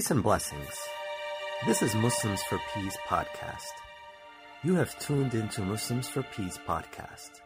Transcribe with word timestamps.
Peace 0.00 0.10
and 0.10 0.22
blessings. 0.22 0.80
This 1.66 1.82
is 1.82 1.94
Muslims 1.94 2.42
for 2.44 2.58
Peace 2.74 2.96
podcast. 3.06 3.74
You 4.64 4.74
have 4.76 4.98
tuned 4.98 5.34
into 5.34 5.60
Muslims 5.60 6.08
for 6.08 6.22
Peace 6.22 6.58
podcast. 6.66 7.42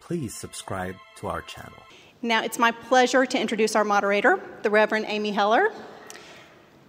Please 0.00 0.34
subscribe 0.34 0.94
to 1.16 1.26
our 1.26 1.42
channel. 1.42 1.76
Now 2.22 2.42
it's 2.42 2.58
my 2.58 2.70
pleasure 2.70 3.26
to 3.26 3.38
introduce 3.38 3.76
our 3.76 3.84
moderator, 3.84 4.40
the 4.62 4.70
Reverend 4.70 5.04
Amy 5.10 5.32
Heller. 5.32 5.74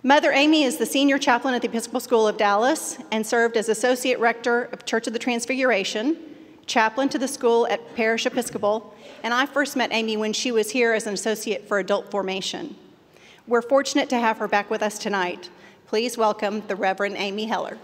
Mother 0.01 0.31
Amy 0.31 0.63
is 0.63 0.77
the 0.77 0.85
senior 0.85 1.17
chaplain 1.17 1.53
at 1.55 1.61
the 1.61 1.67
Episcopal 1.67 1.99
School 1.99 2.25
of 2.25 2.37
Dallas 2.37 2.97
and 3.11 3.27
served 3.27 3.57
as 3.57 3.67
associate 3.67 4.21
rector 4.21 4.69
of 4.71 4.85
Church 4.85 5.07
of 5.07 5.11
the 5.11 5.19
Transfiguration, 5.19 6.15
chaplain 6.67 7.09
to 7.09 7.19
the 7.19 7.27
school 7.27 7.67
at 7.67 7.97
Parish 7.97 8.25
Episcopal, 8.25 8.95
and 9.23 9.33
I 9.33 9.45
first 9.45 9.75
met 9.75 9.91
Amy 9.91 10.15
when 10.15 10.31
she 10.31 10.53
was 10.53 10.69
here 10.69 10.93
as 10.93 11.05
an 11.05 11.13
associate 11.13 11.67
for 11.67 11.79
adult 11.79 12.09
formation. 12.11 12.77
We're 13.47 13.61
fortunate 13.61 14.09
to 14.09 14.17
have 14.17 14.39
her 14.39 14.47
back 14.47 14.71
with 14.71 14.81
us 14.81 14.97
tonight. 14.97 15.51
Please 15.85 16.17
welcome 16.17 16.63
the 16.67 16.75
Reverend 16.75 17.15
Amy 17.17 17.45
Heller. 17.45 17.77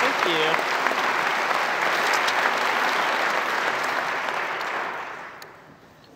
Thank 0.00 0.26
you. 0.26 0.74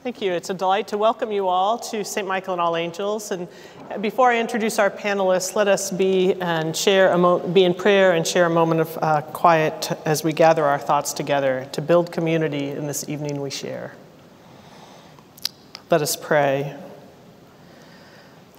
Thank 0.02 0.22
you. 0.22 0.32
It's 0.32 0.48
a 0.48 0.54
delight 0.54 0.88
to 0.88 0.96
welcome 0.96 1.30
you 1.30 1.48
all 1.48 1.78
to 1.80 2.02
St. 2.02 2.26
Michael 2.26 2.54
and 2.54 2.62
All 2.62 2.76
Angels. 2.76 3.30
And 3.30 3.46
before 4.00 4.30
I 4.30 4.38
introduce 4.38 4.78
our 4.78 4.90
panelists, 4.90 5.54
let 5.54 5.68
us 5.68 5.90
be 5.90 6.32
and 6.40 6.74
share 6.74 7.14
mo- 7.18 7.40
be 7.40 7.64
in 7.64 7.74
prayer 7.74 8.12
and 8.12 8.26
share 8.26 8.46
a 8.46 8.50
moment 8.50 8.80
of 8.80 8.98
uh, 9.02 9.20
quiet 9.20 9.90
as 10.06 10.24
we 10.24 10.32
gather 10.32 10.64
our 10.64 10.78
thoughts 10.78 11.12
together 11.12 11.68
to 11.72 11.82
build 11.82 12.10
community 12.10 12.70
in 12.70 12.86
this 12.86 13.06
evening 13.06 13.42
we 13.42 13.50
share. 13.50 13.92
Let 15.90 16.02
us 16.02 16.16
pray. 16.16 16.76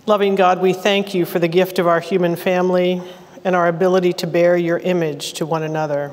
Loving 0.07 0.33
God, 0.33 0.63
we 0.63 0.73
thank 0.73 1.13
you 1.13 1.25
for 1.25 1.37
the 1.37 1.47
gift 1.47 1.77
of 1.77 1.85
our 1.85 1.99
human 1.99 2.35
family 2.35 3.03
and 3.43 3.55
our 3.55 3.67
ability 3.67 4.13
to 4.13 4.25
bear 4.25 4.57
your 4.57 4.79
image 4.79 5.33
to 5.33 5.45
one 5.45 5.61
another. 5.61 6.11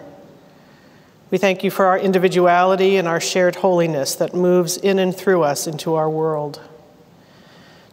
We 1.30 1.38
thank 1.38 1.64
you 1.64 1.70
for 1.70 1.86
our 1.86 1.98
individuality 1.98 2.98
and 2.98 3.08
our 3.08 3.18
shared 3.18 3.56
holiness 3.56 4.14
that 4.16 4.34
moves 4.34 4.76
in 4.76 4.98
and 4.98 5.16
through 5.16 5.42
us 5.42 5.66
into 5.66 5.94
our 5.94 6.10
world. 6.10 6.60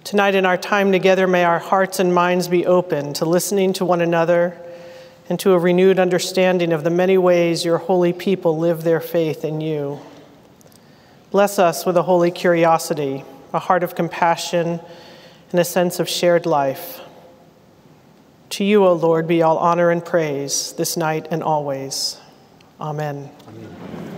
Tonight, 0.03 0.35
in 0.35 0.45
our 0.45 0.57
time 0.57 0.91
together, 0.91 1.25
may 1.25 1.45
our 1.45 1.59
hearts 1.59 1.99
and 1.99 2.13
minds 2.13 2.49
be 2.49 2.65
open 2.65 3.13
to 3.13 3.23
listening 3.23 3.71
to 3.71 3.85
one 3.85 4.01
another 4.01 4.59
and 5.29 5.39
to 5.39 5.53
a 5.53 5.59
renewed 5.59 5.97
understanding 5.97 6.73
of 6.73 6.83
the 6.83 6.89
many 6.89 7.17
ways 7.17 7.63
your 7.63 7.77
holy 7.77 8.11
people 8.11 8.57
live 8.57 8.83
their 8.83 8.99
faith 8.99 9.45
in 9.45 9.61
you. 9.61 10.01
Bless 11.33 11.57
us 11.57 11.83
with 11.83 11.97
a 11.97 12.03
holy 12.03 12.29
curiosity, 12.29 13.23
a 13.53 13.57
heart 13.57 13.81
of 13.81 13.95
compassion, 13.95 14.79
and 15.49 15.59
a 15.59 15.63
sense 15.63 15.99
of 15.99 16.07
shared 16.07 16.45
life. 16.45 17.01
To 18.51 18.63
you, 18.63 18.85
O 18.85 18.93
Lord, 18.93 19.25
be 19.25 19.41
all 19.41 19.57
honor 19.57 19.89
and 19.89 20.05
praise 20.05 20.73
this 20.73 20.95
night 20.95 21.27
and 21.31 21.41
always. 21.41 22.21
Amen. 22.79 23.31
Amen. 23.47 24.12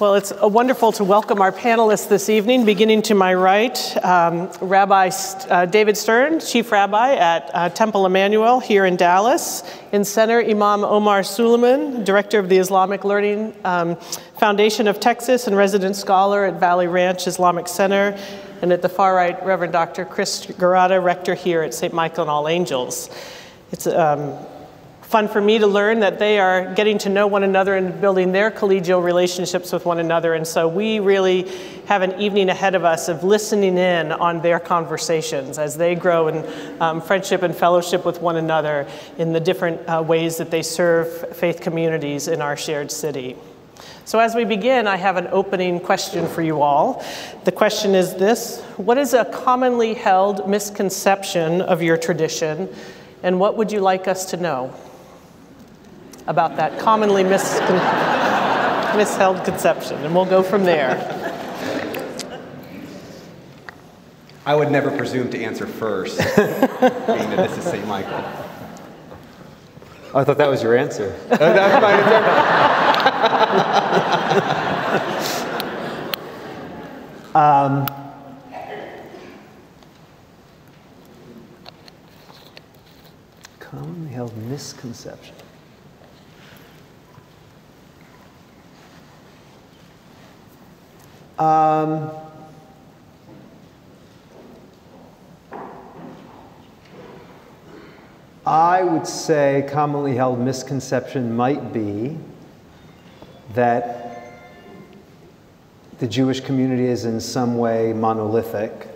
Well, 0.00 0.14
it's 0.14 0.32
wonderful 0.40 0.92
to 0.92 1.04
welcome 1.04 1.42
our 1.42 1.52
panelists 1.52 2.08
this 2.08 2.30
evening. 2.30 2.64
Beginning 2.64 3.02
to 3.02 3.14
my 3.14 3.34
right, 3.34 3.78
um, 4.02 4.50
Rabbi 4.62 5.10
uh, 5.50 5.66
David 5.66 5.94
Stern, 5.94 6.40
Chief 6.40 6.72
Rabbi 6.72 7.16
at 7.16 7.50
uh, 7.52 7.68
Temple 7.68 8.04
Emanu-El 8.04 8.60
here 8.60 8.86
in 8.86 8.96
Dallas. 8.96 9.62
In 9.92 10.02
center, 10.06 10.40
Imam 10.40 10.84
Omar 10.84 11.22
Suleiman, 11.22 12.02
Director 12.02 12.38
of 12.38 12.48
the 12.48 12.56
Islamic 12.56 13.04
Learning 13.04 13.54
um, 13.66 13.94
Foundation 14.38 14.88
of 14.88 15.00
Texas 15.00 15.46
and 15.46 15.54
resident 15.54 15.96
scholar 15.96 16.46
at 16.46 16.58
Valley 16.58 16.86
Ranch 16.86 17.26
Islamic 17.26 17.68
Center. 17.68 18.18
And 18.62 18.72
at 18.72 18.80
the 18.80 18.88
far 18.88 19.14
right, 19.14 19.36
Reverend 19.44 19.74
Dr. 19.74 20.06
Chris 20.06 20.46
Girata, 20.46 20.98
Rector 21.04 21.34
here 21.34 21.60
at 21.60 21.74
St. 21.74 21.92
Michael 21.92 22.22
and 22.22 22.30
All 22.30 22.48
Angels. 22.48 23.10
It's 23.70 23.86
um, 23.86 24.34
fun 25.10 25.26
for 25.26 25.40
me 25.40 25.58
to 25.58 25.66
learn 25.66 25.98
that 25.98 26.20
they 26.20 26.38
are 26.38 26.72
getting 26.76 26.96
to 26.96 27.08
know 27.08 27.26
one 27.26 27.42
another 27.42 27.74
and 27.74 28.00
building 28.00 28.30
their 28.30 28.48
collegial 28.48 29.02
relationships 29.02 29.72
with 29.72 29.84
one 29.84 29.98
another. 29.98 30.34
And 30.34 30.46
so 30.46 30.68
we 30.68 31.00
really 31.00 31.50
have 31.86 32.02
an 32.02 32.20
evening 32.20 32.48
ahead 32.48 32.76
of 32.76 32.84
us 32.84 33.08
of 33.08 33.24
listening 33.24 33.76
in 33.76 34.12
on 34.12 34.40
their 34.40 34.60
conversations 34.60 35.58
as 35.58 35.76
they 35.76 35.96
grow 35.96 36.28
in 36.28 36.80
um, 36.80 37.00
friendship 37.00 37.42
and 37.42 37.52
fellowship 37.52 38.04
with 38.04 38.22
one 38.22 38.36
another 38.36 38.86
in 39.18 39.32
the 39.32 39.40
different 39.40 39.80
uh, 39.88 40.00
ways 40.00 40.36
that 40.36 40.52
they 40.52 40.62
serve 40.62 41.36
faith 41.36 41.60
communities 41.60 42.28
in 42.28 42.40
our 42.40 42.56
shared 42.56 42.92
city. 42.92 43.34
So, 44.04 44.20
as 44.20 44.36
we 44.36 44.44
begin, 44.44 44.86
I 44.86 44.96
have 44.96 45.16
an 45.16 45.26
opening 45.32 45.80
question 45.80 46.28
for 46.28 46.42
you 46.42 46.62
all. 46.62 47.04
The 47.42 47.52
question 47.52 47.96
is 47.96 48.14
this 48.14 48.60
What 48.76 48.96
is 48.96 49.12
a 49.12 49.24
commonly 49.24 49.94
held 49.94 50.48
misconception 50.48 51.62
of 51.62 51.82
your 51.82 51.96
tradition, 51.96 52.72
and 53.24 53.40
what 53.40 53.56
would 53.56 53.72
you 53.72 53.80
like 53.80 54.06
us 54.06 54.26
to 54.26 54.36
know? 54.36 54.72
About 56.26 56.56
that 56.56 56.78
commonly 56.78 57.24
miscon- 57.24 57.80
misheld 58.92 59.44
conception, 59.44 59.98
and 60.04 60.14
we'll 60.14 60.24
go 60.24 60.42
from 60.42 60.64
there. 60.64 61.16
I 64.46 64.54
would 64.54 64.70
never 64.70 64.90
presume 64.96 65.28
to 65.30 65.38
answer 65.38 65.66
first, 65.66 66.16
being 66.18 66.36
that 66.36 67.48
this 67.48 67.58
is 67.58 67.64
St. 67.64 67.86
Michael. 67.86 68.24
I 70.12 70.24
thought 70.24 70.38
that 70.38 70.48
was 70.48 70.60
your 70.62 70.76
answer. 70.76 71.16
That's 71.28 71.82
my 71.82 71.92
answer. 71.92 72.26
um, 77.38 77.86
commonly 83.60 84.10
held 84.10 84.36
misconception. 84.48 85.36
Um, 91.40 92.10
I 98.44 98.82
would 98.82 99.06
say 99.06 99.66
commonly 99.70 100.14
held 100.14 100.38
misconception 100.38 101.34
might 101.34 101.72
be 101.72 102.18
that 103.54 104.34
the 105.98 106.06
Jewish 106.06 106.40
community 106.40 106.84
is 106.84 107.06
in 107.06 107.18
some 107.18 107.56
way 107.56 107.94
monolithic 107.94 108.88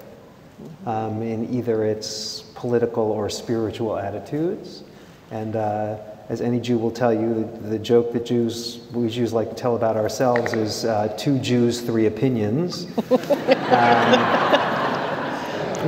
um, 0.85 1.23
in 1.23 1.51
either 1.51 1.87
its 1.87 2.43
political 2.55 3.05
or 3.11 3.31
spiritual 3.31 3.97
attitudes. 3.97 4.83
And 5.31 5.57
uh, 5.57 5.97
as 6.29 6.41
any 6.41 6.59
Jew 6.61 6.79
will 6.79 6.91
tell 6.91 7.13
you, 7.13 7.35
the, 7.35 7.69
the, 7.69 7.79
joke 7.79 8.13
that 8.13 8.25
Jews, 8.25 8.81
we 8.93 9.09
Jews 9.09 9.33
like 9.33 9.51
to 9.51 9.55
tell 9.55 9.77
about 9.77 9.97
ourselves 9.97 10.55
is 10.55 10.85
uh, 10.85 11.15
two 11.19 11.39
Jews, 11.39 11.81
three 11.83 12.07
opinions. 12.07 12.87
um, 13.11 14.55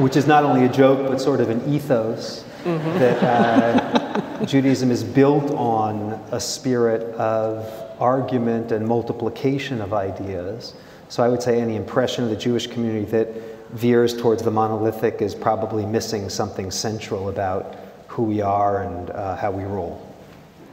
which 0.01 0.17
is 0.17 0.27
not 0.27 0.45
only 0.45 0.65
a 0.67 0.69
joke, 0.69 1.09
but 1.09 1.21
sort 1.21 1.41
of 1.41 1.49
an 1.49 1.63
ethos 1.73 2.45
mm-hmm. 2.65 2.99
that 2.99 3.23
uh, 3.23 4.45
Judaism 4.45 4.91
is 4.91 5.03
built 5.03 5.51
on 5.53 6.13
a 6.33 6.41
spirit 6.41 7.03
of 7.15 7.67
argument 8.01 8.73
and 8.73 8.87
multiplication 8.87 9.81
of 9.81 9.95
ideas. 9.95 10.75
So 11.09 11.23
I 11.23 11.29
would 11.29 11.43
say 11.43 11.61
any 11.61 11.77
impression 11.77 12.25
of 12.25 12.31
the 12.31 12.37
Jewish 12.37 12.67
community 12.67 13.07
that 13.07 13.29
veers 13.71 14.17
towards 14.17 14.43
the 14.43 14.51
monolithic 14.51 15.23
is 15.23 15.35
probably 15.35 15.87
missing 15.87 16.29
something 16.29 16.71
central 16.71 17.29
about 17.29 17.77
who 18.09 18.25
we 18.25 18.41
are 18.41 18.83
and 18.83 19.11
uh, 19.11 19.37
how 19.37 19.51
we 19.51 19.65
rule. 19.65 20.06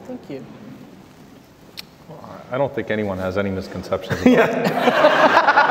Thank 0.05 0.29
you. 0.29 0.45
Well, 2.09 2.41
I 2.51 2.57
don't 2.57 2.73
think 2.73 2.91
anyone 2.91 3.17
has 3.19 3.37
any 3.37 3.49
misconceptions 3.49 4.21
about 4.25 5.63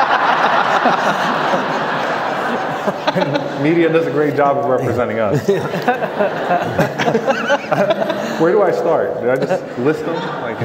Media 3.62 3.93
does 3.93 4.06
a 4.06 4.11
great 4.11 4.34
job 4.34 4.56
of 4.56 4.64
representing 4.64 5.19
us. 5.19 5.46
Where 8.40 8.52
do 8.52 8.62
I 8.62 8.73
start? 8.73 9.20
Did 9.20 9.29
I 9.29 9.37
just 9.37 9.79
list 9.79 10.05
them? 10.05 10.14
Like 10.43 10.58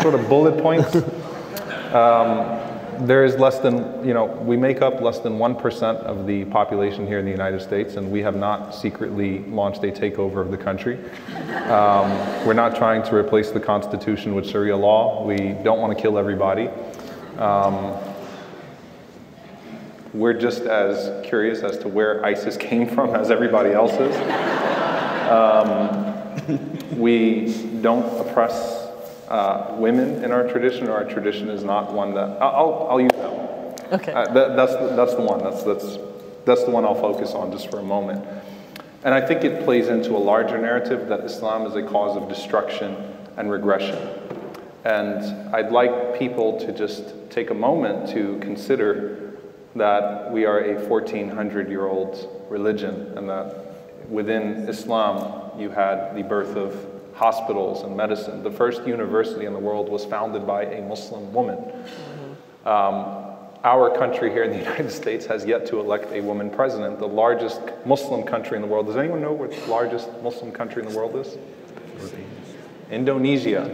sort 0.00 0.14
of 0.14 0.28
bullet 0.28 0.60
points? 0.60 0.96
Um, 1.94 2.58
there 3.00 3.24
is 3.24 3.36
less 3.36 3.58
than, 3.58 4.06
you 4.06 4.14
know, 4.14 4.24
we 4.24 4.56
make 4.56 4.82
up 4.82 5.00
less 5.00 5.18
than 5.18 5.38
1% 5.38 5.82
of 6.04 6.26
the 6.26 6.44
population 6.46 7.06
here 7.06 7.18
in 7.18 7.24
the 7.24 7.30
United 7.30 7.60
States, 7.60 7.96
and 7.96 8.10
we 8.10 8.20
have 8.22 8.36
not 8.36 8.74
secretly 8.74 9.40
launched 9.40 9.82
a 9.84 9.88
takeover 9.88 10.40
of 10.40 10.50
the 10.50 10.56
country. 10.56 10.98
Um, 11.68 12.10
we're 12.46 12.54
not 12.54 12.76
trying 12.76 13.02
to 13.04 13.14
replace 13.14 13.50
the 13.50 13.60
Constitution 13.60 14.34
with 14.34 14.48
Sharia 14.48 14.76
law. 14.76 15.24
We 15.24 15.54
don't 15.62 15.80
want 15.80 15.96
to 15.96 16.00
kill 16.00 16.18
everybody. 16.18 16.68
Um, 17.38 17.96
we're 20.14 20.38
just 20.38 20.62
as 20.62 21.26
curious 21.26 21.60
as 21.60 21.78
to 21.78 21.88
where 21.88 22.24
ISIS 22.24 22.56
came 22.56 22.88
from 22.88 23.14
as 23.14 23.30
everybody 23.30 23.72
else 23.72 23.92
is. 23.92 24.16
Um, 25.30 26.98
we 26.98 27.80
don't 27.82 28.06
oppress 28.20 28.85
uh, 29.28 29.74
women 29.78 30.24
in 30.24 30.32
our 30.32 30.48
tradition, 30.48 30.88
or 30.88 30.92
our 30.92 31.04
tradition 31.04 31.48
is 31.48 31.64
not 31.64 31.92
one 31.92 32.14
that 32.14 32.40
I'll, 32.40 32.86
I'll 32.90 33.00
use 33.00 33.12
that 33.12 33.32
one. 33.32 34.00
Okay. 34.00 34.12
Uh, 34.12 34.32
that, 34.32 34.56
that's 34.56 34.72
the, 34.72 34.94
that's 34.96 35.14
the 35.14 35.22
one. 35.22 35.42
That's 35.42 35.62
that's 35.62 35.98
that's 36.44 36.64
the 36.64 36.70
one 36.70 36.84
I'll 36.84 36.94
focus 36.94 37.32
on 37.32 37.50
just 37.50 37.70
for 37.70 37.78
a 37.78 37.82
moment. 37.82 38.24
And 39.04 39.14
I 39.14 39.20
think 39.20 39.44
it 39.44 39.64
plays 39.64 39.88
into 39.88 40.16
a 40.16 40.18
larger 40.18 40.58
narrative 40.58 41.08
that 41.08 41.20
Islam 41.20 41.66
is 41.66 41.74
a 41.74 41.82
cause 41.82 42.16
of 42.16 42.28
destruction 42.28 42.96
and 43.36 43.50
regression. 43.50 43.98
And 44.84 45.54
I'd 45.54 45.70
like 45.70 46.18
people 46.18 46.58
to 46.60 46.72
just 46.72 47.14
take 47.30 47.50
a 47.50 47.54
moment 47.54 48.08
to 48.10 48.38
consider 48.40 49.32
that 49.74 50.32
we 50.32 50.44
are 50.44 50.60
a 50.60 50.88
1400 50.88 51.68
year 51.68 51.86
old 51.86 52.46
religion 52.48 53.12
and 53.16 53.28
that 53.28 54.08
within 54.08 54.68
Islam 54.68 55.58
you 55.58 55.70
had 55.70 56.14
the 56.14 56.22
birth 56.22 56.56
of 56.56 56.95
hospitals 57.16 57.82
and 57.82 57.96
medicine. 57.96 58.42
The 58.42 58.50
first 58.50 58.86
university 58.86 59.46
in 59.46 59.54
the 59.54 59.58
world 59.58 59.88
was 59.88 60.04
founded 60.04 60.46
by 60.46 60.64
a 60.64 60.82
Muslim 60.82 61.32
woman. 61.32 61.58
Um, 62.66 63.24
our 63.64 63.90
country 63.96 64.30
here 64.30 64.44
in 64.44 64.50
the 64.50 64.58
United 64.70 64.90
States 64.90 65.24
has 65.26 65.44
yet 65.44 65.66
to 65.66 65.80
elect 65.80 66.12
a 66.12 66.20
woman 66.20 66.50
president, 66.50 66.98
the 66.98 67.08
largest 67.08 67.60
Muslim 67.86 68.22
country 68.22 68.56
in 68.56 68.62
the 68.62 68.68
world. 68.68 68.86
Does 68.86 68.96
anyone 68.96 69.22
know 69.22 69.32
what 69.32 69.50
the 69.50 69.66
largest 69.66 70.10
Muslim 70.22 70.52
country 70.52 70.82
in 70.82 70.88
the 70.90 70.96
world 70.96 71.16
is? 71.16 71.36
Indonesia 72.90 73.68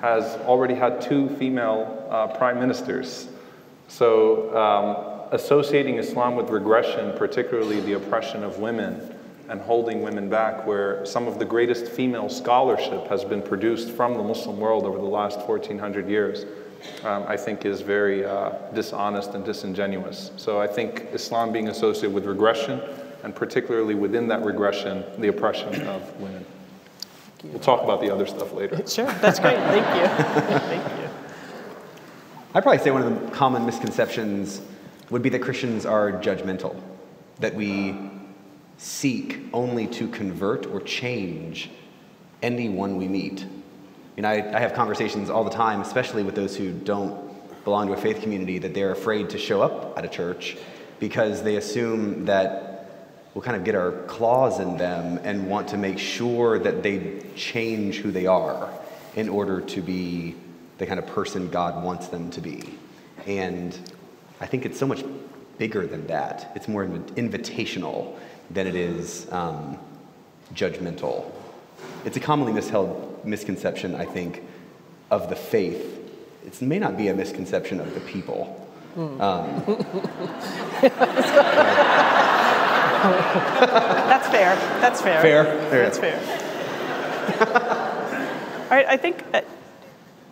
has 0.00 0.36
already 0.46 0.74
had 0.74 1.00
two 1.00 1.28
female 1.36 2.06
uh, 2.08 2.28
prime 2.28 2.58
ministers. 2.58 3.28
So, 3.88 4.56
um, 4.56 5.28
associating 5.32 5.96
Islam 5.96 6.36
with 6.36 6.48
regression, 6.48 7.16
particularly 7.18 7.80
the 7.80 7.94
oppression 7.94 8.42
of 8.42 8.58
women 8.58 9.14
and 9.50 9.60
holding 9.60 10.00
women 10.02 10.30
back, 10.30 10.64
where 10.64 11.04
some 11.04 11.26
of 11.26 11.40
the 11.40 11.44
greatest 11.44 11.88
female 11.88 12.28
scholarship 12.28 13.08
has 13.08 13.24
been 13.24 13.42
produced 13.42 13.90
from 13.90 14.14
the 14.14 14.22
Muslim 14.22 14.58
world 14.60 14.84
over 14.84 14.96
the 14.96 15.04
last 15.04 15.40
1400 15.40 16.08
years, 16.08 16.46
um, 17.02 17.24
I 17.26 17.36
think 17.36 17.66
is 17.66 17.80
very 17.80 18.24
uh, 18.24 18.52
dishonest 18.72 19.34
and 19.34 19.44
disingenuous. 19.44 20.30
So, 20.36 20.60
I 20.60 20.68
think 20.68 21.08
Islam 21.12 21.52
being 21.52 21.68
associated 21.68 22.14
with 22.14 22.26
regression, 22.26 22.80
and 23.24 23.34
particularly 23.34 23.94
within 23.94 24.28
that 24.28 24.44
regression, 24.44 25.04
the 25.18 25.28
oppression 25.28 25.86
of 25.88 26.20
women. 26.20 26.46
We'll 27.42 27.58
talk 27.58 27.82
about 27.82 28.00
the 28.00 28.10
other 28.10 28.26
stuff 28.26 28.52
later. 28.52 28.80
Sure, 28.86 29.06
that's 29.20 29.40
great. 29.40 29.56
Thank 29.56 29.86
you. 30.00 30.58
Thank 30.60 31.00
you. 31.00 31.08
I'd 32.54 32.62
probably 32.62 32.82
say 32.82 32.90
one 32.90 33.02
of 33.02 33.20
the 33.20 33.30
common 33.30 33.66
misconceptions 33.66 34.60
would 35.10 35.22
be 35.22 35.28
that 35.30 35.40
Christians 35.40 35.84
are 35.86 36.12
judgmental, 36.12 36.80
that 37.40 37.54
we 37.54 38.09
seek 38.80 39.38
only 39.52 39.86
to 39.86 40.08
convert 40.08 40.64
or 40.64 40.80
change 40.80 41.68
anyone 42.42 42.96
we 42.96 43.06
meet. 43.06 43.44
You 44.16 44.22
know, 44.22 44.30
I, 44.30 44.56
I 44.56 44.60
have 44.60 44.72
conversations 44.72 45.28
all 45.28 45.44
the 45.44 45.50
time, 45.50 45.82
especially 45.82 46.22
with 46.22 46.34
those 46.34 46.56
who 46.56 46.72
don't 46.72 47.30
belong 47.64 47.88
to 47.88 47.92
a 47.92 47.96
faith 47.98 48.22
community, 48.22 48.58
that 48.58 48.72
they're 48.72 48.92
afraid 48.92 49.28
to 49.30 49.38
show 49.38 49.60
up 49.60 49.98
at 49.98 50.06
a 50.06 50.08
church 50.08 50.56
because 50.98 51.42
they 51.42 51.56
assume 51.56 52.24
that 52.24 52.88
we'll 53.34 53.42
kind 53.42 53.54
of 53.54 53.64
get 53.64 53.74
our 53.74 53.92
claws 54.06 54.60
in 54.60 54.78
them 54.78 55.20
and 55.24 55.46
want 55.46 55.68
to 55.68 55.76
make 55.76 55.98
sure 55.98 56.58
that 56.58 56.82
they 56.82 57.22
change 57.36 57.98
who 57.98 58.10
they 58.10 58.26
are 58.26 58.72
in 59.14 59.28
order 59.28 59.60
to 59.60 59.82
be 59.82 60.34
the 60.78 60.86
kind 60.86 60.98
of 60.98 61.06
person 61.06 61.50
God 61.50 61.84
wants 61.84 62.08
them 62.08 62.30
to 62.30 62.40
be. 62.40 62.78
And 63.26 63.78
I 64.40 64.46
think 64.46 64.64
it's 64.64 64.78
so 64.78 64.86
much 64.86 65.04
bigger 65.58 65.86
than 65.86 66.06
that. 66.06 66.52
It's 66.56 66.66
more 66.66 66.86
invitational 66.86 68.16
than 68.50 68.66
it 68.66 68.74
is 68.74 69.30
um, 69.32 69.78
judgmental. 70.54 71.30
It's 72.04 72.16
a 72.16 72.20
commonly 72.20 72.52
misheld 72.52 73.24
misconception, 73.24 73.94
I 73.94 74.04
think, 74.04 74.42
of 75.10 75.28
the 75.28 75.36
faith. 75.36 75.98
It 76.44 76.60
may 76.62 76.78
not 76.78 76.96
be 76.96 77.08
a 77.08 77.14
misconception 77.14 77.80
of 77.80 77.94
the 77.94 78.00
people. 78.00 78.56
Mm. 78.96 79.20
Um, 79.20 79.62
That's 84.10 84.28
fair. 84.28 84.56
That's 84.80 85.00
fair. 85.00 85.22
Fair. 85.22 85.44
fair. 85.44 85.82
That's 85.84 85.98
fair. 85.98 86.18
All 88.70 88.76
right, 88.76 88.86
I 88.86 88.96
think, 88.96 89.24
uh, 89.32 89.42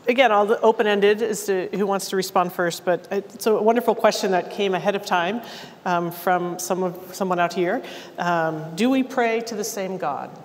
again, 0.09 0.33
all 0.33 0.47
the 0.47 0.61
open 0.61 0.87
ended 0.87 1.23
as 1.23 1.45
to 1.47 1.69
who 1.75 1.87
wants 1.87 2.09
to 2.11 2.17
respond 2.17 2.53
first, 2.53 2.85
but 2.85 3.07
it's 3.11 3.47
a 3.47 3.55
wonderful 3.63 3.95
question 3.95 4.33
that 4.33 4.51
came 4.51 4.75
ahead 4.75 4.97
of 4.97 5.05
time 5.05 5.43
um, 5.85 6.11
from 6.11 6.59
some 6.59 6.83
of, 6.83 7.15
someone 7.15 7.39
out 7.39 7.53
here. 7.53 7.83
Um, 8.17 8.75
do 8.75 8.91
we 8.91 9.03
pray 9.03 9.41
to 9.43 9.55
the 9.55 9.65
same 9.65 9.99
God? 9.99 10.37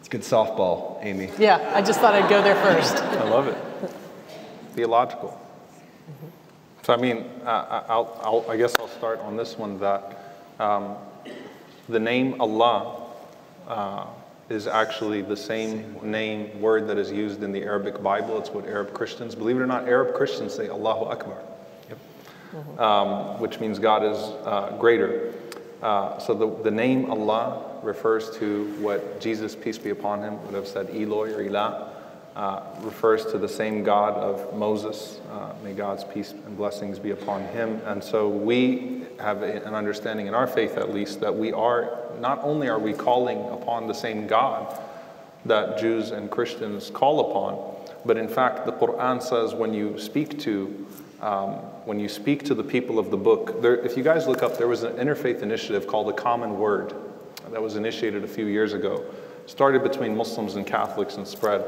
It's 0.00 0.08
good 0.08 0.22
softball, 0.22 0.98
Amy. 1.02 1.30
Yeah, 1.38 1.72
I 1.74 1.82
just 1.82 2.00
thought 2.00 2.14
I'd 2.14 2.30
go 2.30 2.40
there 2.42 2.56
first. 2.56 2.96
I 2.96 3.28
love 3.28 3.48
it. 3.48 3.58
Theological. 4.74 5.28
Mm-hmm. 5.28 6.28
So 6.82 6.94
I 6.94 6.96
mean, 6.96 7.30
uh, 7.44 7.84
I'll, 7.88 8.20
I'll, 8.22 8.50
i 8.50 8.56
guess 8.56 8.76
I'll 8.78 8.88
start 8.88 9.20
on 9.20 9.36
this 9.36 9.58
one 9.58 9.78
that 9.80 10.40
um, 10.58 10.96
the 11.88 11.98
name 11.98 12.40
Allah 12.40 13.02
uh, 13.68 14.06
is 14.52 14.66
actually 14.66 15.22
the 15.22 15.36
same 15.36 15.96
name 16.02 16.60
word 16.60 16.86
that 16.86 16.98
is 16.98 17.10
used 17.10 17.42
in 17.42 17.52
the 17.52 17.62
Arabic 17.62 18.02
Bible. 18.02 18.38
It's 18.38 18.50
what 18.50 18.66
Arab 18.66 18.92
Christians, 18.92 19.34
believe 19.34 19.56
it 19.56 19.60
or 19.60 19.66
not, 19.66 19.88
Arab 19.88 20.14
Christians 20.14 20.54
say 20.54 20.68
Allahu 20.68 21.06
Akbar, 21.06 21.38
yep. 21.88 22.78
um, 22.78 23.40
which 23.40 23.58
means 23.58 23.78
God 23.78 24.04
is 24.04 24.18
uh, 24.18 24.76
greater. 24.78 25.32
Uh, 25.82 26.18
so 26.18 26.34
the, 26.34 26.62
the 26.62 26.70
name 26.70 27.10
Allah 27.10 27.80
refers 27.82 28.36
to 28.36 28.72
what 28.78 29.20
Jesus, 29.20 29.56
peace 29.56 29.78
be 29.78 29.90
upon 29.90 30.22
him, 30.22 30.40
would 30.44 30.54
have 30.54 30.68
said 30.68 30.90
Eloi 30.90 31.32
or 31.34 31.42
Ilah 31.42 31.88
uh, 32.36 32.62
refers 32.80 33.24
to 33.26 33.38
the 33.38 33.48
same 33.48 33.82
God 33.82 34.14
of 34.14 34.54
Moses. 34.54 35.20
Uh, 35.30 35.52
may 35.64 35.72
God's 35.72 36.04
peace 36.04 36.32
and 36.32 36.56
blessings 36.56 36.98
be 36.98 37.10
upon 37.10 37.42
him. 37.46 37.80
And 37.86 38.02
so 38.02 38.28
we 38.28 39.01
have 39.22 39.42
an 39.42 39.74
understanding 39.74 40.26
in 40.26 40.34
our 40.34 40.46
faith, 40.46 40.76
at 40.76 40.92
least, 40.92 41.20
that 41.20 41.34
we 41.34 41.52
are 41.52 41.98
not 42.20 42.40
only 42.42 42.68
are 42.68 42.78
we 42.78 42.92
calling 42.92 43.38
upon 43.50 43.86
the 43.86 43.94
same 43.94 44.26
God 44.26 44.78
that 45.46 45.78
Jews 45.78 46.10
and 46.10 46.30
Christians 46.30 46.90
call 46.90 47.30
upon, 47.30 47.86
but 48.04 48.16
in 48.16 48.28
fact, 48.28 48.66
the 48.66 48.72
Quran 48.72 49.22
says 49.22 49.54
when 49.54 49.72
you 49.72 49.98
speak 49.98 50.38
to 50.40 50.86
um, 51.22 51.50
when 51.84 52.00
you 52.00 52.08
speak 52.08 52.42
to 52.46 52.54
the 52.54 52.64
people 52.64 52.98
of 52.98 53.12
the 53.12 53.16
book, 53.16 53.62
there, 53.62 53.76
if 53.76 53.96
you 53.96 54.02
guys 54.02 54.26
look 54.26 54.42
up, 54.42 54.58
there 54.58 54.66
was 54.66 54.82
an 54.82 54.94
interfaith 54.94 55.40
initiative 55.40 55.86
called 55.86 56.08
the 56.08 56.12
Common 56.12 56.58
Word 56.58 56.94
that 57.52 57.62
was 57.62 57.76
initiated 57.76 58.24
a 58.24 58.28
few 58.28 58.46
years 58.46 58.72
ago. 58.72 59.04
Started 59.46 59.84
between 59.84 60.16
Muslims 60.16 60.56
and 60.56 60.66
Catholics 60.66 61.16
and 61.16 61.26
spread. 61.26 61.64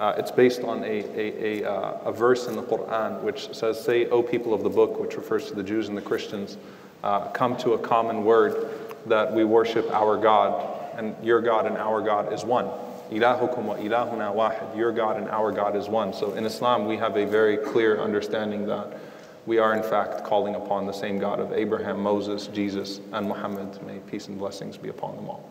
Uh, 0.00 0.14
it's 0.18 0.32
based 0.32 0.62
on 0.62 0.82
a, 0.82 1.04
a, 1.14 1.62
a, 1.62 1.70
uh, 1.70 2.00
a, 2.04 2.12
verse 2.12 2.48
in 2.48 2.56
the 2.56 2.62
Quran 2.62 3.22
which 3.22 3.54
says, 3.54 3.82
Say, 3.82 4.06
O 4.10 4.22
people 4.22 4.52
of 4.52 4.62
the 4.62 4.68
book, 4.68 4.98
which 4.98 5.16
refers 5.16 5.46
to 5.46 5.54
the 5.54 5.62
Jews 5.62 5.88
and 5.88 5.96
the 5.96 6.02
Christians, 6.02 6.58
uh, 7.06 7.28
come 7.28 7.56
to 7.56 7.74
a 7.74 7.78
common 7.78 8.24
word 8.24 8.68
that 9.06 9.32
we 9.32 9.44
worship 9.44 9.88
our 9.92 10.16
God, 10.16 10.76
and 10.96 11.14
your 11.24 11.40
God 11.40 11.66
and 11.66 11.76
our 11.78 12.02
God 12.02 12.32
is 12.32 12.44
one. 12.44 12.66
Ilahukum 13.12 13.62
wa 13.62 13.76
ilahuna 13.76 14.34
wahid. 14.34 14.76
Your 14.76 14.90
God 14.90 15.16
and 15.16 15.28
our 15.30 15.52
God 15.52 15.76
is 15.76 15.86
one. 15.86 16.12
So 16.12 16.34
in 16.34 16.44
Islam, 16.44 16.86
we 16.86 16.96
have 16.96 17.16
a 17.16 17.24
very 17.24 17.58
clear 17.58 18.00
understanding 18.00 18.66
that 18.66 18.98
we 19.46 19.58
are 19.58 19.72
in 19.76 19.84
fact 19.84 20.24
calling 20.24 20.56
upon 20.56 20.86
the 20.86 20.92
same 20.92 21.20
God 21.20 21.38
of 21.38 21.52
Abraham, 21.52 22.00
Moses, 22.00 22.48
Jesus, 22.48 22.98
and 23.12 23.28
Muhammad. 23.28 23.80
May 23.86 24.00
peace 24.00 24.26
and 24.26 24.36
blessings 24.36 24.76
be 24.76 24.88
upon 24.88 25.14
them 25.14 25.28
all. 25.28 25.48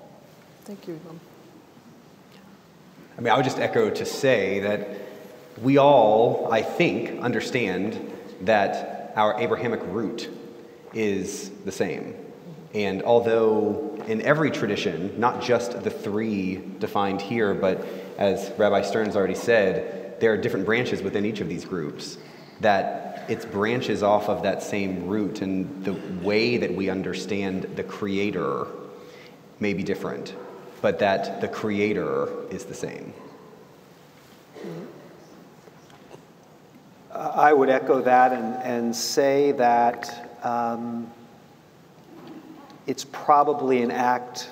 Thank 0.65 0.89
you, 0.89 0.99
Imam. 1.05 1.21
I 3.17 3.21
mean, 3.21 3.31
I 3.31 3.37
would 3.37 3.45
just 3.45 3.59
echo 3.59 3.89
to 3.89 4.05
say 4.05 4.59
that 4.59 4.89
we 5.61 5.77
all, 5.77 6.51
I 6.51 6.61
think, 6.61 7.21
understand 7.21 8.11
that 8.41 9.13
our 9.15 9.39
Abrahamic 9.39 9.79
root 9.85 10.29
is 10.95 11.51
the 11.65 11.71
same. 11.71 12.15
And 12.73 13.03
although 13.03 14.03
in 14.07 14.21
every 14.23 14.49
tradition, 14.49 15.19
not 15.19 15.41
just 15.41 15.83
the 15.83 15.89
three 15.89 16.57
defined 16.79 17.21
here, 17.21 17.53
but 17.53 17.85
as 18.17 18.51
Rabbi 18.57 18.81
Stern's 18.81 19.15
already 19.15 19.35
said, 19.35 20.19
there 20.19 20.33
are 20.33 20.37
different 20.37 20.65
branches 20.65 21.01
within 21.01 21.25
each 21.25 21.41
of 21.41 21.47
these 21.47 21.65
groups, 21.65 22.17
that 22.61 23.25
it's 23.27 23.45
branches 23.45 24.01
off 24.01 24.29
of 24.29 24.43
that 24.43 24.63
same 24.63 25.07
root, 25.07 25.41
and 25.41 25.83
the 25.85 25.93
way 26.23 26.57
that 26.57 26.73
we 26.73 26.89
understand 26.89 27.63
the 27.75 27.83
Creator 27.83 28.67
may 29.59 29.73
be 29.73 29.83
different 29.83 30.35
but 30.85 30.99
that 30.99 31.41
the 31.41 31.47
Creator 31.47 32.29
is 32.51 32.65
the 32.65 32.73
same. 32.75 33.11
I 37.11 37.53
would 37.53 37.69
echo 37.69 38.03
that 38.03 38.31
and, 38.33 38.53
and 38.61 38.95
say 38.95 39.51
that 39.53 40.24
um, 40.45 41.11
it's 42.85 43.03
probably 43.03 43.81
an 43.81 43.89
act 43.89 44.49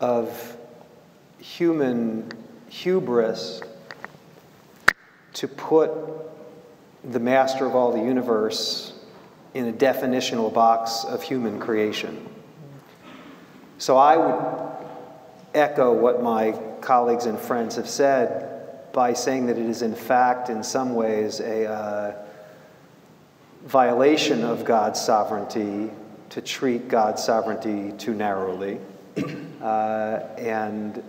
of 0.00 0.56
human 1.38 2.26
hubris 2.68 3.60
to 5.34 5.46
put 5.46 5.90
the 7.04 7.20
master 7.20 7.66
of 7.66 7.74
all 7.74 7.92
the 7.92 8.02
universe 8.02 8.94
in 9.52 9.68
a 9.68 9.72
definitional 9.72 10.52
box 10.52 11.04
of 11.04 11.22
human 11.22 11.60
creation. 11.60 12.26
So 13.76 13.98
I 13.98 14.16
would 14.16 14.76
echo 15.54 15.92
what 15.92 16.22
my 16.22 16.52
colleagues 16.80 17.26
and 17.26 17.38
friends 17.38 17.76
have 17.76 17.88
said 17.88 18.92
by 18.92 19.12
saying 19.12 19.46
that 19.46 19.58
it 19.58 19.66
is, 19.66 19.82
in 19.82 19.94
fact, 19.94 20.48
in 20.48 20.62
some 20.62 20.94
ways, 20.94 21.40
a 21.40 21.66
uh, 21.70 22.25
violation 23.66 24.44
of 24.44 24.64
God's 24.64 25.00
sovereignty 25.00 25.90
to 26.30 26.40
treat 26.40 26.88
God's 26.88 27.22
sovereignty 27.22 27.92
too 27.98 28.14
narrowly, 28.14 28.78
uh, 29.60 30.20
and 30.38 31.02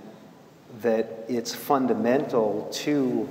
that 0.81 1.25
it's 1.27 1.53
fundamental 1.53 2.67
to 2.71 3.29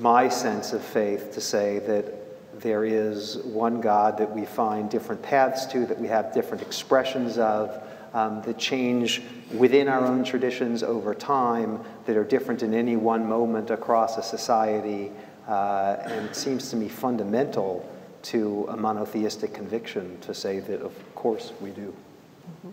my 0.00 0.28
sense 0.28 0.72
of 0.72 0.82
faith 0.82 1.32
to 1.34 1.40
say 1.40 1.78
that 1.80 2.60
there 2.60 2.84
is 2.84 3.38
one 3.38 3.80
God 3.80 4.18
that 4.18 4.30
we 4.30 4.44
find 4.44 4.90
different 4.90 5.22
paths 5.22 5.66
to, 5.66 5.86
that 5.86 5.98
we 5.98 6.08
have 6.08 6.32
different 6.34 6.62
expressions 6.62 7.38
of, 7.38 7.80
um, 8.12 8.42
that 8.42 8.58
change 8.58 9.22
within 9.52 9.88
our 9.88 10.04
own 10.04 10.24
traditions 10.24 10.82
over 10.82 11.14
time, 11.14 11.80
that 12.06 12.16
are 12.16 12.24
different 12.24 12.62
in 12.62 12.74
any 12.74 12.96
one 12.96 13.28
moment 13.28 13.70
across 13.70 14.16
a 14.18 14.22
society. 14.22 15.10
Uh, 15.46 15.96
and 16.04 16.26
it 16.26 16.36
seems 16.36 16.70
to 16.70 16.76
me 16.76 16.88
fundamental 16.88 17.88
to 18.22 18.66
a 18.70 18.76
monotheistic 18.76 19.52
conviction 19.52 20.18
to 20.20 20.32
say 20.32 20.60
that, 20.60 20.80
of 20.80 20.92
course, 21.14 21.52
we 21.60 21.70
do. 21.70 21.94
Mm-hmm. 22.48 22.70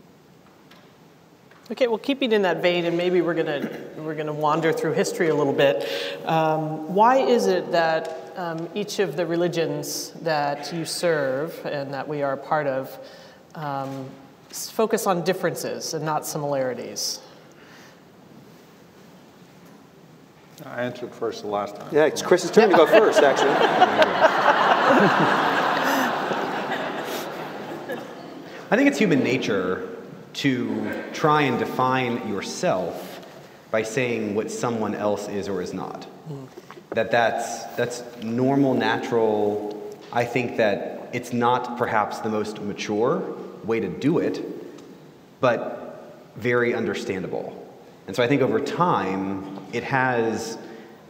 Okay, 1.71 1.87
well, 1.87 1.97
keeping 1.97 2.31
in 2.31 2.41
that 2.41 2.61
vein, 2.61 2.85
and 2.85 2.97
maybe 2.97 3.21
we're 3.21 3.33
gonna 3.33 3.69
we're 3.97 4.15
gonna 4.15 4.33
wander 4.33 4.73
through 4.73 4.91
history 4.91 5.29
a 5.29 5.35
little 5.35 5.53
bit. 5.53 5.87
Um, 6.25 6.93
why 6.93 7.17
is 7.17 7.47
it 7.47 7.71
that 7.71 8.33
um, 8.35 8.67
each 8.75 8.99
of 8.99 9.15
the 9.15 9.25
religions 9.25 10.11
that 10.21 10.73
you 10.73 10.83
serve 10.83 11.57
and 11.65 11.93
that 11.93 12.05
we 12.05 12.23
are 12.23 12.33
a 12.33 12.37
part 12.37 12.67
of 12.67 12.97
um, 13.55 14.09
focus 14.49 15.07
on 15.07 15.23
differences 15.23 15.93
and 15.93 16.03
not 16.03 16.25
similarities? 16.25 17.21
I 20.65 20.83
answered 20.83 21.11
first 21.13 21.41
the 21.41 21.47
last 21.47 21.75
time. 21.75 21.89
Yeah, 21.91 22.05
it's 22.05 22.21
Chris's 22.21 22.51
turn 22.51 22.69
to 22.69 22.75
go 22.75 22.85
first, 22.85 23.21
actually. 23.23 23.51
I 28.69 28.75
think 28.77 28.87
it's 28.87 28.97
human 28.97 29.23
nature 29.23 29.89
to 30.33 31.03
try 31.13 31.41
and 31.41 31.59
define 31.59 32.29
yourself 32.29 33.25
by 33.69 33.83
saying 33.83 34.35
what 34.35 34.49
someone 34.51 34.95
else 34.95 35.27
is 35.27 35.49
or 35.49 35.61
is 35.61 35.73
not. 35.73 36.07
Mm. 36.29 36.47
That 36.91 37.11
that's, 37.11 37.63
that's 37.75 38.03
normal, 38.21 38.73
natural. 38.73 39.93
I 40.13 40.25
think 40.25 40.57
that 40.57 41.09
it's 41.13 41.33
not 41.33 41.77
perhaps 41.77 42.19
the 42.19 42.29
most 42.29 42.61
mature 42.61 43.35
way 43.63 43.79
to 43.79 43.89
do 43.89 44.19
it, 44.19 44.41
but 45.41 46.21
very 46.35 46.73
understandable. 46.73 47.60
And 48.11 48.15
so 48.17 48.23
I 48.23 48.27
think 48.27 48.41
over 48.41 48.59
time, 48.59 49.57
it 49.71 49.85
has, 49.85 50.57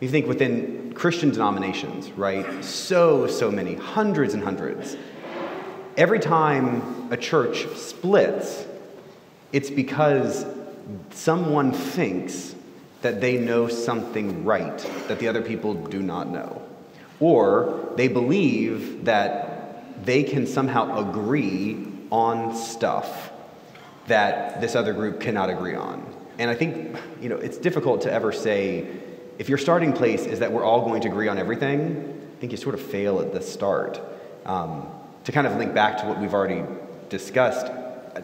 you 0.01 0.07
think 0.07 0.27
within 0.27 0.93
Christian 0.93 1.31
denominations, 1.31 2.11
right? 2.11 2.63
So, 2.63 3.25
so 3.25 3.49
many, 3.49 3.73
hundreds 3.73 4.35
and 4.35 4.43
hundreds. 4.43 4.95
Every 5.97 6.19
time 6.19 7.11
a 7.11 7.17
church 7.17 7.65
splits, 7.69 8.67
it's 9.51 9.71
because 9.71 10.45
someone 11.09 11.71
thinks 11.71 12.53
that 13.01 13.19
they 13.19 13.39
know 13.39 13.67
something 13.67 14.45
right 14.45 14.77
that 15.07 15.17
the 15.17 15.27
other 15.27 15.41
people 15.41 15.73
do 15.73 16.03
not 16.03 16.29
know. 16.29 16.61
Or 17.19 17.93
they 17.97 18.09
believe 18.09 19.05
that 19.05 20.05
they 20.05 20.21
can 20.21 20.45
somehow 20.45 21.09
agree 21.09 21.83
on 22.11 22.55
stuff 22.55 23.31
that 24.05 24.61
this 24.61 24.75
other 24.75 24.93
group 24.93 25.19
cannot 25.19 25.49
agree 25.49 25.73
on. 25.73 26.20
And 26.37 26.49
I 26.49 26.55
think, 26.55 26.97
you 27.21 27.29
know, 27.29 27.37
it's 27.37 27.57
difficult 27.57 28.01
to 28.01 28.11
ever 28.11 28.31
say, 28.31 28.87
if 29.37 29.49
your 29.49 29.57
starting 29.57 29.93
place 29.93 30.25
is 30.25 30.39
that 30.39 30.51
we're 30.51 30.63
all 30.63 30.85
going 30.85 31.01
to 31.01 31.07
agree 31.07 31.27
on 31.27 31.37
everything, 31.37 32.21
I 32.37 32.39
think 32.39 32.51
you 32.51 32.57
sort 32.57 32.75
of 32.75 32.81
fail 32.81 33.19
at 33.19 33.33
the 33.33 33.41
start. 33.41 33.99
Um, 34.45 34.87
to 35.23 35.31
kind 35.31 35.45
of 35.45 35.55
link 35.57 35.73
back 35.73 35.99
to 35.99 36.05
what 36.05 36.19
we've 36.19 36.33
already 36.33 36.63
discussed, 37.09 37.67
I 37.67 38.23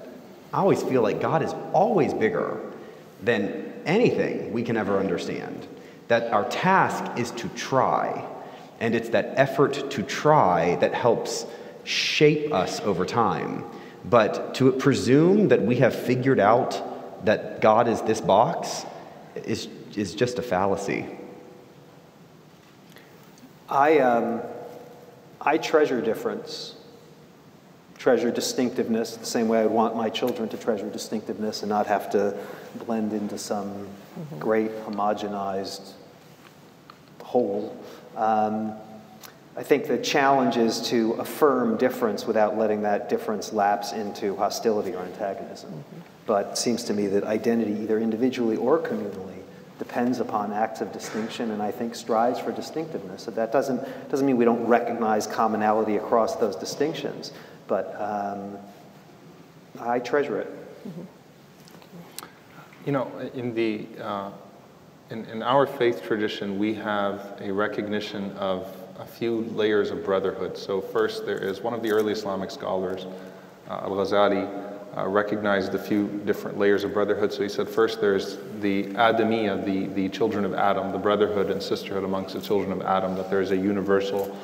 always 0.53 0.81
feel 0.81 1.01
like 1.01 1.21
God 1.21 1.43
is 1.43 1.53
always 1.73 2.13
bigger 2.13 2.59
than 3.21 3.73
anything 3.85 4.53
we 4.53 4.63
can 4.63 4.77
ever 4.77 4.99
understand. 4.99 5.67
That 6.07 6.31
our 6.31 6.47
task 6.49 7.19
is 7.19 7.31
to 7.31 7.49
try, 7.49 8.25
and 8.79 8.95
it's 8.95 9.09
that 9.09 9.33
effort 9.35 9.91
to 9.91 10.03
try 10.03 10.75
that 10.77 10.93
helps 10.93 11.45
shape 11.83 12.53
us 12.53 12.79
over 12.81 13.05
time. 13.05 13.65
But 14.05 14.55
to 14.55 14.71
presume 14.71 15.49
that 15.49 15.61
we 15.61 15.77
have 15.77 15.95
figured 15.95 16.39
out 16.39 16.81
that 17.23 17.61
God 17.61 17.87
is 17.87 18.01
this 18.01 18.21
box 18.21 18.85
is, 19.35 19.67
is 19.95 20.15
just 20.15 20.39
a 20.39 20.41
fallacy. 20.41 21.05
I, 23.69 23.99
um, 23.99 24.41
I 25.41 25.57
treasure 25.57 26.01
difference 26.01 26.77
treasure 27.97 28.31
distinctiveness 28.31 29.17
the 29.17 29.25
same 29.25 29.47
way 29.47 29.59
I 29.59 29.63
would 29.63 29.71
want 29.71 29.95
my 29.95 30.09
children 30.09 30.47
to 30.49 30.57
treasure 30.57 30.89
distinctiveness 30.89 31.63
and 31.63 31.69
not 31.69 31.87
have 31.87 32.09
to 32.11 32.37
blend 32.85 33.13
into 33.13 33.37
some 33.37 33.69
mm-hmm. 33.69 34.39
great 34.39 34.71
homogenized 34.85 35.93
whole. 37.23 37.75
Um, 38.15 38.73
I 39.55 39.63
think 39.63 39.87
the 39.87 39.97
challenge 39.97 40.55
is 40.55 40.81
to 40.89 41.13
affirm 41.13 41.77
difference 41.77 42.25
without 42.25 42.57
letting 42.57 42.83
that 42.83 43.09
difference 43.09 43.51
lapse 43.51 43.91
into 43.91 44.35
hostility 44.35 44.93
or 44.93 45.03
antagonism. 45.03 45.71
Mm-hmm. 45.71 45.99
But 46.27 46.47
it 46.47 46.57
seems 46.57 46.83
to 46.83 46.93
me 46.93 47.07
that 47.07 47.23
identity, 47.23 47.71
either 47.81 47.99
individually 47.99 48.57
or 48.57 48.77
communally, 48.77 49.39
depends 49.79 50.19
upon 50.19 50.51
acts 50.51 50.81
of 50.81 50.91
distinction 50.91 51.51
and 51.51 51.61
I 51.61 51.71
think 51.71 51.95
strives 51.95 52.39
for 52.39 52.51
distinctiveness. 52.51 53.23
So 53.23 53.31
that 53.31 53.51
doesn't, 53.51 53.81
doesn't 54.09 54.25
mean 54.25 54.37
we 54.37 54.45
don't 54.45 54.65
recognize 54.67 55.25
commonality 55.25 55.95
across 55.95 56.35
those 56.35 56.55
distinctions, 56.55 57.31
but 57.67 57.99
um, 57.99 58.57
I 59.79 59.99
treasure 59.99 60.39
it. 60.39 60.51
You 62.85 62.91
know, 62.91 63.11
in 63.33 63.53
the 63.53 63.85
uh, 64.01 64.31
in, 65.09 65.25
in 65.25 65.41
our 65.41 65.65
faith 65.65 66.03
tradition, 66.03 66.57
we 66.59 66.73
have 66.75 67.37
a 67.39 67.51
recognition 67.51 68.31
of 68.37 68.75
a 68.99 69.05
few 69.05 69.41
layers 69.53 69.91
of 69.91 70.03
brotherhood. 70.03 70.57
So 70.57 70.81
first, 70.81 71.25
there 71.25 71.37
is 71.37 71.61
one 71.61 71.73
of 71.73 71.81
the 71.81 71.91
early 71.91 72.13
Islamic 72.13 72.51
scholars, 72.51 73.05
uh, 73.69 73.73
Al-Ghazali, 73.83 74.76
uh, 74.97 75.07
recognized 75.07 75.75
a 75.75 75.79
few 75.79 76.07
different 76.25 76.57
layers 76.57 76.83
of 76.83 76.93
brotherhood. 76.93 77.31
So 77.31 77.43
he 77.43 77.49
said, 77.49 77.69
first 77.69 78.01
there's 78.01 78.37
the 78.61 78.85
Adamiyya, 78.85 79.63
the, 79.63 79.87
the 79.93 80.09
children 80.09 80.43
of 80.43 80.53
Adam, 80.55 80.91
the 80.91 80.97
brotherhood 80.97 81.51
and 81.51 81.61
sisterhood 81.61 82.03
amongst 82.03 82.33
the 82.33 82.41
children 82.41 82.71
of 82.71 82.81
Adam, 82.81 83.15
that 83.15 83.29
there 83.29 83.41
is 83.41 83.51
a 83.51 83.57
universal 83.57 84.35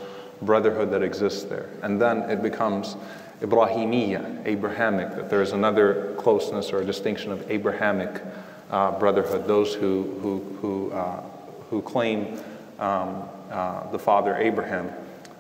brotherhood 0.44 0.92
that 0.92 1.02
exists 1.02 1.44
there. 1.44 1.70
And 1.82 2.00
then 2.00 2.30
it 2.30 2.44
becomes 2.44 2.96
Ibrahimiyya, 3.42 4.46
Abrahamic, 4.46 5.16
that 5.16 5.30
there 5.30 5.42
is 5.42 5.54
another 5.54 6.14
closeness 6.18 6.72
or 6.72 6.84
distinction 6.84 7.32
of 7.32 7.50
Abrahamic 7.50 8.22
uh, 8.70 8.98
brotherhood, 9.00 9.48
those 9.48 9.74
who, 9.74 10.04
who, 10.22 10.58
who, 10.62 10.92
uh, 10.92 11.22
who 11.70 11.82
claim 11.82 12.40
um, 12.80 13.24
uh, 13.50 13.90
the 13.92 14.00
father 14.00 14.36
Abraham, 14.38 14.92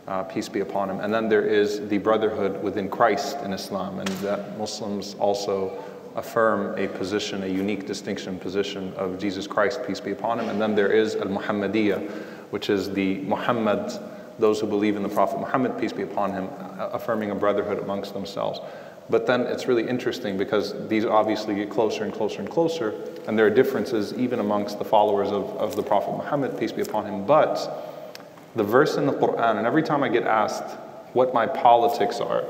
uh, 0.08 0.24
peace 0.24 0.50
be 0.50 0.60
upon 0.60 0.90
him. 0.90 1.00
And 1.00 1.14
then 1.14 1.30
there 1.30 1.46
is 1.46 1.88
the 1.88 1.98
brotherhood 1.98 2.62
within 2.64 2.90
Christ 2.90 3.38
in 3.40 3.54
Islam, 3.54 4.00
and 4.00 4.08
that 4.20 4.58
Muslims 4.58 5.16
also 5.16 5.84
affirm 6.16 6.78
a 6.78 6.88
position, 6.88 7.44
a 7.44 7.48
unique 7.48 7.88
distinction 7.88 8.38
position 8.38 8.94
of 8.94 9.18
Jesus 9.18 9.48
Christ, 9.48 9.82
peace 9.88 10.00
be 10.00 10.12
upon 10.12 10.40
him. 10.40 10.50
And 10.50 10.62
then 10.62 10.76
there 10.76 10.92
is 10.92 11.16
Al 11.16 11.28
Muhammadiyya, 11.28 12.10
which 12.52 12.70
is 12.70 12.92
the 12.92 13.16
Muhammad 13.22 13.92
those 14.40 14.60
who 14.60 14.68
believe 14.68 14.96
in 14.96 15.04
the 15.04 15.10
Prophet 15.10 15.40
Muhammad, 15.40 15.78
peace 15.80 15.94
be 15.94 16.04
upon 16.04 16.32
him, 16.32 16.50
uh, 16.80 16.90
affirming 16.92 17.32
a 17.32 17.36
brotherhood 17.36 17.80
amongst 17.80 18.14
themselves. 18.14 18.60
But 19.10 19.28
then 19.28 19.42
it's 19.42 19.68
really 19.68 19.88
interesting 19.88 20.38
because 20.38 20.74
these 20.88 21.06
obviously 21.06 21.56
get 21.56 21.70
closer 21.70 22.04
and 22.04 22.14
closer 22.14 22.40
and 22.40 22.50
closer, 22.50 22.96
and 23.28 23.38
there 23.38 23.46
are 23.46 23.50
differences 23.50 24.14
even 24.14 24.40
amongst 24.40 24.80
the 24.80 24.86
followers 24.86 25.30
of, 25.30 25.46
of 25.58 25.76
the 25.76 25.84
Prophet 25.84 26.12
Muhammad, 26.12 26.58
peace 26.58 26.72
be 26.72 26.82
upon 26.82 27.06
him. 27.06 27.26
But 27.26 27.93
the 28.57 28.65
verse 28.65 28.97
in 28.97 29.07
the 29.07 29.13
Quran, 29.13 29.59
and 29.59 29.67
every 29.67 29.83
time 29.83 30.03
I 30.03 30.09
get 30.09 30.25
asked 30.25 30.77
what 31.13 31.33
my 31.33 31.47
politics 31.47 32.21
are, 32.21 32.45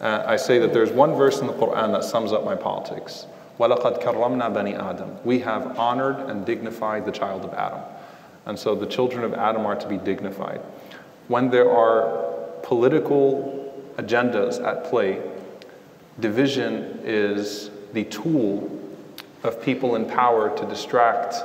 uh, 0.00 0.24
I 0.26 0.36
say 0.36 0.58
that 0.58 0.72
there's 0.72 0.90
one 0.90 1.14
verse 1.14 1.40
in 1.40 1.46
the 1.46 1.52
Quran 1.52 1.92
that 1.92 2.04
sums 2.04 2.32
up 2.32 2.44
my 2.44 2.54
politics. 2.54 3.26
وَلَقَدْ 3.58 4.02
كَرَّمْنَا 4.02 4.52
بَنِي 4.52 4.78
آدَمَ 4.78 5.24
We 5.24 5.38
have 5.40 5.78
honored 5.78 6.18
and 6.28 6.44
dignified 6.44 7.06
the 7.06 7.12
child 7.12 7.44
of 7.44 7.54
Adam. 7.54 7.80
And 8.46 8.58
so 8.58 8.74
the 8.74 8.86
children 8.86 9.24
of 9.24 9.32
Adam 9.34 9.64
are 9.64 9.76
to 9.76 9.88
be 9.88 9.96
dignified 9.96 10.60
when 11.28 11.50
there 11.50 11.70
are 11.70 12.32
political 12.62 13.72
agendas 13.96 14.62
at 14.62 14.84
play, 14.84 15.22
division 16.20 17.00
is 17.02 17.70
the 17.92 18.04
tool 18.04 18.70
of 19.42 19.62
people 19.62 19.96
in 19.96 20.06
power 20.06 20.56
to 20.56 20.66
distract 20.66 21.36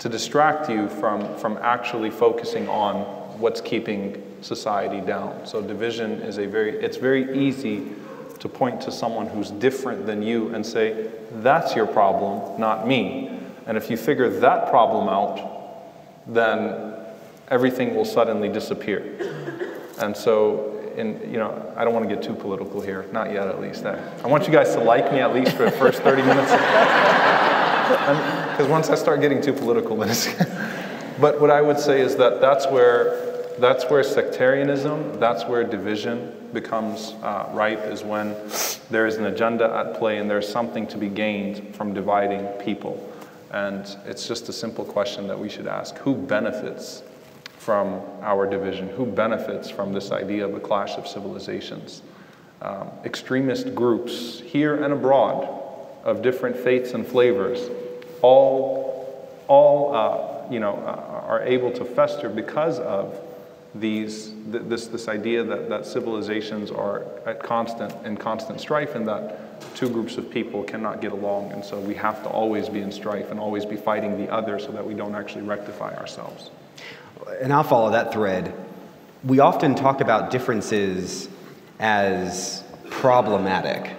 to 0.00 0.08
distract 0.08 0.68
you 0.68 0.88
from, 0.88 1.36
from 1.38 1.58
actually 1.58 2.10
focusing 2.10 2.68
on 2.68 3.02
what's 3.38 3.60
keeping 3.60 4.22
society 4.40 5.00
down. 5.00 5.46
So 5.46 5.62
division 5.62 6.22
is 6.22 6.38
a 6.38 6.46
very 6.46 6.82
it's 6.82 6.96
very 6.96 7.38
easy 7.38 7.86
to 8.40 8.48
point 8.48 8.80
to 8.80 8.90
someone 8.90 9.26
who's 9.26 9.50
different 9.50 10.06
than 10.06 10.22
you 10.22 10.54
and 10.54 10.64
say, 10.64 11.10
that's 11.34 11.76
your 11.76 11.86
problem, 11.86 12.58
not 12.58 12.88
me. 12.88 13.38
And 13.66 13.76
if 13.76 13.90
you 13.90 13.98
figure 13.98 14.30
that 14.40 14.70
problem 14.70 15.08
out, 15.08 15.38
then 16.26 16.94
everything 17.48 17.94
will 17.94 18.06
suddenly 18.06 18.48
disappear. 18.48 19.04
And 19.98 20.16
so, 20.16 20.92
in, 20.96 21.20
you 21.30 21.36
know, 21.36 21.72
I 21.76 21.84
don't 21.84 21.92
want 21.92 22.08
to 22.08 22.14
get 22.14 22.24
too 22.24 22.34
political 22.34 22.80
here, 22.80 23.04
not 23.12 23.30
yet 23.30 23.46
at 23.46 23.60
least. 23.60 23.84
I, 23.84 23.98
I 24.24 24.26
want 24.26 24.46
you 24.46 24.52
guys 24.52 24.74
to 24.74 24.80
like 24.80 25.12
me 25.12 25.20
at 25.20 25.34
least 25.34 25.52
for 25.52 25.64
the 25.64 25.70
first 25.70 26.00
30 26.00 26.22
minutes. 26.22 26.50
Because 28.60 28.70
once 28.70 28.90
I 28.90 28.94
start 28.94 29.22
getting 29.22 29.40
too 29.40 29.54
political, 29.54 29.96
then 29.96 30.10
it's. 30.10 30.28
but 31.18 31.40
what 31.40 31.50
I 31.50 31.62
would 31.62 31.80
say 31.80 32.02
is 32.02 32.14
that 32.16 32.42
that's 32.42 32.66
where, 32.66 33.54
that's 33.58 33.88
where 33.88 34.02
sectarianism, 34.02 35.18
that's 35.18 35.46
where 35.46 35.64
division 35.64 36.50
becomes 36.52 37.14
uh, 37.22 37.48
ripe, 37.54 37.82
is 37.86 38.04
when 38.04 38.36
there 38.90 39.06
is 39.06 39.16
an 39.16 39.24
agenda 39.24 39.64
at 39.74 39.98
play 39.98 40.18
and 40.18 40.28
there's 40.28 40.46
something 40.46 40.86
to 40.88 40.98
be 40.98 41.08
gained 41.08 41.74
from 41.74 41.94
dividing 41.94 42.44
people. 42.62 43.02
And 43.50 43.96
it's 44.04 44.28
just 44.28 44.50
a 44.50 44.52
simple 44.52 44.84
question 44.84 45.26
that 45.28 45.38
we 45.38 45.48
should 45.48 45.66
ask 45.66 45.96
who 45.96 46.14
benefits 46.14 47.02
from 47.56 48.02
our 48.20 48.46
division? 48.46 48.90
Who 48.90 49.06
benefits 49.06 49.70
from 49.70 49.94
this 49.94 50.12
idea 50.12 50.44
of 50.44 50.54
a 50.54 50.60
clash 50.60 50.98
of 50.98 51.08
civilizations? 51.08 52.02
Um, 52.60 52.90
extremist 53.06 53.74
groups 53.74 54.40
here 54.40 54.84
and 54.84 54.92
abroad 54.92 55.48
of 56.04 56.20
different 56.20 56.58
faiths 56.58 56.92
and 56.92 57.06
flavors 57.06 57.70
all, 58.22 59.28
all 59.48 59.94
uh, 59.94 60.50
you 60.50 60.60
know, 60.60 60.74
uh, 60.76 61.26
are 61.26 61.42
able 61.42 61.72
to 61.72 61.84
fester 61.84 62.28
because 62.28 62.78
of 62.78 63.18
these, 63.74 64.32
th- 64.50 64.64
this, 64.64 64.88
this 64.88 65.06
idea 65.08 65.44
that, 65.44 65.68
that 65.68 65.86
civilizations 65.86 66.70
are 66.70 67.04
at 67.26 67.42
constant, 67.42 67.94
in 68.04 68.16
constant 68.16 68.60
strife 68.60 68.94
and 68.94 69.06
that 69.06 69.60
two 69.76 69.88
groups 69.88 70.16
of 70.16 70.30
people 70.30 70.64
cannot 70.64 71.00
get 71.00 71.12
along. 71.12 71.52
And 71.52 71.64
so 71.64 71.78
we 71.78 71.94
have 71.94 72.22
to 72.24 72.28
always 72.28 72.68
be 72.68 72.80
in 72.80 72.90
strife 72.90 73.30
and 73.30 73.38
always 73.38 73.64
be 73.64 73.76
fighting 73.76 74.16
the 74.16 74.30
other 74.32 74.58
so 74.58 74.72
that 74.72 74.84
we 74.84 74.94
don't 74.94 75.14
actually 75.14 75.42
rectify 75.42 75.94
ourselves 75.96 76.50
and 77.40 77.52
I'll 77.52 77.62
follow 77.62 77.90
that 77.90 78.12
thread. 78.12 78.54
We 79.24 79.40
often 79.40 79.74
talk 79.74 80.00
about 80.00 80.30
differences 80.30 81.28
as 81.78 82.64
problematic. 82.90 83.96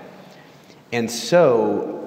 And 0.91 1.09
so, 1.09 2.00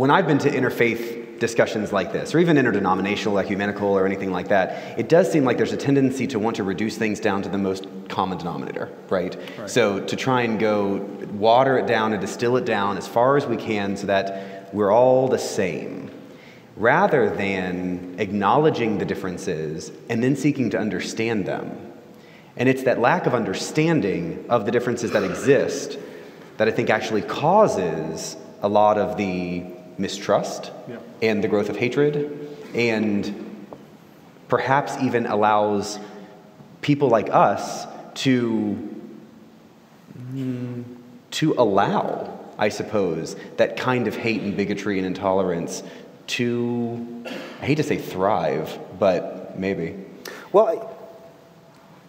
when 0.00 0.10
I've 0.10 0.26
been 0.26 0.38
to 0.38 0.50
interfaith 0.50 1.38
discussions 1.40 1.92
like 1.92 2.10
this, 2.10 2.34
or 2.34 2.38
even 2.38 2.56
interdenominational, 2.56 3.38
ecumenical, 3.38 3.88
or 3.88 4.06
anything 4.06 4.32
like 4.32 4.48
that, 4.48 4.98
it 4.98 5.10
does 5.10 5.30
seem 5.30 5.44
like 5.44 5.58
there's 5.58 5.74
a 5.74 5.76
tendency 5.76 6.26
to 6.28 6.38
want 6.38 6.56
to 6.56 6.62
reduce 6.62 6.96
things 6.96 7.20
down 7.20 7.42
to 7.42 7.50
the 7.50 7.58
most 7.58 7.86
common 8.08 8.38
denominator, 8.38 8.90
right? 9.10 9.36
right? 9.58 9.68
So, 9.68 10.00
to 10.00 10.16
try 10.16 10.40
and 10.40 10.58
go 10.58 10.96
water 11.32 11.76
it 11.76 11.86
down 11.86 12.14
and 12.14 12.20
distill 12.20 12.56
it 12.56 12.64
down 12.64 12.96
as 12.96 13.06
far 13.06 13.36
as 13.36 13.44
we 13.44 13.58
can 13.58 13.94
so 13.94 14.06
that 14.06 14.72
we're 14.72 14.90
all 14.90 15.28
the 15.28 15.38
same 15.38 16.10
rather 16.76 17.28
than 17.36 18.14
acknowledging 18.18 18.96
the 18.96 19.04
differences 19.04 19.92
and 20.08 20.24
then 20.24 20.34
seeking 20.34 20.70
to 20.70 20.78
understand 20.78 21.44
them. 21.44 21.76
And 22.56 22.70
it's 22.70 22.84
that 22.84 23.00
lack 23.00 23.26
of 23.26 23.34
understanding 23.34 24.46
of 24.48 24.64
the 24.64 24.72
differences 24.72 25.10
that 25.10 25.24
exist 25.24 25.98
that 26.56 26.68
I 26.68 26.70
think 26.70 26.88
actually 26.88 27.20
causes 27.20 28.38
a 28.62 28.68
lot 28.68 28.96
of 28.96 29.18
the 29.18 29.64
mistrust 30.00 30.72
yeah. 30.88 30.96
and 31.22 31.44
the 31.44 31.48
growth 31.48 31.68
of 31.68 31.76
hatred, 31.76 32.56
and 32.74 33.66
perhaps 34.48 34.96
even 35.02 35.26
allows 35.26 35.98
people 36.80 37.08
like 37.08 37.28
us 37.30 37.86
to, 38.14 38.98
mm, 40.32 40.84
to 41.30 41.54
allow, 41.54 42.38
I 42.58 42.70
suppose, 42.70 43.36
that 43.58 43.76
kind 43.76 44.08
of 44.08 44.16
hate 44.16 44.40
and 44.42 44.56
bigotry 44.56 44.98
and 44.98 45.06
intolerance 45.06 45.82
to, 46.28 47.24
I 47.60 47.66
hate 47.66 47.76
to 47.76 47.82
say 47.82 47.98
thrive, 47.98 48.78
but 48.98 49.58
maybe. 49.58 49.96
Well, 50.52 50.96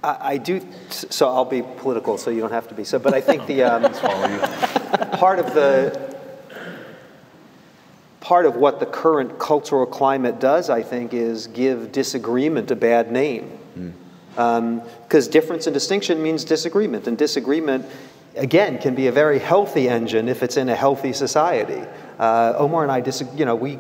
I, 0.03 0.17
I 0.33 0.37
do, 0.37 0.65
so 0.89 1.27
I'll 1.27 1.45
be 1.45 1.61
political, 1.61 2.17
so 2.17 2.31
you 2.31 2.39
don't 2.39 2.51
have 2.51 2.67
to 2.69 2.75
be. 2.75 2.83
So, 2.83 2.97
but 2.99 3.13
I 3.13 3.21
think 3.21 3.45
the 3.45 3.63
um, 3.63 3.83
part 5.17 5.39
of 5.39 5.53
the 5.53 6.11
part 8.21 8.45
of 8.45 8.55
what 8.55 8.79
the 8.79 8.85
current 8.85 9.37
cultural 9.39 9.85
climate 9.85 10.39
does, 10.39 10.69
I 10.69 10.83
think, 10.83 11.13
is 11.13 11.47
give 11.47 11.91
disagreement 11.91 12.71
a 12.71 12.75
bad 12.75 13.11
name. 13.11 13.57
Because 14.35 15.27
um, 15.27 15.31
difference 15.31 15.67
and 15.67 15.73
distinction 15.73 16.23
means 16.23 16.45
disagreement, 16.45 17.07
and 17.07 17.17
disagreement, 17.17 17.85
again, 18.35 18.77
can 18.77 18.95
be 18.95 19.07
a 19.07 19.11
very 19.11 19.39
healthy 19.39 19.89
engine 19.89 20.29
if 20.29 20.41
it's 20.43 20.55
in 20.55 20.69
a 20.69 20.75
healthy 20.75 21.11
society. 21.11 21.81
Uh, 22.17 22.53
Omar 22.57 22.83
and 22.83 22.91
I 22.91 23.01
disagree. 23.01 23.39
You 23.39 23.45
know, 23.45 23.55
we 23.55 23.77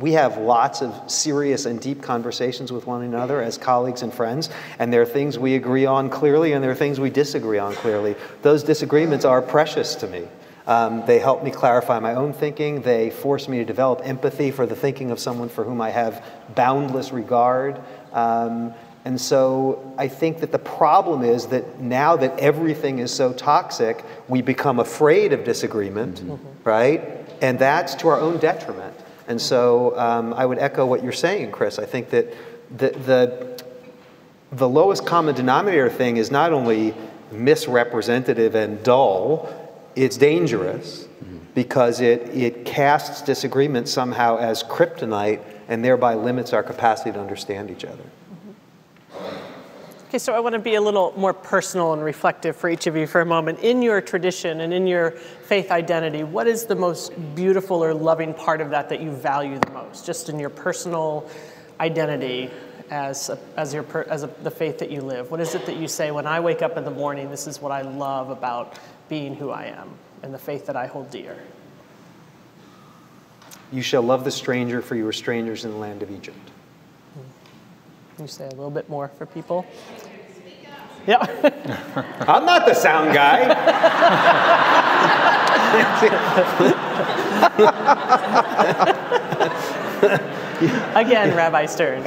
we 0.00 0.12
have 0.12 0.36
lots 0.38 0.82
of 0.82 0.92
serious 1.08 1.64
and 1.64 1.80
deep 1.80 2.02
conversations 2.02 2.72
with 2.72 2.86
one 2.86 3.02
another 3.02 3.40
as 3.40 3.56
colleagues 3.56 4.02
and 4.02 4.12
friends, 4.12 4.50
and 4.80 4.92
there 4.92 5.02
are 5.02 5.06
things 5.06 5.38
we 5.38 5.54
agree 5.54 5.86
on 5.86 6.10
clearly, 6.10 6.52
and 6.54 6.64
there 6.64 6.72
are 6.72 6.74
things 6.74 6.98
we 6.98 7.10
disagree 7.10 7.58
on 7.58 7.74
clearly. 7.74 8.16
Those 8.42 8.64
disagreements 8.64 9.24
are 9.24 9.40
precious 9.40 9.94
to 9.96 10.08
me. 10.08 10.26
Um, 10.66 11.04
they 11.06 11.18
help 11.18 11.42
me 11.42 11.50
clarify 11.50 11.98
my 11.98 12.14
own 12.14 12.32
thinking. 12.32 12.82
They 12.82 13.10
force 13.10 13.48
me 13.48 13.58
to 13.58 13.64
develop 13.64 14.00
empathy 14.04 14.50
for 14.50 14.64
the 14.66 14.76
thinking 14.76 15.10
of 15.10 15.18
someone 15.18 15.48
for 15.48 15.64
whom 15.64 15.80
I 15.80 15.90
have 15.90 16.24
boundless 16.54 17.12
regard. 17.12 17.80
Um, 18.12 18.72
and 19.04 19.20
so 19.20 19.92
I 19.98 20.06
think 20.06 20.38
that 20.40 20.52
the 20.52 20.60
problem 20.60 21.24
is 21.24 21.46
that 21.46 21.80
now 21.80 22.16
that 22.16 22.38
everything 22.38 23.00
is 23.00 23.12
so 23.12 23.32
toxic, 23.32 24.04
we 24.28 24.42
become 24.42 24.78
afraid 24.78 25.32
of 25.32 25.42
disagreement, 25.42 26.20
mm-hmm. 26.20 26.46
right? 26.62 27.02
And 27.40 27.58
that's 27.58 27.96
to 27.96 28.08
our 28.08 28.20
own 28.20 28.38
detriment. 28.38 28.94
And 29.26 29.40
so 29.40 29.98
um, 29.98 30.32
I 30.34 30.46
would 30.46 30.58
echo 30.58 30.86
what 30.86 31.02
you're 31.02 31.10
saying, 31.10 31.50
Chris. 31.50 31.80
I 31.80 31.86
think 31.86 32.10
that 32.10 32.32
the, 32.76 32.90
the, 32.90 33.64
the 34.52 34.68
lowest 34.68 35.04
common 35.06 35.34
denominator 35.34 35.90
thing 35.90 36.16
is 36.16 36.30
not 36.30 36.52
only 36.52 36.94
misrepresentative 37.32 38.54
and 38.54 38.82
dull, 38.84 39.61
it's 39.94 40.16
dangerous 40.16 41.08
because 41.54 42.00
it, 42.00 42.22
it 42.28 42.64
casts 42.64 43.22
disagreement 43.22 43.88
somehow 43.88 44.38
as 44.38 44.62
kryptonite 44.62 45.40
and 45.68 45.84
thereby 45.84 46.14
limits 46.14 46.52
our 46.52 46.62
capacity 46.62 47.12
to 47.12 47.20
understand 47.20 47.70
each 47.70 47.84
other. 47.84 48.04
Okay, 50.08 50.18
so 50.18 50.34
I 50.34 50.40
want 50.40 50.52
to 50.54 50.58
be 50.58 50.74
a 50.74 50.80
little 50.80 51.14
more 51.16 51.32
personal 51.32 51.94
and 51.94 52.04
reflective 52.04 52.54
for 52.54 52.68
each 52.68 52.86
of 52.86 52.96
you 52.96 53.06
for 53.06 53.22
a 53.22 53.26
moment. 53.26 53.60
In 53.60 53.80
your 53.80 54.02
tradition 54.02 54.60
and 54.60 54.72
in 54.72 54.86
your 54.86 55.12
faith 55.12 55.70
identity, 55.70 56.22
what 56.22 56.46
is 56.46 56.66
the 56.66 56.74
most 56.74 57.12
beautiful 57.34 57.82
or 57.82 57.94
loving 57.94 58.34
part 58.34 58.60
of 58.60 58.68
that 58.70 58.90
that 58.90 59.00
you 59.00 59.10
value 59.10 59.58
the 59.58 59.70
most, 59.70 60.04
just 60.04 60.28
in 60.28 60.38
your 60.38 60.50
personal 60.50 61.26
identity 61.80 62.50
as, 62.90 63.30
a, 63.30 63.38
as, 63.56 63.72
your, 63.72 63.86
as 64.10 64.22
a, 64.22 64.26
the 64.42 64.50
faith 64.50 64.78
that 64.80 64.90
you 64.90 65.00
live? 65.00 65.30
What 65.30 65.40
is 65.40 65.54
it 65.54 65.64
that 65.64 65.76
you 65.76 65.88
say, 65.88 66.10
when 66.10 66.26
I 66.26 66.40
wake 66.40 66.60
up 66.60 66.76
in 66.76 66.84
the 66.84 66.90
morning, 66.90 67.30
this 67.30 67.46
is 67.46 67.62
what 67.62 67.72
I 67.72 67.80
love 67.80 68.28
about 68.28 68.78
being 69.12 69.34
who 69.34 69.50
I 69.50 69.64
am 69.64 69.90
and 70.22 70.32
the 70.32 70.38
faith 70.38 70.64
that 70.64 70.74
I 70.74 70.86
hold 70.86 71.10
dear? 71.10 71.36
You 73.70 73.82
shall 73.82 74.00
love 74.00 74.24
the 74.24 74.30
stranger, 74.30 74.80
for 74.80 74.96
you 74.96 75.06
are 75.06 75.12
strangers 75.12 75.66
in 75.66 75.70
the 75.70 75.76
land 75.76 76.02
of 76.02 76.10
Egypt. 76.10 76.38
Can 78.16 78.24
you 78.24 78.26
say 78.26 78.46
a 78.46 78.54
little 78.54 78.70
bit 78.70 78.88
more 78.88 79.08
for 79.08 79.26
people? 79.26 79.66
Yeah. 81.06 81.18
I'm 82.26 82.46
not 82.46 82.64
the 82.64 82.72
sound 82.72 83.12
guy. 83.12 83.40
Again, 90.98 91.36
Rabbi 91.36 91.66
Stern. 91.66 92.00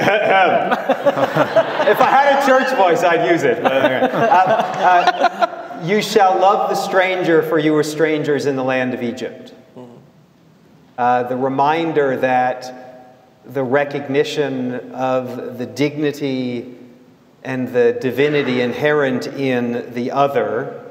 I 2.00 2.10
had 2.10 2.42
a 2.42 2.46
church 2.46 2.74
voice, 2.76 3.04
I'd 3.04 3.30
use 3.30 3.44
it. 3.44 3.64
Uh, 3.64 3.68
uh, 3.68 5.65
you 5.86 6.02
shall 6.02 6.38
love 6.38 6.68
the 6.68 6.74
stranger, 6.74 7.42
for 7.42 7.58
you 7.58 7.72
were 7.72 7.82
strangers 7.82 8.46
in 8.46 8.56
the 8.56 8.64
land 8.64 8.94
of 8.94 9.02
Egypt. 9.02 9.54
Uh, 10.98 11.22
the 11.24 11.36
reminder 11.36 12.16
that 12.16 13.14
the 13.44 13.62
recognition 13.62 14.74
of 14.92 15.58
the 15.58 15.66
dignity 15.66 16.74
and 17.44 17.68
the 17.68 17.96
divinity 18.00 18.60
inherent 18.60 19.26
in 19.26 19.92
the 19.94 20.10
other 20.10 20.84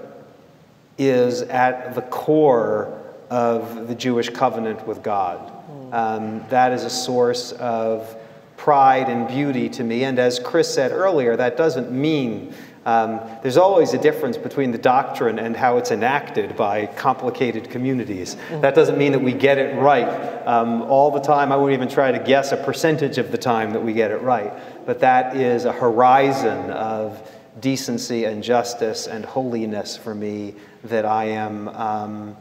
is 0.97 1.41
at 1.41 1.95
the 1.95 2.01
core 2.03 3.01
of 3.29 3.87
the 3.87 3.95
Jewish 3.95 4.29
covenant 4.29 4.87
with 4.87 5.03
God. 5.03 5.51
Um, 5.91 6.45
that 6.49 6.71
is 6.71 6.83
a 6.83 6.89
source 6.89 7.51
of 7.53 8.15
pride 8.57 9.09
and 9.09 9.27
beauty 9.27 9.67
to 9.69 9.83
me. 9.83 10.03
And 10.03 10.17
as 10.17 10.39
Chris 10.39 10.73
said 10.73 10.91
earlier, 10.91 11.35
that 11.35 11.57
doesn't 11.57 11.91
mean 11.91 12.53
um, 12.85 13.19
there's 13.41 13.57
always 13.57 13.93
a 13.93 13.97
difference 13.97 14.37
between 14.37 14.71
the 14.71 14.77
doctrine 14.77 15.39
and 15.39 15.55
how 15.55 15.77
it's 15.77 15.89
enacted 15.89 16.55
by 16.55 16.85
complicated 16.85 17.69
communities. 17.71 18.35
Mm-hmm. 18.35 18.61
That 18.61 18.75
doesn't 18.75 18.97
mean 18.97 19.11
that 19.13 19.21
we 19.21 19.33
get 19.33 19.57
it 19.57 19.75
right 19.75 20.07
um, 20.45 20.83
all 20.83 21.09
the 21.09 21.19
time. 21.19 21.51
I 21.51 21.55
wouldn't 21.55 21.73
even 21.73 21.91
try 21.91 22.11
to 22.11 22.19
guess 22.19 22.51
a 22.51 22.57
percentage 22.57 23.17
of 23.17 23.31
the 23.31 23.39
time 23.39 23.71
that 23.71 23.83
we 23.83 23.93
get 23.93 24.11
it 24.11 24.21
right. 24.21 24.53
But 24.85 24.99
that 24.99 25.35
is 25.35 25.65
a 25.65 25.71
horizon 25.71 26.69
of 26.69 27.27
decency 27.59 28.25
and 28.25 28.43
justice 28.43 29.07
and 29.07 29.25
holiness 29.25 29.97
for 29.97 30.13
me 30.13 30.53
that 30.83 31.05
I 31.05 31.25
am, 31.25 31.69
um, 31.69 32.37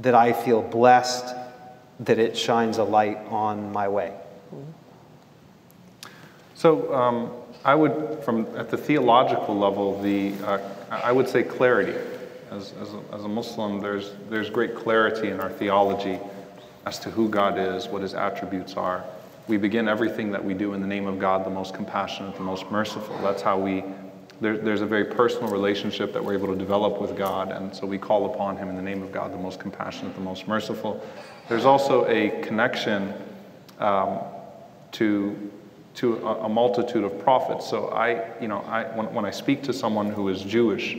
that 0.00 0.14
I 0.14 0.34
feel 0.34 0.60
blessed 0.60 1.34
that 2.00 2.18
it 2.18 2.36
shines 2.36 2.76
a 2.76 2.84
light 2.84 3.18
on 3.28 3.72
my 3.72 3.88
way. 3.88 4.14
So, 6.54 6.92
um, 6.94 7.30
I 7.64 7.74
would, 7.74 8.22
from 8.24 8.46
at 8.56 8.70
the 8.70 8.76
theological 8.76 9.56
level, 9.56 10.00
the 10.00 10.32
uh, 10.44 10.58
I 10.90 11.12
would 11.12 11.28
say 11.28 11.42
clarity. 11.42 11.94
As, 12.50 12.72
as, 12.82 12.92
a, 12.94 13.00
as 13.14 13.24
a 13.24 13.28
Muslim, 13.28 13.80
there's, 13.80 14.10
there's 14.28 14.50
great 14.50 14.74
clarity 14.74 15.28
in 15.28 15.38
our 15.38 15.50
theology 15.50 16.18
as 16.84 16.98
to 16.98 17.10
who 17.10 17.28
God 17.28 17.56
is, 17.56 17.86
what 17.86 18.02
his 18.02 18.12
attributes 18.12 18.74
are. 18.74 19.04
We 19.46 19.56
begin 19.56 19.86
everything 19.86 20.32
that 20.32 20.44
we 20.44 20.54
do 20.54 20.74
in 20.74 20.80
the 20.80 20.86
name 20.86 21.06
of 21.06 21.20
God, 21.20 21.46
the 21.46 21.50
most 21.50 21.74
compassionate, 21.74 22.34
the 22.34 22.42
most 22.42 22.68
merciful. 22.68 23.16
That's 23.18 23.42
how 23.42 23.56
we, 23.56 23.84
there, 24.40 24.56
there's 24.56 24.80
a 24.80 24.86
very 24.86 25.04
personal 25.04 25.48
relationship 25.48 26.12
that 26.12 26.24
we're 26.24 26.34
able 26.34 26.48
to 26.48 26.56
develop 26.56 27.00
with 27.00 27.16
God, 27.16 27.52
and 27.52 27.72
so 27.74 27.86
we 27.86 27.98
call 27.98 28.34
upon 28.34 28.56
him 28.56 28.68
in 28.68 28.74
the 28.74 28.82
name 28.82 29.02
of 29.02 29.12
God, 29.12 29.32
the 29.32 29.38
most 29.38 29.60
compassionate, 29.60 30.16
the 30.16 30.20
most 30.20 30.48
merciful. 30.48 31.00
There's 31.48 31.64
also 31.64 32.04
a 32.06 32.42
connection 32.42 33.14
um, 33.78 34.18
to 34.92 35.52
to 36.00 36.16
a, 36.26 36.44
a, 36.44 36.48
multitude 36.48 37.04
of 37.04 37.18
prophets. 37.18 37.68
So 37.68 37.88
I, 37.88 38.26
you 38.40 38.48
know, 38.48 38.60
I, 38.60 38.84
when, 38.96 39.12
when 39.12 39.24
I 39.26 39.30
speak 39.30 39.62
to 39.64 39.72
someone 39.74 40.10
who 40.10 40.30
is 40.30 40.42
Jewish, 40.42 40.96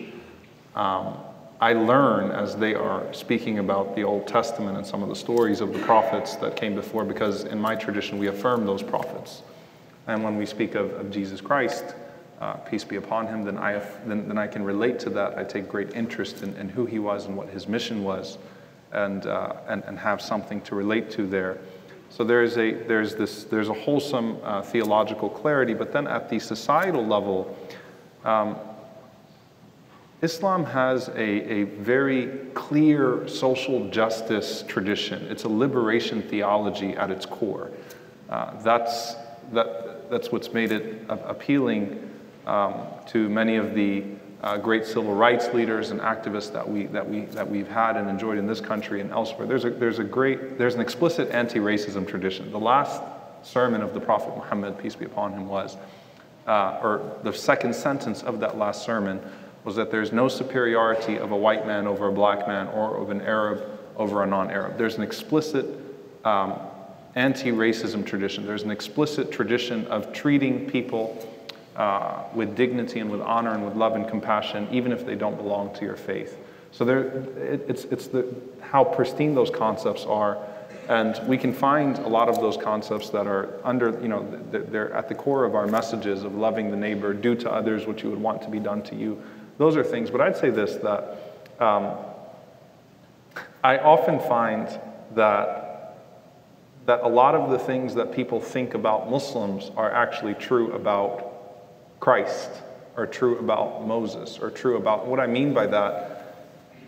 um, 0.75 1.17
I 1.59 1.73
learn 1.73 2.29
as 2.29 2.55
they 2.55 2.75
are 2.75 3.11
speaking 3.11 3.57
about 3.57 3.95
the 3.95 4.03
Old 4.03 4.27
Testament 4.27 4.77
and 4.77 4.85
some 4.85 5.01
of 5.01 5.09
the 5.09 5.15
stories 5.15 5.59
of 5.59 5.73
the 5.73 5.79
prophets 5.79 6.35
that 6.35 6.55
came 6.55 6.75
before, 6.75 7.03
because 7.03 7.45
in 7.45 7.59
my 7.59 7.75
tradition 7.75 8.19
we 8.19 8.27
affirm 8.27 8.65
those 8.67 8.83
prophets. 8.83 9.41
And 10.05 10.23
when 10.23 10.37
we 10.37 10.45
speak 10.45 10.75
of, 10.75 10.91
of 10.93 11.09
Jesus 11.09 11.41
Christ, 11.41 11.95
uh, 12.39 12.53
peace 12.53 12.83
be 12.83 12.97
upon 12.97 13.25
him, 13.25 13.43
then 13.43 13.57
I, 13.57 13.79
then, 14.05 14.27
then 14.27 14.37
I 14.37 14.45
can 14.45 14.63
relate 14.63 14.99
to 14.99 15.09
that. 15.11 15.35
I 15.35 15.43
take 15.43 15.67
great 15.67 15.95
interest 15.95 16.43
in, 16.43 16.55
in 16.57 16.69
who 16.69 16.85
he 16.85 16.99
was 16.99 17.25
and 17.25 17.35
what 17.35 17.49
his 17.49 17.67
mission 17.67 18.03
was, 18.03 18.37
and, 18.91 19.25
uh, 19.25 19.53
and, 19.67 19.83
and 19.85 19.97
have 19.97 20.21
something 20.21 20.61
to 20.61 20.75
relate 20.75 21.09
to 21.11 21.25
there. 21.25 21.59
So 22.11 22.25
there's 22.25 22.57
a, 22.57 22.73
there's 22.73 23.15
this, 23.15 23.45
there's 23.45 23.69
a 23.69 23.73
wholesome 23.73 24.37
uh, 24.43 24.61
theological 24.61 25.29
clarity, 25.29 25.73
but 25.73 25.93
then 25.93 26.07
at 26.07 26.29
the 26.29 26.39
societal 26.39 27.05
level, 27.07 27.57
um, 28.25 28.57
Islam 30.21 30.65
has 30.65 31.07
a, 31.07 31.19
a 31.19 31.63
very 31.63 32.27
clear 32.53 33.27
social 33.29 33.89
justice 33.89 34.63
tradition. 34.67 35.23
It's 35.31 35.45
a 35.45 35.49
liberation 35.49 36.21
theology 36.21 36.93
at 36.95 37.09
its 37.09 37.25
core. 37.25 37.71
Uh, 38.29 38.61
that's, 38.61 39.15
that, 39.53 40.09
that's 40.09 40.33
what's 40.33 40.53
made 40.53 40.73
it 40.73 41.05
appealing 41.07 42.11
um, 42.45 42.83
to 43.07 43.29
many 43.29 43.55
of 43.55 43.73
the 43.73 44.03
uh, 44.41 44.57
great 44.57 44.85
civil 44.85 45.13
rights 45.13 45.53
leaders 45.53 45.91
and 45.91 45.99
activists 45.99 46.51
that, 46.51 46.67
we, 46.67 46.87
that, 46.87 47.07
we, 47.07 47.21
that 47.25 47.49
we've 47.49 47.67
had 47.67 47.95
and 47.95 48.09
enjoyed 48.09 48.37
in 48.37 48.47
this 48.47 48.59
country 48.59 48.99
and 48.99 49.11
elsewhere. 49.11 49.47
There's, 49.47 49.65
a, 49.65 49.69
there's, 49.69 49.99
a 49.99 50.03
great, 50.03 50.57
there's 50.57 50.75
an 50.75 50.81
explicit 50.81 51.29
anti 51.29 51.59
racism 51.59 52.07
tradition. 52.07 52.51
The 52.51 52.59
last 52.59 53.01
sermon 53.43 53.81
of 53.81 53.93
the 53.93 53.99
Prophet 53.99 54.35
Muhammad, 54.35 54.79
peace 54.79 54.95
be 54.95 55.05
upon 55.05 55.33
him, 55.33 55.47
was, 55.47 55.77
uh, 56.47 56.79
or 56.81 57.19
the 57.23 57.33
second 57.33 57.75
sentence 57.75 58.23
of 58.23 58.39
that 58.39 58.57
last 58.57 58.83
sermon 58.83 59.21
was 59.63 59.75
that 59.75 59.91
there's 59.91 60.11
no 60.11 60.27
superiority 60.27 61.17
of 61.17 61.31
a 61.31 61.37
white 61.37 61.67
man 61.67 61.85
over 61.85 62.07
a 62.07 62.11
black 62.11 62.47
man 62.47 62.67
or 62.69 62.97
of 62.97 63.11
an 63.11 63.21
Arab 63.21 63.63
over 63.95 64.23
a 64.23 64.27
non 64.27 64.49
Arab. 64.49 64.75
There's 64.77 64.97
an 64.97 65.03
explicit 65.03 65.67
um, 66.25 66.59
anti 67.13 67.51
racism 67.51 68.03
tradition, 68.03 68.45
there's 68.45 68.63
an 68.63 68.71
explicit 68.71 69.31
tradition 69.31 69.85
of 69.87 70.11
treating 70.13 70.67
people 70.67 71.27
uh, 71.81 72.25
with 72.35 72.55
dignity 72.55 72.99
and 72.99 73.09
with 73.09 73.21
honor 73.21 73.55
and 73.55 73.65
with 73.65 73.75
love 73.75 73.95
and 73.95 74.07
compassion, 74.07 74.67
even 74.71 74.91
if 74.91 75.03
they 75.03 75.15
don't 75.15 75.35
belong 75.35 75.73
to 75.73 75.83
your 75.83 75.95
faith. 75.95 76.37
So 76.71 76.85
there, 76.85 77.07
it, 77.53 77.65
it's, 77.67 77.85
it's 77.85 78.05
the, 78.05 78.35
how 78.61 78.83
pristine 78.83 79.33
those 79.33 79.49
concepts 79.49 80.05
are. 80.05 80.37
And 80.89 81.19
we 81.27 81.39
can 81.39 81.51
find 81.51 81.97
a 81.97 82.07
lot 82.07 82.29
of 82.29 82.35
those 82.35 82.55
concepts 82.55 83.09
that 83.09 83.25
are 83.25 83.59
under, 83.63 83.99
you 83.99 84.09
know, 84.09 84.21
they're 84.51 84.93
at 84.93 85.09
the 85.09 85.15
core 85.15 85.43
of 85.43 85.55
our 85.55 85.65
messages 85.65 86.23
of 86.23 86.35
loving 86.35 86.69
the 86.69 86.77
neighbor, 86.77 87.15
do 87.15 87.33
to 87.37 87.51
others 87.51 87.87
what 87.87 88.03
you 88.03 88.11
would 88.11 88.21
want 88.21 88.43
to 88.43 88.49
be 88.49 88.59
done 88.59 88.83
to 88.83 88.95
you. 88.95 89.19
Those 89.57 89.75
are 89.75 89.83
things, 89.83 90.11
but 90.11 90.21
I'd 90.21 90.37
say 90.37 90.51
this 90.51 90.75
that 90.83 91.01
um, 91.59 91.95
I 93.63 93.79
often 93.79 94.19
find 94.19 94.67
that, 95.15 95.97
that 96.85 97.01
a 97.01 97.07
lot 97.07 97.33
of 97.33 97.49
the 97.49 97.57
things 97.57 97.95
that 97.95 98.11
people 98.11 98.39
think 98.39 98.75
about 98.75 99.09
Muslims 99.09 99.71
are 99.75 99.91
actually 99.91 100.35
true 100.35 100.73
about 100.73 101.30
Christ, 102.01 102.49
or 102.97 103.05
true 103.05 103.37
about 103.37 103.87
Moses, 103.87 104.39
or 104.39 104.49
true 104.49 104.75
about 104.75 105.07
what 105.07 105.19
I 105.19 105.27
mean 105.27 105.53
by 105.53 105.67
that 105.67 106.17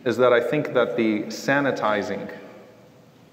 is 0.04 0.17
that 0.17 0.34
I 0.34 0.41
think 0.41 0.73
that 0.73 0.97
the 0.97 1.21
sanitizing 1.23 2.30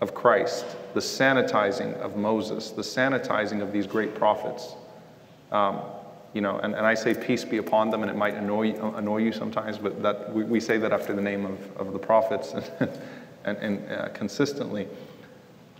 of 0.00 0.14
Christ, 0.14 0.64
the 0.94 1.00
sanitizing 1.00 1.94
of 2.00 2.16
Moses, 2.16 2.70
the 2.70 2.82
sanitizing 2.82 3.60
of 3.60 3.72
these 3.72 3.86
great 3.86 4.14
prophets, 4.14 4.74
um, 5.50 5.80
you 6.32 6.42
know, 6.42 6.58
and, 6.58 6.74
and 6.74 6.86
I 6.86 6.94
say 6.94 7.14
peace 7.14 7.44
be 7.44 7.56
upon 7.56 7.90
them, 7.90 8.02
and 8.02 8.10
it 8.10 8.16
might 8.16 8.34
annoy, 8.34 8.74
annoy 8.94 9.18
you 9.18 9.32
sometimes, 9.32 9.78
but 9.78 10.00
that 10.02 10.32
we, 10.32 10.44
we 10.44 10.60
say 10.60 10.78
that 10.78 10.92
after 10.92 11.12
the 11.12 11.22
name 11.22 11.44
of, 11.44 11.76
of 11.76 11.92
the 11.92 11.98
prophets 11.98 12.52
and, 12.78 12.90
and, 13.44 13.56
and 13.56 13.90
uh, 13.90 14.08
consistently, 14.10 14.86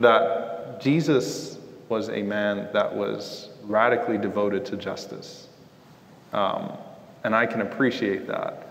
that 0.00 0.80
Jesus 0.80 1.58
was 1.90 2.08
a 2.08 2.22
man 2.22 2.68
that 2.72 2.92
was 2.92 3.50
radically 3.64 4.16
devoted 4.16 4.64
to 4.64 4.76
justice. 4.76 5.46
Um, 6.32 6.72
and 7.24 7.34
I 7.34 7.46
can 7.46 7.60
appreciate 7.60 8.26
that. 8.26 8.66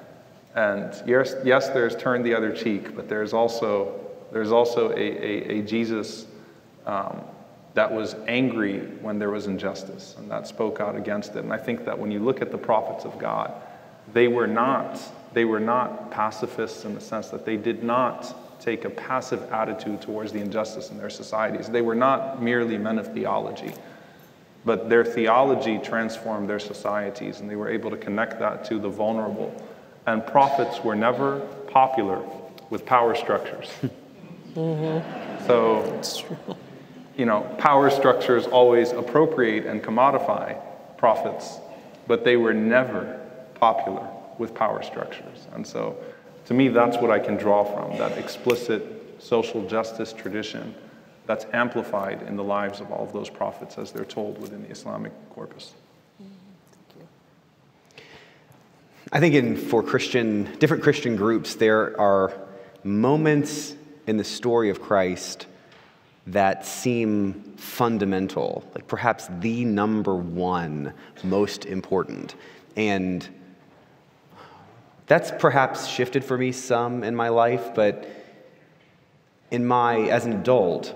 And 0.55 0.93
yes, 1.05 1.35
yes, 1.43 1.69
there's 1.69 1.95
turn 1.95 2.23
the 2.23 2.33
other 2.33 2.51
cheek, 2.51 2.95
but 2.95 3.07
there's 3.07 3.33
also, 3.33 3.99
there's 4.31 4.51
also 4.51 4.91
a, 4.91 4.95
a, 4.95 5.59
a 5.59 5.61
Jesus 5.61 6.25
um, 6.85 7.21
that 7.75 7.91
was 7.91 8.15
angry 8.27 8.79
when 9.01 9.19
there 9.19 9.29
was 9.29 9.47
injustice 9.47 10.15
and 10.17 10.29
that 10.31 10.47
spoke 10.47 10.79
out 10.79 10.95
against 10.95 11.35
it. 11.35 11.43
And 11.43 11.53
I 11.53 11.57
think 11.57 11.85
that 11.85 11.97
when 11.97 12.11
you 12.11 12.19
look 12.19 12.41
at 12.41 12.51
the 12.51 12.57
prophets 12.57 13.05
of 13.05 13.19
God, 13.19 13.53
they 14.11 14.27
were 14.27 14.47
not, 14.47 14.99
they 15.33 15.45
were 15.45 15.59
not 15.59 16.09
pacifists 16.09 16.83
in 16.85 16.95
the 16.95 17.01
sense 17.01 17.29
that 17.29 17.45
they 17.45 17.57
did 17.57 17.83
not 17.83 18.59
take 18.59 18.85
a 18.85 18.89
passive 18.89 19.41
attitude 19.51 20.01
towards 20.01 20.31
the 20.31 20.39
injustice 20.39 20.89
in 20.89 20.97
their 20.97 21.09
societies. 21.09 21.69
They 21.69 21.81
were 21.81 21.95
not 21.95 22.41
merely 22.41 22.77
men 22.77 22.97
of 22.97 23.13
theology, 23.13 23.73
but 24.65 24.89
their 24.89 25.05
theology 25.05 25.77
transformed 25.77 26.49
their 26.49 26.59
societies 26.59 27.39
and 27.39 27.49
they 27.49 27.55
were 27.55 27.69
able 27.69 27.89
to 27.89 27.97
connect 27.97 28.39
that 28.39 28.65
to 28.65 28.79
the 28.79 28.89
vulnerable. 28.89 29.53
And 30.05 30.25
prophets 30.25 30.83
were 30.83 30.95
never 30.95 31.39
popular 31.71 32.21
with 32.69 32.85
power 32.85 33.15
structures. 33.15 33.71
mm-hmm. 34.55 35.45
So 35.45 36.01
you 37.19 37.25
know, 37.25 37.41
power 37.57 37.89
structures 37.89 38.47
always 38.47 38.91
appropriate 38.91 39.65
and 39.65 39.83
commodify 39.83 40.57
prophets, 40.97 41.57
but 42.07 42.23
they 42.23 42.37
were 42.37 42.53
never 42.53 43.19
popular 43.55 44.07
with 44.37 44.55
power 44.55 44.81
structures. 44.81 45.47
And 45.53 45.67
so, 45.67 45.97
to 46.45 46.53
me, 46.53 46.69
that's 46.69 46.97
what 46.97 47.11
I 47.11 47.19
can 47.19 47.35
draw 47.35 47.65
from 47.65 47.97
that 47.97 48.17
explicit 48.17 48.83
social 49.19 49.67
justice 49.67 50.13
tradition 50.13 50.73
that's 51.29 51.45
amplified 51.53 52.23
in 52.23 52.35
the 52.35 52.43
lives 52.43 52.81
of 52.81 52.91
all 52.91 53.03
of 53.03 53.13
those 53.13 53.29
prophets 53.29 53.77
as 53.77 53.91
they're 53.91 54.03
told 54.03 54.41
within 54.41 54.63
the 54.63 54.69
Islamic 54.71 55.11
corpus. 55.29 55.75
I 59.11 59.19
think 59.19 59.35
in 59.35 59.55
for 59.55 59.83
Christian 59.83 60.51
different 60.57 60.81
Christian 60.81 61.15
groups 61.15 61.53
there 61.53 61.99
are 62.01 62.33
moments 62.83 63.75
in 64.07 64.17
the 64.17 64.23
story 64.23 64.71
of 64.71 64.81
Christ 64.81 65.45
that 66.25 66.65
seem 66.65 67.53
fundamental, 67.57 68.67
like 68.73 68.87
perhaps 68.87 69.29
the 69.39 69.65
number 69.65 70.15
one 70.15 70.95
most 71.23 71.67
important. 71.67 72.33
And 72.75 73.27
that's 75.05 75.31
perhaps 75.37 75.85
shifted 75.85 76.25
for 76.25 76.39
me 76.39 76.53
some 76.53 77.03
in 77.03 77.15
my 77.15 77.29
life, 77.29 77.75
but 77.75 78.09
in 79.51 79.67
my, 79.67 79.99
as 80.09 80.25
an 80.25 80.33
adult, 80.33 80.95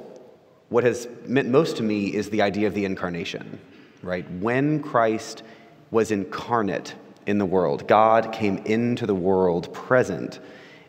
what 0.74 0.84
has 0.84 1.08
meant 1.26 1.48
most 1.50 1.78
to 1.78 1.84
me 1.84 2.08
is 2.08 2.30
the 2.30 2.42
idea 2.42 2.68
of 2.68 2.74
the 2.74 2.84
incarnation, 2.84 3.60
right? 4.02 4.30
When 4.40 4.82
Christ 4.82 5.44
was 5.92 6.12
incarnate 6.12 6.96
in 7.28 7.38
the 7.38 7.46
world, 7.46 7.88
God 7.88 8.34
came 8.34 8.58
into 8.58 9.06
the 9.06 9.16
world 9.16 9.72
present 9.74 10.40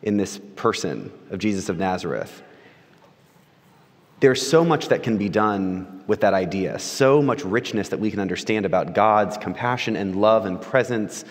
in 0.03 0.17
this 0.17 0.41
person 0.57 1.13
of 1.31 1.39
Jesus 1.39 1.69
of 1.69 1.79
Nazareth 1.79 2.43
there's 4.25 4.47
so 4.47 4.65
much 4.65 4.89
that 4.89 5.03
can 5.03 5.19
be 5.19 5.29
done 5.29 6.03
with 6.07 6.21
that 6.21 6.33
idea, 6.33 6.79
so 6.79 7.21
much 7.21 7.45
richness 7.45 7.91
that 7.91 8.01
we 8.01 8.11
can 8.11 8.21
understand 8.21 8.65
about 8.65 8.95
God's 8.95 9.37
compassion 9.37 9.97
and 9.97 10.17
love 10.17 10.47
and 10.47 10.59
presence, 10.59 11.27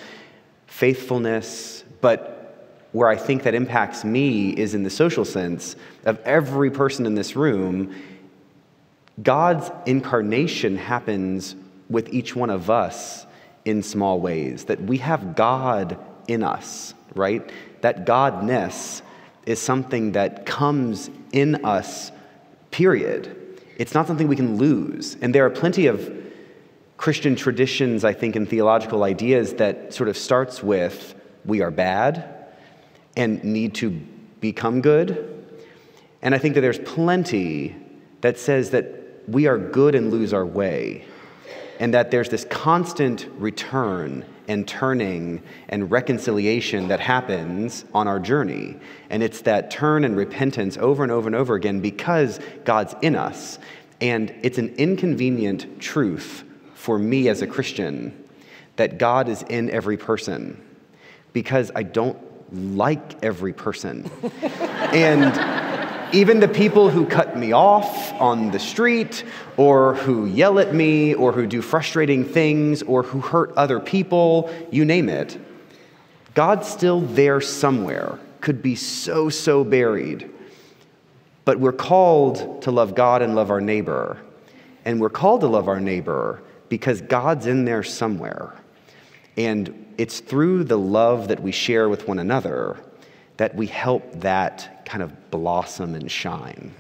faithfulness. 0.67 1.83
But 2.01 2.85
where 2.91 3.07
I 3.07 3.15
think 3.15 3.41
that 3.43 3.55
impacts 3.55 4.05
me 4.05 4.51
is 4.51 4.75
in 4.75 4.83
the 4.83 4.91
social 4.91 5.25
sense 5.25 5.75
of 6.05 6.19
every 6.19 6.69
person 6.69 7.07
in 7.07 7.15
this 7.15 7.35
room. 7.35 7.95
God's 9.21 9.69
incarnation 9.85 10.75
happens 10.77 11.55
with 11.89 12.13
each 12.13 12.35
one 12.35 12.49
of 12.49 12.69
us 12.69 13.25
in 13.65 13.83
small 13.83 14.19
ways, 14.19 14.65
that 14.65 14.81
we 14.81 14.97
have 14.97 15.35
God 15.35 15.97
in 16.27 16.43
us, 16.43 16.93
right? 17.15 17.49
That 17.81 18.05
Godness 18.05 19.01
is 19.45 19.59
something 19.59 20.13
that 20.13 20.45
comes 20.45 21.09
in 21.31 21.63
us 21.63 22.11
period. 22.71 23.37
It's 23.77 23.93
not 23.93 24.07
something 24.07 24.27
we 24.27 24.35
can 24.35 24.57
lose. 24.57 25.15
And 25.21 25.33
there 25.33 25.45
are 25.45 25.49
plenty 25.49 25.87
of 25.87 26.11
Christian 26.97 27.35
traditions, 27.35 28.03
I 28.03 28.13
think, 28.13 28.35
and 28.35 28.49
theological 28.49 29.03
ideas 29.03 29.53
that 29.55 29.93
sort 29.93 30.09
of 30.09 30.17
starts 30.17 30.63
with 30.63 31.15
we 31.45 31.61
are 31.61 31.71
bad 31.71 32.47
and 33.15 33.43
need 33.43 33.75
to 33.75 33.89
become 34.39 34.81
good. 34.81 35.45
And 36.21 36.33
I 36.33 36.37
think 36.37 36.55
that 36.55 36.61
there's 36.61 36.79
plenty 36.79 37.75
that 38.21 38.39
says 38.39 38.69
that 38.71 39.02
we 39.27 39.47
are 39.47 39.57
good 39.57 39.95
and 39.95 40.11
lose 40.11 40.33
our 40.33 40.45
way, 40.45 41.05
and 41.79 41.93
that 41.93 42.11
there's 42.11 42.29
this 42.29 42.45
constant 42.45 43.27
return 43.37 44.25
and 44.47 44.67
turning 44.67 45.41
and 45.69 45.89
reconciliation 45.89 46.89
that 46.89 46.99
happens 46.99 47.85
on 47.93 48.07
our 48.07 48.19
journey. 48.19 48.77
And 49.09 49.23
it's 49.23 49.41
that 49.41 49.71
turn 49.71 50.03
and 50.03 50.15
repentance 50.17 50.77
over 50.77 51.03
and 51.03 51.11
over 51.11 51.27
and 51.27 51.35
over 51.35 51.55
again 51.55 51.79
because 51.79 52.39
God's 52.65 52.95
in 53.01 53.15
us. 53.15 53.59
And 54.01 54.33
it's 54.41 54.57
an 54.57 54.75
inconvenient 54.75 55.79
truth 55.79 56.43
for 56.73 56.99
me 56.99 57.29
as 57.29 57.41
a 57.41 57.47
Christian 57.47 58.27
that 58.75 58.97
God 58.97 59.29
is 59.29 59.43
in 59.43 59.69
every 59.69 59.97
person 59.97 60.61
because 61.31 61.71
I 61.73 61.83
don't 61.83 62.17
like 62.53 63.23
every 63.23 63.53
person. 63.53 64.09
and 64.41 65.33
even 66.13 66.39
the 66.39 66.47
people 66.47 66.89
who 66.89 67.07
cut 67.07 67.35
me 67.35 67.51
off 67.51 68.13
on 68.21 68.51
the 68.51 68.59
street, 68.59 69.23
or 69.57 69.95
who 69.95 70.27
yell 70.27 70.59
at 70.59 70.73
me, 70.73 71.15
or 71.15 71.31
who 71.31 71.47
do 71.47 71.61
frustrating 71.61 72.23
things, 72.23 72.83
or 72.83 73.01
who 73.01 73.19
hurt 73.19 73.51
other 73.57 73.79
people, 73.79 74.53
you 74.71 74.85
name 74.85 75.09
it, 75.09 75.39
God's 76.35 76.67
still 76.67 77.01
there 77.01 77.41
somewhere, 77.41 78.19
could 78.41 78.61
be 78.61 78.75
so, 78.75 79.29
so 79.29 79.63
buried. 79.63 80.29
But 81.45 81.59
we're 81.59 81.73
called 81.73 82.61
to 82.61 82.71
love 82.71 82.93
God 82.93 83.21
and 83.21 83.35
love 83.35 83.49
our 83.49 83.61
neighbor. 83.61 84.17
And 84.85 85.01
we're 85.01 85.09
called 85.09 85.41
to 85.41 85.47
love 85.47 85.67
our 85.67 85.79
neighbor 85.79 86.41
because 86.69 87.01
God's 87.01 87.47
in 87.47 87.65
there 87.65 87.83
somewhere. 87.83 88.53
And 89.35 89.93
it's 89.97 90.19
through 90.19 90.65
the 90.65 90.77
love 90.77 91.27
that 91.29 91.41
we 91.41 91.51
share 91.51 91.89
with 91.89 92.07
one 92.07 92.19
another 92.19 92.77
that 93.37 93.55
we 93.55 93.67
help 93.67 94.03
that 94.21 94.85
kind 94.85 95.03
of 95.03 95.31
blossom 95.31 95.95
and 95.95 96.09
shine. 96.09 96.73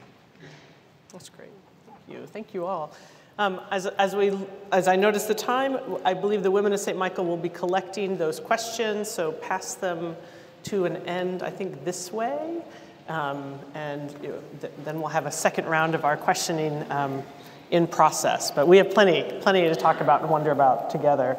That's 1.11 1.29
great. 1.29 1.49
Thank 1.87 2.19
you. 2.19 2.25
Thank 2.27 2.53
you 2.53 2.65
all. 2.65 2.93
Um, 3.39 3.61
as, 3.71 3.87
as, 3.87 4.15
we, 4.15 4.37
as 4.71 4.87
I 4.87 4.95
notice 4.95 5.25
the 5.25 5.33
time, 5.33 5.77
I 6.05 6.13
believe 6.13 6.43
the 6.43 6.51
women 6.51 6.71
of 6.71 6.79
St. 6.79 6.97
Michael 6.97 7.25
will 7.25 7.37
be 7.37 7.49
collecting 7.49 8.17
those 8.17 8.39
questions, 8.39 9.09
so 9.09 9.31
pass 9.31 9.73
them 9.73 10.15
to 10.63 10.85
an 10.85 10.97
end, 11.07 11.41
I 11.41 11.49
think, 11.49 11.83
this 11.83 12.11
way. 12.11 12.63
Um, 13.09 13.59
and 13.73 14.13
you 14.21 14.29
know, 14.29 14.39
th- 14.61 14.73
then 14.85 14.99
we'll 14.99 15.09
have 15.09 15.25
a 15.25 15.31
second 15.31 15.65
round 15.65 15.95
of 15.95 16.05
our 16.05 16.15
questioning 16.15 16.89
um, 16.91 17.23
in 17.71 17.87
process. 17.87 18.51
But 18.51 18.67
we 18.67 18.77
have 18.77 18.91
plenty, 18.91 19.23
plenty 19.41 19.61
to 19.61 19.75
talk 19.75 19.99
about 19.99 20.21
and 20.21 20.29
wonder 20.29 20.51
about 20.51 20.89
together. 20.91 21.37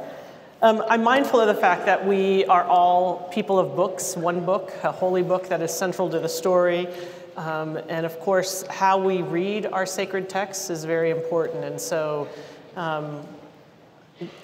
Um, 0.62 0.82
I'm 0.88 1.02
mindful 1.02 1.40
of 1.40 1.48
the 1.48 1.60
fact 1.60 1.84
that 1.86 2.06
we 2.06 2.44
are 2.46 2.64
all 2.64 3.28
people 3.32 3.58
of 3.58 3.74
books, 3.74 4.16
one 4.16 4.46
book, 4.46 4.72
a 4.82 4.92
holy 4.92 5.22
book 5.22 5.48
that 5.48 5.60
is 5.60 5.72
central 5.72 6.08
to 6.08 6.20
the 6.20 6.28
story. 6.28 6.88
Um, 7.36 7.76
and 7.88 8.06
of 8.06 8.18
course, 8.20 8.64
how 8.70 8.96
we 8.98 9.22
read 9.22 9.66
our 9.66 9.84
sacred 9.84 10.28
texts 10.28 10.70
is 10.70 10.84
very 10.84 11.10
important. 11.10 11.64
And 11.64 11.78
so 11.78 12.28
um, 12.76 13.26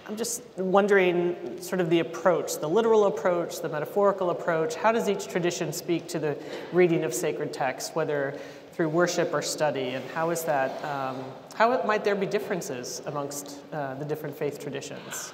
I'm 0.07 0.17
just 0.17 0.43
wondering 0.59 1.63
sort 1.63 1.81
of 1.81 1.89
the 1.89 2.01
approach, 2.01 2.59
the 2.59 2.69
literal 2.69 3.07
approach, 3.07 3.63
the 3.63 3.69
metaphorical 3.69 4.31
approach. 4.31 4.75
How 4.75 4.91
does 4.91 5.09
each 5.09 5.29
tradition 5.29 5.73
speak 5.73 6.09
to 6.09 6.19
the 6.19 6.37
reading 6.73 7.05
of 7.05 7.15
sacred 7.15 7.53
texts, 7.53 7.95
whether 7.95 8.37
through 8.73 8.89
worship 8.89 9.33
or 9.33 9.43
study? 9.43 9.91
And 9.91 10.05
how 10.11 10.31
is 10.31 10.43
that, 10.43 10.85
um, 10.85 11.25
how 11.55 11.83
might 11.85 12.05
there 12.05 12.17
be 12.17 12.27
differences 12.27 13.01
amongst 13.07 13.61
uh, 13.73 13.95
the 13.95 14.05
different 14.05 14.37
faith 14.37 14.59
traditions? 14.59 15.33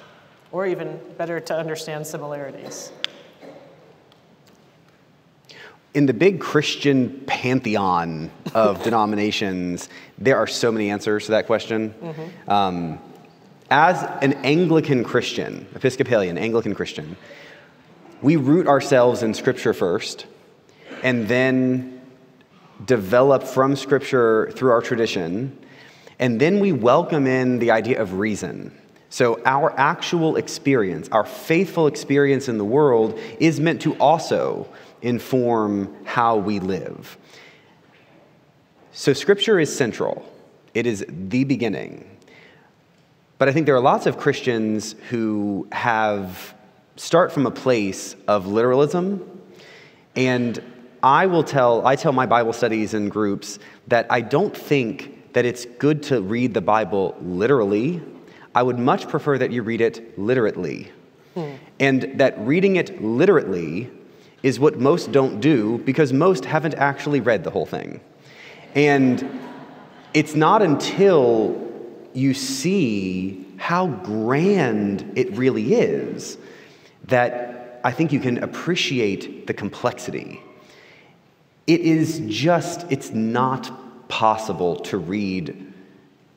Or 0.53 0.67
even 0.67 1.01
better 1.19 1.41
to 1.41 1.57
understand 1.57 2.07
similarities? 2.07 2.93
In 5.95 6.07
the 6.07 6.15
big 6.15 6.41
Christian 6.41 7.25
pantheon 7.27 8.31
of 8.55 8.83
denominations, 8.85 9.89
there 10.19 10.37
are 10.37 10.47
so 10.47 10.71
many 10.71 10.91
answers 10.91 11.25
to 11.27 11.33
that 11.33 11.47
question. 11.47 11.95
Mm-hmm. 12.03 12.51
Um, 12.51 12.99
as 13.71 14.03
an 14.23 14.35
Anglican 14.45 15.05
Christian, 15.05 15.67
Episcopalian, 15.75 16.39
Anglican 16.39 16.75
Christian, 16.75 17.17
we 18.23 18.37
root 18.37 18.67
ourselves 18.67 19.23
in 19.23 19.35
Scripture 19.35 19.75
first 19.75 20.27
and 21.03 21.27
then 21.29 22.01
develop 22.85 23.43
from 23.43 23.75
Scripture 23.75 24.51
through 24.53 24.71
our 24.71 24.83
tradition, 24.83 25.59
and 26.19 26.41
then 26.41 26.61
we 26.61 26.73
welcome 26.73 27.27
in 27.27 27.59
the 27.59 27.71
idea 27.71 28.01
of 28.01 28.15
reason. 28.15 28.73
So, 29.17 29.41
our 29.47 29.73
actual 29.79 30.37
experience, 30.37 31.09
our 31.09 31.25
faithful 31.25 31.87
experience 31.87 32.51
in 32.51 32.59
the 32.59 32.67
world, 32.67 33.19
is 33.41 33.59
meant 33.59 33.81
to 33.81 33.95
also 33.95 34.69
inform 35.01 35.97
how 36.05 36.37
we 36.37 36.61
live. 36.61 37.17
So, 38.93 39.15
Scripture 39.15 39.59
is 39.59 39.75
central, 39.75 40.31
it 40.75 40.87
is 40.87 41.03
the 41.09 41.45
beginning. 41.45 42.05
But 43.39 43.49
I 43.49 43.53
think 43.53 43.65
there 43.65 43.75
are 43.75 43.81
lots 43.81 44.05
of 44.05 44.19
Christians 44.19 44.95
who 45.09 45.67
have 45.73 46.55
start 46.97 47.33
from 47.33 47.47
a 47.47 47.51
place 47.51 48.17
of 48.29 48.47
literalism 48.47 49.41
and 50.15 50.63
I 51.03 51.25
will 51.25 51.43
tell 51.43 51.87
I 51.87 51.97
tell 51.97 52.13
my 52.13 52.27
Bible 52.27 52.53
studies 52.53 52.93
and 52.93 53.11
groups 53.11 53.59
that 53.87 54.07
I 54.11 54.21
don't 54.21 54.55
think 54.55 55.33
that 55.33 55.47
it's 55.47 55.65
good 55.65 56.03
to 56.03 56.21
read 56.21 56.53
the 56.53 56.61
Bible 56.61 57.17
literally 57.23 58.03
I 58.57 58.63
would 58.63 58.79
much 58.79 59.07
prefer 59.07 59.37
that 59.37 59.53
you 59.53 59.63
read 59.63 59.83
it 59.83 60.19
literately. 60.19 60.91
And 61.79 62.19
that 62.19 62.39
reading 62.39 62.77
it 62.77 63.03
literately 63.03 63.91
is 64.43 64.59
what 64.59 64.79
most 64.79 65.13
don't 65.13 65.41
do 65.41 65.77
because 65.85 66.11
most 66.11 66.47
haven't 66.47 66.73
actually 66.75 67.21
read 67.21 67.45
the 67.45 67.51
whole 67.51 67.67
thing. 67.67 68.01
And 68.75 69.29
it's 70.15 70.35
not 70.35 70.63
until 70.63 71.71
you 72.15 72.33
see 72.33 73.47
how 73.59 73.89
grand 73.89 75.13
it 75.17 75.31
really 75.33 75.75
is 75.75 76.39
that 77.09 77.81
I 77.85 77.93
think 77.93 78.11
you 78.11 78.21
can 78.21 78.43
appreciate 78.43 79.47
the 79.47 79.53
complexity. 79.53 80.41
It 81.67 81.81
is 81.81 82.23
just, 82.27 82.91
it's 82.91 83.11
not 83.11 84.09
possible 84.09 84.77
to 84.77 84.97
read 84.97 85.75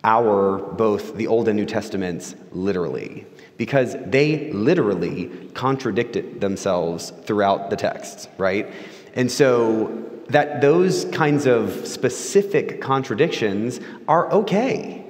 our 0.04 0.58
both 0.58 1.16
the 1.16 1.28
Old 1.28 1.48
and 1.48 1.58
New 1.58 1.66
Testaments 1.66 2.36
literally, 2.52 3.26
because 3.58 3.96
they 4.06 4.52
literally 4.52 5.28
contradicted 5.54 6.40
themselves 6.40 7.12
throughout 7.24 7.70
the 7.70 7.76
texts, 7.76 8.28
right? 8.38 8.72
And 9.14 9.32
so 9.32 10.06
that 10.30 10.62
those 10.62 11.06
kinds 11.06 11.46
of 11.46 11.86
specific 11.88 12.82
contradictions 12.82 13.80
are 14.08 14.32
okay, 14.32 15.06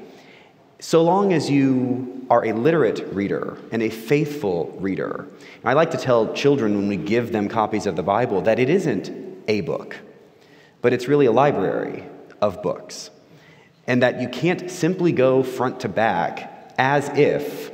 so 0.80 1.04
long 1.04 1.34
as 1.34 1.50
you 1.50 2.26
are 2.30 2.46
a 2.46 2.54
literate 2.54 3.06
reader 3.14 3.58
and 3.72 3.84
a 3.84 3.90
faithful 3.90 4.76
reader. 4.80 5.28
I 5.64 5.74
like 5.74 5.92
to 5.92 5.98
tell 5.98 6.34
children 6.34 6.76
when 6.76 6.88
we 6.88 6.96
give 6.96 7.32
them 7.32 7.50
copies 7.50 7.86
of 7.86 7.96
the 7.96 8.04
Bible 8.04 8.42
that 8.42 8.60
it 8.60 8.70
isn't 8.70 9.12
a 9.48 9.62
book, 9.62 9.98
but 10.82 10.94
it's 10.94 11.08
really 11.08 11.26
a 11.26 11.32
library 11.32 12.06
of 12.42 12.64
books 12.64 13.10
and 13.90 14.04
that 14.04 14.22
you 14.22 14.30
can't 14.30 14.70
simply 14.70 15.12
go 15.12 15.42
front 15.42 15.80
to 15.80 15.90
back 15.90 16.74
as 16.78 17.10
if 17.16 17.72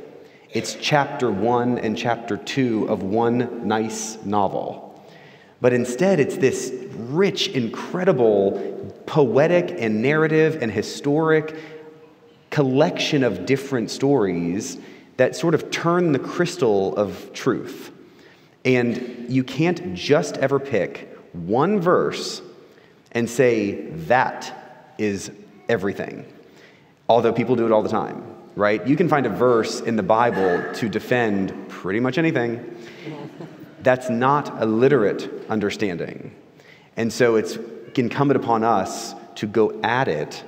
it's 0.50 0.74
chapter 0.74 1.30
one 1.30 1.78
and 1.78 1.96
chapter 1.96 2.38
two 2.38 2.88
of 2.88 3.02
one 3.02 3.68
nice 3.68 4.16
novel. 4.24 5.04
But 5.60 5.74
instead, 5.74 6.18
it's 6.18 6.38
this 6.38 6.72
rich, 6.94 7.48
incredible, 7.48 8.94
poetic 9.04 9.76
and 9.78 10.00
narrative 10.00 10.62
and 10.62 10.72
historic 10.72 11.54
collection 12.48 13.22
of 13.22 13.44
different 13.44 13.90
stories 13.90 14.78
that 15.18 15.36
sort 15.36 15.54
of 15.54 15.70
turn 15.70 16.12
the 16.12 16.18
crystal 16.18 16.96
of 16.96 17.30
truth. 17.34 17.92
And 18.64 19.26
you 19.28 19.44
can't 19.44 19.92
just 19.92 20.38
ever 20.38 20.58
pick 20.58 21.14
one 21.34 21.78
verse 21.78 22.40
and 23.12 23.28
say, 23.28 23.90
that 23.90 24.94
is 24.96 25.30
everything. 25.68 26.26
Although 27.08 27.32
people 27.32 27.56
do 27.56 27.66
it 27.66 27.72
all 27.72 27.82
the 27.82 27.88
time, 27.88 28.24
right? 28.56 28.84
You 28.86 28.96
can 28.96 29.08
find 29.08 29.26
a 29.26 29.30
verse 29.30 29.80
in 29.80 29.96
the 29.96 30.02
Bible 30.02 30.72
to 30.74 30.88
defend 30.88 31.68
pretty 31.68 32.00
much 32.00 32.18
anything. 32.18 32.76
That's 33.82 34.10
not 34.10 34.60
a 34.60 34.66
literate 34.66 35.30
understanding. 35.48 36.34
And 36.96 37.12
so 37.12 37.36
it's 37.36 37.58
incumbent 37.94 38.42
upon 38.42 38.64
us 38.64 39.14
to 39.36 39.46
go 39.46 39.80
at 39.82 40.08
it 40.08 40.42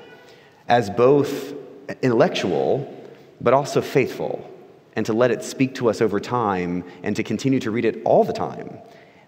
as 0.68 0.90
both 0.90 1.54
intellectual 2.02 2.94
but 3.40 3.54
also 3.54 3.80
faithful 3.80 4.50
and 4.96 5.06
to 5.06 5.12
let 5.12 5.30
it 5.30 5.44
speak 5.44 5.76
to 5.76 5.88
us 5.88 6.00
over 6.00 6.18
time 6.18 6.84
and 7.02 7.14
to 7.16 7.22
continue 7.22 7.60
to 7.60 7.70
read 7.70 7.84
it 7.84 8.02
all 8.04 8.24
the 8.24 8.32
time. 8.32 8.78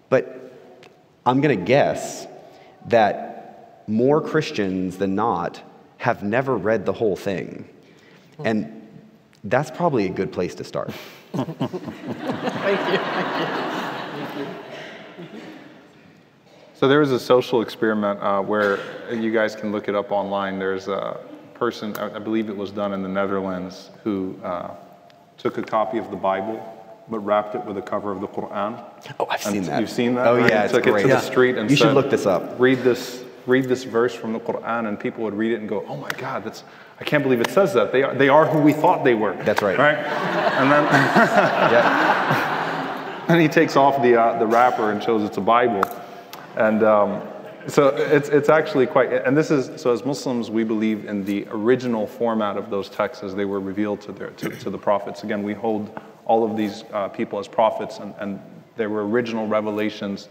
But 0.09 0.53
I'm 1.25 1.39
going 1.39 1.57
to 1.57 1.65
guess 1.65 2.27
that 2.87 3.83
more 3.87 4.21
Christians 4.21 4.97
than 4.97 5.15
not 5.15 5.61
have 6.01 6.23
never 6.23 6.57
read 6.57 6.83
the 6.83 6.91
whole 6.93 7.15
thing. 7.15 7.63
And 8.43 8.81
that's 9.43 9.69
probably 9.69 10.07
a 10.07 10.09
good 10.09 10.31
place 10.31 10.55
to 10.55 10.63
start. 10.63 10.91
Thank 11.33 11.47
you. 11.47 11.55
Thank 14.07 14.37
you. 14.39 14.47
So 16.73 16.87
there 16.87 16.99
was 16.99 17.11
a 17.11 17.19
social 17.19 17.61
experiment 17.61 18.19
uh, 18.19 18.41
where 18.41 18.79
you 19.13 19.31
guys 19.31 19.55
can 19.55 19.71
look 19.71 19.87
it 19.87 19.93
up 19.93 20.11
online. 20.11 20.57
There's 20.57 20.87
a 20.87 21.19
person, 21.53 21.95
I 21.97 22.15
I 22.15 22.19
believe 22.19 22.49
it 22.49 22.57
was 22.57 22.71
done 22.71 22.93
in 22.93 23.03
the 23.03 23.09
Netherlands, 23.09 23.91
who 24.03 24.35
uh, 24.43 24.71
took 25.37 25.59
a 25.59 25.61
copy 25.63 25.99
of 25.99 26.09
the 26.09 26.17
Bible 26.17 26.59
but 27.09 27.19
wrapped 27.19 27.53
it 27.55 27.63
with 27.65 27.77
a 27.77 27.81
cover 27.81 28.11
of 28.11 28.21
the 28.21 28.27
Quran. 28.27 28.83
Oh, 29.19 29.27
I've 29.29 29.45
And 29.45 29.53
seen 29.53 29.63
that. 29.65 29.79
You've 29.81 29.89
seen 29.89 30.15
that? 30.15 30.25
Oh, 30.27 30.37
right? 30.37 30.49
yeah, 30.49 30.63
it's 30.63 30.71
took 30.73 30.87
it 30.87 30.91
great. 30.91 31.03
to 31.03 31.09
Yeah. 31.09 31.15
the 31.15 31.21
street 31.21 31.57
and 31.57 31.69
You 31.69 31.75
should 31.75 31.93
look 31.93 32.09
this 32.09 32.25
up. 32.25 32.59
Read 32.59 32.79
this, 32.79 33.23
read 33.45 33.65
this 33.65 33.83
verse 33.83 34.13
from 34.13 34.33
the 34.33 34.39
Quran, 34.39 34.87
and 34.87 34.99
people 34.99 35.23
would 35.23 35.33
read 35.33 35.51
it 35.53 35.59
and 35.59 35.69
go, 35.69 35.85
"Oh 35.87 35.97
my 35.97 36.09
God, 36.17 36.43
that's 36.43 36.63
I 36.99 37.03
can't 37.03 37.23
believe 37.23 37.41
it 37.41 37.49
says 37.49 37.73
that. 37.73 37.91
They 37.91 38.03
are, 38.03 38.13
they 38.13 38.29
are 38.29 38.45
who 38.45 38.59
we 38.59 38.73
thought 38.73 39.03
they 39.03 39.15
were." 39.15 39.35
That's 39.43 39.61
right. 39.61 39.77
Right? 39.77 39.97
And 39.97 40.71
then 40.71 40.83
Yeah. 41.71 43.25
and 43.27 43.41
he 43.41 43.47
takes 43.47 43.75
off 43.75 44.01
the 44.01 44.19
uh, 44.19 44.39
the 44.39 44.45
wrapper 44.45 44.91
and 44.91 45.01
shows 45.01 45.23
it's 45.23 45.37
a 45.37 45.41
Bible, 45.41 45.83
and 46.55 46.83
um, 46.83 47.21
so 47.67 47.87
it's 47.89 48.29
it's 48.29 48.49
actually 48.49 48.87
quite. 48.87 49.11
And 49.11 49.35
this 49.37 49.51
is 49.51 49.81
so 49.81 49.91
as 49.91 50.05
Muslims 50.05 50.49
we 50.49 50.63
believe 50.63 51.05
in 51.05 51.23
the 51.23 51.47
original 51.51 52.07
format 52.07 52.57
of 52.57 52.69
those 52.69 52.89
texts 52.89 53.23
as 53.23 53.35
they 53.35 53.45
were 53.45 53.59
revealed 53.59 54.01
to 54.01 54.11
their 54.11 54.31
to, 54.31 54.49
to 54.49 54.69
the 54.69 54.77
prophets. 54.77 55.23
Again, 55.23 55.43
we 55.43 55.53
hold 55.53 55.99
all 56.25 56.43
of 56.43 56.57
these 56.57 56.83
uh, 56.93 57.07
people 57.09 57.39
as 57.39 57.47
prophets, 57.47 57.99
and, 57.99 58.13
and 58.19 58.39
they 58.77 58.87
were 58.87 59.07
original 59.07 59.47
revelations 59.47 60.29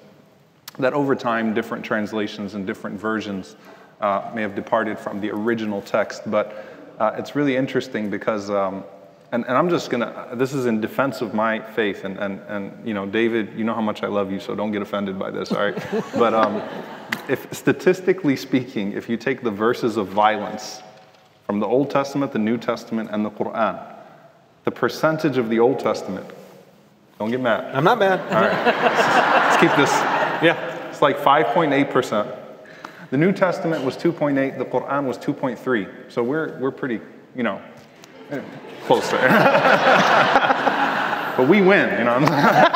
that 0.79 0.93
over 0.93 1.15
time 1.15 1.55
different 1.55 1.85
translations 1.85 2.55
and 2.55 2.67
different 2.67 2.99
versions 2.99 3.57
uh, 4.01 4.31
may 4.35 4.43
have 4.43 4.55
departed 4.55 4.99
from 4.99 5.21
the 5.21 5.31
original 5.31 5.83
text. 5.83 6.23
But 6.31 6.65
uh, 6.99 7.13
it's 7.19 7.35
really 7.35 7.57
interesting 7.57 8.11
because. 8.11 8.51
Um, 8.51 8.85
and, 9.33 9.45
and 9.47 9.57
I'm 9.57 9.71
just 9.71 9.91
gonna, 9.91 10.31
this 10.35 10.53
is 10.53 10.67
in 10.67 10.81
defense 10.81 11.21
of 11.21 11.35
my 11.35 11.61
faith. 11.61 12.05
And, 12.05 12.19
and, 12.19 12.41
and, 12.49 12.87
you 12.87 12.95
know, 12.95 13.07
David, 13.07 13.57
you 13.57 13.65
know 13.65 13.75
how 13.75 13.81
much 13.81 14.03
I 14.03 14.09
love 14.09 14.33
you, 14.33 14.41
so 14.41 14.55
don't 14.55 14.73
get 14.73 14.83
offended 14.83 15.19
by 15.19 15.31
this, 15.31 15.53
all 15.53 15.63
right? 15.63 15.87
but 16.15 16.35
um, 16.35 16.61
if 17.29 17.53
statistically 17.53 18.35
speaking, 18.35 18.93
if 18.93 19.09
you 19.09 19.17
take 19.17 19.43
the 19.43 19.51
verses 19.51 19.97
of 19.97 20.09
violence 20.09 20.83
from 21.47 21.61
the 21.61 21.67
Old 21.67 21.91
Testament, 21.91 22.33
the 22.33 22.39
New 22.39 22.59
Testament, 22.59 23.11
and 23.13 23.25
the 23.25 23.31
Quran, 23.31 23.81
the 24.65 24.71
percentage 24.71 25.39
of 25.39 25.49
the 25.49 25.61
Old 25.61 25.79
Testament, 25.79 26.27
don't 27.19 27.31
get 27.31 27.41
mad. 27.41 27.75
I'm 27.75 27.85
not 27.85 27.99
mad. 27.99 28.21
All 28.33 28.41
right. 28.41 28.67
Let's 29.45 29.57
keep 29.61 29.71
this, 29.77 29.93
yeah, 30.43 30.89
it's 30.89 31.03
like 31.03 31.19
5.8%. 31.19 32.37
The 33.11 33.17
New 33.17 33.33
Testament 33.33 33.85
was 33.85 33.97
2.8, 33.97 34.59
the 34.59 34.65
Quran 34.65 35.07
was 35.07 35.19
2.3. 35.19 36.11
So 36.11 36.23
we're, 36.23 36.57
we're 36.59 36.71
pretty, 36.71 37.01
you 37.35 37.43
know, 37.43 37.61
eh, 38.31 38.41
close 38.85 39.11
there. 39.11 39.29
but 41.37 41.49
we 41.49 41.61
win, 41.61 41.99
you 41.99 42.05
know 42.05 42.21
what 42.21 42.23
I'm 42.23 42.29
saying? 42.29 42.67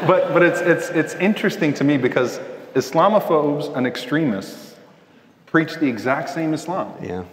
but 0.06 0.32
but 0.32 0.42
it's, 0.42 0.60
it's, 0.60 0.88
it's 0.90 1.14
interesting 1.14 1.74
to 1.74 1.84
me 1.84 1.96
because 1.96 2.40
Islamophobes 2.74 3.76
and 3.76 3.86
extremists 3.86 4.76
preach 5.46 5.76
the 5.76 5.86
exact 5.86 6.30
same 6.30 6.54
Islam. 6.54 6.92
Yeah. 7.02 7.24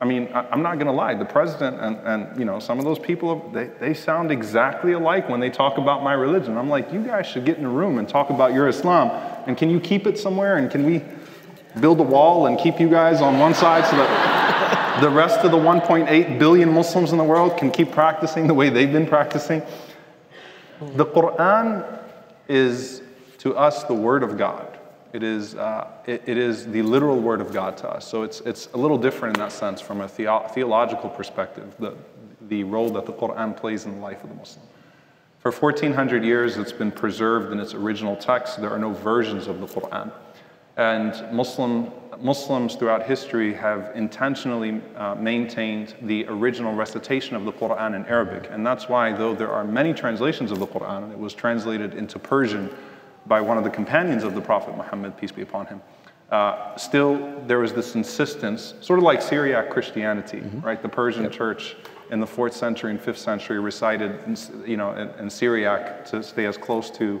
I 0.00 0.04
mean, 0.04 0.28
I, 0.34 0.46
I'm 0.50 0.62
not 0.62 0.74
going 0.74 0.86
to 0.86 0.92
lie. 0.92 1.14
The 1.14 1.24
president 1.24 1.80
and, 1.80 1.96
and 2.06 2.38
you 2.38 2.44
know 2.44 2.58
some 2.60 2.78
of 2.78 2.84
those 2.84 2.98
people, 2.98 3.50
they, 3.52 3.66
they 3.80 3.94
sound 3.94 4.30
exactly 4.30 4.92
alike 4.92 5.28
when 5.28 5.40
they 5.40 5.50
talk 5.50 5.78
about 5.78 6.02
my 6.02 6.12
religion. 6.12 6.56
I'm 6.56 6.68
like, 6.68 6.92
you 6.92 7.02
guys 7.02 7.26
should 7.26 7.44
get 7.44 7.58
in 7.58 7.64
a 7.64 7.70
room 7.70 7.98
and 7.98 8.08
talk 8.08 8.30
about 8.30 8.52
your 8.52 8.68
Islam. 8.68 9.10
And 9.46 9.56
can 9.56 9.70
you 9.70 9.80
keep 9.80 10.06
it 10.06 10.18
somewhere? 10.18 10.58
And 10.58 10.70
can 10.70 10.84
we 10.84 11.02
build 11.80 12.00
a 12.00 12.02
wall 12.02 12.46
and 12.46 12.58
keep 12.58 12.78
you 12.78 12.88
guys 12.88 13.20
on 13.20 13.38
one 13.38 13.54
side 13.54 13.86
so 13.86 13.96
that 13.96 15.00
the 15.00 15.10
rest 15.10 15.40
of 15.40 15.50
the 15.50 15.58
1.8 15.58 16.38
billion 16.38 16.72
Muslims 16.72 17.12
in 17.12 17.18
the 17.18 17.24
world 17.24 17.56
can 17.56 17.70
keep 17.70 17.92
practicing 17.92 18.46
the 18.46 18.54
way 18.54 18.68
they've 18.68 18.92
been 18.92 19.06
practicing? 19.06 19.62
The 20.80 21.06
Quran 21.06 22.00
is 22.48 23.02
to 23.38 23.56
us 23.56 23.84
the 23.84 23.94
Word 23.94 24.22
of 24.22 24.36
God. 24.36 24.75
It 25.16 25.22
is, 25.22 25.54
uh, 25.54 25.88
it, 26.04 26.24
it 26.26 26.36
is 26.36 26.66
the 26.66 26.82
literal 26.82 27.18
Word 27.18 27.40
of 27.40 27.50
God 27.50 27.78
to 27.78 27.88
us. 27.88 28.06
So 28.06 28.22
it's, 28.22 28.40
it's 28.40 28.68
a 28.74 28.76
little 28.76 28.98
different 28.98 29.38
in 29.38 29.40
that 29.40 29.50
sense 29.50 29.80
from 29.80 30.02
a 30.02 30.08
theo- 30.08 30.46
theological 30.48 31.08
perspective, 31.08 31.74
the, 31.78 31.94
the 32.48 32.64
role 32.64 32.90
that 32.90 33.06
the 33.06 33.14
Quran 33.14 33.56
plays 33.56 33.86
in 33.86 33.92
the 33.92 34.00
life 34.02 34.22
of 34.22 34.28
the 34.28 34.34
Muslim. 34.34 34.66
For 35.38 35.50
1400 35.50 36.22
years, 36.22 36.58
it's 36.58 36.70
been 36.70 36.92
preserved 36.92 37.50
in 37.50 37.58
its 37.60 37.72
original 37.72 38.14
text. 38.14 38.60
There 38.60 38.68
are 38.68 38.78
no 38.78 38.92
versions 38.92 39.46
of 39.46 39.58
the 39.58 39.66
Quran. 39.66 40.12
And 40.76 41.14
Muslim, 41.34 41.90
Muslims 42.20 42.74
throughout 42.74 43.04
history 43.04 43.54
have 43.54 43.92
intentionally 43.94 44.82
uh, 44.96 45.14
maintained 45.14 45.94
the 46.02 46.26
original 46.26 46.74
recitation 46.74 47.36
of 47.36 47.46
the 47.46 47.52
Quran 47.52 47.96
in 47.96 48.04
Arabic. 48.04 48.50
And 48.50 48.66
that's 48.66 48.86
why, 48.86 49.12
though 49.12 49.34
there 49.34 49.50
are 49.50 49.64
many 49.64 49.94
translations 49.94 50.50
of 50.50 50.58
the 50.58 50.66
Quran, 50.66 51.10
it 51.10 51.18
was 51.18 51.32
translated 51.32 51.94
into 51.94 52.18
Persian 52.18 52.68
by 53.26 53.40
one 53.40 53.58
of 53.58 53.64
the 53.64 53.70
companions 53.70 54.24
of 54.24 54.34
the 54.34 54.40
Prophet 54.40 54.76
Muhammad, 54.76 55.16
peace 55.16 55.32
be 55.32 55.42
upon 55.42 55.66
him, 55.66 55.80
uh, 56.30 56.76
still 56.76 57.40
there 57.46 57.58
was 57.58 57.72
this 57.72 57.94
insistence, 57.94 58.74
sort 58.80 58.98
of 58.98 59.04
like 59.04 59.22
Syriac 59.22 59.70
Christianity, 59.70 60.42
right? 60.62 60.80
The 60.82 60.88
Persian 60.88 61.30
church 61.30 61.76
in 62.10 62.20
the 62.20 62.26
fourth 62.26 62.54
century 62.54 62.90
and 62.90 63.00
fifth 63.00 63.18
century 63.18 63.60
recited, 63.60 64.18
in, 64.26 64.36
you 64.68 64.76
know, 64.76 64.92
in, 64.92 65.08
in 65.20 65.30
Syriac 65.30 66.04
to 66.06 66.22
stay 66.22 66.46
as 66.46 66.56
close 66.56 66.90
to 66.90 67.20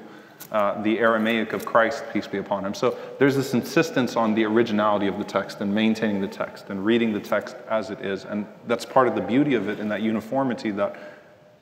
uh, 0.52 0.80
the 0.82 0.98
Aramaic 0.98 1.52
of 1.52 1.64
Christ, 1.64 2.04
peace 2.12 2.26
be 2.26 2.38
upon 2.38 2.64
him. 2.64 2.74
So 2.74 2.96
there's 3.18 3.34
this 3.34 3.54
insistence 3.54 4.16
on 4.16 4.34
the 4.34 4.44
originality 4.44 5.06
of 5.06 5.18
the 5.18 5.24
text 5.24 5.60
and 5.60 5.74
maintaining 5.74 6.20
the 6.20 6.28
text 6.28 6.66
and 6.68 6.84
reading 6.84 7.12
the 7.12 7.20
text 7.20 7.56
as 7.68 7.90
it 7.90 8.00
is. 8.00 8.24
And 8.24 8.46
that's 8.66 8.84
part 8.84 9.08
of 9.08 9.14
the 9.14 9.22
beauty 9.22 9.54
of 9.54 9.68
it 9.68 9.80
in 9.80 9.88
that 9.88 10.02
uniformity 10.02 10.70
that 10.72 10.96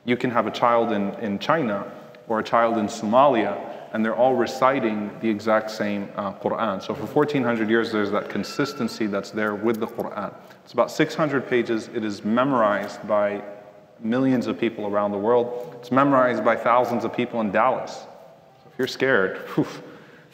you 0.05 0.17
can 0.17 0.31
have 0.31 0.47
a 0.47 0.51
child 0.51 0.93
in, 0.93 1.15
in 1.15 1.39
China 1.39 1.91
or 2.29 2.41
a 2.41 2.43
child 2.43 2.77
in 2.79 2.87
Somalia, 2.87 3.59
and 3.95 4.05
they're 4.05 4.17
all 4.17 4.35
reciting 4.35 5.09
the 5.21 5.31
exact 5.31 5.71
same 5.71 6.09
uh, 6.17 6.33
Quran. 6.35 6.83
So 6.83 6.95
for 6.95 7.07
1400 7.07 7.71
years, 7.71 7.93
there's 7.93 8.11
that 8.11 8.29
consistency 8.29 9.07
that's 9.07 9.31
there 9.31 9.55
with 9.55 9.79
the 9.79 9.87
Quran. 9.87 10.35
It's 10.65 10.73
about 10.73 10.91
600 10.91 11.49
pages. 11.49 11.89
It 11.95 12.05
is 12.05 12.25
memorized 12.25 13.07
by 13.07 13.41
millions 14.01 14.49
of 14.49 14.59
people 14.59 14.89
around 14.89 15.13
the 15.13 15.19
world. 15.19 15.77
It's 15.79 15.93
memorized 15.93 16.45
by 16.45 16.57
thousands 16.57 17.05
of 17.05 17.15
people 17.15 17.41
in 17.41 17.53
Dallas. 17.53 17.93
So 17.93 18.71
if 18.73 18.79
you're 18.79 18.89
scared, 18.89 19.39
whew, 19.55 19.67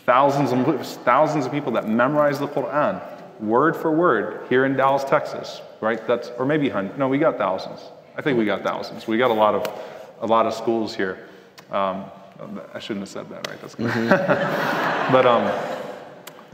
thousands 0.06 0.52
and 0.52 0.64
thousands 1.04 1.44
of 1.44 1.52
people 1.52 1.72
that 1.72 1.86
memorize 1.86 2.38
the 2.38 2.48
Quran 2.48 3.02
word 3.40 3.76
for 3.76 3.92
word 3.92 4.46
here 4.48 4.64
in 4.64 4.74
Dallas, 4.74 5.04
Texas, 5.04 5.60
right? 5.82 6.04
That's 6.06 6.30
or 6.38 6.46
maybe 6.46 6.70
hundred. 6.70 6.98
No, 6.98 7.08
we 7.08 7.18
got 7.18 7.36
thousands. 7.36 7.80
I 8.16 8.22
think 8.22 8.38
we 8.38 8.46
got 8.46 8.62
thousands. 8.62 9.06
We 9.06 9.18
got 9.18 9.30
a 9.30 9.34
lot 9.34 9.54
of 9.54 9.82
a 10.22 10.26
lot 10.26 10.46
of 10.46 10.54
schools 10.54 10.94
here. 10.94 11.28
Um, 11.70 12.06
I 12.74 12.78
shouldn't 12.78 13.02
have 13.02 13.08
said 13.08 13.28
that, 13.30 13.46
right? 13.48 13.60
That's 13.60 13.74
good. 13.74 14.08
but 15.12 15.26
um, 15.26 15.50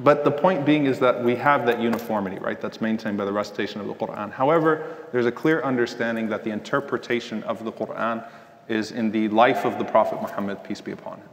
but 0.01 0.25
the 0.25 0.31
point 0.31 0.67
being 0.67 0.87
is 0.87 0.99
that 0.99 1.23
we 1.25 1.35
have 1.37 1.65
that 1.67 1.81
uniformity, 1.81 2.39
right? 2.39 2.61
That's 2.61 2.81
maintained 2.81 3.17
by 3.17 3.25
the 3.25 3.33
recitation 3.33 3.81
of 3.81 3.87
the 3.87 3.95
Quran. 3.95 4.31
However, 4.31 4.97
there's 5.13 5.27
a 5.27 5.33
clear 5.33 5.63
understanding 5.63 6.29
that 6.29 6.45
the 6.45 6.51
interpretation 6.51 7.43
of 7.45 7.65
the 7.65 7.73
Quran 7.73 8.27
is 8.69 8.93
in 8.93 9.11
the 9.11 9.29
life 9.29 9.65
of 9.65 9.79
the 9.79 9.85
Prophet 9.85 10.21
Muhammad, 10.21 10.63
peace 10.65 10.81
be 10.81 10.93
upon 10.93 11.19
him. 11.19 11.29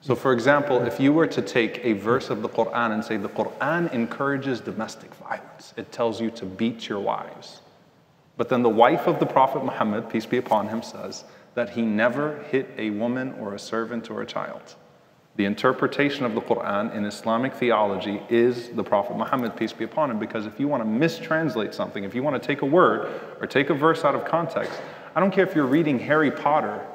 So, 0.00 0.14
for 0.14 0.32
example, 0.32 0.82
if 0.82 1.00
you 1.00 1.12
were 1.12 1.26
to 1.26 1.40
take 1.40 1.82
a 1.82 1.94
verse 1.94 2.28
of 2.28 2.42
the 2.42 2.48
Quran 2.48 2.92
and 2.92 3.02
say 3.02 3.16
the 3.16 3.28
Quran 3.30 3.92
encourages 3.92 4.60
domestic 4.60 5.12
violence, 5.14 5.72
it 5.76 5.90
tells 5.92 6.20
you 6.20 6.30
to 6.32 6.44
beat 6.44 6.88
your 6.88 7.00
wives. 7.00 7.62
But 8.36 8.48
then 8.48 8.62
the 8.62 8.68
wife 8.68 9.06
of 9.06 9.18
the 9.18 9.26
Prophet 9.26 9.64
Muhammad, 9.64 10.10
peace 10.10 10.26
be 10.26 10.36
upon 10.36 10.68
him, 10.68 10.82
says 10.82 11.24
that 11.54 11.70
he 11.70 11.82
never 11.82 12.42
hit 12.50 12.68
a 12.76 12.90
woman 12.90 13.34
or 13.40 13.54
a 13.54 13.58
servant 13.58 14.10
or 14.10 14.22
a 14.22 14.26
child. 14.26 14.74
The 15.36 15.44
interpretation 15.46 16.24
of 16.24 16.34
the 16.34 16.40
Quran 16.40 16.94
in 16.94 17.04
Islamic 17.04 17.54
theology 17.54 18.22
is 18.28 18.68
the 18.70 18.84
Prophet 18.84 19.16
Muhammad, 19.16 19.56
peace 19.56 19.72
be 19.72 19.84
upon 19.84 20.10
him, 20.10 20.18
because 20.20 20.46
if 20.46 20.60
you 20.60 20.68
want 20.68 20.82
to 20.84 20.88
mistranslate 20.88 21.74
something, 21.74 22.04
if 22.04 22.14
you 22.14 22.22
want 22.22 22.40
to 22.40 22.46
take 22.46 22.62
a 22.62 22.66
word 22.66 23.20
or 23.40 23.46
take 23.48 23.68
a 23.70 23.74
verse 23.74 24.04
out 24.04 24.14
of 24.14 24.24
context, 24.24 24.80
I 25.16 25.20
don't 25.20 25.32
care 25.32 25.44
if 25.44 25.54
you're 25.54 25.66
reading 25.66 25.98
Harry 25.98 26.30
Potter, 26.30 26.86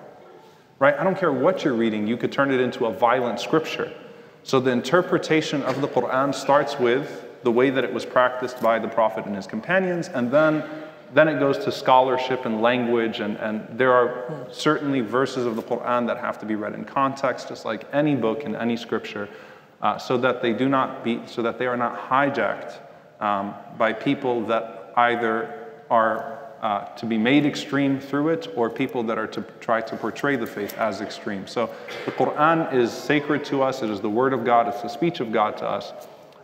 right? 0.80 0.98
I 0.98 1.04
don't 1.04 1.18
care 1.18 1.34
what 1.34 1.66
you're 1.66 1.74
reading, 1.74 2.08
you 2.08 2.16
could 2.16 2.32
turn 2.32 2.52
it 2.52 2.62
into 2.62 2.86
a 2.86 2.94
violent 2.94 3.42
scripture. 3.42 3.92
So 4.44 4.62
the 4.62 4.72
interpretation 4.72 5.62
of 5.64 5.82
the 5.82 5.88
Quran 5.90 6.34
starts 6.34 6.80
with 6.80 7.26
the 7.44 7.52
way 7.52 7.70
that 7.70 7.84
it 7.84 7.94
was 7.94 8.06
practiced 8.06 8.62
by 8.62 8.80
the 8.80 8.88
Prophet 8.88 9.26
and 9.26 9.36
his 9.36 9.48
companions, 9.48 10.08
and 10.08 10.32
then 10.32 10.64
then 11.14 11.28
it 11.28 11.40
goes 11.40 11.58
to 11.66 11.72
scholarship 11.72 12.46
and 12.46 12.62
language, 12.62 13.20
and, 13.20 13.38
and 13.38 13.68
there 13.78 13.94
are 13.94 14.48
certainly 14.52 15.02
verses 15.02 15.46
of 15.46 15.56
the 15.56 15.64
Quran 15.64 16.08
that 16.08 16.18
have 16.18 16.40
to 16.40 16.46
be 16.46 16.56
read 16.56 16.74
in 16.74 16.86
context, 16.86 17.50
just 17.50 17.66
like 17.66 17.86
any 17.94 18.16
book 18.16 18.44
and 18.44 18.56
any 18.56 18.78
scripture, 18.78 19.28
uh, 19.82 19.98
so 19.98 20.18
that 20.18 20.42
they 20.42 20.54
do 20.54 20.70
not 20.70 21.04
be, 21.04 21.22
so 21.26 21.42
that 21.42 21.58
they 21.58 21.68
are 21.68 21.78
not 21.78 21.98
hijacked 21.98 22.80
um, 23.22 23.54
by 23.78 23.94
people 23.94 24.46
that 24.46 24.94
either 24.98 25.68
are 25.90 26.40
uh, 26.62 26.86
to 26.96 27.06
be 27.06 27.18
made 27.18 27.46
extreme 27.46 28.00
through 28.00 28.30
it, 28.30 28.48
or 28.56 28.70
people 28.70 29.02
that 29.04 29.18
are 29.18 29.28
to 29.28 29.42
try 29.62 29.80
to 29.80 29.96
portray 29.96 30.36
the 30.36 30.46
faith 30.46 30.78
as 30.78 31.00
extreme. 31.02 31.48
So 31.48 31.70
the 32.06 32.12
Quran 32.12 32.74
is 32.74 32.92
sacred 32.92 33.46
to 33.46 33.64
us. 33.64 33.82
It 33.82 33.90
is 33.90 34.02
the 34.02 34.10
Word 34.10 34.34
of 34.34 34.44
God. 34.44 34.68
It's 34.68 34.82
the 34.82 34.90
speech 34.90 35.22
of 35.22 35.32
God 35.32 35.58
to 35.58 35.66
us. 35.66 35.94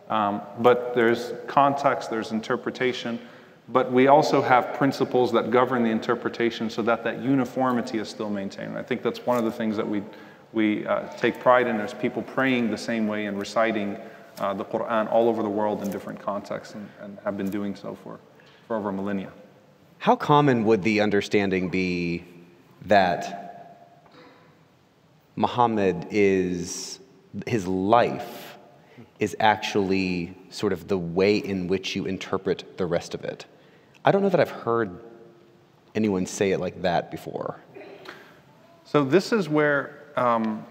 Um, 0.08 0.40
but 0.60 0.94
there's 0.94 1.32
context. 1.46 2.10
There's 2.10 2.32
interpretation. 2.32 3.18
But 3.68 3.90
we 3.90 4.06
also 4.06 4.40
have 4.40 4.74
principles 4.74 5.32
that 5.32 5.50
govern 5.50 5.82
the 5.82 5.90
interpretation 5.90 6.70
so 6.70 6.82
that 6.82 7.02
that 7.04 7.20
uniformity 7.20 7.98
is 7.98 8.08
still 8.08 8.30
maintained. 8.30 8.78
I 8.78 8.82
think 8.82 9.02
that's 9.02 9.26
one 9.26 9.38
of 9.38 9.44
the 9.44 9.50
things 9.50 9.76
that 9.76 9.88
we, 9.88 10.02
we 10.52 10.86
uh, 10.86 11.08
take 11.16 11.40
pride 11.40 11.66
in 11.66 11.76
is 11.80 11.92
people 11.92 12.22
praying 12.22 12.70
the 12.70 12.78
same 12.78 13.08
way 13.08 13.26
and 13.26 13.38
reciting 13.38 13.96
uh, 14.38 14.54
the 14.54 14.64
Quran 14.64 15.10
all 15.10 15.28
over 15.28 15.42
the 15.42 15.48
world 15.48 15.82
in 15.82 15.90
different 15.90 16.20
contexts 16.20 16.74
and, 16.74 16.88
and 17.00 17.18
have 17.24 17.36
been 17.36 17.50
doing 17.50 17.74
so 17.74 17.96
for, 18.04 18.20
for 18.68 18.76
over 18.76 18.92
millennia. 18.92 19.32
How 19.98 20.14
common 20.14 20.64
would 20.64 20.82
the 20.82 21.00
understanding 21.00 21.68
be 21.68 22.24
that 22.82 24.12
Muhammad 25.34 26.06
is, 26.10 27.00
his 27.46 27.66
life 27.66 28.58
is 29.18 29.34
actually 29.40 30.36
sort 30.50 30.72
of 30.72 30.86
the 30.86 30.98
way 30.98 31.38
in 31.38 31.66
which 31.66 31.96
you 31.96 32.04
interpret 32.04 32.76
the 32.76 32.86
rest 32.86 33.14
of 33.14 33.24
it? 33.24 33.46
I 34.06 34.12
don't 34.12 34.22
know 34.22 34.28
that 34.28 34.38
I've 34.38 34.50
heard 34.50 35.00
anyone 35.96 36.26
say 36.26 36.52
it 36.52 36.60
like 36.60 36.80
that 36.82 37.10
before. 37.10 37.58
So 38.84 39.02
this 39.02 39.32
is 39.32 39.48
where 39.48 40.04
um, 40.16 40.64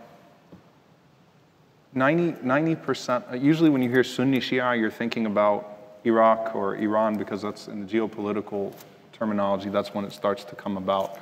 90, 1.93 2.75
percent 2.75 3.25
uh, 3.29 3.35
usually 3.35 3.69
when 3.69 3.81
you 3.81 3.89
hear 3.89 4.05
Sunni 4.05 4.39
Shia, 4.39 4.79
you're 4.79 4.89
thinking 4.89 5.25
about 5.25 5.97
Iraq 6.05 6.55
or 6.55 6.77
Iran 6.77 7.17
because 7.17 7.41
that's 7.41 7.67
in 7.67 7.85
the 7.85 7.91
geopolitical 7.91 8.73
terminology, 9.11 9.67
that's 9.67 9.93
when 9.93 10.05
it 10.05 10.13
starts 10.13 10.45
to 10.45 10.55
come 10.55 10.77
about. 10.77 11.19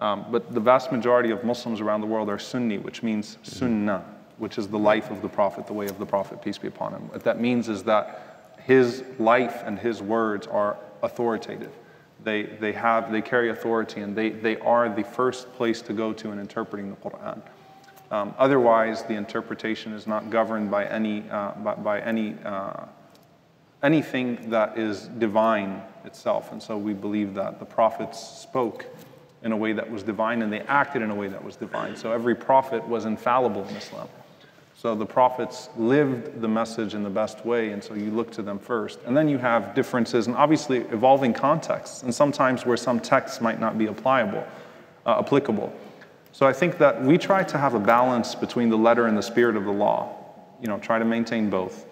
Um, 0.00 0.24
but 0.30 0.54
the 0.54 0.60
vast 0.60 0.90
majority 0.90 1.32
of 1.32 1.44
Muslims 1.44 1.82
around 1.82 2.00
the 2.00 2.06
world 2.06 2.30
are 2.30 2.38
Sunni, 2.38 2.78
which 2.78 3.02
means 3.02 3.36
Sunnah, 3.42 4.04
which 4.38 4.56
is 4.56 4.68
the 4.68 4.78
life 4.78 5.10
of 5.10 5.20
the 5.20 5.28
Prophet, 5.28 5.66
the 5.66 5.74
way 5.74 5.86
of 5.86 5.98
the 5.98 6.06
Prophet, 6.06 6.40
peace 6.40 6.56
be 6.56 6.68
upon 6.68 6.92
him. 6.92 7.08
What 7.10 7.24
that 7.24 7.42
means 7.42 7.68
is 7.68 7.82
that 7.84 8.56
his 8.64 9.04
life 9.18 9.62
and 9.66 9.78
his 9.78 10.00
words 10.00 10.46
are 10.46 10.78
authoritative. 11.02 11.72
They, 12.24 12.44
they, 12.44 12.72
have, 12.72 13.10
they 13.10 13.22
carry 13.22 13.50
authority 13.50 14.00
and 14.00 14.14
they, 14.16 14.30
they 14.30 14.56
are 14.58 14.88
the 14.88 15.02
first 15.02 15.52
place 15.54 15.82
to 15.82 15.92
go 15.92 16.12
to 16.12 16.30
in 16.30 16.38
interpreting 16.38 16.90
the 16.90 16.96
Quran. 16.96 17.42
Um, 18.10 18.34
otherwise, 18.38 19.02
the 19.04 19.14
interpretation 19.14 19.92
is 19.92 20.06
not 20.06 20.30
governed 20.30 20.70
by 20.70 20.84
any, 20.86 21.28
uh, 21.30 21.52
by, 21.52 21.74
by, 21.74 22.00
any, 22.00 22.36
uh, 22.44 22.84
anything 23.82 24.50
that 24.50 24.78
is 24.78 25.08
divine 25.08 25.82
itself. 26.04 26.52
And 26.52 26.62
so 26.62 26.76
we 26.76 26.92
believe 26.92 27.34
that 27.34 27.58
the 27.58 27.64
prophets 27.64 28.20
spoke 28.20 28.86
in 29.42 29.50
a 29.50 29.56
way 29.56 29.72
that 29.72 29.90
was 29.90 30.02
divine 30.02 30.42
and 30.42 30.52
they 30.52 30.60
acted 30.60 31.02
in 31.02 31.10
a 31.10 31.14
way 31.14 31.28
that 31.28 31.42
was 31.42 31.56
divine. 31.56 31.96
So 31.96 32.12
every 32.12 32.34
prophet 32.34 32.86
was 32.86 33.06
infallible 33.06 33.66
in 33.66 33.76
Islam. 33.76 34.08
So 34.82 34.96
the 34.96 35.06
prophets 35.06 35.68
lived 35.76 36.40
the 36.40 36.48
message 36.48 36.94
in 36.94 37.04
the 37.04 37.08
best 37.08 37.46
way, 37.46 37.70
and 37.70 37.84
so 37.84 37.94
you 37.94 38.10
look 38.10 38.32
to 38.32 38.42
them 38.42 38.58
first. 38.58 38.98
And 39.06 39.16
then 39.16 39.28
you 39.28 39.38
have 39.38 39.76
differences 39.76 40.26
and 40.26 40.34
obviously 40.34 40.78
evolving 40.78 41.32
contexts, 41.32 42.02
and 42.02 42.12
sometimes 42.12 42.66
where 42.66 42.76
some 42.76 42.98
texts 42.98 43.40
might 43.40 43.60
not 43.60 43.78
be 43.78 43.86
applicable. 43.86 44.44
Uh, 45.06 45.20
applicable. 45.20 45.72
So 46.32 46.48
I 46.48 46.52
think 46.52 46.78
that 46.78 47.00
we 47.00 47.16
try 47.16 47.44
to 47.44 47.58
have 47.58 47.74
a 47.74 47.78
balance 47.78 48.34
between 48.34 48.70
the 48.70 48.76
letter 48.76 49.06
and 49.06 49.16
the 49.16 49.22
spirit 49.22 49.54
of 49.54 49.66
the 49.66 49.70
law. 49.70 50.16
You 50.60 50.66
know, 50.66 50.80
try 50.80 50.98
to 50.98 51.04
maintain 51.04 51.48
both, 51.48 51.86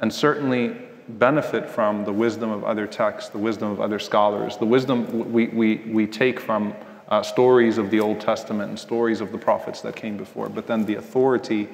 and 0.00 0.12
certainly 0.12 0.76
benefit 1.10 1.70
from 1.70 2.04
the 2.04 2.12
wisdom 2.12 2.50
of 2.50 2.64
other 2.64 2.88
texts, 2.88 3.30
the 3.30 3.38
wisdom 3.38 3.70
of 3.70 3.80
other 3.80 4.00
scholars, 4.00 4.56
the 4.56 4.66
wisdom 4.66 5.32
we, 5.32 5.46
we, 5.46 5.76
we 5.92 6.08
take 6.08 6.40
from 6.40 6.74
uh, 7.08 7.22
stories 7.22 7.78
of 7.78 7.92
the 7.92 8.00
Old 8.00 8.20
Testament 8.20 8.68
and 8.68 8.76
stories 8.76 9.20
of 9.20 9.30
the 9.30 9.38
prophets 9.38 9.80
that 9.82 9.94
came 9.94 10.16
before, 10.16 10.48
but 10.48 10.66
then 10.66 10.84
the 10.86 10.96
authority 10.96 11.68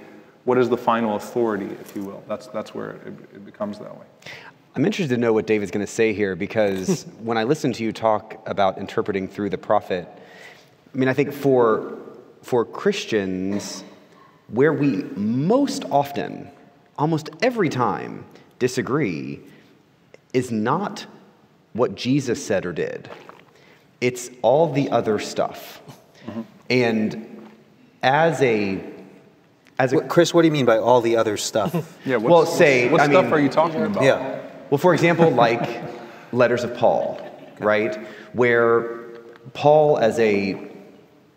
what 0.48 0.56
is 0.56 0.70
the 0.70 0.78
final 0.78 1.16
authority, 1.16 1.66
if 1.78 1.94
you 1.94 2.02
will? 2.02 2.24
That's, 2.26 2.46
that's 2.46 2.74
where 2.74 2.92
it, 2.92 3.12
it 3.34 3.44
becomes 3.44 3.78
that 3.80 3.94
way. 3.94 4.06
I'm 4.74 4.86
interested 4.86 5.14
to 5.14 5.20
know 5.20 5.34
what 5.34 5.46
David's 5.46 5.70
going 5.70 5.84
to 5.84 5.92
say 5.92 6.14
here 6.14 6.34
because 6.34 7.02
when 7.18 7.36
I 7.36 7.44
listen 7.44 7.70
to 7.74 7.84
you 7.84 7.92
talk 7.92 8.42
about 8.46 8.78
interpreting 8.78 9.28
through 9.28 9.50
the 9.50 9.58
prophet, 9.58 10.08
I 10.94 10.96
mean, 10.96 11.06
I 11.06 11.12
think 11.12 11.34
for, 11.34 11.98
for 12.40 12.64
Christians, 12.64 13.84
where 14.48 14.72
we 14.72 15.02
most 15.16 15.84
often, 15.90 16.50
almost 16.96 17.28
every 17.42 17.68
time, 17.68 18.24
disagree 18.58 19.40
is 20.32 20.50
not 20.50 21.04
what 21.74 21.94
Jesus 21.94 22.42
said 22.42 22.64
or 22.64 22.72
did, 22.72 23.10
it's 24.00 24.30
all 24.40 24.72
the 24.72 24.88
other 24.88 25.18
stuff. 25.18 25.82
Mm-hmm. 26.24 26.40
And 26.70 27.48
as 28.02 28.40
a 28.40 28.97
as 29.78 29.92
a, 29.92 30.00
Chris, 30.02 30.34
what 30.34 30.42
do 30.42 30.48
you 30.48 30.52
mean 30.52 30.66
by 30.66 30.78
all 30.78 31.00
the 31.00 31.16
other 31.16 31.36
stuff? 31.36 31.98
yeah, 32.04 32.16
well, 32.16 32.46
say 32.46 32.88
what 32.88 33.00
I 33.00 33.06
stuff 33.06 33.24
mean, 33.26 33.34
are 33.34 33.40
you 33.40 33.48
talking 33.48 33.82
about? 33.82 34.02
Yeah. 34.02 34.40
Well, 34.70 34.78
for 34.78 34.92
example, 34.92 35.30
like 35.30 35.82
letters 36.32 36.64
of 36.64 36.76
Paul, 36.76 37.20
right, 37.60 37.96
where 38.32 38.98
Paul, 39.54 39.98
as 39.98 40.18
a 40.18 40.70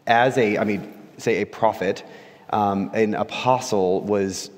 as 0.07 0.37
a 0.37 0.57
I 0.57 0.63
mean, 0.63 0.91
say 1.17 1.41
a 1.41 1.45
prophet, 1.45 2.03
um, 2.49 2.89
an 2.93 3.13
apostle, 3.13 4.01
was 4.01 4.49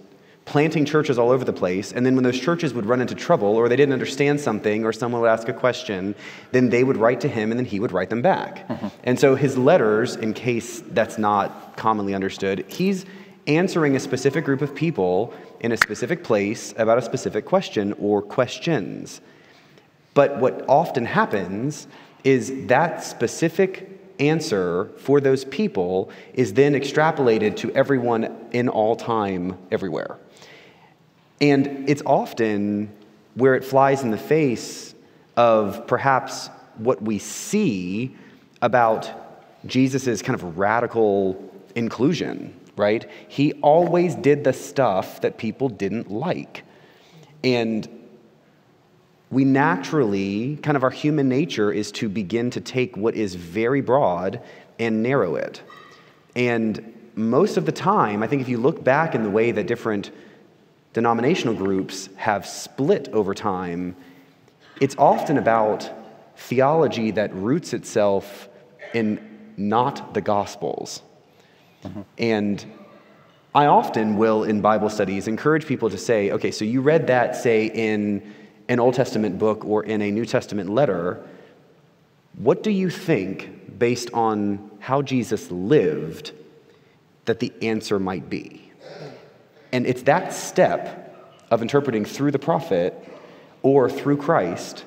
planting 0.46 0.84
churches 0.84 1.18
all 1.18 1.30
over 1.30 1.46
the 1.46 1.54
place. 1.54 1.94
And 1.94 2.06
then 2.06 2.16
when 2.16 2.24
those 2.24 2.40
churches 2.40 2.74
would 2.74 2.86
run 2.86 3.00
into 3.00 3.16
trouble 3.16 3.56
or 3.56 3.70
they 3.70 3.78
didn't 3.78 3.94
understand 3.94 4.42
something 4.42 4.84
or 4.84 4.92
someone 4.92 5.22
would 5.22 5.30
ask 5.30 5.48
a 5.48 5.54
question, 5.54 6.16
then 6.52 6.70
they 6.70 6.84
would 6.84 6.98
write 6.98 7.22
to 7.22 7.30
him 7.30 7.52
and 7.52 7.58
then 7.58 7.66
he 7.66 7.80
would 7.80 7.94
write 7.94 8.10
them 8.10 8.22
back. 8.22 8.68
Mm-hmm. 8.68 8.88
And 9.06 9.20
so 9.20 9.36
his 9.36 9.58
letters, 9.58 10.18
in 10.18 10.34
case 10.34 10.82
that's 10.88 11.18
not 11.18 11.78
commonly 11.78 12.14
understood, 12.14 12.66
he's 12.68 13.06
answering 13.48 13.96
a 13.96 14.00
specific 14.00 14.46
group 14.46 14.62
of 14.62 14.74
people 14.74 15.34
in 15.60 15.72
a 15.72 15.78
specific 15.78 16.24
place 16.24 16.74
about 16.78 16.98
a 16.98 17.02
specific 17.02 17.46
question 17.46 17.94
or 17.94 18.22
questions. 18.22 19.22
But 20.14 20.40
what 20.40 20.64
often 20.68 21.06
happens 21.06 21.88
is 22.24 22.68
that 22.68 23.04
specific 23.04 23.90
answer 24.20 24.90
for 24.98 25.20
those 25.20 25.44
people 25.46 26.10
is 26.34 26.54
then 26.54 26.74
extrapolated 26.74 27.56
to 27.58 27.72
everyone 27.72 28.48
in 28.52 28.70
all 28.70 28.96
time, 28.96 29.58
everywhere. 29.72 30.18
And 31.42 31.90
it's 31.90 32.04
often 32.06 32.92
where 33.36 33.56
it 33.56 33.66
flies 33.66 34.04
in 34.04 34.12
the 34.12 34.18
face 34.18 34.94
of 35.36 35.88
perhaps 35.88 36.50
what 36.78 37.02
we 37.02 37.20
see 37.20 38.16
about 38.62 39.12
Jesus' 39.66 40.22
kind 40.22 40.36
of 40.36 40.58
radical 40.58 41.52
inclusion 41.76 42.58
right? 42.76 43.10
He 43.28 43.54
always 43.62 44.16
did 44.16 44.44
the 44.44 44.54
stuff 44.54 45.22
that 45.22 45.38
people 45.38 45.70
didn't 45.70 46.12
like. 46.12 46.64
And 47.44 47.88
we 49.30 49.46
naturally, 49.46 50.58
kind 50.58 50.78
of 50.78 50.84
our 50.84 50.92
human 50.92 51.28
nature 51.28 51.72
is 51.72 51.92
to 51.94 52.10
begin 52.10 52.50
to 52.52 52.62
take 52.62 52.96
what 52.96 53.16
is 53.16 53.36
very 53.36 53.82
broad 53.82 54.42
and 54.80 55.02
narrow 55.04 55.36
it. 55.36 55.62
And 56.36 56.94
most 57.16 57.58
of 57.58 57.66
the 57.66 57.72
time, 57.72 58.24
I 58.24 58.28
think 58.28 58.42
if 58.42 58.50
you 58.50 58.58
look 58.58 58.84
back 58.84 59.16
in 59.16 59.24
the 59.24 59.30
way 59.30 59.52
that 59.52 59.68
different 59.68 60.12
denominational 60.94 61.56
groups 61.56 62.10
have 62.16 62.46
split 62.46 63.10
over 63.10 63.34
time, 63.34 63.96
it's 64.80 64.96
often 64.98 65.38
about 65.38 65.90
theology 66.36 67.12
that 67.12 67.34
roots 67.34 67.74
itself 67.74 68.50
in 68.94 69.20
not 69.58 70.14
the 70.14 70.22
Gospels. 70.22 71.02
Mm-hmm. 71.84 72.02
And 72.18 72.66
I 73.56 73.68
often 73.68 74.18
will, 74.18 74.44
in 74.44 74.62
Bible 74.62 74.90
studies, 74.90 75.28
encourage 75.28 75.68
people 75.68 75.90
to 75.90 75.98
say, 75.98 76.32
okay, 76.32 76.52
so 76.52 76.66
you 76.66 76.82
read 76.82 77.08
that, 77.08 77.36
say, 77.36 77.68
in 77.68 78.34
an 78.68 78.80
Old 78.80 78.96
Testament 78.96 79.38
book 79.38 79.64
or 79.66 79.84
in 79.84 80.02
a 80.02 80.10
New 80.10 80.26
Testament 80.26 80.70
letter. 80.70 81.24
What 82.38 82.64
do 82.64 82.72
you 82.72 82.90
think, 82.90 83.78
based 83.78 84.12
on 84.14 84.72
how 84.80 85.02
Jesus 85.02 85.52
lived, 85.52 86.32
that 87.26 87.40
the 87.40 87.54
answer 87.62 88.00
might 88.00 88.30
be? 88.30 88.72
And 89.72 89.86
it's 89.86 90.04
that 90.04 90.34
step 90.34 91.00
of 91.52 91.62
interpreting 91.62 92.06
through 92.06 92.32
the 92.32 92.40
prophet 92.40 92.96
or 93.62 93.90
through 93.90 94.18
Christ 94.18 94.86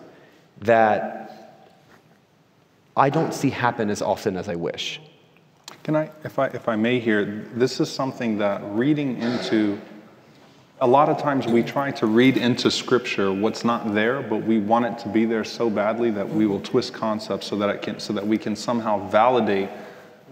that 0.63 1.23
I 2.97 3.11
don't 3.11 3.33
see 3.33 3.51
happen 3.51 3.91
as 3.91 4.03
often 4.03 4.37
as 4.37 4.49
I 4.49 4.55
wish. 4.55 5.01
Can 5.87 5.95
I, 5.95 6.11
if 6.25 6.41
I, 6.41 6.47
if 6.47 6.69
I 6.69 6.75
may 6.75 6.99
here, 6.99 7.47
this 7.55 7.79
is 7.79 7.89
something 7.89 8.39
that 8.39 8.61
reading 8.73 9.23
into, 9.23 9.81
a 10.81 10.87
lot 10.87 11.09
of 11.09 11.17
times 11.17 11.47
we 11.47 11.63
try 11.63 11.93
to 11.93 12.07
read 12.07 12.37
into 12.37 12.73
scripture 12.73 13.33
what's 13.33 13.65
not 13.65 13.95
there, 13.95 14.21
but 14.21 14.43
we 14.43 14.59
want 14.59 14.87
it 14.87 14.99
to 15.05 15.09
be 15.09 15.25
there 15.27 15.45
so 15.45 15.71
badly 15.71 16.11
that 16.11 16.29
we 16.29 16.45
will 16.45 16.59
twist 16.59 16.93
concepts 16.93 17.47
so 17.47 17.55
that 17.59 17.71
it 17.71 17.83
can, 17.83 18.01
so 18.01 18.13
that 18.13 18.27
we 18.27 18.37
can 18.37 18.57
somehow 18.57 19.09
validate 19.11 19.69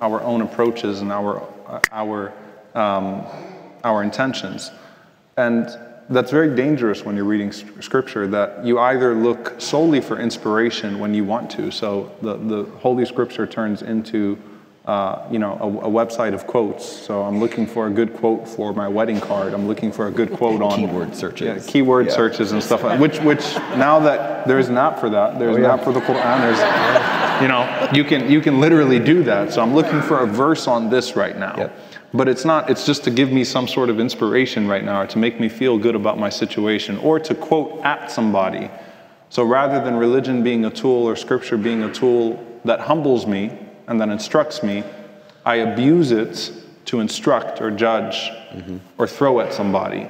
our 0.01 0.21
own 0.23 0.43
approaches 0.43 1.03
and 1.03 1.13
our, 1.13 1.47
our, 1.93 2.33
um, 2.75 3.25
our 3.85 4.03
intentions. 4.03 4.73
And 5.37 5.69
that's 6.11 6.33
very 6.33 6.57
dangerous 6.57 7.05
when 7.05 7.15
you're 7.15 7.27
reading 7.27 7.53
scripture 7.53 8.27
that 8.27 8.67
you 8.67 8.81
either 8.81 9.15
look 9.15 9.61
solely 9.61 10.01
for 10.01 10.19
inspiration 10.19 10.99
when 10.99 11.15
you 11.15 11.25
want 11.25 11.49
to. 11.53 11.71
So 11.71 12.13
the, 12.23 12.39
the 12.39 12.65
Holy 12.81 13.07
Scripture 13.07 13.47
turns 13.47 13.83
into 13.83 14.37
uh, 14.87 15.27
you 15.31 15.39
know, 15.39 15.53
a, 15.61 15.87
a, 15.87 15.91
website 15.91 16.35
of 16.35 16.47
quotes. 16.47 16.85
So 16.85 17.23
I'm 17.23 17.41
looking 17.41 17.67
for 17.67 17.87
a 17.87 17.91
good 17.91 18.15
quote 18.15 18.47
for 18.47 18.75
my 18.75 18.87
wedding 18.87 19.19
card. 19.19 19.55
I'm 19.55 19.67
looking 19.67 19.91
for 19.91 20.09
a 20.09 20.11
good 20.11 20.31
quote 20.31 20.61
on 20.63 20.79
keyword 20.79 21.17
searches, 21.17 21.65
yeah, 21.67 21.73
keyword 21.73 22.07
yeah. 22.07 22.13
searches 22.13 22.53
and 22.53 22.63
stuff 22.63 22.83
like 22.83 23.01
which 23.01 23.19
which 23.21 23.55
now 23.79 23.99
that 24.01 24.47
there's 24.47 24.69
an 24.69 24.77
app 24.77 24.99
for 24.99 25.09
that, 25.09 25.39
there's 25.39 25.57
oh, 25.57 25.61
yeah. 25.61 25.73
an 25.73 25.79
app 25.79 25.85
for 25.85 25.93
the 25.95 26.01
Quran. 26.01 26.39
There's, 26.41 27.41
you 27.41 27.49
know, 27.49 27.91
you 27.95 28.05
can 28.05 28.31
you 28.31 28.43
can 28.43 28.61
literally 28.61 28.99
do 28.99 29.23
that. 29.25 29.55
So 29.55 29.63
I'm 29.63 29.75
looking 29.75 30.03
for 30.03 30.19
a 30.19 30.27
verse 30.27 30.67
on 30.67 30.91
this 30.91 31.17
right 31.17 31.39
now. 31.39 31.57
Yep. 31.57 31.79
But 32.13 32.29
it's 32.29 32.45
not, 32.45 32.71
it's 32.71 32.87
just 32.87 33.03
to 33.05 33.11
give 33.11 33.33
me 33.33 33.43
some 33.43 33.67
sort 33.67 33.91
of 33.91 33.99
inspiration 33.99 34.69
right 34.69 34.85
now, 34.85 35.01
or 35.01 35.07
to 35.09 35.19
make 35.19 35.41
me 35.41 35.49
feel 35.49 35.79
good 35.79 35.97
about 35.97 36.17
my 36.17 36.29
situation, 36.29 36.97
or 36.99 37.19
to 37.19 37.35
quote 37.35 37.85
at 37.85 38.09
somebody. 38.09 38.71
So 39.31 39.43
rather 39.43 39.83
than 39.83 39.97
religion 39.97 40.45
being 40.45 40.65
a 40.65 40.71
tool 40.71 41.09
or 41.09 41.17
scripture 41.17 41.57
being 41.57 41.83
a 41.83 41.93
tool 41.93 42.39
that 42.65 42.79
humbles 42.79 43.27
me 43.27 43.64
and 43.87 44.01
then 44.01 44.11
instructs 44.11 44.63
me, 44.63 44.85
I 45.45 45.57
abuse 45.57 46.11
it 46.11 46.53
to 46.87 47.01
instruct 47.01 47.61
or 47.61 47.71
judge 47.71 48.31
mm-hmm. 48.53 48.79
or 48.99 49.07
throw 49.07 49.41
at 49.41 49.53
somebody 49.53 50.09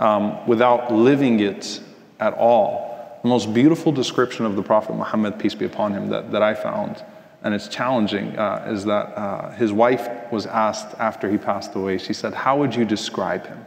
um, 0.00 0.46
without 0.46 0.92
living 0.92 1.40
it 1.40 1.80
at 2.20 2.34
all. 2.34 3.18
The 3.22 3.28
most 3.28 3.54
beautiful 3.54 3.92
description 3.92 4.44
of 4.44 4.56
the 4.56 4.62
Prophet 4.62 4.94
Muhammad, 4.94 5.38
peace 5.38 5.54
be 5.54 5.64
upon 5.64 5.92
him, 5.92 6.08
that, 6.08 6.32
that 6.32 6.42
I 6.42 6.54
found 6.54 7.02
and 7.44 7.54
it's 7.54 7.68
challenging, 7.68 8.36
uh, 8.38 8.66
is 8.70 8.86
that 8.86 9.12
uh, 9.18 9.50
his 9.50 9.70
wife 9.70 10.08
was 10.32 10.46
asked 10.46 10.98
after 10.98 11.30
he 11.30 11.36
passed 11.36 11.74
away, 11.74 11.98
she 11.98 12.14
said, 12.14 12.32
How 12.32 12.56
would 12.58 12.74
you 12.74 12.86
describe 12.86 13.46
him? 13.46 13.64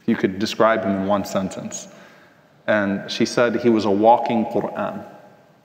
If 0.00 0.08
you 0.08 0.14
could 0.14 0.38
describe 0.38 0.84
him 0.84 0.92
in 0.92 1.06
one 1.06 1.24
sentence. 1.24 1.88
And 2.68 3.10
she 3.10 3.26
said 3.26 3.56
he 3.56 3.68
was 3.68 3.84
a 3.84 3.90
walking 3.90 4.46
Quran. 4.46 5.04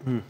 Mm. 0.05 0.23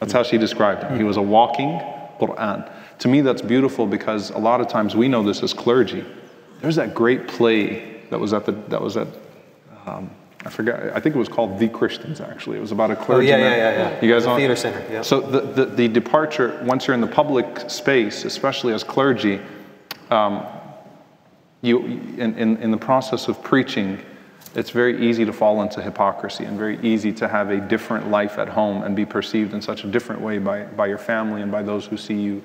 That's 0.00 0.12
how 0.12 0.24
she 0.24 0.38
described 0.38 0.82
him. 0.82 0.94
Mm. 0.94 0.96
He 0.96 1.04
was 1.04 1.18
a 1.18 1.22
walking 1.22 1.80
Quran. 2.20 2.70
To 2.98 3.08
me, 3.08 3.22
that's 3.22 3.42
beautiful 3.42 3.86
because 3.86 4.30
a 4.30 4.38
lot 4.38 4.60
of 4.60 4.68
times 4.68 4.94
we 4.94 5.08
know 5.08 5.22
this 5.22 5.42
as 5.42 5.54
clergy. 5.54 6.04
There's 6.60 6.76
that 6.76 6.94
great 6.94 7.26
play 7.26 8.02
that 8.10 8.20
was 8.20 8.32
at 8.32 8.44
the 8.44 8.52
that 8.68 8.80
was 8.80 8.96
at 8.96 9.08
um, 9.86 10.10
I 10.44 10.48
forgot. 10.48 10.96
I 10.96 11.00
think 11.00 11.14
it 11.14 11.18
was 11.18 11.28
called 11.28 11.58
The 11.58 11.68
Christians. 11.68 12.20
Actually, 12.20 12.56
it 12.56 12.60
was 12.60 12.72
about 12.72 12.90
a 12.90 12.96
clergyman. 12.96 13.40
Oh, 13.40 13.44
yeah, 13.44 13.56
yeah, 13.56 13.72
yeah, 13.72 13.90
yeah. 13.90 14.04
You 14.04 14.12
guys 14.12 14.24
the 14.24 14.30
on 14.30 14.38
theater 14.38 14.56
center. 14.56 14.82
Yeah. 14.90 15.02
So 15.02 15.20
the, 15.20 15.40
the, 15.40 15.66
the 15.66 15.88
departure 15.88 16.58
once 16.64 16.86
you're 16.86 16.94
in 16.94 17.02
the 17.02 17.06
public 17.06 17.68
space, 17.68 18.24
especially 18.24 18.72
as 18.72 18.82
clergy, 18.82 19.38
um, 20.10 20.46
you 21.60 21.78
in, 21.80 22.34
in, 22.38 22.56
in 22.56 22.70
the 22.70 22.78
process 22.78 23.28
of 23.28 23.42
preaching, 23.42 23.98
it's 24.54 24.70
very 24.70 25.08
easy 25.08 25.24
to 25.24 25.32
fall 25.32 25.62
into 25.62 25.80
hypocrisy 25.80 26.44
and 26.44 26.58
very 26.58 26.78
easy 26.80 27.12
to 27.12 27.28
have 27.28 27.50
a 27.50 27.60
different 27.60 28.10
life 28.10 28.38
at 28.38 28.48
home 28.48 28.82
and 28.82 28.96
be 28.96 29.06
perceived 29.06 29.54
in 29.54 29.62
such 29.62 29.84
a 29.84 29.86
different 29.86 30.20
way 30.20 30.38
by, 30.38 30.64
by 30.64 30.86
your 30.86 30.98
family 30.98 31.42
and 31.42 31.52
by 31.52 31.62
those 31.62 31.86
who 31.86 31.96
see 31.96 32.20
you 32.20 32.42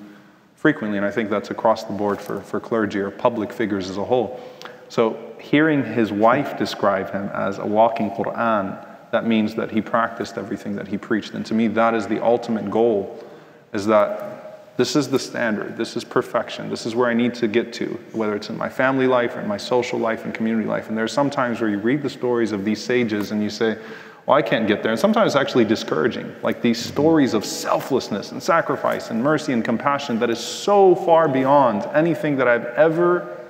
frequently. 0.54 0.98
And 0.98 1.06
I 1.06 1.10
think 1.10 1.30
that's 1.30 1.50
across 1.50 1.84
the 1.84 1.92
board 1.92 2.20
for, 2.20 2.40
for 2.40 2.60
clergy 2.60 3.00
or 3.00 3.10
public 3.10 3.52
figures 3.52 3.90
as 3.90 3.96
a 3.96 4.04
whole. 4.04 4.40
So 4.88 5.34
hearing 5.40 5.84
his 5.84 6.12
wife 6.12 6.56
describe 6.56 7.10
him 7.10 7.28
as 7.34 7.58
a 7.58 7.66
walking 7.66 8.10
Quran, 8.10 8.84
that 9.10 9.26
means 9.26 9.54
that 9.56 9.70
he 9.70 9.80
practiced 9.80 10.38
everything 10.38 10.76
that 10.76 10.88
he 10.88 10.98
preached. 10.98 11.34
And 11.34 11.44
to 11.46 11.54
me, 11.54 11.68
that 11.68 11.94
is 11.94 12.06
the 12.06 12.22
ultimate 12.22 12.70
goal, 12.70 13.24
is 13.72 13.86
that 13.86 14.35
this 14.76 14.94
is 14.94 15.08
the 15.08 15.18
standard, 15.18 15.76
this 15.76 15.96
is 15.96 16.04
perfection, 16.04 16.68
this 16.68 16.84
is 16.84 16.94
where 16.94 17.08
I 17.08 17.14
need 17.14 17.34
to 17.36 17.48
get 17.48 17.72
to, 17.74 17.98
whether 18.12 18.36
it's 18.36 18.50
in 18.50 18.56
my 18.56 18.68
family 18.68 19.06
life 19.06 19.34
or 19.34 19.40
in 19.40 19.48
my 19.48 19.56
social 19.56 19.98
life 19.98 20.24
and 20.24 20.34
community 20.34 20.68
life. 20.68 20.88
And 20.88 20.98
there's 20.98 21.12
some 21.12 21.30
times 21.30 21.60
where 21.60 21.70
you 21.70 21.78
read 21.78 22.02
the 22.02 22.10
stories 22.10 22.52
of 22.52 22.64
these 22.64 22.82
sages 22.82 23.30
and 23.30 23.42
you 23.42 23.48
say, 23.48 23.78
well, 24.26 24.36
I 24.36 24.42
can't 24.42 24.66
get 24.66 24.82
there. 24.82 24.90
And 24.90 25.00
sometimes 25.00 25.34
it's 25.34 25.40
actually 25.40 25.64
discouraging, 25.64 26.34
like 26.42 26.60
these 26.60 26.84
stories 26.84 27.32
of 27.32 27.44
selflessness 27.44 28.32
and 28.32 28.42
sacrifice 28.42 29.10
and 29.10 29.22
mercy 29.22 29.52
and 29.52 29.64
compassion 29.64 30.18
that 30.18 30.30
is 30.30 30.40
so 30.40 30.94
far 30.94 31.28
beyond 31.28 31.84
anything 31.94 32.36
that 32.36 32.48
I've 32.48 32.66
ever 32.66 33.40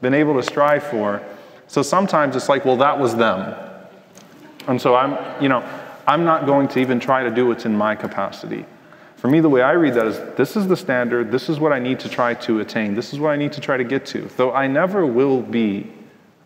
been 0.00 0.14
able 0.14 0.34
to 0.34 0.42
strive 0.42 0.82
for. 0.82 1.22
So 1.68 1.82
sometimes 1.82 2.34
it's 2.34 2.48
like, 2.48 2.64
well, 2.64 2.78
that 2.78 2.98
was 2.98 3.14
them. 3.14 3.54
And 4.66 4.80
so 4.80 4.94
I'm, 4.94 5.42
you 5.42 5.48
know, 5.48 5.62
I'm 6.06 6.24
not 6.24 6.46
going 6.46 6.66
to 6.68 6.80
even 6.80 6.98
try 6.98 7.22
to 7.22 7.30
do 7.30 7.46
what's 7.46 7.66
in 7.66 7.76
my 7.76 7.94
capacity. 7.94 8.64
For 9.22 9.28
me, 9.28 9.38
the 9.38 9.48
way 9.48 9.62
I 9.62 9.70
read 9.74 9.94
that 9.94 10.06
is 10.06 10.18
this 10.34 10.56
is 10.56 10.66
the 10.66 10.76
standard, 10.76 11.30
this 11.30 11.48
is 11.48 11.60
what 11.60 11.72
I 11.72 11.78
need 11.78 12.00
to 12.00 12.08
try 12.08 12.34
to 12.34 12.58
attain, 12.58 12.96
this 12.96 13.12
is 13.12 13.20
what 13.20 13.30
I 13.30 13.36
need 13.36 13.52
to 13.52 13.60
try 13.60 13.76
to 13.76 13.84
get 13.84 14.04
to. 14.06 14.22
Though 14.36 14.52
I 14.52 14.66
never 14.66 15.06
will 15.06 15.40
be, 15.40 15.92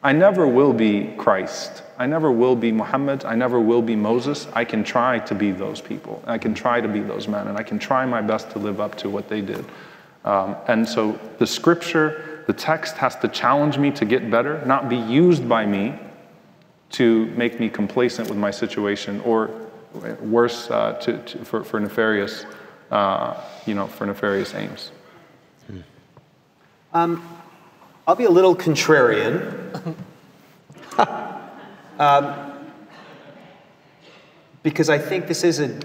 I 0.03 0.13
never 0.13 0.47
will 0.47 0.75
be 0.75 1.15
Christ. 1.17 1.83
I 1.97 2.05
never 2.05 2.31
will 2.31 2.55
be 2.55 2.71
Muhammad. 2.73 3.25
I 3.25 3.35
never 3.35 3.59
will 3.61 3.81
be 3.81 3.97
Moses. 3.97 4.47
I 4.53 4.67
can 4.67 4.85
try 4.85 5.21
to 5.21 5.35
be 5.35 5.53
those 5.53 5.81
people. 5.81 6.23
I 6.27 6.37
can 6.37 6.53
try 6.53 6.83
to 6.83 6.87
be 6.87 7.01
those 7.01 7.29
men, 7.29 7.49
and 7.49 7.57
I 7.57 7.63
can 7.63 7.79
try 7.79 8.05
my 8.05 8.21
best 8.21 8.51
to 8.51 8.59
live 8.59 8.79
up 8.79 8.95
to 8.97 9.09
what 9.09 9.31
they 9.31 9.41
did. 9.41 9.65
Um, 10.27 10.55
and 10.69 10.87
so 10.87 11.19
the 11.39 11.47
scripture 11.47 12.45
the 12.47 12.53
text 12.53 12.99
has 12.99 13.17
to 13.17 13.29
challenge 13.29 13.79
me 13.79 13.91
to 13.93 14.05
get 14.05 14.31
better, 14.31 14.63
not 14.67 14.91
be 14.91 14.99
used 14.99 15.49
by 15.49 15.65
me 15.65 15.99
to 16.91 17.25
make 17.29 17.59
me 17.59 17.71
complacent 17.71 18.29
with 18.29 18.37
my 18.37 18.51
situation 18.51 19.23
or 19.23 19.51
worse, 20.21 20.71
uh, 20.71 20.93
to, 21.01 21.17
to, 21.23 21.39
for, 21.43 21.65
for 21.65 21.81
nefarious, 21.81 22.45
uh, 22.91 23.41
you 23.67 23.75
know, 23.75 23.87
for 23.87 24.07
nefarious 24.07 24.55
aims. 24.55 24.91
Um, 26.93 27.23
I'll 28.07 28.15
be 28.15 28.25
a 28.25 28.31
little 28.31 28.57
contrarian. 28.57 29.95
um, 31.99 32.53
because 34.63 34.89
I 34.89 34.99
think 34.99 35.27
this 35.27 35.45
is 35.45 35.61
a 35.61 35.79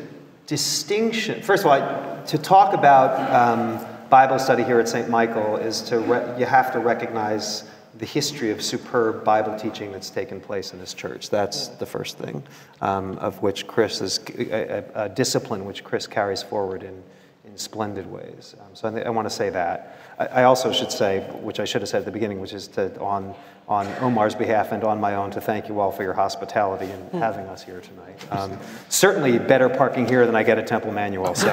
distinction. 0.48 1.42
First 1.42 1.66
of 1.66 1.72
all, 1.72 2.26
to 2.26 2.38
talk 2.38 2.74
about 2.74 3.30
um, 3.32 3.86
Bible 4.10 4.40
study 4.40 4.64
here 4.64 4.80
at 4.80 4.88
St. 4.88 5.10
Michael 5.10 5.58
is 5.58 5.82
to 5.84 6.00
re- 6.00 6.40
you 6.40 6.46
have 6.46 6.72
to 6.74 6.80
recognize 6.80 7.64
the 7.98 8.06
history 8.06 8.52
of 8.52 8.62
superb 8.62 9.24
Bible 9.24 9.58
teaching 9.58 9.92
that's 9.92 10.10
taken 10.10 10.40
place 10.40 10.74
in 10.74 10.80
this 10.80 10.94
church. 10.94 11.30
That's 11.30 11.68
the 11.68 11.86
first 11.86 12.18
thing, 12.18 12.44
um, 12.82 13.18
of 13.18 13.42
which 13.42 13.68
Chris 13.68 14.02
is 14.02 14.20
a, 14.38 14.84
a, 14.96 15.06
a, 15.06 15.10
discipline 15.10 15.66
which 15.66 15.84
Chris 15.84 16.08
carries 16.08 16.42
forward 16.42 16.84
in, 16.84 17.04
in 17.46 17.58
splendid 17.58 18.10
ways. 18.10 18.56
Um, 18.62 18.68
so 18.74 18.88
I, 18.88 19.02
I 19.02 19.10
want 19.10 19.26
to 19.28 19.34
say 19.34 19.50
that. 19.50 19.98
I, 20.18 20.26
I, 20.26 20.44
also 20.44 20.72
should 20.72 20.92
say, 20.92 21.20
which 21.42 21.60
I 21.60 21.66
should 21.66 21.82
have 21.82 21.90
said 21.90 22.00
at 22.00 22.06
the 22.06 22.12
beginning, 22.12 22.40
which 22.40 22.54
is 22.54 22.68
to 22.70 22.98
on 23.00 23.36
on 23.68 23.88
Omar's 24.00 24.36
behalf 24.36 24.72
and 24.72 24.84
on 24.84 25.00
my 25.00 25.16
own 25.16 25.32
to 25.32 25.40
thank 25.40 25.70
you 25.70 25.80
all 25.80 25.92
for 25.92 26.04
your 26.04 26.14
hospitality 26.14 26.92
and 26.92 27.04
hmm. 27.10 27.20
having 27.20 27.46
us 27.46 27.64
here 27.64 27.80
tonight. 27.80 28.20
Um, 28.32 28.60
certainly 28.90 29.40
better 29.40 29.70
parking 29.70 30.08
here 30.08 30.26
than 30.26 30.36
I 30.36 30.44
get 30.44 30.58
at 30.58 30.68
Temple 30.68 30.92
Emanu-El. 30.92 31.36
So. 31.36 31.50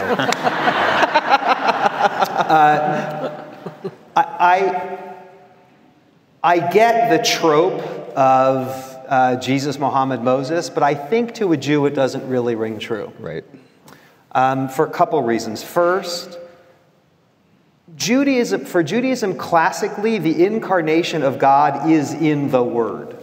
Uh, 2.49 3.45
I, 4.17 4.23
I 4.23 5.08
get 6.43 7.11
the 7.11 7.25
trope 7.25 7.83
of 8.17 8.97
uh, 9.09 9.37
Jesus, 9.37 9.79
Muhammad, 9.79 10.23
Moses, 10.23 10.71
but 10.71 10.83
I 10.83 10.95
think 10.95 11.35
to 11.35 11.53
a 11.53 11.57
Jew 11.57 11.87
it 11.87 11.95
doesn't 11.95 12.29
really 12.29 12.55
ring 12.55 12.79
true. 12.79 13.13
Right. 13.19 13.45
Um, 14.33 14.69
for 14.69 14.87
a 14.87 14.91
couple 14.91 15.23
reasons. 15.23 15.63
First, 15.63 16.39
Judaism, 17.97 18.67
for 18.67 18.83
Judaism, 18.83 19.37
classically, 19.37 20.19
the 20.19 20.45
incarnation 20.45 21.23
of 21.23 21.39
God 21.39 21.91
is 21.91 22.13
in 22.13 22.51
the 22.51 22.63
Word. 22.63 23.17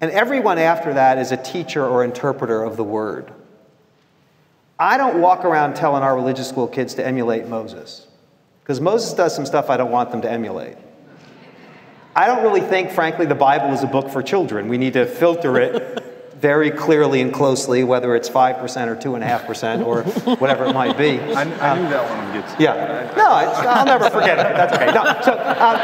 And 0.00 0.10
everyone 0.10 0.58
after 0.58 0.94
that 0.94 1.18
is 1.18 1.32
a 1.32 1.36
teacher 1.36 1.86
or 1.86 2.04
interpreter 2.04 2.62
of 2.62 2.76
the 2.76 2.84
Word. 2.84 3.32
I 4.78 4.96
don't 4.96 5.20
walk 5.20 5.44
around 5.44 5.74
telling 5.74 6.02
our 6.02 6.14
religious 6.14 6.48
school 6.48 6.66
kids 6.66 6.94
to 6.94 7.06
emulate 7.06 7.46
Moses, 7.46 8.06
because 8.62 8.80
Moses 8.80 9.12
does 9.14 9.34
some 9.34 9.44
stuff 9.44 9.70
I 9.70 9.76
don't 9.76 9.90
want 9.90 10.10
them 10.10 10.22
to 10.22 10.30
emulate. 10.30 10.76
I 12.14 12.26
don't 12.26 12.42
really 12.42 12.60
think, 12.60 12.90
frankly, 12.90 13.26
the 13.26 13.34
Bible 13.34 13.72
is 13.72 13.82
a 13.82 13.86
book 13.86 14.10
for 14.10 14.22
children. 14.22 14.68
We 14.68 14.78
need 14.78 14.92
to 14.92 15.06
filter 15.06 15.58
it 15.58 16.04
very 16.36 16.70
clearly 16.70 17.20
and 17.22 17.32
closely, 17.32 17.84
whether 17.84 18.14
it's 18.14 18.28
5% 18.28 18.60
or 18.86 18.96
2.5% 18.96 19.86
or 19.86 20.02
whatever 20.36 20.66
it 20.66 20.74
might 20.74 20.98
be. 20.98 21.20
I, 21.20 21.42
I 21.42 21.70
um, 21.70 21.82
knew 21.82 21.88
that 21.88 22.10
one 22.10 22.34
would 22.34 22.44
get 22.44 22.60
Yeah. 22.60 23.12
No, 23.16 23.30
I'll 23.30 23.86
never 23.86 24.10
forget 24.10 24.38
it. 24.38 24.56
That's 24.56 24.74
okay. 24.74 24.86
No, 24.86 25.02
so, 25.22 25.32
um, 25.32 25.78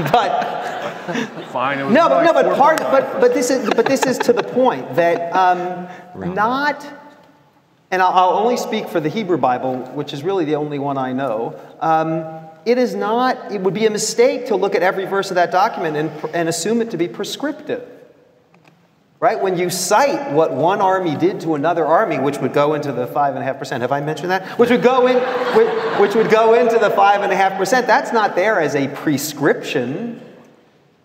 but 0.12 0.60
Fine. 1.50 1.92
no, 1.92 2.08
but 2.08 2.22
no, 2.22 2.32
but 2.32 2.56
part, 2.56 2.78
but 2.78 3.20
but 3.20 3.34
this 3.34 3.50
is 3.50 3.68
but 3.70 3.86
this 3.86 4.06
is 4.06 4.16
to 4.18 4.32
the 4.32 4.42
point 4.42 4.94
that 4.94 5.34
um, 5.34 5.88
not, 6.34 6.86
and 7.90 8.00
I'll, 8.00 8.34
only 8.38 8.56
speak 8.56 8.88
for 8.88 9.00
the 9.00 9.08
Hebrew 9.08 9.38
Bible, 9.38 9.78
which 9.94 10.12
is 10.12 10.22
really 10.22 10.44
the 10.44 10.56
only 10.56 10.78
one 10.78 10.96
I 10.96 11.12
know. 11.12 11.58
Um, 11.80 12.24
it 12.64 12.78
is 12.78 12.94
not. 12.94 13.52
It 13.52 13.60
would 13.60 13.74
be 13.74 13.86
a 13.86 13.90
mistake 13.90 14.46
to 14.46 14.56
look 14.56 14.74
at 14.74 14.82
every 14.82 15.06
verse 15.06 15.30
of 15.30 15.36
that 15.36 15.50
document 15.50 15.96
and 15.96 16.34
and 16.34 16.48
assume 16.48 16.80
it 16.82 16.90
to 16.90 16.96
be 16.96 17.08
prescriptive. 17.08 17.88
Right? 19.18 19.40
When 19.40 19.58
you 19.58 19.68
cite 19.68 20.32
what 20.32 20.54
one 20.54 20.80
army 20.80 21.14
did 21.14 21.40
to 21.40 21.54
another 21.54 21.84
army, 21.84 22.18
which 22.18 22.38
would 22.38 22.54
go 22.54 22.72
into 22.72 22.90
the 22.92 23.06
five 23.06 23.34
and 23.34 23.42
a 23.42 23.44
half 23.44 23.58
percent, 23.58 23.82
have 23.82 23.92
I 23.92 24.00
mentioned 24.00 24.30
that? 24.30 24.58
Which 24.58 24.70
would 24.70 24.82
go 24.82 25.06
in, 25.06 25.16
which, 25.56 26.00
which 26.00 26.14
would 26.14 26.30
go 26.30 26.54
into 26.54 26.78
the 26.78 26.88
five 26.90 27.22
and 27.22 27.30
a 27.30 27.36
half 27.36 27.58
percent. 27.58 27.86
That's 27.86 28.12
not 28.12 28.34
there 28.34 28.60
as 28.60 28.74
a 28.74 28.88
prescription 28.88 30.22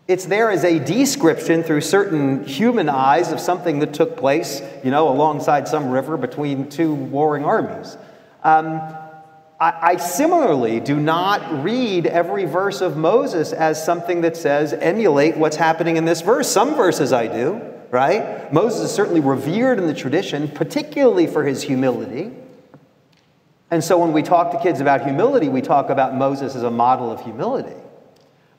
It's 0.08 0.26
there 0.26 0.51
as 0.51 0.64
a 0.64 0.78
description 0.78 1.64
through 1.64 1.82
certain 1.82 2.45
human 2.45 2.89
eyes 2.89 3.32
of 3.32 3.39
something 3.39 3.80
that 3.80 3.93
took 3.93 4.18
place, 4.18 4.62
you 4.84 4.91
know, 4.91 5.10
alongside 5.10 5.68
some 5.68 5.89
river 5.89 6.16
between 6.16 6.70
two 6.70 6.93
warring 6.93 7.43
armies. 7.43 7.97
Um, 8.43 8.82
I, 9.60 9.74
I 9.82 9.95
similarly 9.97 10.80
do 10.80 10.99
not 10.99 11.64
read 11.64 12.06
every 12.06 12.45
verse 12.45 12.82
of 12.82 12.97
Moses 12.97 13.51
as 13.51 13.84
something 13.84 14.22
that 14.22 14.38
says, 14.38 14.74
emulate 14.74 15.38
what's 15.38 15.56
happening 15.56 15.97
in 15.97 16.06
this 16.06 16.22
verse. 16.22 16.47
Some 16.47 16.76
verses 16.76 17.12
I 17.12 17.26
do, 17.26 17.60
right? 17.89 18.53
Moses 18.53 18.82
is 18.82 18.91
certainly 18.91 19.22
revered 19.22 19.80
in 19.80 19.88
the 19.88 19.93
tradition, 19.95 20.49
particularly 20.49 21.26
for 21.26 21.43
his 21.43 21.64
humility. 21.64 22.32
And 23.72 23.84
so 23.84 23.97
when 23.97 24.14
we 24.14 24.22
talk 24.22 24.51
to 24.51 24.60
kids 24.60 24.82
about 24.82 25.03
humility, 25.03 25.49
we 25.49 25.62
talk 25.62 25.89
about 25.89 26.14
Moses 26.14 26.56
as 26.56 26.62
a 26.62 26.70
model 26.70 27.12
of 27.12 27.22
humility. 27.22 27.76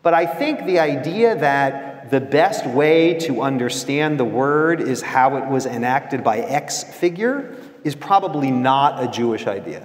But 0.06 0.14
I 0.14 0.24
think 0.24 0.66
the 0.66 0.78
idea 0.78 1.34
that 1.34 2.12
the 2.12 2.20
best 2.20 2.64
way 2.64 3.14
to 3.26 3.42
understand 3.42 4.20
the 4.20 4.24
word 4.24 4.80
is 4.80 5.02
how 5.02 5.36
it 5.36 5.48
was 5.48 5.66
enacted 5.66 6.22
by 6.22 6.38
X 6.38 6.84
figure 6.84 7.56
is 7.82 7.96
probably 7.96 8.52
not 8.52 9.02
a 9.02 9.08
Jewish 9.08 9.48
idea. 9.48 9.84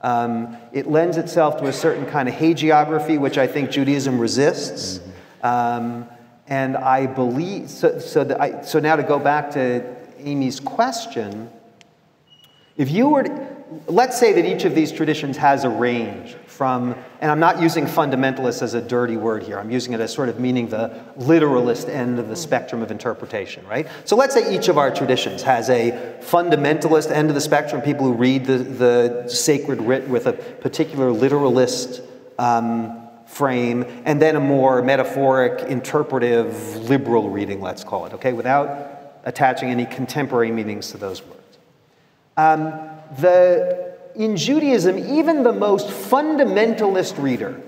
Um, 0.00 0.56
it 0.72 0.86
lends 0.86 1.18
itself 1.18 1.58
to 1.58 1.66
a 1.66 1.74
certain 1.74 2.06
kind 2.06 2.26
of 2.26 2.34
hagiography, 2.34 3.20
which 3.20 3.36
I 3.36 3.46
think 3.46 3.68
Judaism 3.70 4.18
resists. 4.18 5.00
Um, 5.42 6.08
and 6.46 6.78
I 6.78 7.04
believe, 7.04 7.68
so, 7.68 7.98
so, 7.98 8.34
I, 8.40 8.62
so 8.62 8.80
now 8.80 8.96
to 8.96 9.02
go 9.02 9.18
back 9.18 9.50
to 9.50 9.84
Amy's 10.20 10.58
question, 10.58 11.50
if 12.78 12.90
you 12.90 13.10
were, 13.10 13.24
to, 13.24 13.48
let's 13.88 14.18
say 14.18 14.32
that 14.32 14.46
each 14.46 14.64
of 14.64 14.74
these 14.74 14.90
traditions 14.90 15.36
has 15.36 15.64
a 15.64 15.68
range 15.68 16.34
from, 16.54 16.94
and 17.20 17.30
I'm 17.32 17.40
not 17.40 17.60
using 17.60 17.84
fundamentalist 17.84 18.62
as 18.62 18.74
a 18.74 18.80
dirty 18.80 19.16
word 19.16 19.42
here, 19.42 19.58
I'm 19.58 19.72
using 19.72 19.92
it 19.92 19.98
as 19.98 20.12
sort 20.12 20.28
of 20.28 20.38
meaning 20.38 20.68
the 20.68 21.04
literalist 21.16 21.88
end 21.88 22.20
of 22.20 22.28
the 22.28 22.36
spectrum 22.36 22.80
of 22.80 22.92
interpretation, 22.92 23.66
right? 23.66 23.88
So 24.04 24.14
let's 24.14 24.34
say 24.34 24.54
each 24.54 24.68
of 24.68 24.78
our 24.78 24.94
traditions 24.94 25.42
has 25.42 25.68
a 25.68 25.90
fundamentalist 26.20 27.10
end 27.10 27.28
of 27.28 27.34
the 27.34 27.40
spectrum, 27.40 27.82
people 27.82 28.06
who 28.06 28.12
read 28.12 28.46
the, 28.46 28.58
the 28.58 29.28
sacred 29.28 29.82
writ 29.82 30.08
with 30.08 30.26
a 30.26 30.32
particular 30.32 31.10
literalist 31.10 32.02
um, 32.38 33.00
frame, 33.26 33.84
and 34.04 34.22
then 34.22 34.36
a 34.36 34.40
more 34.40 34.80
metaphoric, 34.80 35.68
interpretive, 35.68 36.76
liberal 36.88 37.30
reading, 37.30 37.60
let's 37.60 37.82
call 37.82 38.06
it, 38.06 38.12
okay, 38.12 38.32
without 38.32 39.20
attaching 39.24 39.70
any 39.70 39.86
contemporary 39.86 40.52
meanings 40.52 40.92
to 40.92 40.98
those 40.98 41.20
words. 41.22 41.58
Um, 42.36 42.72
the, 43.18 43.93
in 44.14 44.36
Judaism, 44.36 44.98
even 44.98 45.42
the 45.42 45.52
most 45.52 45.88
fundamentalist 45.88 47.20
reader, 47.20 47.60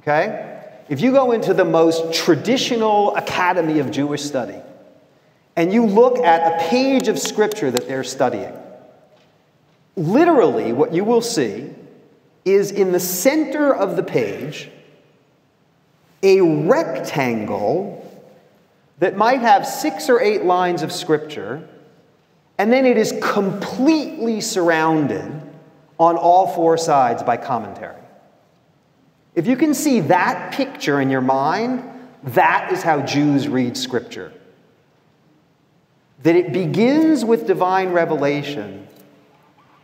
okay, 0.00 0.62
if 0.88 1.00
you 1.00 1.12
go 1.12 1.32
into 1.32 1.54
the 1.54 1.64
most 1.64 2.12
traditional 2.12 3.14
academy 3.16 3.78
of 3.78 3.90
Jewish 3.90 4.22
study 4.22 4.58
and 5.56 5.72
you 5.72 5.86
look 5.86 6.18
at 6.18 6.54
a 6.54 6.68
page 6.68 7.08
of 7.08 7.18
scripture 7.18 7.70
that 7.70 7.86
they're 7.86 8.04
studying, 8.04 8.52
literally 9.96 10.72
what 10.72 10.92
you 10.92 11.04
will 11.04 11.20
see 11.20 11.70
is 12.44 12.70
in 12.70 12.92
the 12.92 13.00
center 13.00 13.74
of 13.74 13.96
the 13.96 14.02
page 14.02 14.70
a 16.22 16.40
rectangle 16.40 17.96
that 18.98 19.16
might 19.16 19.40
have 19.40 19.66
six 19.66 20.08
or 20.08 20.20
eight 20.20 20.44
lines 20.44 20.82
of 20.82 20.90
scripture 20.90 21.66
and 22.58 22.72
then 22.72 22.84
it 22.84 22.96
is 22.96 23.14
completely 23.22 24.40
surrounded 24.40 25.49
on 26.00 26.16
all 26.16 26.48
four 26.48 26.78
sides 26.78 27.22
by 27.22 27.36
commentary. 27.36 28.00
If 29.34 29.46
you 29.46 29.54
can 29.54 29.74
see 29.74 30.00
that 30.00 30.52
picture 30.52 30.98
in 31.00 31.10
your 31.10 31.20
mind, 31.20 31.84
that 32.24 32.72
is 32.72 32.82
how 32.82 33.02
Jews 33.02 33.46
read 33.46 33.76
Scripture. 33.76 34.32
That 36.22 36.36
it 36.36 36.54
begins 36.54 37.22
with 37.22 37.46
divine 37.46 37.90
revelation, 37.90 38.88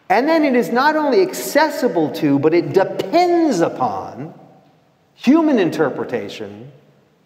and 0.09 0.27
then 0.27 0.43
it 0.43 0.57
is 0.57 0.71
not 0.71 0.97
only 0.97 1.21
accessible 1.21 2.11
to, 2.13 2.39
but 2.39 2.55
it 2.55 2.73
depends 2.73 3.61
upon 3.61 4.33
human 5.15 5.59
interpretation 5.59 6.73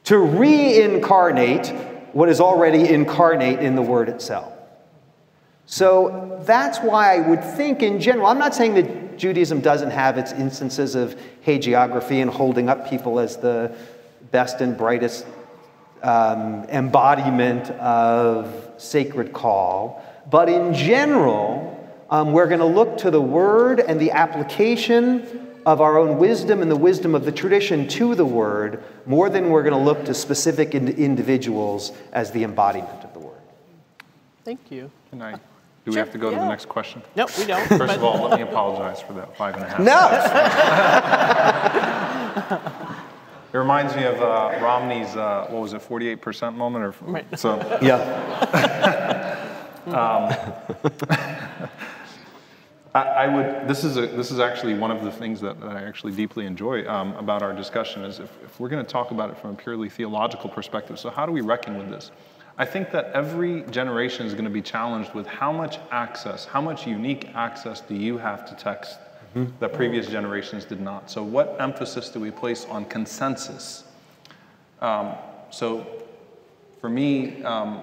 to 0.05 0.19
reincarnate 0.19 1.69
what 2.13 2.29
is 2.29 2.41
already 2.41 2.89
incarnate 2.89 3.61
in 3.61 3.77
the 3.77 3.83
Word 3.83 4.09
itself. 4.09 4.53
So 5.71 6.43
that's 6.47 6.79
why 6.79 7.15
I 7.15 7.21
would 7.21 7.45
think, 7.45 7.81
in 7.81 8.01
general, 8.01 8.27
I'm 8.27 8.41
not 8.41 8.57
saying 8.57 8.75
that 8.75 9.17
Judaism 9.17 9.61
doesn't 9.61 9.93
have 9.93 10.19
its 10.19 10.33
instances 10.33 10.97
of 10.97 11.17
hagiography 11.47 12.21
and 12.21 12.29
holding 12.29 12.69
up 12.69 12.91
people 12.91 13.21
as 13.21 13.37
the 13.37 13.73
best 14.33 14.61
and 14.61 14.77
brightest 14.77 15.25
um, 16.03 16.65
embodiment 16.65 17.71
of 17.71 18.53
sacred 18.79 19.33
call, 19.33 20.05
but 20.29 20.49
in 20.49 20.75
general, 20.75 21.77
um, 22.11 22.33
we're 22.33 22.49
going 22.49 22.59
to 22.59 22.67
look 22.67 22.99
to 22.99 23.13
the 23.13 23.23
word 23.23 23.79
and 23.79 24.01
the 24.01 24.11
application 24.11 25.47
of 25.67 25.81
our 25.81 25.99
own 25.99 26.19
wisdom 26.19 26.63
and 26.63 26.71
the 26.71 26.77
wisdom 26.77 27.15
of 27.15 27.25
the 27.25 27.31
tradition 27.31 27.87
to 27.87 28.17
the 28.17 28.25
word 28.25 28.83
more 29.07 29.31
than 29.31 29.51
we're 29.51 29.63
going 29.63 29.73
to 29.73 29.79
look 29.79 30.05
to 30.07 30.15
specific 30.15 30.75
ind- 30.75 30.89
individuals 30.99 31.93
as 32.13 32.33
the 32.33 32.43
embodiment 32.43 33.05
of 33.05 33.13
the 33.13 33.21
word. 33.21 33.39
Thank 34.45 34.73
you. 34.73 34.91
Can 35.11 35.23
I 35.23 35.39
do 35.85 35.93
we 35.93 35.97
have 35.97 36.13
to 36.13 36.19
go 36.19 36.31
to 36.31 36.37
the 36.37 36.49
next 36.49 36.69
question? 36.69 37.03
Nope, 37.17 37.31
we 37.39 37.47
don't. 37.47 37.67
First 37.69 37.97
of 37.97 38.05
all, 38.05 38.29
let 38.29 38.39
me 38.39 38.43
apologize 38.47 39.01
for 39.01 39.15
that 39.15 39.37
five 39.37 39.55
and 39.55 39.65
a 39.65 39.69
half. 39.69 39.81
No! 42.71 42.97
It 43.53 43.59
reminds 43.59 43.97
me 43.97 44.05
of 44.05 44.15
uh, 44.23 44.57
Romney's, 44.63 45.17
uh, 45.17 45.49
what 45.51 45.61
was 45.61 45.73
it, 45.73 45.83
48% 45.83 46.55
moment? 46.55 46.85
Or, 46.85 46.95
Right. 47.01 47.27
So, 47.37 47.57
yeah. 47.83 47.97
I, 52.95 53.01
I 53.03 53.27
would, 53.27 53.67
this 53.69 53.83
is, 53.83 53.97
a, 53.97 54.07
this 54.07 54.31
is 54.31 54.39
actually 54.39 54.75
one 54.75 54.93
of 54.93 55.03
the 55.03 55.11
things 55.11 55.41
that, 55.41 55.61
that 55.61 55.77
I 55.77 55.83
actually 55.83 56.13
deeply 56.13 56.47
enjoy 56.47 56.89
um, 56.89 57.13
about 57.15 57.43
our 57.43 57.53
discussion 57.53 58.05
is 58.05 58.21
if, 58.21 58.31
if 58.45 58.61
we're 58.61 58.69
going 58.69 58.85
to 58.85 58.91
talk 58.91 59.11
about 59.11 59.31
it 59.31 59.39
from 59.39 59.51
a 59.51 59.55
purely 59.55 59.89
theological 59.89 60.49
perspective, 60.49 60.99
so 60.99 61.11
how 61.11 61.27
do 61.27 61.33
we 61.33 61.41
reckon 61.41 61.77
with 61.77 61.89
this? 61.89 62.13
I 62.61 62.67
think 62.67 62.91
that 62.91 63.11
every 63.15 63.63
generation 63.71 64.27
is 64.27 64.35
going 64.35 64.45
to 64.45 64.51
be 64.51 64.61
challenged 64.61 65.15
with 65.15 65.27
how 65.27 65.51
much 65.51 65.79
access, 65.91 66.45
how 66.45 66.61
much 66.61 66.87
unique 66.87 67.31
access 67.35 67.81
do 67.81 67.95
you 67.95 68.19
have 68.19 68.45
to 68.45 68.55
text 68.55 68.99
that 69.61 69.73
previous 69.73 70.09
generations 70.09 70.67
did 70.67 70.79
not? 70.79 71.11
So, 71.11 71.23
what 71.23 71.59
emphasis 71.59 72.11
do 72.11 72.21
we 72.21 72.31
place 72.31 72.67
on 72.67 72.85
consensus? 72.85 73.85
Um, 74.83 75.15
so, 75.49 75.87
for 76.83 76.91
me, 76.91 77.43
um, 77.45 77.83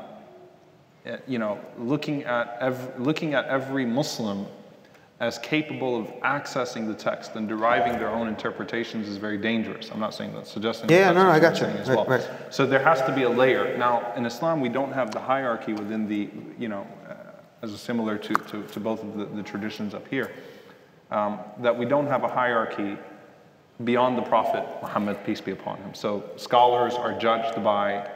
eh, 1.08 1.18
you 1.26 1.40
know, 1.40 1.60
looking 1.80 2.26
at 2.26 2.56
every, 2.60 3.04
looking 3.04 3.34
at 3.34 3.46
every 3.46 3.84
Muslim 3.84 4.46
as 5.20 5.40
capable 5.40 6.00
of 6.00 6.06
accessing 6.22 6.86
the 6.88 6.94
text 6.94 7.36
and 7.36 7.48
deriving 7.50 7.94
their 7.94 8.10
own 8.10 8.28
interpretations 8.28 9.08
is 9.08 9.18
very 9.18 9.38
dangerous. 9.38 9.90
I'm 9.92 10.00
not 10.00 10.14
saying 10.14 10.34
that, 10.36 10.46
suggesting 10.46 10.90
Yeah, 10.92 11.08
that 11.08 11.16
no, 11.16 11.24
no, 11.24 11.30
I 11.32 11.40
got 11.40 11.60
you. 11.60 11.66
as 11.66 11.90
Right, 11.90 11.96
well. 11.98 12.06
right. 12.06 12.30
So 12.52 12.68
there 12.68 12.84
has 12.84 13.02
to 13.04 13.12
be 13.14 13.24
a 13.24 13.30
layer. 13.30 13.76
Now, 13.78 14.14
in 14.16 14.26
Islam, 14.28 14.62
we 14.62 14.70
don't 14.70 14.92
have 14.92 15.12
the 15.12 15.20
hierarchy 15.20 15.74
within 15.74 16.08
the, 16.08 16.30
you 16.60 16.68
know, 16.70 16.86
uh, 17.10 17.14
as 17.64 17.74
a 17.74 17.78
similar 17.80 18.18
to, 18.20 18.34
to, 18.36 18.62
to 18.64 18.80
both 18.80 19.02
of 19.04 19.18
the, 19.18 19.26
the 19.26 19.42
traditions 19.42 19.96
up 19.96 20.08
here, 20.08 20.32
um, 21.10 21.40
that 21.60 21.76
we 21.76 21.86
don't 21.86 22.06
have 22.08 22.24
a 22.24 22.28
hierarchy 22.28 22.96
beyond 23.84 24.18
the 24.20 24.22
Prophet 24.24 24.68
Muhammad, 24.84 25.18
peace 25.26 25.42
be 25.42 25.52
upon 25.52 25.78
him. 25.78 25.94
So 25.96 26.24
scholars 26.36 26.94
are 26.94 27.18
judged 27.18 27.64
by 27.64 28.08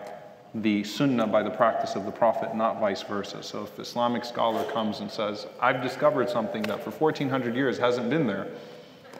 the 0.53 0.83
sunnah, 0.83 1.27
by 1.27 1.43
the 1.43 1.49
practice 1.49 1.95
of 1.95 2.05
the 2.05 2.11
Prophet, 2.11 2.55
not 2.55 2.79
vice 2.79 3.01
versa. 3.03 3.41
So 3.41 3.63
if 3.63 3.79
Islamic 3.79 4.25
scholar 4.25 4.69
comes 4.71 4.99
and 4.99 5.09
says, 5.09 5.47
I've 5.61 5.81
discovered 5.81 6.29
something 6.29 6.63
that 6.63 6.83
for 6.83 6.91
1400 6.91 7.55
years 7.55 7.77
hasn't 7.77 8.09
been 8.09 8.27
there, 8.27 8.47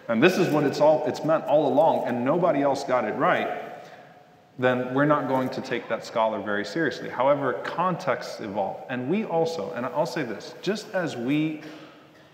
and 0.10 0.22
this 0.22 0.38
is 0.38 0.50
what 0.50 0.66
it's 0.66 0.82
all 0.82 1.06
it's 1.08 1.24
meant 1.24 1.46
all 1.46 1.68
along, 1.72 2.08
and 2.08 2.26
nobody 2.26 2.62
else 2.62 2.84
got 2.84 3.06
it 3.06 3.14
right, 3.16 3.48
then 4.60 4.94
we're 4.94 5.06
not 5.06 5.30
going 5.30 5.50
to 5.50 5.62
take 5.62 5.88
that 5.88 6.06
scholar 6.06 6.42
very 6.42 6.66
seriously. 6.66 7.10
However, 7.10 7.54
contexts 7.64 8.42
evolve. 8.42 8.84
And 8.90 9.10
we 9.10 9.24
also, 9.24 9.72
and 9.72 9.86
I'll 9.86 10.06
say 10.06 10.24
this, 10.24 10.54
just 10.62 10.92
as 10.94 11.16
we 11.16 11.62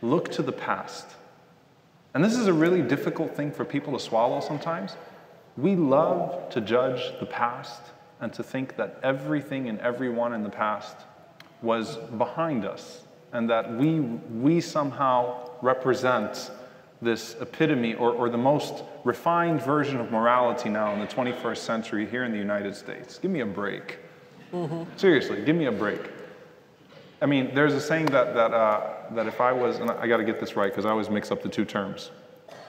look 0.01 0.31
to 0.31 0.41
the 0.41 0.51
past, 0.51 1.07
and 2.15 2.23
this 2.23 2.35
is 2.35 2.47
a 2.47 2.53
really 2.53 2.81
difficult 2.81 3.35
thing 3.35 3.51
for 3.51 3.63
people 3.63 3.93
to 3.93 3.99
swallow 3.99 4.39
sometimes, 4.39 4.95
we 5.55 5.75
love 5.75 6.49
to 6.49 6.61
judge 6.61 7.13
the 7.19 7.27
past 7.27 7.81
and 8.22 8.34
to 8.34 8.43
think 8.43 8.76
that 8.78 8.99
everything 9.03 9.70
and 9.70 9.80
everyone 9.80 10.34
in 10.34 10.43
the 10.43 10.49
past 10.49 10.97
was 11.61 11.97
behind 12.18 12.65
us 12.65 13.03
and 13.34 13.49
that 13.49 13.72
we, 13.76 13.99
we 13.99 14.61
somehow 14.61 15.49
represent 15.61 16.51
this 17.01 17.36
epitome 17.39 17.93
or, 17.93 18.11
or 18.11 18.30
the 18.30 18.38
most 18.38 18.84
refined 19.03 19.61
version 19.61 19.99
of 19.99 20.11
morality 20.11 20.70
now 20.70 20.93
in 20.93 20.99
the 20.99 21.07
21st 21.07 21.57
century 21.57 22.07
here 22.07 22.24
in 22.24 22.32
the 22.32 22.38
United 22.38 22.76
States. 22.76 23.20
Give 23.20 23.30
me 23.30 23.41
a 23.41 23.45
break. 23.45 23.99
Seriously, 24.95 25.43
give 25.43 25.55
me 25.55 25.65
a 25.65 25.72
break. 25.72 26.01
I 27.22 27.26
mean, 27.26 27.53
there's 27.53 27.74
a 27.74 27.82
saying 27.82 28.07
that, 28.07 28.34
that, 28.34 28.53
uh, 28.53 28.93
that 29.11 29.28
if 29.28 29.41
I 29.41 29.51
was, 29.51 29.78
and 29.78 29.91
I 29.91 30.07
got 30.07 30.18
to 30.18 30.24
get 30.24 30.39
this 30.39 30.55
right 30.55 30.72
because 30.72 30.86
I 30.86 30.89
always 30.89 31.09
mix 31.09 31.32
up 31.32 31.41
the 31.41 31.49
two 31.49 31.65
terms, 31.65 32.11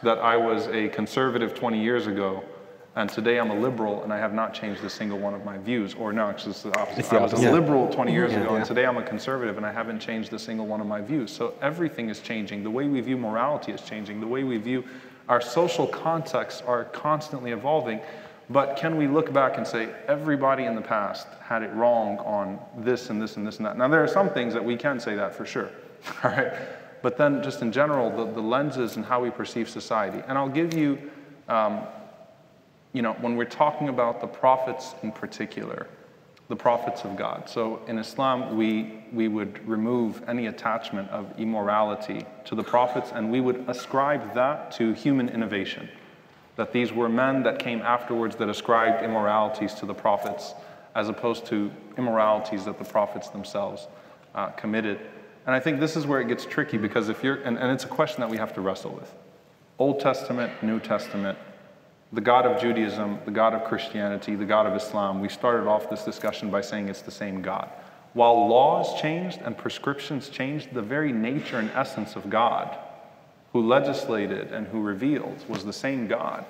that 0.03 0.18
I 0.18 0.36
was 0.36 0.66
a 0.68 0.88
conservative 0.88 1.55
20 1.55 1.82
years 1.82 2.07
ago 2.07 2.42
And 2.99 3.09
today 3.09 3.38
I'm 3.38 3.51
a 3.51 3.55
liberal 3.55 4.03
and 4.03 4.12
I 4.12 4.18
have 4.18 4.34
not 4.34 4.53
changed 4.53 4.82
a 4.82 4.90
single 4.90 5.20
one 5.20 5.32
of 5.32 5.44
my 5.44 5.57
views. 5.57 5.94
Or 5.94 6.12
no, 6.12 6.26
actually, 6.26 6.51
it's 6.51 6.64
the 6.64 6.76
opposite. 6.76 6.99
It's 6.99 7.09
the 7.09 7.18
I 7.18 7.22
was 7.22 7.32
a 7.32 7.36
opposite. 7.36 7.53
liberal 7.53 7.88
20 7.90 8.12
years 8.12 8.32
ago 8.32 8.51
yeah. 8.51 8.57
and 8.57 8.64
today 8.64 8.86
I'm 8.86 8.96
a 8.96 9.05
conservative 9.05 9.57
and 9.57 9.64
I 9.64 9.70
haven't 9.70 10.01
changed 10.01 10.32
a 10.32 10.38
single 10.38 10.66
one 10.66 10.80
of 10.80 10.88
my 10.88 11.01
views. 11.01 11.30
So 11.30 11.55
everything 11.62 12.09
is 12.09 12.18
changing. 12.18 12.64
The 12.64 12.70
way 12.72 12.88
we 12.88 13.01
view 13.01 13.16
morality 13.16 13.70
is 13.70 13.82
changing. 13.82 14.18
The 14.18 14.26
way 14.26 14.42
we 14.42 14.57
view 14.57 14.82
our 15.28 15.40
social 15.40 15.86
contexts 15.86 16.61
are 16.62 16.86
constantly 16.86 17.53
evolving. 17.53 18.01
But 18.51 18.76
can 18.76 18.96
we 18.96 19.07
look 19.07 19.32
back 19.32 19.59
and 19.59 19.66
say 19.66 19.90
everybody 20.09 20.64
in 20.64 20.74
the 20.74 20.80
past 20.80 21.28
had 21.40 21.62
it 21.62 21.72
wrong 21.74 22.18
on 22.18 22.59
this 22.78 23.11
and 23.11 23.22
this 23.22 23.36
and 23.36 23.46
this 23.46 23.59
and 23.59 23.66
that? 23.66 23.78
Now, 23.78 23.86
there 23.86 24.03
are 24.03 24.09
some 24.09 24.28
things 24.28 24.55
that 24.55 24.64
we 24.64 24.74
can 24.74 24.99
say 24.99 25.14
that 25.14 25.36
for 25.36 25.46
sure, 25.46 25.70
all 26.24 26.32
right? 26.32 26.53
But 27.01 27.16
then, 27.16 27.44
just 27.44 27.62
in 27.62 27.70
general, 27.70 28.11
the, 28.11 28.32
the 28.32 28.40
lenses 28.40 28.96
and 28.96 29.05
how 29.05 29.22
we 29.22 29.30
perceive 29.30 29.68
society. 29.68 30.20
And 30.26 30.36
I'll 30.36 30.49
give 30.49 30.74
you, 30.74 30.99
um, 31.49 31.82
you 32.99 33.03
know, 33.03 33.12
when 33.20 33.36
we're 33.36 33.44
talking 33.44 33.88
about 33.88 34.20
the 34.20 34.26
prophets 34.26 34.96
in 35.05 35.12
particular, 35.12 35.86
the 36.49 36.57
prophets 36.57 37.05
of 37.05 37.16
God. 37.16 37.49
So 37.49 37.80
in 37.86 37.96
Islam, 37.96 38.57
we, 38.57 39.05
we 39.12 39.28
would 39.28 39.64
remove 39.68 40.20
any 40.26 40.49
attachment 40.49 41.09
of 41.11 41.32
immorality 41.38 42.26
to 42.46 42.57
the 42.57 42.64
prophets 42.64 43.12
and 43.14 43.30
we 43.30 43.40
would 43.40 43.64
ascribe 43.68 44.34
that 44.34 44.72
to 44.72 44.94
human 44.94 45.28
innovation. 45.28 45.88
That 46.57 46.72
these 46.72 46.92
were 46.92 47.09
men 47.09 47.44
that 47.44 47.61
came 47.61 47.82
afterwards 47.82 48.34
that 48.34 48.49
ascribed 48.49 49.05
immoralities 49.05 49.74
to 49.74 49.86
the 49.86 49.94
prophets 49.94 50.55
as 50.96 51.09
opposed 51.09 51.46
to 51.46 51.70
immoralities 51.96 52.64
that 52.64 52.78
the 52.78 52.84
prophets 52.84 53.28
themselves 53.28 53.86
uh, 54.34 54.49
committed. 54.49 54.99
And 55.46 55.55
I 55.55 55.61
think 55.61 55.78
this 55.78 55.94
is 55.94 56.05
where 56.05 56.20
it 56.20 56.26
gets 56.26 56.44
tricky 56.44 56.78
because 56.78 57.11
if 57.11 57.22
you're, 57.22 57.36
and, 57.42 57.59
and 57.59 57.70
it's 57.70 57.84
a 57.84 57.94
question 58.01 58.22
that 58.22 58.28
we 58.28 58.38
have 58.38 58.55
to 58.55 58.61
wrestle 58.61 58.90
with 58.90 59.14
Old 59.78 60.01
Testament, 60.01 60.51
New 60.64 60.80
Testament, 60.80 61.38
the 62.12 62.20
God 62.20 62.46
of 62.46 62.61
Judaism, 62.61 63.18
the 63.24 63.30
God 63.30 63.54
of 63.54 63.64
Christianity, 63.64 64.34
the 64.34 64.44
God 64.44 64.66
of 64.66 64.74
Islam, 64.74 65.20
we 65.20 65.28
started 65.28 65.68
off 65.68 65.90
this 65.90 66.04
discussion 66.04 66.50
by 66.50 66.61
saying 66.61 66.88
it's 66.88 67.02
the 67.02 67.11
same 67.11 67.42
God. 67.42 67.68
While 68.14 68.48
laws 68.48 69.00
changed 69.00 69.40
and 69.42 69.56
prescriptions 69.56 70.28
changed, 70.30 70.72
the 70.72 70.82
very 70.82 71.12
nature 71.12 71.59
and 71.59 71.70
essence 71.72 72.16
of 72.16 72.30
God, 72.30 72.76
who 73.52 73.66
legislated 73.66 74.52
and 74.52 74.66
who 74.66 74.80
revealed, 74.80 75.44
was 75.48 75.64
the 75.64 75.72
same 75.72 76.06
God. 76.09 76.46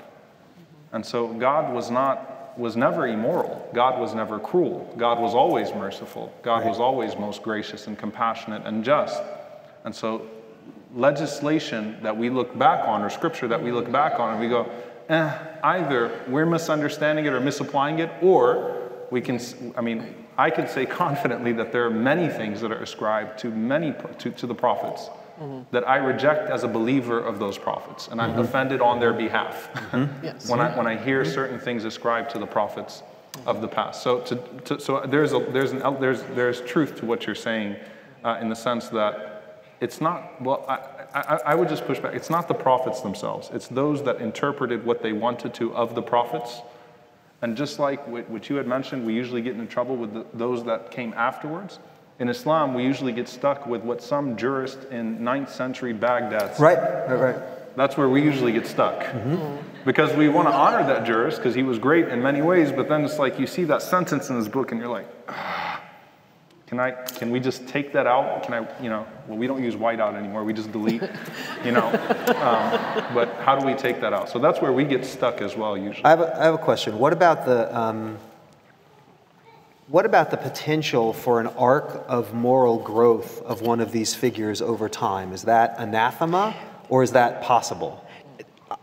And 0.92 1.04
so 1.04 1.28
God 1.28 1.74
was 1.74 1.90
not 1.90 2.34
was 2.58 2.76
never 2.76 3.06
immoral. 3.06 3.70
God 3.72 4.00
was 4.00 4.14
never 4.14 4.40
cruel. 4.40 4.92
God 4.98 5.20
was 5.20 5.32
always 5.32 5.72
merciful. 5.72 6.32
God 6.42 6.66
was 6.66 6.80
always 6.80 7.16
most 7.16 7.42
gracious 7.42 7.86
and 7.86 7.96
compassionate 7.96 8.62
and 8.64 8.84
just. 8.84 9.22
And 9.84 9.94
so 9.94 10.26
legislation 10.94 11.96
that 12.02 12.16
we 12.16 12.30
look 12.30 12.58
back 12.58 12.86
on 12.86 13.02
or 13.02 13.10
scripture 13.10 13.46
that 13.46 13.62
we 13.62 13.70
look 13.70 13.90
back 13.92 14.18
on 14.18 14.32
and 14.32 14.40
we 14.40 14.48
go, 14.48 14.68
eh, 15.08 15.38
either 15.62 16.24
we're 16.28 16.46
misunderstanding 16.46 17.26
it 17.26 17.32
or 17.32 17.40
misapplying 17.40 17.98
it, 17.98 18.10
or 18.22 18.90
we 19.10 19.20
can, 19.20 19.40
I 19.76 19.80
mean, 19.80 20.14
I 20.36 20.50
could 20.50 20.68
say 20.68 20.86
confidently 20.86 21.52
that 21.54 21.72
there 21.72 21.84
are 21.84 21.90
many 21.90 22.28
things 22.28 22.60
that 22.60 22.70
are 22.70 22.82
ascribed 22.82 23.38
to 23.40 23.50
many, 23.50 23.94
to, 24.18 24.30
to 24.30 24.46
the 24.46 24.54
prophets 24.54 25.08
mm-hmm. 25.40 25.62
that 25.72 25.88
I 25.88 25.96
reject 25.96 26.50
as 26.50 26.64
a 26.64 26.68
believer 26.68 27.18
of 27.18 27.38
those 27.38 27.58
prophets, 27.58 28.08
and 28.08 28.20
I'm 28.20 28.30
mm-hmm. 28.30 28.40
offended 28.40 28.80
on 28.80 29.00
their 29.00 29.12
behalf. 29.12 29.70
Mm-hmm. 29.74 30.24
Yes. 30.24 30.48
when, 30.48 30.60
I, 30.60 30.76
when 30.76 30.86
I 30.86 30.96
hear 30.96 31.24
certain 31.24 31.58
things 31.58 31.84
ascribed 31.84 32.30
to 32.30 32.38
the 32.38 32.46
prophets 32.46 33.02
of 33.46 33.60
the 33.60 33.68
past. 33.68 34.02
So, 34.02 34.20
to, 34.20 34.36
to, 34.64 34.80
so 34.80 35.00
there's, 35.06 35.32
a, 35.32 35.38
there's, 35.38 35.72
an, 35.72 36.00
there's, 36.00 36.22
there's 36.34 36.60
truth 36.62 36.96
to 36.96 37.06
what 37.06 37.26
you're 37.26 37.34
saying 37.34 37.76
uh, 38.24 38.38
in 38.40 38.48
the 38.48 38.56
sense 38.56 38.88
that 38.88 39.64
it's 39.80 40.00
not, 40.00 40.40
well, 40.42 40.64
I, 40.68 40.97
I, 41.14 41.40
I 41.46 41.54
would 41.54 41.68
just 41.68 41.86
push 41.86 41.98
back. 41.98 42.14
It's 42.14 42.30
not 42.30 42.48
the 42.48 42.54
prophets 42.54 43.00
themselves, 43.00 43.50
it's 43.52 43.68
those 43.68 44.02
that 44.04 44.20
interpreted 44.20 44.84
what 44.84 45.02
they 45.02 45.12
wanted 45.12 45.54
to 45.54 45.74
of 45.74 45.94
the 45.94 46.02
prophets. 46.02 46.60
And 47.40 47.56
just 47.56 47.78
like 47.78 48.06
what 48.08 48.48
you 48.48 48.56
had 48.56 48.66
mentioned, 48.66 49.06
we 49.06 49.14
usually 49.14 49.42
get 49.42 49.54
into 49.54 49.66
trouble 49.66 49.96
with 49.96 50.12
the, 50.12 50.26
those 50.34 50.64
that 50.64 50.90
came 50.90 51.14
afterwards. 51.14 51.78
In 52.18 52.28
Islam, 52.28 52.74
we 52.74 52.82
usually 52.82 53.12
get 53.12 53.28
stuck 53.28 53.64
with 53.64 53.82
what 53.82 54.02
some 54.02 54.36
jurist 54.36 54.78
in 54.90 55.20
9th 55.20 55.50
century 55.50 55.92
Baghdad 55.92 56.56
said. 56.56 56.60
Right, 56.60 56.78
right, 57.08 57.36
right. 57.36 57.76
That's 57.76 57.96
where 57.96 58.08
we 58.08 58.22
usually 58.22 58.50
get 58.50 58.66
stuck. 58.66 59.06
Because 59.84 60.12
we 60.16 60.28
want 60.28 60.48
to 60.48 60.52
honor 60.52 60.84
that 60.84 61.06
jurist 61.06 61.36
because 61.36 61.54
he 61.54 61.62
was 61.62 61.78
great 61.78 62.08
in 62.08 62.20
many 62.20 62.42
ways, 62.42 62.72
but 62.72 62.88
then 62.88 63.04
it's 63.04 63.20
like 63.20 63.38
you 63.38 63.46
see 63.46 63.62
that 63.64 63.82
sentence 63.82 64.30
in 64.30 64.36
his 64.36 64.48
book 64.48 64.72
and 64.72 64.80
you're 64.80 64.90
like, 64.90 65.06
"Ah, 65.28 65.67
can 66.68 66.78
I 66.78 66.90
can 66.90 67.30
we 67.30 67.40
just 67.40 67.66
take 67.66 67.92
that 67.94 68.06
out? 68.06 68.42
Can 68.42 68.52
I, 68.54 68.82
you 68.82 68.90
know, 68.90 69.06
well 69.26 69.38
we 69.38 69.46
don't 69.46 69.62
use 69.62 69.74
whiteout 69.74 70.14
anymore, 70.14 70.44
we 70.44 70.52
just 70.52 70.70
delete, 70.70 71.02
you 71.64 71.72
know. 71.72 71.86
Um, 71.88 73.14
but 73.14 73.34
how 73.40 73.58
do 73.58 73.66
we 73.66 73.74
take 73.74 74.00
that 74.02 74.12
out? 74.12 74.28
So 74.28 74.38
that's 74.38 74.60
where 74.60 74.72
we 74.72 74.84
get 74.84 75.04
stuck 75.04 75.40
as 75.40 75.56
well 75.56 75.76
usually. 75.78 76.04
I 76.04 76.10
have 76.10 76.20
a, 76.20 76.38
I 76.40 76.44
have 76.44 76.54
a 76.54 76.58
question. 76.58 76.98
What 76.98 77.12
about 77.14 77.46
the 77.46 77.74
um, 77.76 78.18
what 79.86 80.04
about 80.04 80.30
the 80.30 80.36
potential 80.36 81.14
for 81.14 81.40
an 81.40 81.46
arc 81.46 82.04
of 82.08 82.34
moral 82.34 82.78
growth 82.78 83.40
of 83.42 83.62
one 83.62 83.80
of 83.80 83.90
these 83.90 84.14
figures 84.14 84.60
over 84.60 84.86
time? 84.90 85.32
Is 85.32 85.44
that 85.44 85.76
anathema 85.78 86.54
or 86.90 87.02
is 87.02 87.12
that 87.12 87.40
possible? 87.40 88.04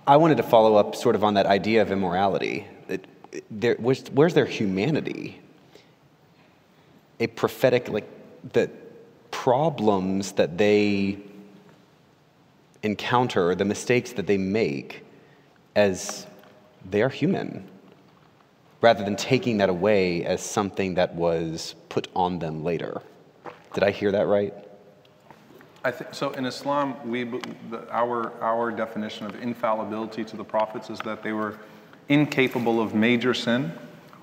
I 0.07 0.17
wanted 0.17 0.37
to 0.37 0.43
follow 0.43 0.75
up 0.75 0.95
sort 0.95 1.13
of 1.15 1.23
on 1.23 1.35
that 1.35 1.45
idea 1.45 1.83
of 1.83 1.91
immorality. 1.91 2.65
It, 2.87 3.05
it- 3.31 3.43
there, 3.51 3.75
where's, 3.75 4.01
where's 4.11 4.33
their 4.33 4.45
humanity? 4.45 5.39
A 7.19 7.27
prophetic, 7.27 7.89
like, 7.89 8.07
the 8.53 8.69
problems 9.31 10.33
that 10.33 10.57
they 10.57 11.17
encounter, 12.83 13.55
the 13.55 13.65
mistakes 13.65 14.13
that 14.13 14.27
they 14.27 14.37
make, 14.37 15.05
as 15.75 16.27
they 16.89 17.01
are 17.01 17.09
human, 17.09 17.67
rather 18.81 19.03
than 19.03 19.15
taking 19.15 19.57
that 19.57 19.69
away 19.69 20.23
as 20.23 20.41
something 20.41 20.95
that 20.95 21.15
was 21.15 21.75
put 21.89 22.07
on 22.15 22.39
them 22.39 22.63
later. 22.63 23.01
Did 23.73 23.83
I 23.83 23.91
hear 23.91 24.11
that 24.11 24.27
right? 24.27 24.53
I 25.83 25.91
think 25.91 26.13
so. 26.13 26.31
In 26.31 26.45
Islam, 26.45 26.95
we 27.07 27.23
the, 27.69 27.87
our 27.91 28.33
our 28.41 28.71
definition 28.71 29.25
of 29.27 29.35
infallibility 29.41 30.23
to 30.25 30.37
the 30.37 30.43
prophets 30.43 30.89
is 30.89 30.99
that 31.01 31.21
they 31.21 31.31
were 31.31 31.59
incapable 32.09 32.81
of 32.81 32.95
major 32.95 33.33
sin 33.33 33.71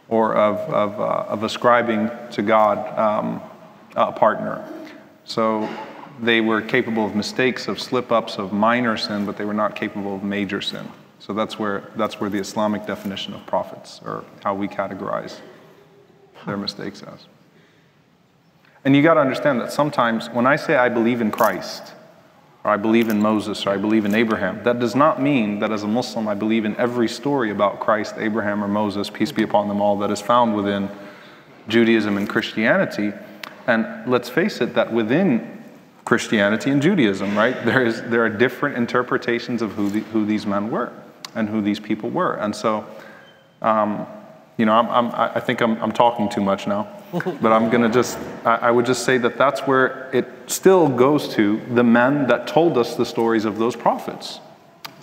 or 0.09 0.35
of 0.35 0.59
of, 0.73 1.01
uh, 1.01 1.33
of 1.33 1.43
ascribing 1.43 2.11
to 2.33 2.43
God 2.43 2.99
um, 2.99 3.43
a 3.97 4.13
partner. 4.13 4.67
So 5.25 5.69
they 6.21 6.41
were 6.41 6.61
capable 6.61 7.07
of 7.07 7.15
mistakes, 7.15 7.69
of 7.69 7.81
slip 7.81 8.13
ups, 8.13 8.37
of 8.39 8.53
minor 8.53 8.97
sin, 8.97 9.25
but 9.27 9.37
they 9.37 9.45
were 9.45 9.55
not 9.55 9.75
capable 9.75 10.15
of 10.17 10.23
major 10.23 10.61
sin. 10.61 10.87
So 11.19 11.33
that's 11.33 11.59
where 11.59 11.91
that's 11.97 12.21
where 12.21 12.31
the 12.31 12.39
Islamic 12.39 12.87
definition 12.87 13.35
of 13.35 13.47
prophets, 13.47 14.01
or 14.05 14.25
how 14.43 14.55
we 14.55 14.69
categorize 14.69 15.41
their 16.47 16.57
mistakes 16.57 17.03
as. 17.03 17.27
And 18.85 18.97
you 18.97 19.03
got 19.03 19.15
to 19.15 19.21
understand 19.21 19.61
that 19.61 19.73
sometimes 19.73 20.29
when 20.31 20.47
I 20.47 20.57
say 20.57 20.77
I 20.77 20.89
believe 20.89 21.21
in 21.21 21.31
Christ, 21.31 21.95
or 22.65 22.71
I 22.71 22.77
believe 22.77 23.09
in 23.09 23.21
Moses, 23.21 23.67
or 23.67 23.71
I 23.71 23.77
believe 23.77 24.05
in 24.05 24.15
Abraham, 24.15 24.63
that 24.63 24.79
does 24.79 24.95
not 24.95 25.21
mean 25.21 25.59
that 25.59 25.73
as 25.73 25.83
a 25.83 25.89
Muslim 25.89 26.29
I 26.29 26.35
believe 26.35 26.65
in 26.65 26.77
every 26.77 27.09
story 27.09 27.51
about 27.51 27.81
Christ, 27.81 28.15
Abraham, 28.19 28.63
or 28.63 28.69
Moses, 28.69 29.11
peace 29.11 29.33
be 29.33 29.43
upon 29.43 29.69
them 29.69 29.81
all, 29.81 29.99
that 29.99 30.11
is 30.11 30.21
found 30.21 30.55
within 30.55 30.89
Judaism 31.69 32.17
and 32.17 32.29
Christianity. 32.29 33.13
And 33.67 34.11
let's 34.11 34.29
face 34.29 34.61
it, 34.61 34.75
that 34.75 34.93
within 34.93 35.63
Christianity 36.05 36.71
and 36.71 36.83
Judaism, 36.83 37.37
right, 37.37 37.65
there, 37.65 37.85
is, 37.85 38.03
there 38.03 38.25
are 38.25 38.29
different 38.29 38.77
interpretations 38.77 39.63
of 39.63 39.73
who, 39.73 39.89
the, 39.89 40.01
who 40.01 40.25
these 40.25 40.47
men 40.47 40.71
were 40.71 40.93
and 41.35 41.49
who 41.49 41.61
these 41.61 41.81
people 41.81 42.11
were. 42.11 42.35
And 42.35 42.55
so, 42.55 42.87
um, 43.61 44.07
you 44.57 44.67
know, 44.67 44.73
I'm, 44.73 44.89
I'm, 44.89 45.11
I 45.15 45.41
think 45.41 45.61
I'm, 45.61 45.81
I'm 45.83 45.93
talking 45.93 46.29
too 46.29 46.41
much 46.43 46.67
now, 46.67 46.89
but 47.13 47.53
I'm 47.53 47.69
going 47.69 47.83
to 47.83 47.91
just, 47.91 48.19
I, 48.45 48.71
would 48.71 48.87
just 48.87 49.05
say 49.05 49.19
that 49.19 49.37
that's 49.37 49.61
where 49.61 50.09
it 50.15 50.27
still 50.47 50.89
goes 50.89 51.29
to 51.35 51.61
the 51.71 51.85
men 51.85 52.27
that 52.29 52.47
told 52.47 52.79
us 52.79 52.97
the 52.97 53.05
stories 53.05 53.45
of 53.45 53.59
those 53.59 53.77
prophets, 53.77 54.41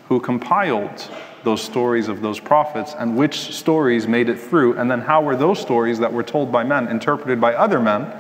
who 0.07 0.19
compiled 0.19 1.09
those 1.43 1.61
stories 1.61 2.07
of 2.07 2.21
those 2.21 2.39
prophets, 2.39 2.95
and 2.97 3.15
which 3.15 3.53
stories 3.53 4.07
made 4.07 4.27
it 4.27 4.39
through, 4.39 4.77
and 4.77 4.89
then 4.89 5.01
how 5.01 5.21
were 5.21 5.35
those 5.35 5.59
stories 5.59 5.99
that 5.99 6.11
were 6.11 6.23
told 6.23 6.51
by 6.51 6.63
men 6.63 6.87
interpreted 6.87 7.39
by 7.39 7.53
other 7.53 7.79
men 7.79 8.11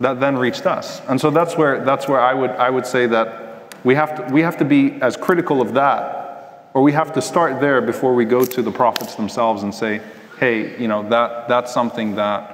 that 0.00 0.20
then 0.20 0.36
reached 0.36 0.66
us. 0.66 1.00
And 1.08 1.20
so 1.20 1.30
that's 1.30 1.56
where, 1.56 1.84
that's 1.84 2.06
where 2.06 2.20
I, 2.20 2.34
would, 2.34 2.50
I 2.50 2.68
would 2.68 2.86
say 2.86 3.06
that 3.06 3.74
we 3.82 3.94
have, 3.94 4.14
to, 4.16 4.32
we 4.32 4.42
have 4.42 4.58
to 4.58 4.64
be 4.64 4.92
as 5.00 5.16
critical 5.16 5.60
of 5.60 5.74
that 5.74 6.70
or 6.74 6.82
we 6.82 6.92
have 6.92 7.12
to 7.14 7.22
start 7.22 7.60
there 7.60 7.80
before 7.80 8.14
we 8.14 8.24
go 8.24 8.44
to 8.44 8.60
the 8.60 8.70
prophets 8.70 9.14
themselves 9.14 9.62
and 9.62 9.72
say, 9.72 10.02
hey, 10.38 10.78
you 10.80 10.88
know, 10.88 11.08
that, 11.08 11.48
that's 11.48 11.72
something 11.72 12.16
that, 12.16 12.53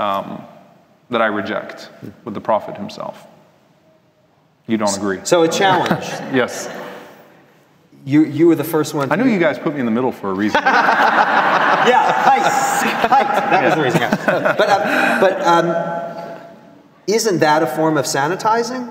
um, 0.00 0.42
that 1.10 1.20
I 1.20 1.26
reject 1.26 1.90
with 2.24 2.34
the 2.34 2.40
prophet 2.40 2.76
himself. 2.76 3.26
You 4.66 4.76
don't 4.76 4.96
agree? 4.96 5.20
So 5.24 5.42
a 5.42 5.48
challenge. 5.48 6.04
Yes. 6.34 6.70
you 8.04 8.24
you 8.24 8.46
were 8.46 8.54
the 8.54 8.64
first 8.64 8.94
one. 8.94 9.08
To 9.08 9.14
I 9.14 9.16
knew 9.16 9.28
you 9.28 9.38
guys 9.40 9.58
put 9.58 9.74
me 9.74 9.80
in 9.80 9.86
the 9.86 9.92
middle 9.92 10.12
for 10.12 10.30
a 10.30 10.34
reason. 10.34 10.60
Yeah, 11.80 12.12
height, 12.12 12.42
height. 13.08 13.50
That 13.50 13.64
was 13.64 13.74
the 13.74 13.82
reason. 13.82 14.00
yeah. 14.02 14.54
But 14.58 14.68
um, 14.68 15.20
but 15.20 15.40
um, 15.46 16.40
isn't 17.06 17.38
that 17.38 17.62
a 17.62 17.66
form 17.66 17.96
of 17.96 18.04
sanitizing? 18.04 18.82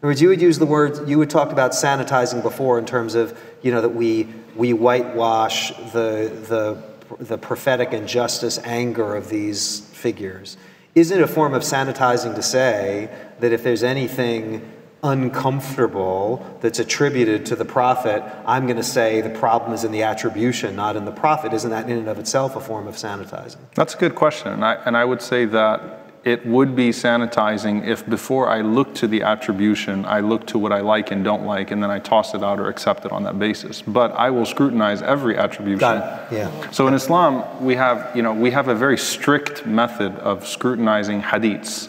In 0.00 0.06
other 0.06 0.12
words, 0.12 0.22
you 0.22 0.28
would 0.28 0.40
use 0.40 0.58
the 0.58 0.66
word, 0.66 1.06
you 1.08 1.18
would 1.18 1.28
talk 1.28 1.52
about 1.52 1.72
sanitizing 1.72 2.42
before 2.42 2.78
in 2.78 2.86
terms 2.86 3.14
of, 3.14 3.38
you 3.60 3.70
know, 3.70 3.82
that 3.82 3.90
we, 3.90 4.28
we 4.56 4.72
whitewash 4.72 5.72
the, 5.92 6.32
the, 6.48 6.82
the 7.18 7.38
prophetic 7.38 7.92
injustice, 7.92 8.58
anger 8.64 9.14
of 9.14 9.28
these 9.28 9.80
figures. 9.92 10.56
Is 10.94 11.10
it 11.10 11.20
a 11.20 11.26
form 11.26 11.54
of 11.54 11.62
sanitizing 11.62 12.34
to 12.34 12.42
say 12.42 13.10
that 13.38 13.52
if 13.52 13.62
there's 13.62 13.82
anything 13.82 14.72
uncomfortable 15.02 16.44
that's 16.60 16.78
attributed 16.78 17.46
to 17.46 17.56
the 17.56 17.64
prophet, 17.64 18.22
I'm 18.46 18.66
going 18.66 18.76
to 18.76 18.82
say 18.82 19.20
the 19.20 19.30
problem 19.30 19.72
is 19.72 19.84
in 19.84 19.92
the 19.92 20.02
attribution, 20.02 20.76
not 20.76 20.96
in 20.96 21.04
the 21.04 21.12
prophet? 21.12 21.52
Isn't 21.52 21.70
that 21.70 21.88
in 21.88 21.98
and 21.98 22.08
of 22.08 22.18
itself 22.18 22.56
a 22.56 22.60
form 22.60 22.86
of 22.86 22.96
sanitizing? 22.96 23.58
That's 23.74 23.94
a 23.94 23.98
good 23.98 24.14
question. 24.14 24.52
And 24.52 24.64
I, 24.64 24.74
and 24.84 24.96
I 24.96 25.04
would 25.04 25.22
say 25.22 25.44
that 25.46 25.99
it 26.22 26.44
would 26.44 26.76
be 26.76 26.90
sanitizing 26.90 27.86
if 27.86 28.06
before 28.08 28.48
I 28.48 28.60
look 28.60 28.94
to 28.96 29.08
the 29.08 29.22
attribution, 29.22 30.04
I 30.04 30.20
look 30.20 30.46
to 30.48 30.58
what 30.58 30.70
I 30.70 30.80
like 30.80 31.10
and 31.10 31.24
don't 31.24 31.46
like, 31.46 31.70
and 31.70 31.82
then 31.82 31.90
I 31.90 31.98
toss 31.98 32.34
it 32.34 32.42
out 32.42 32.60
or 32.60 32.68
accept 32.68 33.06
it 33.06 33.12
on 33.12 33.22
that 33.22 33.38
basis. 33.38 33.80
But 33.80 34.12
I 34.12 34.28
will 34.30 34.44
scrutinize 34.44 35.00
every 35.00 35.38
attribution. 35.38 35.78
Got 35.78 36.30
it. 36.30 36.34
Yeah. 36.34 36.70
So 36.70 36.86
in 36.88 36.94
Islam, 36.94 37.64
we 37.64 37.74
have, 37.76 38.14
you 38.14 38.22
know, 38.22 38.34
we 38.34 38.50
have 38.50 38.68
a 38.68 38.74
very 38.74 38.98
strict 38.98 39.64
method 39.64 40.14
of 40.16 40.46
scrutinizing 40.46 41.22
hadiths, 41.22 41.88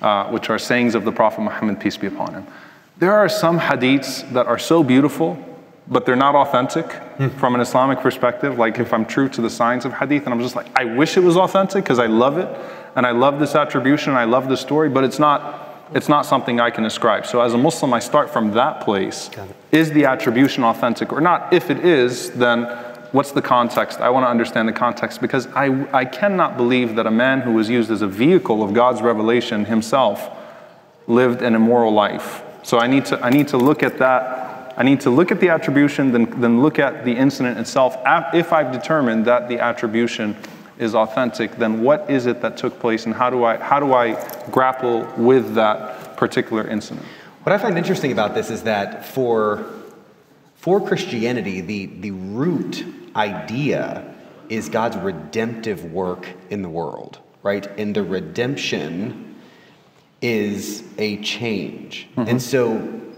uh, 0.00 0.28
which 0.28 0.48
are 0.48 0.58
sayings 0.58 0.94
of 0.94 1.04
the 1.04 1.12
Prophet 1.12 1.40
Muhammad, 1.40 1.80
peace 1.80 1.96
be 1.96 2.06
upon 2.06 2.34
him. 2.34 2.46
There 2.98 3.14
are 3.14 3.28
some 3.28 3.58
hadiths 3.58 4.30
that 4.32 4.46
are 4.46 4.58
so 4.58 4.84
beautiful, 4.84 5.34
but 5.90 6.06
they're 6.06 6.16
not 6.16 6.34
authentic 6.34 6.92
hmm. 6.92 7.28
from 7.30 7.54
an 7.54 7.60
Islamic 7.60 7.98
perspective. 7.98 8.58
Like 8.58 8.78
if 8.78 8.92
I'm 8.92 9.04
true 9.04 9.28
to 9.30 9.40
the 9.40 9.50
signs 9.50 9.84
of 9.84 9.92
hadith, 9.92 10.24
and 10.24 10.32
I'm 10.32 10.40
just 10.40 10.56
like, 10.56 10.68
I 10.76 10.84
wish 10.84 11.16
it 11.16 11.20
was 11.20 11.36
authentic 11.36 11.84
because 11.84 11.98
I 11.98 12.06
love 12.06 12.38
it 12.38 12.48
and 12.96 13.04
I 13.06 13.10
love 13.10 13.38
this 13.38 13.54
attribution, 13.54 14.10
and 14.10 14.18
I 14.18 14.24
love 14.24 14.48
this 14.48 14.60
story, 14.60 14.88
but 14.88 15.04
it's 15.04 15.18
not 15.18 15.66
it's 15.92 16.08
not 16.08 16.24
something 16.24 16.60
I 16.60 16.70
can 16.70 16.84
ascribe. 16.84 17.26
So 17.26 17.40
as 17.40 17.52
a 17.52 17.58
Muslim, 17.58 17.92
I 17.92 17.98
start 17.98 18.30
from 18.30 18.52
that 18.52 18.80
place. 18.80 19.28
Is 19.72 19.90
the 19.90 20.04
attribution 20.04 20.62
authentic 20.62 21.12
or 21.12 21.20
not? 21.20 21.52
If 21.52 21.68
it 21.68 21.84
is, 21.84 22.30
then 22.30 22.64
what's 23.12 23.32
the 23.32 23.42
context? 23.42 24.00
I 24.00 24.08
want 24.10 24.24
to 24.24 24.28
understand 24.28 24.68
the 24.68 24.72
context 24.72 25.20
because 25.20 25.48
I, 25.48 25.86
I 25.92 26.04
cannot 26.04 26.56
believe 26.56 26.94
that 26.96 27.06
a 27.06 27.10
man 27.10 27.40
who 27.40 27.52
was 27.54 27.68
used 27.68 27.90
as 27.90 28.02
a 28.02 28.06
vehicle 28.06 28.62
of 28.62 28.72
God's 28.72 29.02
revelation 29.02 29.64
himself 29.64 30.30
lived 31.06 31.42
an 31.42 31.54
immoral 31.54 31.92
life. 31.92 32.42
So 32.62 32.78
I 32.78 32.86
need 32.86 33.06
to, 33.06 33.20
I 33.20 33.30
need 33.30 33.48
to 33.48 33.56
look 33.56 33.82
at 33.82 33.98
that. 33.98 34.49
I 34.80 34.82
need 34.82 35.02
to 35.02 35.10
look 35.10 35.30
at 35.30 35.40
the 35.40 35.50
attribution, 35.50 36.10
then, 36.10 36.40
then 36.40 36.62
look 36.62 36.78
at 36.78 37.04
the 37.04 37.12
incident 37.12 37.58
itself. 37.58 37.98
If 38.32 38.50
I've 38.50 38.72
determined 38.72 39.26
that 39.26 39.46
the 39.46 39.60
attribution 39.60 40.34
is 40.78 40.94
authentic, 40.94 41.56
then 41.56 41.82
what 41.82 42.10
is 42.10 42.24
it 42.24 42.40
that 42.40 42.56
took 42.56 42.80
place 42.80 43.04
and 43.04 43.14
how 43.14 43.28
do 43.28 43.44
I, 43.44 43.58
how 43.58 43.78
do 43.78 43.92
I 43.92 44.14
grapple 44.50 45.06
with 45.18 45.54
that 45.56 46.16
particular 46.16 46.66
incident? 46.66 47.04
What 47.42 47.52
I 47.52 47.58
find 47.58 47.76
interesting 47.76 48.10
about 48.10 48.34
this 48.34 48.48
is 48.48 48.62
that 48.62 49.04
for, 49.04 49.66
for 50.54 50.80
Christianity, 50.80 51.60
the, 51.60 51.84
the 51.84 52.12
root 52.12 52.82
idea 53.14 54.14
is 54.48 54.70
God's 54.70 54.96
redemptive 54.96 55.92
work 55.92 56.26
in 56.48 56.62
the 56.62 56.70
world, 56.70 57.18
right? 57.42 57.66
And 57.78 57.94
the 57.94 58.02
redemption 58.02 59.36
is 60.22 60.84
a 60.96 61.22
change. 61.22 62.08
Mm-hmm. 62.16 62.30
And 62.30 62.40
so 62.40 63.09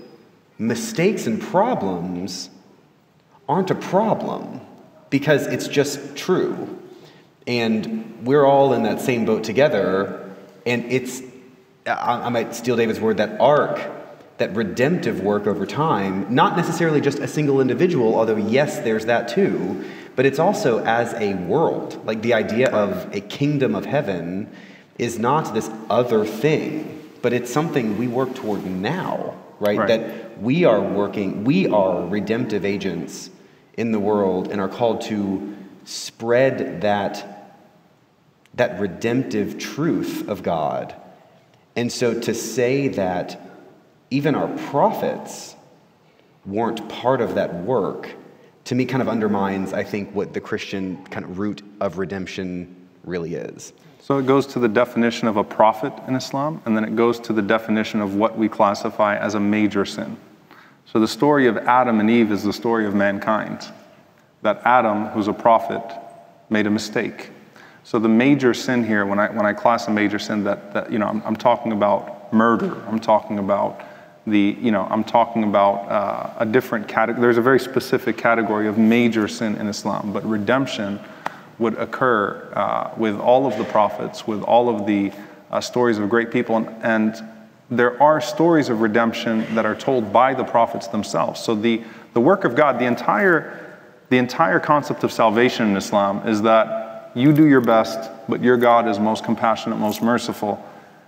mistakes 0.63 1.27
and 1.27 1.41
problems 1.41 2.49
aren't 3.49 3.71
a 3.71 3.75
problem 3.75 4.61
because 5.11 5.47
it's 5.47 5.69
just 5.69 6.17
true. 6.17 6.79
And 7.47 8.25
we're 8.25 8.45
all 8.45 8.73
in 8.73 8.85
that 8.85 9.01
same 9.01 9.25
boat 9.25 9.45
together. 9.45 10.33
And 10.65 10.85
it's, 10.91 11.21
I, 11.87 12.29
might 12.29 12.55
steal 12.55 12.77
David's 12.77 13.01
word, 13.01 13.17
that 13.17 13.41
arc, 13.41 13.81
that 14.39 14.55
redemptive 14.55 15.21
work 15.21 15.47
over 15.47 15.67
time, 15.67 16.33
not 16.33 16.57
necessarily 16.57 17.01
just 17.01 17.19
a 17.19 17.29
single 17.29 17.61
individual, 17.61 18.15
although, 18.15 18.37
yes, 18.37 18.79
there's 18.81 19.07
that 19.07 19.29
too, 19.29 19.85
but 20.15 20.25
it's 20.25 20.39
also 20.39 20.83
as 20.85 21.13
a 21.15 21.35
world. 21.35 22.05
Like 22.07 22.23
the 22.23 22.35
idea 22.35 22.71
of 22.71 23.13
a 23.15 23.21
kingdom 23.21 23.75
of 23.75 23.85
heaven 23.85 24.51
is 24.99 25.19
not 25.19 25.53
this 25.55 25.69
other 25.91 26.25
thing, 26.25 27.11
but 27.21 27.33
it's 27.33 27.53
something 27.53 27.99
we 27.99 28.09
work 28.09 28.35
toward 28.35 28.65
now, 28.65 29.37
right? 29.63 29.79
right? 29.79 29.89
That 29.89 30.43
we 30.43 30.65
are 30.65 30.81
working, 30.81 31.45
we 31.45 31.69
are 31.69 32.05
redemptive 32.07 32.65
agents 32.65 33.31
in 33.77 33.93
the 33.93 34.01
world 34.01 34.49
and 34.49 34.61
are 34.61 34.69
called 34.69 35.01
to 35.03 35.57
spread 35.85 36.83
that 36.83 37.29
that 38.55 38.79
redemptive 38.79 39.59
truth 39.59 40.29
of 40.29 40.43
God. 40.43 40.95
And 41.75 41.91
so 41.91 42.19
to 42.21 42.35
say 42.35 42.89
that 42.89 43.41
even 44.11 44.35
our 44.35 44.49
prophets 44.69 45.57
weren't 46.45 46.87
part 46.89 47.23
of 47.23 47.37
that 47.37 47.55
work, 47.63 48.11
to 48.65 48.75
me 48.75 48.85
kind 48.85 49.01
of 49.01 49.09
undermines, 49.09 49.73
I 49.73 49.85
think, 49.85 50.15
what 50.15 50.35
the 50.35 50.41
Christian 50.41 51.03
kind 51.07 51.25
of 51.25 51.39
root 51.39 51.63
of 51.81 51.97
redemption 51.97 52.77
really 53.05 53.35
is. 53.37 53.73
So 54.03 54.19
it 54.19 54.27
goes 54.27 54.49
to 54.49 54.59
the 54.59 54.69
definition 54.69 55.29
of 55.29 55.37
a 55.37 55.45
prophet 55.45 55.93
in 56.09 56.17
Islam, 56.17 56.61
and 56.67 56.77
then 56.77 56.83
it 56.83 56.97
goes 56.97 57.21
to 57.21 57.33
the 57.33 57.41
definition 57.41 58.01
of 58.01 58.17
what 58.17 58.37
we 58.37 58.49
classify 58.49 59.17
as 59.17 59.37
a 59.37 59.41
major 59.41 59.85
sin. 59.85 60.17
So 60.87 60.99
the 60.99 61.07
story 61.07 61.47
of 61.47 61.57
Adam 61.57 62.01
and 62.01 62.11
Eve 62.11 62.33
is 62.33 62.43
the 62.43 62.53
story 62.53 62.85
of 62.85 62.97
mankind. 62.97 63.65
That 64.43 64.61
Adam, 64.65 65.07
who's 65.07 65.29
a 65.29 65.33
prophet, 65.33 65.85
made 66.51 66.67
a 66.67 66.71
mistake. 66.71 67.31
So 67.85 68.01
the 68.01 68.09
major 68.09 68.55
sin 68.55 68.85
here, 68.85 69.07
when 69.07 69.21
I, 69.21 69.31
when 69.31 69.47
I 69.47 69.53
class 69.53 69.87
a 69.87 69.93
major 69.93 70.19
sin, 70.19 70.43
that, 70.43 70.75
that 70.75 70.91
you 70.91 70.99
know, 70.99 71.07
I'm, 71.07 71.23
I'm 71.25 71.37
talking 71.37 71.71
about 71.71 72.33
murder. 72.33 72.85
I'm 72.89 72.99
talking 72.99 73.39
about 73.39 73.83
the, 74.27 74.57
you 74.61 74.73
know, 74.73 74.85
I'm 74.91 75.05
talking 75.05 75.45
about 75.45 75.89
uh, 75.89 76.35
a 76.39 76.47
different 76.47 76.89
category. 76.89 77.23
There's 77.23 77.39
a 77.39 77.43
very 77.43 77.61
specific 77.61 78.19
category 78.19 78.67
of 78.67 78.79
major 78.79 79.29
sin 79.29 79.55
in 79.59 79.69
Islam, 79.69 80.13
but 80.13 80.29
redemption 80.29 80.99
would 81.63 81.79
occur 81.79 82.53
uh, 82.55 82.91
with 82.97 83.19
all 83.19 83.47
of 83.47 83.57
the 83.57 83.65
prophets, 83.65 84.27
with 84.27 84.43
all 84.43 84.69
of 84.69 84.87
the 84.87 85.13
uh, 85.51 85.61
stories 85.61 85.99
of 85.99 86.09
great 86.09 86.31
people, 86.31 86.57
and, 86.57 86.69
and 86.83 87.29
there 87.71 88.01
are 88.03 88.21
stories 88.21 88.69
of 88.69 88.81
redemption 88.81 89.55
that 89.55 89.65
are 89.65 89.75
told 89.75 90.13
by 90.13 90.35
the 90.35 90.45
prophets 90.45 90.89
themselves. 90.89 91.41
So 91.41 91.55
the, 91.55 91.83
the 92.13 92.21
work 92.21 92.45
of 92.45 92.55
God, 92.55 92.79
the 92.79 92.85
entire, 92.85 93.79
the 94.11 94.19
entire 94.19 94.61
concept 94.61 95.05
of 95.05 95.13
salvation 95.13 95.71
in 95.71 95.77
Islam 95.77 96.27
is 96.29 96.43
that 96.43 97.11
you 97.15 97.33
do 97.33 97.47
your 97.47 97.61
best, 97.61 98.11
but 98.29 98.43
your 98.43 98.57
God 98.57 98.89
is 98.89 98.99
most 98.99 99.25
compassionate, 99.25 99.79
most 99.79 100.03
merciful. 100.03 100.63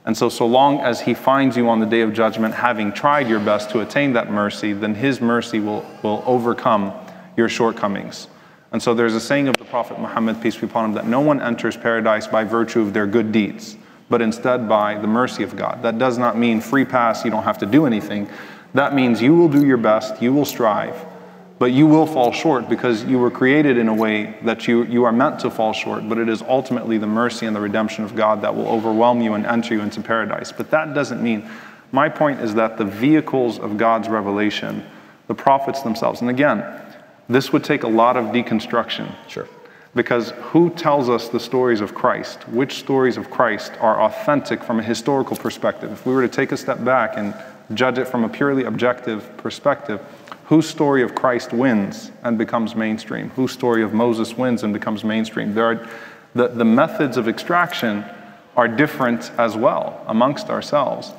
And 0.06 0.16
so, 0.16 0.28
so 0.28 0.46
long 0.46 0.80
as 0.80 1.00
He 1.00 1.14
finds 1.14 1.56
you 1.56 1.68
on 1.68 1.80
the 1.80 1.86
day 1.86 2.02
of 2.02 2.12
judgment 2.12 2.54
having 2.54 2.92
tried 2.92 3.28
your 3.28 3.40
best 3.40 3.70
to 3.70 3.80
attain 3.80 4.12
that 4.14 4.30
mercy, 4.30 4.72
then 4.72 4.94
His 4.94 5.20
mercy 5.20 5.60
will, 5.60 5.84
will 6.02 6.22
overcome 6.26 6.92
your 7.36 7.48
shortcomings. 7.48 8.28
And 8.74 8.82
so 8.82 8.92
there's 8.92 9.14
a 9.14 9.20
saying 9.20 9.46
of 9.46 9.56
the 9.56 9.64
Prophet 9.64 10.00
Muhammad, 10.00 10.42
peace 10.42 10.56
be 10.56 10.66
upon 10.66 10.86
him, 10.86 10.94
that 10.94 11.06
no 11.06 11.20
one 11.20 11.40
enters 11.40 11.76
paradise 11.76 12.26
by 12.26 12.42
virtue 12.42 12.80
of 12.80 12.92
their 12.92 13.06
good 13.06 13.30
deeds, 13.30 13.76
but 14.10 14.20
instead 14.20 14.68
by 14.68 14.98
the 14.98 15.06
mercy 15.06 15.44
of 15.44 15.54
God. 15.54 15.80
That 15.82 15.96
does 15.96 16.18
not 16.18 16.36
mean 16.36 16.60
free 16.60 16.84
pass, 16.84 17.24
you 17.24 17.30
don't 17.30 17.44
have 17.44 17.58
to 17.58 17.66
do 17.66 17.86
anything. 17.86 18.28
That 18.72 18.92
means 18.92 19.22
you 19.22 19.36
will 19.36 19.48
do 19.48 19.64
your 19.64 19.76
best, 19.76 20.20
you 20.20 20.32
will 20.32 20.44
strive, 20.44 21.06
but 21.60 21.66
you 21.66 21.86
will 21.86 22.04
fall 22.04 22.32
short 22.32 22.68
because 22.68 23.04
you 23.04 23.20
were 23.20 23.30
created 23.30 23.78
in 23.78 23.86
a 23.86 23.94
way 23.94 24.36
that 24.42 24.66
you, 24.66 24.82
you 24.86 25.04
are 25.04 25.12
meant 25.12 25.38
to 25.38 25.52
fall 25.52 25.72
short, 25.72 26.08
but 26.08 26.18
it 26.18 26.28
is 26.28 26.42
ultimately 26.42 26.98
the 26.98 27.06
mercy 27.06 27.46
and 27.46 27.54
the 27.54 27.60
redemption 27.60 28.02
of 28.02 28.16
God 28.16 28.42
that 28.42 28.56
will 28.56 28.66
overwhelm 28.66 29.20
you 29.20 29.34
and 29.34 29.46
enter 29.46 29.74
you 29.74 29.82
into 29.82 30.00
paradise. 30.00 30.50
But 30.50 30.72
that 30.72 30.94
doesn't 30.94 31.22
mean, 31.22 31.48
my 31.92 32.08
point 32.08 32.40
is 32.40 32.54
that 32.54 32.76
the 32.76 32.84
vehicles 32.84 33.60
of 33.60 33.78
God's 33.78 34.08
revelation, 34.08 34.84
the 35.28 35.34
prophets 35.36 35.82
themselves, 35.82 36.22
and 36.22 36.28
again, 36.28 36.83
this 37.28 37.52
would 37.52 37.64
take 37.64 37.82
a 37.82 37.88
lot 37.88 38.16
of 38.16 38.26
deconstruction. 38.26 39.14
Sure. 39.28 39.48
Because 39.94 40.30
who 40.30 40.70
tells 40.70 41.08
us 41.08 41.28
the 41.28 41.38
stories 41.38 41.80
of 41.80 41.94
Christ? 41.94 42.48
Which 42.48 42.78
stories 42.80 43.16
of 43.16 43.30
Christ 43.30 43.72
are 43.80 44.02
authentic 44.02 44.62
from 44.62 44.80
a 44.80 44.82
historical 44.82 45.36
perspective? 45.36 45.92
If 45.92 46.04
we 46.04 46.12
were 46.12 46.22
to 46.22 46.28
take 46.28 46.50
a 46.50 46.56
step 46.56 46.84
back 46.84 47.16
and 47.16 47.34
judge 47.72 47.98
it 47.98 48.06
from 48.06 48.24
a 48.24 48.28
purely 48.28 48.64
objective 48.64 49.36
perspective, 49.36 50.00
whose 50.46 50.68
story 50.68 51.02
of 51.02 51.14
Christ 51.14 51.52
wins 51.52 52.10
and 52.24 52.36
becomes 52.36 52.74
mainstream? 52.74 53.30
Whose 53.30 53.52
story 53.52 53.82
of 53.82 53.94
Moses 53.94 54.36
wins 54.36 54.64
and 54.64 54.72
becomes 54.72 55.04
mainstream? 55.04 55.54
There 55.54 55.64
are, 55.64 55.88
the, 56.34 56.48
the 56.48 56.64
methods 56.64 57.16
of 57.16 57.28
extraction 57.28 58.04
are 58.56 58.68
different 58.68 59.30
as 59.38 59.56
well 59.56 60.04
amongst 60.08 60.50
ourselves. 60.50 61.12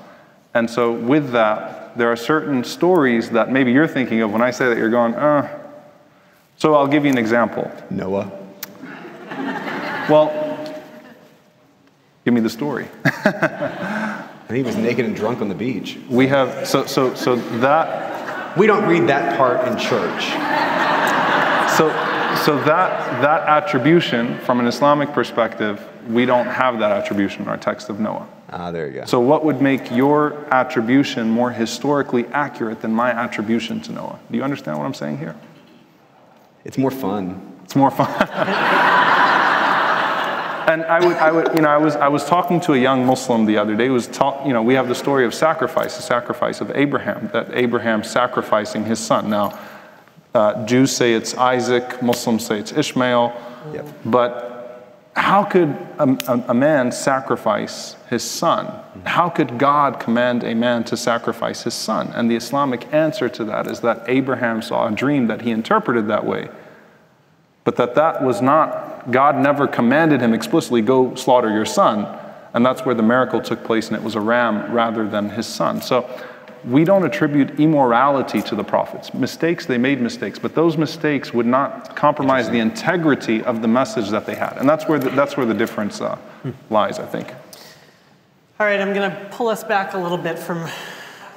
And 0.53 0.69
so, 0.69 0.91
with 0.91 1.31
that, 1.31 1.97
there 1.97 2.11
are 2.11 2.15
certain 2.15 2.63
stories 2.63 3.29
that 3.31 3.51
maybe 3.51 3.71
you're 3.71 3.87
thinking 3.87 4.21
of 4.21 4.31
when 4.31 4.41
I 4.41 4.51
say 4.51 4.67
that 4.67 4.77
you're 4.77 4.89
going, 4.89 5.15
uh. 5.15 5.61
So, 6.57 6.73
I'll 6.73 6.87
give 6.87 7.05
you 7.05 7.11
an 7.11 7.17
example 7.17 7.71
Noah. 7.89 8.31
well, 10.09 10.31
give 12.23 12.33
me 12.33 12.41
the 12.41 12.49
story. 12.49 12.87
and 13.25 14.55
he 14.55 14.63
was 14.63 14.75
naked 14.75 15.05
and 15.05 15.15
drunk 15.15 15.41
on 15.41 15.49
the 15.49 15.55
beach. 15.55 15.97
We 16.09 16.27
have, 16.27 16.67
so, 16.67 16.85
so, 16.85 17.13
so 17.15 17.35
that 17.59 18.57
we 18.57 18.67
don't 18.67 18.87
read 18.87 19.07
that 19.09 19.37
part 19.37 19.67
in 19.67 19.77
church. 19.77 20.23
So, 21.77 21.89
so 22.45 22.57
that, 22.63 23.21
that 23.21 23.41
attribution, 23.47 24.39
from 24.39 24.59
an 24.59 24.67
Islamic 24.67 25.11
perspective, 25.13 25.85
we 26.07 26.25
don't 26.25 26.47
have 26.47 26.79
that 26.79 26.91
attribution 26.91 27.43
in 27.43 27.47
our 27.49 27.57
text 27.57 27.89
of 27.89 27.99
Noah. 27.99 28.27
Ah, 28.51 28.71
there 28.71 28.87
you 28.87 28.93
go. 28.93 29.05
So, 29.05 29.19
what 29.19 29.43
would 29.43 29.61
make 29.61 29.91
your 29.91 30.33
attribution 30.53 31.29
more 31.29 31.51
historically 31.51 32.25
accurate 32.27 32.81
than 32.81 32.91
my 32.91 33.11
attribution 33.11 33.81
to 33.81 33.91
Noah? 33.91 34.19
Do 34.31 34.37
you 34.37 34.43
understand 34.43 34.77
what 34.77 34.85
I'm 34.85 34.93
saying 34.93 35.17
here? 35.17 35.35
It's 36.65 36.77
more 36.77 36.91
fun. 36.91 37.59
It's 37.63 37.75
more 37.75 37.91
fun. 37.91 38.07
and 40.67 40.83
I 40.83 40.99
would, 41.05 41.15
I 41.17 41.31
would, 41.31 41.55
you 41.55 41.61
know, 41.61 41.69
I 41.69 41.77
was, 41.77 41.95
I 41.95 42.07
was 42.07 42.25
talking 42.25 42.59
to 42.61 42.73
a 42.73 42.77
young 42.77 43.05
Muslim 43.05 43.45
the 43.45 43.57
other 43.57 43.75
day. 43.75 43.87
Who 43.87 43.93
was 43.93 44.07
talk, 44.07 44.45
you 44.45 44.53
know, 44.53 44.63
we 44.63 44.73
have 44.73 44.87
the 44.87 44.95
story 44.95 45.25
of 45.25 45.33
sacrifice, 45.33 45.95
the 45.95 46.01
sacrifice 46.01 46.59
of 46.61 46.71
Abraham, 46.71 47.29
that 47.33 47.53
Abraham 47.53 48.03
sacrificing 48.03 48.83
his 48.83 48.99
son. 48.99 49.29
Now, 49.29 49.57
uh, 50.33 50.65
Jews 50.65 50.91
say 50.91 51.13
it's 51.13 51.35
Isaac, 51.35 52.01
Muslims 52.01 52.45
say 52.45 52.59
it's 52.59 52.73
Ishmael. 52.73 53.33
Yep. 53.73 53.87
But 54.05 54.54
how 55.15 55.45
could 55.45 55.69
a, 55.97 56.43
a, 56.49 56.53
man 56.53 56.91
sacrifice 56.91 57.95
his 58.09 58.21
son? 58.21 58.67
How 59.05 59.29
could 59.29 59.57
God 59.57 59.97
command 59.97 60.43
a 60.43 60.53
man 60.53 60.83
to 60.85 60.97
sacrifice 60.97 61.63
his 61.63 61.73
son? 61.73 62.11
And 62.13 62.29
the 62.29 62.35
Islamic 62.35 62.93
answer 62.93 63.29
to 63.29 63.45
that 63.45 63.67
is 63.67 63.79
that 63.79 64.03
Abraham 64.09 64.61
saw 64.61 64.87
a 64.87 64.91
dream 64.91 65.27
that 65.27 65.41
he 65.41 65.51
interpreted 65.51 66.09
that 66.09 66.25
way. 66.25 66.49
But 67.63 67.77
that 67.77 67.95
that 67.95 68.23
was 68.23 68.41
not, 68.41 69.09
God 69.09 69.37
never 69.37 69.67
commanded 69.67 70.19
him 70.19 70.33
explicitly, 70.33 70.81
go 70.81 71.15
slaughter 71.15 71.49
your 71.49 71.65
son. 71.65 72.05
And 72.53 72.65
that's 72.65 72.85
where 72.85 72.95
the 72.95 73.03
miracle 73.03 73.41
took 73.41 73.63
place, 73.63 73.87
and 73.87 73.95
it 73.95 74.03
was 74.03 74.15
a 74.15 74.21
ram 74.21 74.71
rather 74.71 75.07
than 75.07 75.29
his 75.29 75.47
son. 75.47 75.81
So 75.81 76.09
we 76.65 76.83
don't 76.83 77.03
attribute 77.05 77.59
immorality 77.59 78.41
to 78.41 78.55
the 78.55 78.63
prophets. 78.63 79.13
Mistakes, 79.13 79.65
they 79.65 79.77
made 79.77 80.01
mistakes, 80.01 80.39
but 80.39 80.55
those 80.55 80.77
mistakes 80.77 81.33
would 81.33 81.45
not 81.45 81.95
compromise 81.95 82.49
the 82.49 82.59
integrity 82.59 83.43
of 83.43 83.61
the 83.61 83.67
message 83.67 84.09
that 84.09 84.25
they 84.25 84.35
had. 84.35 84.57
And 84.57 84.67
that's 84.67 84.87
where 84.87 84.99
the, 84.99 85.09
that's 85.11 85.37
where 85.37 85.45
the 85.45 85.53
difference 85.53 86.01
uh, 86.01 86.17
lies, 86.69 86.99
I 86.99 87.05
think. 87.05 87.33
All 88.59 88.65
right, 88.65 88.79
I'm 88.79 88.93
going 88.93 89.09
to 89.11 89.29
pull 89.31 89.49
us 89.49 89.63
back 89.63 89.93
a 89.93 89.97
little 89.97 90.17
bit 90.17 90.39
from 90.39 90.67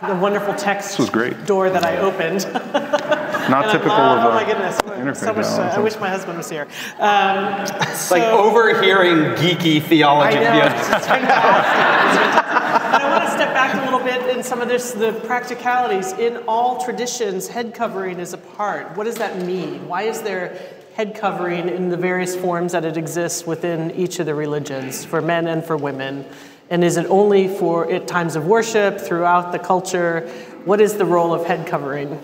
the 0.07 0.15
wonderful 0.15 0.55
text 0.55 0.91
This 0.91 0.99
was 1.01 1.11
great. 1.11 1.45
door 1.47 1.69
that 1.71 1.85
I 1.85 1.97
opened. 1.99 2.45
Not 2.53 2.75
And 3.49 3.55
I'm- 3.55 3.71
typical 3.71 3.93
oh, 3.97 4.19
of 4.19 4.25
oh 4.27 4.35
my 4.35 4.45
goodness. 4.45 4.77
So 5.19 5.33
much, 5.33 5.47
uh, 5.47 5.75
I 5.77 5.81
wish 5.81 5.99
my 5.99 6.09
husband 6.09 6.37
was 6.39 6.51
here. 6.51 6.69
Um, 6.99 7.65
It's 7.81 8.11
like 8.11 8.23
overhearing 8.23 9.35
geeky 9.37 9.83
theology. 9.83 10.39
I 10.39 10.43
know, 10.43 10.67
it's, 10.67 10.89
it's 10.89 11.07
fantastic. 11.07 11.09
It's 11.09 12.17
fantastic. 12.19 12.88
Want 13.19 13.31
to 13.31 13.37
step 13.37 13.53
back 13.53 13.75
a 13.75 13.85
little 13.85 13.99
bit 13.99 14.37
in 14.37 14.45
some 14.45 14.61
of 14.61 14.69
this, 14.69 14.93
the 14.93 15.13
practicalities. 15.27 16.13
In 16.13 16.37
all 16.47 16.85
traditions, 16.85 17.49
head 17.49 17.75
covering 17.75 18.21
is 18.21 18.33
a 18.33 18.39
part. 18.39 18.97
What 18.97 19.05
does 19.05 19.17
that 19.17 19.45
mean? 19.45 19.89
Why 19.89 20.03
is 20.03 20.23
there 20.23 20.57
head 20.95 21.17
covering 21.17 21.69
in 21.69 21.89
the 21.89 21.97
various 21.97 22.37
forms 22.37 22.71
that 22.71 22.85
it 22.85 22.97
exists 22.97 23.45
within 23.45 23.91
each 23.91 24.21
of 24.21 24.27
the 24.27 24.37
religions, 24.37 25.05
for 25.05 25.21
men 25.21 25.49
and 25.49 25.65
for 25.65 25.77
women? 25.77 26.27
And 26.71 26.85
is 26.85 26.97
it 26.97 27.07
only 27.07 27.49
for 27.49 27.91
at 27.91 28.07
times 28.07 28.37
of 28.37 28.47
worship, 28.47 29.01
throughout 29.01 29.51
the 29.51 29.59
culture? 29.59 30.21
What 30.65 30.81
is 30.81 30.95
the 30.95 31.05
role 31.05 31.35
of 31.35 31.45
head 31.45 31.67
covering? 31.67 32.21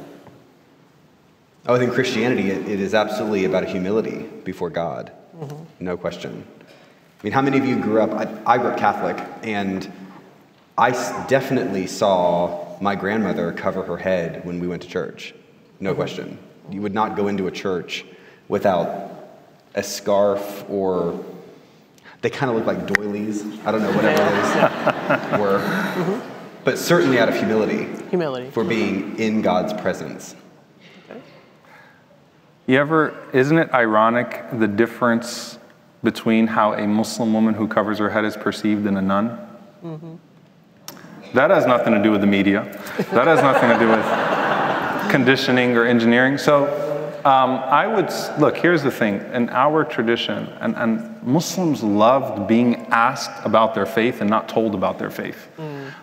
Oh, 1.66 1.74
I 1.74 1.78
think 1.80 1.92
Christianity, 1.92 2.50
it, 2.52 2.68
it 2.68 2.78
is 2.78 2.94
absolutely 2.94 3.46
about 3.46 3.66
humility 3.66 4.28
before 4.44 4.70
God. 4.70 5.10
Mm-hmm. 5.36 5.84
No 5.84 5.96
question. 5.96 6.46
I 6.68 7.24
mean, 7.24 7.32
how 7.32 7.42
many 7.42 7.58
of 7.58 7.64
you 7.64 7.80
grew 7.80 8.00
up? 8.00 8.12
I, 8.12 8.54
I 8.54 8.58
grew 8.58 8.68
up 8.68 8.78
Catholic, 8.78 9.20
and 9.42 9.90
I 10.76 10.90
s- 10.90 11.28
definitely 11.28 11.86
saw 11.86 12.78
my 12.80 12.96
grandmother 12.96 13.52
cover 13.52 13.84
her 13.84 13.96
head 13.96 14.44
when 14.44 14.60
we 14.60 14.66
went 14.66 14.82
to 14.82 14.88
church. 14.88 15.34
No 15.80 15.90
mm-hmm. 15.90 15.96
question. 15.96 16.38
You 16.70 16.82
would 16.82 16.94
not 16.94 17.16
go 17.16 17.28
into 17.28 17.46
a 17.46 17.50
church 17.50 18.04
without 18.48 19.12
a 19.74 19.82
scarf 19.82 20.64
or 20.68 21.24
they 22.22 22.30
kind 22.30 22.50
of 22.50 22.56
look 22.56 22.66
like 22.66 22.86
doilies. 22.86 23.42
I 23.66 23.72
don't 23.72 23.82
know, 23.82 23.92
whatever 23.92 24.16
those 24.16 25.40
were. 25.40 25.58
Mm-hmm. 25.58 26.30
But 26.64 26.78
certainly 26.78 27.18
out 27.18 27.28
of 27.28 27.36
humility 27.36 27.86
Humility. 28.08 28.50
for 28.50 28.64
being 28.64 29.18
in 29.18 29.42
God's 29.42 29.74
presence. 29.74 30.34
You 32.66 32.78
ever, 32.78 33.14
isn't 33.34 33.58
it 33.58 33.70
ironic 33.74 34.42
the 34.54 34.66
difference 34.66 35.58
between 36.02 36.46
how 36.46 36.72
a 36.72 36.86
Muslim 36.86 37.34
woman 37.34 37.52
who 37.52 37.68
covers 37.68 37.98
her 37.98 38.08
head 38.08 38.24
is 38.24 38.38
perceived 38.38 38.86
and 38.86 38.96
a 38.96 39.02
nun? 39.02 39.38
Mm-hmm. 39.84 40.14
That 41.34 41.50
has 41.50 41.66
nothing 41.66 41.92
to 41.94 42.02
do 42.02 42.10
with 42.10 42.20
the 42.20 42.26
media. 42.26 42.62
That 43.12 43.26
has 43.26 43.42
nothing 43.42 43.68
to 43.68 43.78
do 43.78 43.88
with 43.88 45.10
conditioning 45.10 45.76
or 45.76 45.84
engineering. 45.84 46.38
So 46.38 46.66
um, 47.24 47.58
I 47.58 47.86
would, 47.86 48.10
look, 48.38 48.56
here's 48.56 48.82
the 48.82 48.90
thing. 48.90 49.16
In 49.32 49.48
our 49.50 49.82
tradition, 49.84 50.46
and, 50.60 50.76
and 50.76 51.22
Muslims 51.22 51.82
loved 51.82 52.46
being 52.46 52.86
asked 52.90 53.44
about 53.46 53.74
their 53.74 53.86
faith 53.86 54.20
and 54.20 54.28
not 54.28 54.48
told 54.48 54.74
about 54.74 54.98
their 54.98 55.10
faith. 55.10 55.48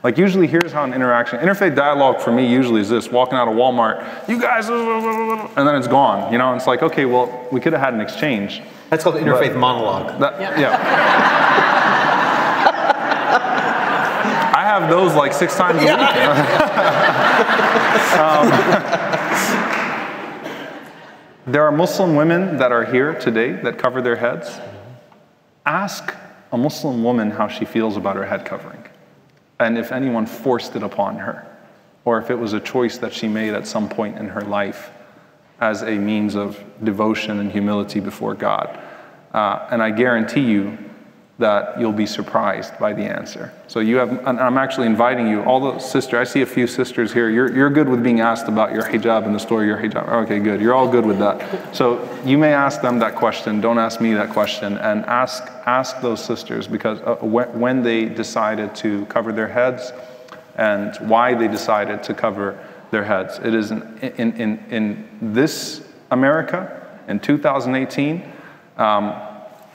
Like 0.03 0.17
usually 0.17 0.47
here's 0.47 0.71
how 0.71 0.83
an 0.83 0.93
interaction, 0.93 1.39
interfaith 1.39 1.75
dialogue 1.75 2.21
for 2.21 2.31
me 2.31 2.47
usually 2.51 2.81
is 2.81 2.89
this, 2.89 3.09
walking 3.09 3.37
out 3.37 3.47
of 3.47 3.53
Walmart, 3.53 4.27
you 4.27 4.41
guys, 4.41 4.67
and 4.67 5.67
then 5.67 5.75
it's 5.75 5.87
gone. 5.87 6.31
You 6.31 6.39
know, 6.39 6.55
it's 6.55 6.65
like, 6.65 6.81
okay, 6.81 7.05
well, 7.05 7.47
we 7.51 7.59
could 7.59 7.73
have 7.73 7.81
had 7.81 7.93
an 7.93 8.01
exchange. 8.01 8.63
That's 8.89 9.03
called 9.03 9.15
interfaith 9.15 9.55
monologue. 9.55 10.19
That, 10.19 10.59
yeah. 10.59 10.75
I 14.55 14.63
have 14.63 14.80
those 14.91 15.15
like 15.15 15.31
six 15.33 15.55
times 15.55 15.81
a 15.81 15.85
week. 15.85 15.97
Um, 18.11 18.49
there 21.47 21.63
are 21.63 21.71
Muslim 21.71 22.15
women 22.15 22.57
that 22.57 22.71
are 22.71 22.83
here 22.83 23.13
today 23.17 23.53
that 23.53 23.77
cover 23.77 24.01
their 24.01 24.17
heads. 24.17 24.59
Ask 25.65 26.13
a 26.51 26.57
Muslim 26.57 27.03
woman 27.03 27.31
how 27.31 27.47
she 27.47 27.63
feels 27.63 27.95
about 27.95 28.17
her 28.17 28.25
head 28.25 28.45
covering, 28.45 28.83
and 29.59 29.77
if 29.77 29.91
anyone 29.91 30.25
forced 30.25 30.75
it 30.75 30.83
upon 30.83 31.17
her, 31.17 31.47
or 32.03 32.19
if 32.19 32.29
it 32.29 32.35
was 32.35 32.53
a 32.53 32.59
choice 32.59 32.97
that 32.97 33.13
she 33.13 33.27
made 33.27 33.53
at 33.53 33.65
some 33.65 33.87
point 33.87 34.17
in 34.17 34.27
her 34.27 34.41
life 34.41 34.91
as 35.61 35.83
a 35.83 35.95
means 35.97 36.35
of 36.35 36.61
devotion 36.83 37.39
and 37.39 37.51
humility 37.51 37.99
before 38.01 38.33
God. 38.33 38.77
Uh, 39.33 39.67
and 39.71 39.81
I 39.81 39.91
guarantee 39.91 40.41
you 40.41 40.77
that 41.39 41.79
you'll 41.79 41.91
be 41.91 42.05
surprised 42.05 42.77
by 42.77 42.93
the 42.93 43.01
answer. 43.01 43.51
So 43.67 43.79
you 43.79 43.95
have, 43.97 44.09
and 44.27 44.39
I'm 44.39 44.57
actually 44.57 44.85
inviting 44.85 45.27
you, 45.27 45.41
all 45.43 45.73
the 45.73 45.79
sisters, 45.79 46.13
I 46.13 46.23
see 46.31 46.41
a 46.41 46.45
few 46.45 46.67
sisters 46.67 47.11
here, 47.11 47.29
you're, 47.29 47.51
you're 47.55 47.69
good 47.69 47.89
with 47.89 48.03
being 48.03 48.19
asked 48.19 48.47
about 48.47 48.73
your 48.73 48.83
hijab 48.83 49.25
in 49.25 49.33
the 49.33 49.39
store, 49.39 49.65
your 49.65 49.77
hijab. 49.77 50.07
Okay, 50.23 50.39
good, 50.39 50.61
you're 50.61 50.75
all 50.75 50.87
good 50.87 51.05
with 51.05 51.17
that. 51.19 51.75
So 51.75 52.07
you 52.23 52.37
may 52.37 52.53
ask 52.53 52.81
them 52.81 52.99
that 52.99 53.15
question, 53.15 53.59
don't 53.59 53.79
ask 53.79 53.99
me 53.99 54.13
that 54.13 54.29
question, 54.29 54.77
and 54.77 55.03
ask, 55.05 55.43
ask 55.65 55.99
those 56.01 56.23
sisters 56.23 56.67
because 56.67 56.99
uh, 57.01 57.15
when, 57.21 57.59
when 57.59 57.81
they 57.81 58.05
decided 58.05 58.75
to 58.75 59.05
cover 59.07 59.31
their 59.31 59.47
heads 59.47 59.93
and 60.55 60.95
why 61.09 61.33
they 61.33 61.47
decided 61.47 62.03
to 62.03 62.13
cover 62.13 62.59
their 62.91 63.03
heads. 63.03 63.39
It 63.39 63.53
is 63.55 63.71
in, 63.71 63.81
in, 64.17 64.33
in, 64.33 64.65
in 64.69 65.33
this 65.33 65.83
America 66.11 66.99
in 67.07 67.19
2018. 67.19 68.31
Um, 68.77 69.30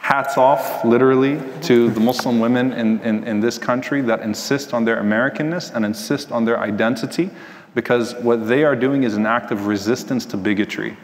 hats 0.07 0.39
off, 0.39 0.85
literally, 0.85 1.43
to 1.61 1.91
the 1.91 1.99
Muslim 1.99 2.39
women 2.39 2.73
in, 2.75 3.01
in, 3.01 3.25
in 3.25 3.41
this 3.41 3.59
country 3.59 4.01
that 4.01 4.21
insist 4.21 4.73
on 4.73 4.85
their 4.85 5.03
Americanness 5.03 5.75
and 5.75 5.85
insist 5.85 6.31
on 6.31 6.45
their 6.45 6.61
identity 6.61 7.29
because 7.75 8.15
what 8.23 8.47
they 8.47 8.63
are 8.63 8.77
doing 8.77 9.03
is 9.03 9.17
an 9.17 9.27
act 9.27 9.51
of 9.51 9.67
resistance 9.67 10.25
to 10.25 10.37
bigotry. 10.37 10.97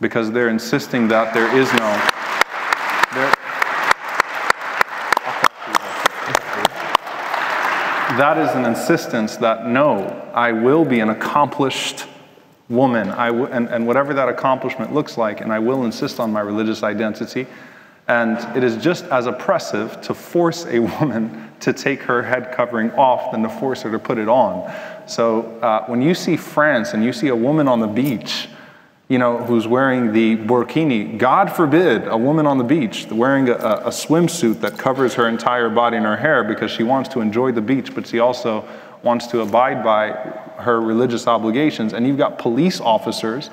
Because 0.00 0.30
they're 0.30 0.48
insisting 0.48 1.06
that 1.08 1.34
there 1.34 1.54
is 1.54 1.70
no. 1.74 1.90
there- 3.12 3.34
that 8.16 8.38
is 8.38 8.48
an 8.56 8.64
insistence 8.64 9.36
that 9.36 9.66
no, 9.66 10.06
I 10.32 10.52
will 10.52 10.86
be 10.86 11.00
an 11.00 11.10
accomplished 11.10 12.06
woman, 12.70 13.10
I 13.10 13.26
w- 13.26 13.46
and, 13.46 13.68
and 13.68 13.86
whatever 13.86 14.14
that 14.14 14.30
accomplishment 14.30 14.94
looks 14.94 15.18
like, 15.18 15.42
and 15.42 15.52
I 15.52 15.58
will 15.58 15.84
insist 15.84 16.18
on 16.18 16.32
my 16.32 16.40
religious 16.40 16.82
identity. 16.82 17.46
And 18.10 18.56
it 18.56 18.64
is 18.64 18.76
just 18.82 19.04
as 19.04 19.26
oppressive 19.26 20.00
to 20.00 20.14
force 20.14 20.66
a 20.66 20.80
woman 21.00 21.48
to 21.60 21.72
take 21.72 22.02
her 22.02 22.22
head 22.22 22.50
covering 22.52 22.90
off 22.92 23.30
than 23.30 23.44
to 23.44 23.48
force 23.48 23.82
her 23.82 23.90
to 23.92 24.00
put 24.00 24.18
it 24.18 24.28
on. 24.28 24.68
So 25.06 25.42
uh, 25.60 25.84
when 25.86 26.02
you 26.02 26.16
see 26.16 26.36
France 26.36 26.92
and 26.92 27.04
you 27.04 27.12
see 27.12 27.28
a 27.28 27.36
woman 27.36 27.68
on 27.68 27.78
the 27.78 27.86
beach, 27.86 28.48
you 29.06 29.18
know, 29.18 29.38
who's 29.38 29.68
wearing 29.68 30.12
the 30.12 30.36
burkini. 30.36 31.18
God 31.18 31.52
forbid 31.52 32.08
a 32.08 32.16
woman 32.16 32.46
on 32.46 32.58
the 32.58 32.64
beach 32.64 33.06
wearing 33.12 33.48
a, 33.48 33.54
a 33.54 33.90
swimsuit 33.90 34.60
that 34.60 34.76
covers 34.76 35.14
her 35.14 35.28
entire 35.28 35.68
body 35.68 35.96
and 35.96 36.06
her 36.06 36.16
hair 36.16 36.42
because 36.42 36.72
she 36.72 36.82
wants 36.82 37.08
to 37.10 37.20
enjoy 37.20 37.52
the 37.52 37.60
beach, 37.60 37.94
but 37.94 38.08
she 38.08 38.18
also 38.18 38.68
wants 39.04 39.28
to 39.28 39.40
abide 39.40 39.84
by 39.84 40.10
her 40.58 40.80
religious 40.80 41.28
obligations. 41.28 41.92
And 41.92 42.06
you've 42.06 42.18
got 42.18 42.38
police 42.38 42.80
officers 42.80 43.50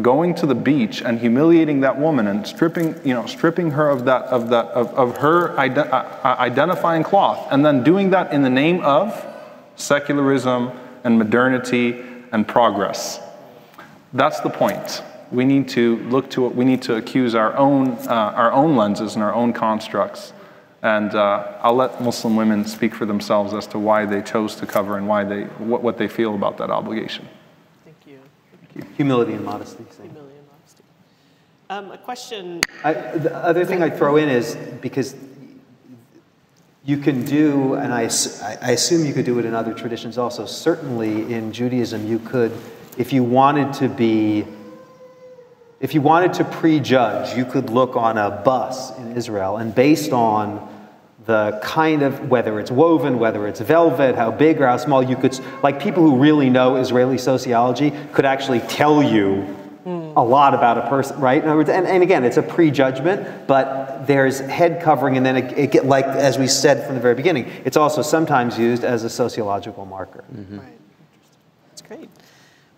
going 0.00 0.34
to 0.34 0.46
the 0.46 0.54
beach 0.54 1.02
and 1.02 1.18
humiliating 1.18 1.80
that 1.80 1.98
woman 1.98 2.26
and 2.26 2.46
stripping, 2.46 2.98
you 3.04 3.12
know, 3.12 3.26
stripping 3.26 3.72
her 3.72 3.90
of 3.90 4.06
that, 4.06 4.22
of 4.24 4.48
that, 4.48 4.66
of, 4.68 4.88
of 4.94 5.18
her 5.18 5.58
ide- 5.58 5.76
uh, 5.76 6.36
identifying 6.38 7.02
cloth, 7.02 7.46
and 7.50 7.64
then 7.64 7.84
doing 7.84 8.10
that 8.10 8.32
in 8.32 8.42
the 8.42 8.50
name 8.50 8.80
of 8.80 9.26
secularism 9.76 10.70
and 11.04 11.18
modernity 11.18 12.02
and 12.32 12.48
progress. 12.48 13.20
That's 14.14 14.40
the 14.40 14.50
point. 14.50 15.02
we 15.30 15.44
need 15.44 15.68
to 15.70 15.96
look 16.08 16.30
to 16.30 16.46
it. 16.46 16.54
we 16.54 16.64
need 16.64 16.82
to 16.82 16.96
accuse 16.96 17.34
our 17.34 17.56
own 17.56 17.92
uh, 18.06 18.32
our 18.36 18.52
own 18.52 18.76
lenses 18.76 19.14
and 19.14 19.24
our 19.24 19.34
own 19.34 19.52
constructs. 19.52 20.32
And 20.82 21.14
uh, 21.14 21.58
I'll 21.62 21.74
let 21.74 22.02
Muslim 22.02 22.36
women 22.36 22.64
speak 22.64 22.94
for 22.94 23.06
themselves 23.06 23.54
as 23.54 23.66
to 23.68 23.78
why 23.78 24.04
they 24.04 24.20
chose 24.20 24.56
to 24.56 24.66
cover 24.66 24.98
and 24.98 25.06
why 25.06 25.24
they 25.24 25.42
what, 25.58 25.82
what 25.82 25.96
they 25.96 26.08
feel 26.08 26.34
about 26.34 26.58
that 26.58 26.70
obligation. 26.70 27.28
Humility 28.96 29.32
and 29.34 29.44
modesty. 29.44 29.84
same. 29.90 30.06
Humility 30.06 30.36
and 30.38 30.46
modesty. 30.48 30.84
Um, 31.70 31.90
a 31.90 31.98
question. 31.98 32.60
I, 32.84 32.92
the 32.92 33.34
other 33.36 33.64
thing 33.64 33.82
I'd 33.82 33.96
throw 33.96 34.16
in 34.16 34.28
is 34.28 34.56
because 34.80 35.14
you 36.84 36.98
can 36.98 37.24
do, 37.24 37.74
and 37.74 37.92
I, 37.92 38.08
I 38.42 38.58
I 38.60 38.70
assume 38.72 39.06
you 39.06 39.12
could 39.12 39.24
do 39.24 39.38
it 39.38 39.44
in 39.44 39.54
other 39.54 39.72
traditions 39.74 40.18
also. 40.18 40.46
Certainly 40.46 41.32
in 41.32 41.52
Judaism, 41.52 42.06
you 42.06 42.18
could, 42.18 42.52
if 42.98 43.12
you 43.12 43.22
wanted 43.22 43.72
to 43.74 43.88
be, 43.88 44.44
if 45.80 45.94
you 45.94 46.00
wanted 46.00 46.32
to 46.34 46.44
prejudge, 46.44 47.36
you 47.36 47.44
could 47.44 47.70
look 47.70 47.96
on 47.96 48.18
a 48.18 48.30
bus 48.30 48.96
in 48.98 49.16
Israel, 49.16 49.58
and 49.58 49.74
based 49.74 50.12
on 50.12 50.71
the 51.26 51.60
kind 51.62 52.02
of 52.02 52.30
whether 52.30 52.58
it's 52.58 52.70
woven, 52.70 53.18
whether 53.18 53.46
it's 53.46 53.60
velvet, 53.60 54.16
how 54.16 54.30
big 54.30 54.60
or 54.60 54.66
how 54.66 54.76
small, 54.76 55.02
you 55.02 55.16
could, 55.16 55.38
like 55.62 55.80
people 55.80 56.02
who 56.02 56.16
really 56.16 56.50
know 56.50 56.76
Israeli 56.76 57.18
sociology 57.18 57.92
could 58.12 58.24
actually 58.24 58.60
tell 58.60 59.02
you 59.02 59.56
a 59.84 60.22
lot 60.22 60.54
about 60.54 60.78
a 60.78 60.88
person, 60.88 61.18
right? 61.18 61.42
In 61.42 61.48
other 61.48 61.56
words, 61.56 61.70
and, 61.70 61.86
and 61.86 62.02
again, 62.02 62.24
it's 62.24 62.36
a 62.36 62.42
prejudgment, 62.42 63.46
but 63.46 64.06
there's 64.06 64.40
head 64.40 64.82
covering, 64.82 65.16
and 65.16 65.24
then 65.24 65.36
it, 65.36 65.58
it 65.58 65.70
get, 65.72 65.86
like 65.86 66.04
as 66.04 66.38
we 66.38 66.46
said 66.46 66.86
from 66.86 66.94
the 66.94 67.00
very 67.00 67.14
beginning, 67.14 67.50
it's 67.64 67.76
also 67.76 68.02
sometimes 68.02 68.58
used 68.58 68.84
as 68.84 69.04
a 69.04 69.10
sociological 69.10 69.86
marker. 69.86 70.24
Right. 70.30 70.60
That's 71.70 71.82
great. 71.82 72.10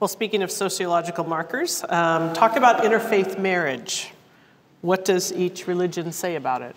Well, 0.00 0.08
speaking 0.08 0.42
of 0.42 0.50
sociological 0.50 1.24
markers, 1.24 1.82
um, 1.88 2.32
talk 2.34 2.56
about 2.56 2.84
interfaith 2.84 3.38
marriage. 3.38 4.12
What 4.80 5.04
does 5.04 5.32
each 5.32 5.66
religion 5.66 6.12
say 6.12 6.36
about 6.36 6.62
it? 6.62 6.76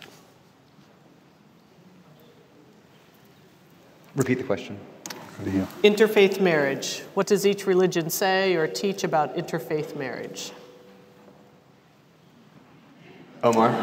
Repeat 4.17 4.39
the 4.39 4.43
question. 4.43 4.77
Interfaith 5.83 6.41
marriage. 6.41 7.03
What 7.13 7.27
does 7.27 7.45
each 7.45 7.67
religion 7.67 8.09
say 8.09 8.55
or 8.55 8.67
teach 8.67 9.03
about 9.03 9.37
interfaith 9.37 9.95
marriage? 9.95 10.51
Omar? 13.43 13.69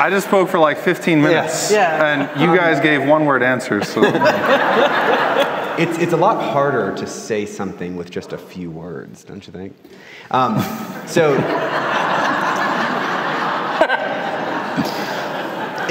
I 0.00 0.08
just 0.10 0.26
spoke 0.28 0.48
for 0.48 0.58
like 0.58 0.78
15 0.78 1.20
minutes, 1.20 1.70
Yeah. 1.70 2.02
and 2.30 2.40
you 2.40 2.56
guys 2.56 2.80
gave 2.80 3.06
one-word 3.06 3.42
answers. 3.42 3.86
So 3.88 4.00
It's, 5.78 5.96
it's 5.98 6.12
a 6.12 6.16
lot 6.16 6.42
harder 6.52 6.92
to 6.96 7.06
say 7.06 7.46
something 7.46 7.94
with 7.96 8.10
just 8.10 8.32
a 8.32 8.38
few 8.38 8.68
words, 8.68 9.22
don't 9.22 9.46
you 9.46 9.52
think? 9.52 9.76
Um, 10.32 10.58
so, 11.06 11.36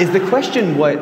is 0.00 0.10
the 0.12 0.20
question 0.28 0.76
what, 0.78 0.96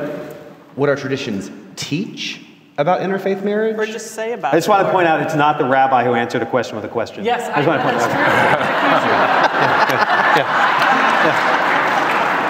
what 0.74 0.88
our 0.88 0.96
traditions 0.96 1.50
teach 1.76 2.42
about 2.78 3.00
interfaith 3.00 3.42
marriage? 3.42 3.76
Or 3.76 3.86
just 3.86 4.12
say 4.12 4.32
about 4.32 4.54
I 4.54 4.56
just 4.56 4.68
it? 4.68 4.70
want 4.70 4.86
to 4.86 4.92
point 4.92 5.06
out 5.06 5.22
it's 5.22 5.34
not 5.34 5.58
the 5.58 5.64
rabbi 5.64 6.04
who 6.04 6.14
answered 6.14 6.42
a 6.42 6.46
question 6.46 6.76
with 6.76 6.84
a 6.84 6.88
question. 6.88 7.24
Yes, 7.24 7.48
I 7.50 7.62
just 7.62 7.68
want 7.68 7.80
to 7.80 7.84
point 7.84 7.98
that's 7.98 8.12
that 8.12 8.28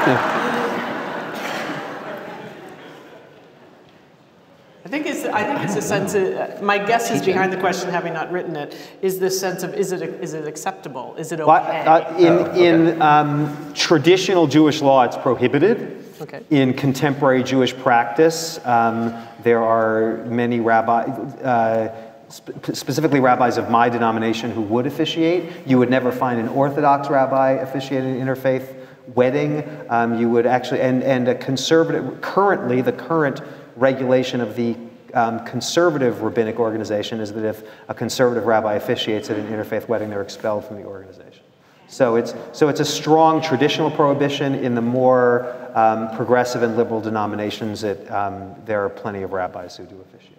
out. 0.04 0.22
true. 0.32 0.32
I 4.86 4.88
think 4.88 5.06
it's, 5.06 5.24
I 5.24 5.42
think 5.42 5.64
it's 5.64 5.74
a 5.74 5.82
sense 5.82 6.14
of, 6.14 6.62
my 6.62 6.78
guess 6.78 7.10
is 7.10 7.20
behind 7.20 7.52
the 7.52 7.56
question, 7.56 7.90
having 7.90 8.12
not 8.12 8.30
written 8.30 8.54
it, 8.54 8.76
is 9.02 9.18
this 9.18 9.38
sense 9.38 9.64
of 9.64 9.74
is 9.74 9.90
it, 9.90 10.00
is 10.22 10.32
it 10.32 10.46
acceptable? 10.46 11.16
Is 11.16 11.32
it 11.32 11.40
okay? 11.40 11.48
Well, 11.48 12.02
uh, 12.04 12.16
in 12.16 12.54
in 12.56 13.02
um, 13.02 13.72
traditional 13.74 14.46
Jewish 14.46 14.80
law, 14.82 15.02
it's 15.02 15.16
prohibited. 15.16 15.95
Okay. 16.20 16.42
In 16.50 16.72
contemporary 16.74 17.42
Jewish 17.42 17.76
practice, 17.76 18.58
um, 18.64 19.14
there 19.42 19.62
are 19.62 20.24
many 20.24 20.60
rabbis. 20.60 21.08
uh, 21.42 22.12
sp- 22.32 22.74
specifically 22.74 23.20
rabbis 23.20 23.58
of 23.58 23.70
my 23.70 23.88
denomination, 23.88 24.50
who 24.50 24.62
would 24.62 24.86
officiate. 24.86 25.52
You 25.66 25.78
would 25.78 25.90
never 25.90 26.10
find 26.10 26.40
an 26.40 26.48
Orthodox 26.48 27.10
rabbi 27.10 27.52
officiating 27.52 28.20
an 28.20 28.26
interfaith 28.26 28.74
wedding. 29.14 29.64
Um, 29.88 30.18
you 30.18 30.28
would 30.30 30.46
actually, 30.46 30.80
and, 30.80 31.02
and 31.02 31.28
a 31.28 31.34
conservative, 31.34 32.20
currently, 32.20 32.80
the 32.80 32.92
current 32.92 33.40
regulation 33.76 34.40
of 34.40 34.56
the 34.56 34.76
um, 35.14 35.44
conservative 35.44 36.22
rabbinic 36.22 36.58
organization 36.58 37.20
is 37.20 37.32
that 37.32 37.44
if 37.44 37.62
a 37.88 37.94
conservative 37.94 38.46
rabbi 38.46 38.74
officiates 38.74 39.30
at 39.30 39.38
an 39.38 39.46
interfaith 39.48 39.88
wedding, 39.88 40.10
they're 40.10 40.22
expelled 40.22 40.64
from 40.64 40.76
the 40.76 40.84
organization. 40.84 41.42
So 41.88 42.16
it's, 42.16 42.34
so 42.52 42.68
it's 42.68 42.80
a 42.80 42.84
strong 42.84 43.40
traditional 43.40 43.90
prohibition. 43.90 44.56
In 44.56 44.74
the 44.74 44.82
more 44.82 45.65
um, 45.76 46.10
progressive 46.16 46.62
and 46.62 46.76
liberal 46.76 47.00
denominations, 47.02 47.84
it, 47.84 48.10
um, 48.10 48.54
there 48.64 48.82
are 48.84 48.88
plenty 48.88 49.22
of 49.22 49.32
rabbis 49.32 49.76
who 49.76 49.84
do 49.84 50.00
officiate. 50.00 50.32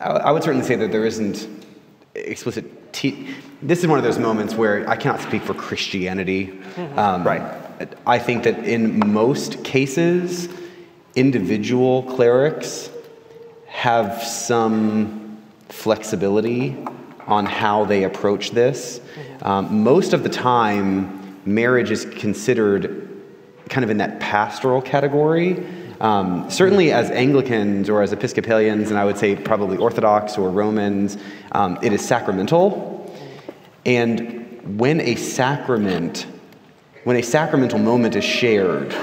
I 0.00 0.08
I 0.28 0.30
would 0.32 0.42
certainly 0.42 0.66
say 0.66 0.74
that 0.76 0.90
there 0.90 1.04
isn't 1.04 1.48
explicit. 2.14 2.92
Te- 2.92 3.28
this 3.62 3.80
is 3.80 3.86
one 3.86 3.98
of 3.98 4.04
those 4.04 4.18
moments 4.18 4.54
where 4.54 4.88
I 4.88 4.96
cannot 4.96 5.20
speak 5.20 5.42
for 5.42 5.54
Christianity. 5.54 6.58
Um, 6.96 7.24
right. 7.24 7.42
I 8.06 8.18
think 8.18 8.44
that 8.44 8.64
in 8.64 9.12
most 9.12 9.62
cases, 9.64 10.48
individual 11.14 12.04
clerics 12.04 12.90
have 13.66 14.22
some 14.22 15.38
flexibility 15.68 16.76
on 17.26 17.44
how 17.44 17.84
they 17.84 18.04
approach 18.04 18.50
this. 18.52 19.00
Um, 19.42 19.82
most 19.82 20.12
of 20.12 20.22
the 20.22 20.28
time, 20.28 21.36
marriage 21.44 21.90
is 21.90 22.04
considered 22.04 23.11
kind 23.72 23.84
of 23.84 23.90
in 23.90 23.96
that 23.96 24.20
pastoral 24.20 24.82
category. 24.82 25.66
Um, 26.00 26.50
certainly, 26.50 26.92
as 26.92 27.10
Anglicans 27.10 27.88
or 27.88 28.02
as 28.02 28.12
Episcopalians, 28.12 28.90
and 28.90 28.98
I 28.98 29.04
would 29.04 29.16
say 29.16 29.34
probably 29.34 29.78
Orthodox 29.78 30.36
or 30.36 30.50
Romans, 30.50 31.16
um, 31.52 31.78
it 31.82 31.92
is 31.92 32.06
sacramental. 32.06 33.10
And 33.86 34.78
when 34.78 35.00
a 35.00 35.14
sacrament, 35.14 36.26
when 37.04 37.16
a 37.16 37.22
sacramental 37.22 37.78
moment 37.78 38.14
is 38.14 38.24
shared, 38.24 38.94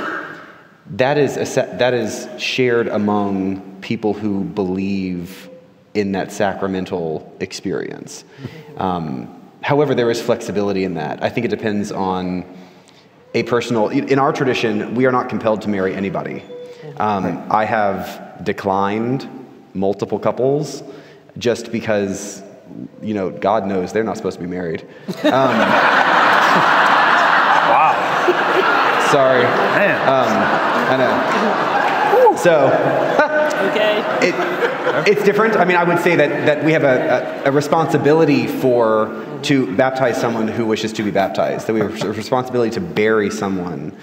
that 0.91 1.17
is, 1.17 1.37
a, 1.37 1.77
that 1.79 1.93
is 1.93 2.27
shared 2.37 2.87
among 2.87 3.79
people 3.81 4.13
who 4.13 4.43
believe 4.43 5.49
in 5.95 6.11
that 6.11 6.31
sacramental 6.31 7.35
experience. 7.39 8.23
Um, 8.77 9.41
however, 9.61 9.95
there 9.95 10.11
is 10.11 10.21
flexibility 10.21 10.83
in 10.83 10.93
that. 10.93 11.23
I 11.23 11.29
think 11.29 11.45
it 11.45 11.49
depends 11.49 11.91
on 11.91 12.45
a 13.33 13.43
personal. 13.43 13.89
In 13.89 14.19
our 14.19 14.33
tradition, 14.33 14.95
we 14.95 15.05
are 15.05 15.11
not 15.11 15.29
compelled 15.29 15.61
to 15.63 15.69
marry 15.69 15.95
anybody. 15.95 16.43
Um, 16.97 17.45
I 17.49 17.65
have 17.65 18.43
declined 18.43 19.27
multiple 19.73 20.19
couples 20.19 20.83
just 21.37 21.71
because, 21.71 22.43
you 23.01 23.13
know, 23.13 23.29
God 23.29 23.65
knows 23.65 23.93
they're 23.93 24.03
not 24.03 24.17
supposed 24.17 24.37
to 24.37 24.43
be 24.43 24.49
married. 24.49 24.85
wow. 25.23 25.55
Sorry. 29.11 29.43
man, 29.43 30.01
I 30.89 30.97
know. 30.97 32.35
So 32.35 32.67
Okay. 33.69 34.03
it, 34.21 35.07
it's 35.07 35.23
different. 35.23 35.55
I 35.55 35.65
mean, 35.65 35.77
I 35.77 35.83
would 35.83 35.99
say 35.99 36.15
that, 36.15 36.45
that 36.45 36.63
we 36.63 36.71
have 36.71 36.83
a, 36.83 37.43
a, 37.45 37.49
a 37.49 37.51
responsibility 37.51 38.47
for 38.47 39.25
to 39.43 39.75
baptize 39.75 40.19
someone 40.19 40.47
who 40.47 40.65
wishes 40.65 40.93
to 40.93 41.03
be 41.03 41.11
baptized. 41.11 41.67
That 41.67 41.73
we 41.73 41.79
have 41.79 42.01
a 42.03 42.11
responsibility 42.11 42.71
to 42.71 42.81
bury 42.81 43.29
someone 43.29 43.95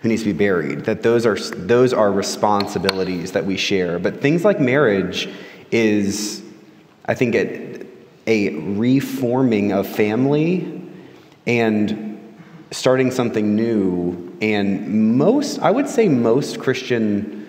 who 0.00 0.08
needs 0.08 0.22
to 0.22 0.32
be 0.32 0.38
buried. 0.38 0.84
That 0.84 1.02
those 1.02 1.26
are 1.26 1.38
those 1.38 1.92
are 1.92 2.10
responsibilities 2.12 3.32
that 3.32 3.44
we 3.44 3.56
share. 3.56 3.98
But 3.98 4.20
things 4.20 4.44
like 4.44 4.60
marriage 4.60 5.28
is, 5.70 6.42
I 7.06 7.14
think, 7.14 7.34
a, 7.34 7.86
a 8.26 8.54
reforming 8.54 9.72
of 9.72 9.86
family 9.86 10.82
and 11.46 12.08
starting 12.70 13.10
something 13.10 13.54
new. 13.54 14.36
And 14.40 15.16
most, 15.16 15.60
I 15.60 15.70
would 15.70 15.88
say, 15.88 16.08
most 16.08 16.58
Christian 16.58 17.41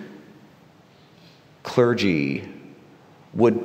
clergy 1.64 2.48
would 3.32 3.58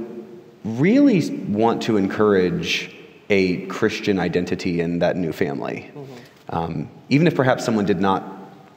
really 0.66 1.30
want 1.46 1.84
to 1.84 1.98
encourage 1.98 2.96
a 3.30 3.66
Christian 3.68 4.18
identity 4.18 4.82
in 4.82 5.00
that 5.00 5.16
new 5.16 5.32
family. 5.32 5.92
Um, 6.50 6.90
even 7.10 7.28
if 7.28 7.36
perhaps 7.36 7.64
someone 7.64 7.86
did 7.86 8.02
not 8.02 8.24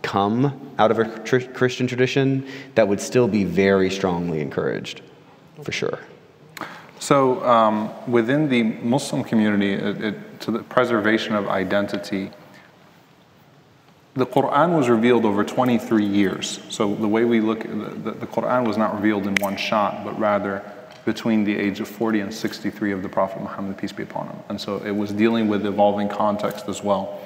come 0.03 0.75
out 0.79 0.91
of 0.91 0.99
a 0.99 1.19
tr- 1.21 1.41
Christian 1.55 1.87
tradition, 1.87 2.47
that 2.75 2.87
would 2.87 3.01
still 3.01 3.29
be 3.29 3.45
very 3.45 3.91
strongly 3.91 4.41
encouraged, 4.41 5.01
for 5.63 5.73
sure. 5.73 5.99
So, 6.99 7.45
um, 7.45 7.91
within 8.11 8.49
the 8.49 8.63
Muslim 8.63 9.25
community, 9.25 9.73
it, 9.73 10.05
it, 10.05 10.41
to 10.41 10.51
the 10.51 10.63
preservation 10.63 11.35
of 11.35 11.49
identity, 11.49 12.31
the 14.15 14.27
Quran 14.27 14.77
was 14.77 14.89
revealed 14.89 15.25
over 15.25 15.43
23 15.43 16.05
years. 16.05 16.61
So, 16.69 16.95
the 16.95 17.09
way 17.09 17.25
we 17.25 17.41
look, 17.41 17.63
the, 17.63 18.13
the, 18.13 18.27
Quran 18.27 18.67
was 18.67 18.77
not 18.77 18.95
revealed 18.95 19.27
in 19.27 19.35
one 19.37 19.57
shot, 19.57 20.05
but 20.05 20.19
rather 20.19 20.63
between 21.05 21.45
the 21.45 21.57
age 21.57 21.81
of 21.81 21.89
40 21.89 22.21
and 22.21 22.33
63 22.33 22.93
of 22.93 23.03
the 23.03 23.09
Prophet 23.09 23.41
Muhammad, 23.41 23.77
peace 23.79 23.93
be 23.93 24.03
upon 24.03 24.29
him. 24.29 24.39
And 24.49 24.61
so 24.61 24.77
it 24.79 24.93
was 24.93 25.13
dealing 25.13 25.49
with 25.49 25.67
evolving 25.67 26.09
context 26.09 26.69
as 26.69 26.83
well. 26.83 27.21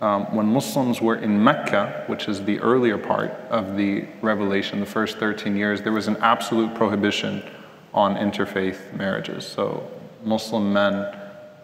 Um, 0.00 0.34
when 0.34 0.46
Muslims 0.46 1.00
were 1.00 1.16
in 1.16 1.42
Mecca, 1.42 2.04
which 2.06 2.28
is 2.28 2.42
the 2.44 2.58
earlier 2.60 2.96
part 2.96 3.32
of 3.50 3.76
the 3.76 4.06
revelation, 4.22 4.80
the 4.80 4.86
first 4.86 5.18
13 5.18 5.56
years, 5.56 5.82
there 5.82 5.92
was 5.92 6.08
an 6.08 6.16
absolute 6.18 6.74
prohibition 6.74 7.42
on 7.92 8.14
interfaith 8.16 8.94
marriages. 8.94 9.46
So 9.46 9.90
Muslim 10.24 10.72
men 10.72 11.14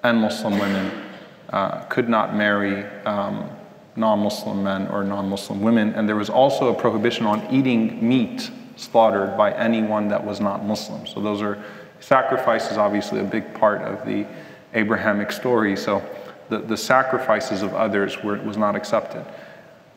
and 0.03 0.19
Muslim 0.19 0.59
women 0.59 1.03
uh, 1.51 1.81
could 1.85 2.09
not 2.09 2.35
marry 2.35 2.85
um, 3.05 3.49
non 3.97 4.20
Muslim 4.20 4.62
men 4.62 4.86
or 4.89 5.05
non 5.05 5.28
Muslim 5.28 5.60
women. 5.60 5.94
And 5.94 6.09
there 6.09 6.16
was 6.16 6.31
also 6.31 6.68
a 6.68 6.74
prohibition 6.74 7.27
on 7.27 7.47
eating 7.52 8.06
meat 8.06 8.51
slaughtered 8.77 9.36
by 9.36 9.52
anyone 9.52 10.09
that 10.09 10.24
was 10.24 10.40
not 10.40 10.64
Muslim. 10.64 11.06
So 11.06 11.20
those 11.20 11.40
are 11.43 11.62
sacrifices, 12.01 12.77
obviously, 12.77 13.20
a 13.20 13.24
big 13.24 13.55
part 13.55 13.82
of 13.82 14.06
the 14.06 14.27
Abrahamic 14.74 15.32
story. 15.32 15.77
So 15.77 16.02
the, 16.48 16.59
the 16.59 16.77
sacrifices 16.77 17.62
of 17.62 17.74
others 17.74 18.23
were, 18.23 18.39
was 18.43 18.56
not 18.56 18.77
accepted. 18.77 19.24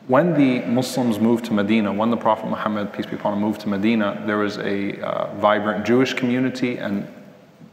When 0.06 0.34
the 0.34 0.60
Muslims 0.66 1.20
moved 1.20 1.44
to 1.46 1.52
Medina, 1.52 1.92
when 1.92 2.10
the 2.10 2.16
Prophet 2.16 2.46
Muhammad, 2.48 2.92
peace 2.92 3.06
be 3.06 3.16
upon 3.16 3.34
him, 3.34 3.40
moved 3.40 3.60
to 3.60 3.68
Medina, 3.68 4.22
there 4.26 4.38
was 4.38 4.56
a 4.58 5.00
uh, 5.00 5.34
vibrant 5.36 5.84
Jewish 5.84 6.14
community 6.14 6.78
and 6.78 7.06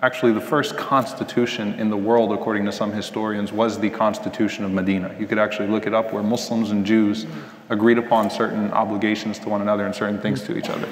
actually 0.01 0.31
the 0.31 0.41
first 0.41 0.77
constitution 0.77 1.73
in 1.79 1.89
the 1.89 1.97
world, 1.97 2.31
according 2.31 2.65
to 2.65 2.71
some 2.71 2.91
historians, 2.91 3.51
was 3.51 3.79
the 3.79 3.89
Constitution 3.89 4.63
of 4.63 4.71
Medina. 4.71 5.15
You 5.19 5.25
could 5.25 5.39
actually 5.39 5.67
look 5.69 5.87
it 5.87 5.93
up 5.93 6.13
where 6.13 6.23
Muslims 6.23 6.71
and 6.71 6.85
Jews 6.85 7.25
agreed 7.69 7.97
upon 7.97 8.29
certain 8.29 8.71
obligations 8.71 9.39
to 9.39 9.49
one 9.49 9.61
another 9.61 9.85
and 9.85 9.95
certain 9.95 10.19
things 10.21 10.43
to 10.43 10.57
each 10.57 10.69
other. 10.69 10.87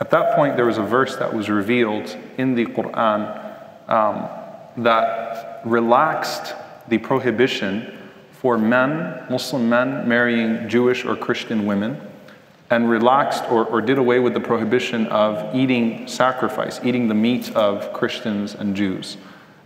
At 0.00 0.10
that 0.10 0.34
point, 0.34 0.56
there 0.56 0.64
was 0.64 0.78
a 0.78 0.82
verse 0.82 1.16
that 1.16 1.32
was 1.32 1.50
revealed 1.50 2.16
in 2.38 2.54
the 2.54 2.64
Quran 2.66 3.90
um, 3.90 4.28
that 4.82 5.60
relaxed 5.66 6.54
the 6.88 6.96
prohibition 6.96 7.98
for 8.32 8.56
men, 8.56 9.26
Muslim 9.28 9.68
men, 9.68 10.08
marrying 10.08 10.68
Jewish 10.70 11.04
or 11.04 11.16
Christian 11.16 11.66
women 11.66 12.00
and 12.70 12.88
relaxed 12.88 13.44
or, 13.50 13.64
or 13.66 13.80
did 13.80 13.98
away 13.98 14.20
with 14.20 14.32
the 14.32 14.40
prohibition 14.40 15.06
of 15.08 15.54
eating 15.54 16.06
sacrifice, 16.06 16.80
eating 16.84 17.08
the 17.08 17.14
meat 17.14 17.54
of 17.56 17.92
Christians 17.92 18.54
and 18.54 18.76
Jews. 18.76 19.16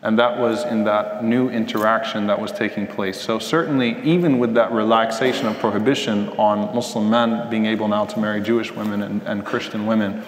And 0.02 0.18
that 0.18 0.39
was 0.39 0.64
in 0.64 0.85
that 0.85 1.24
new 1.24 1.48
interaction 1.48 2.26
that 2.26 2.39
was 2.39 2.52
taking 2.52 2.86
place. 2.86 3.18
So, 3.18 3.39
certainly, 3.39 3.98
even 4.02 4.39
with 4.39 4.52
that 4.55 4.70
relaxation 4.70 5.47
of 5.47 5.59
prohibition 5.59 6.28
on 6.31 6.74
Muslim 6.74 7.09
men 7.09 7.48
being 7.48 7.64
able 7.64 7.89
now 7.89 8.05
to 8.05 8.18
marry 8.18 8.43
Jewish 8.43 8.70
women 8.70 9.02
and, 9.02 9.22
and 9.22 9.47
Christian 9.47 9.86
women, 9.86 10.22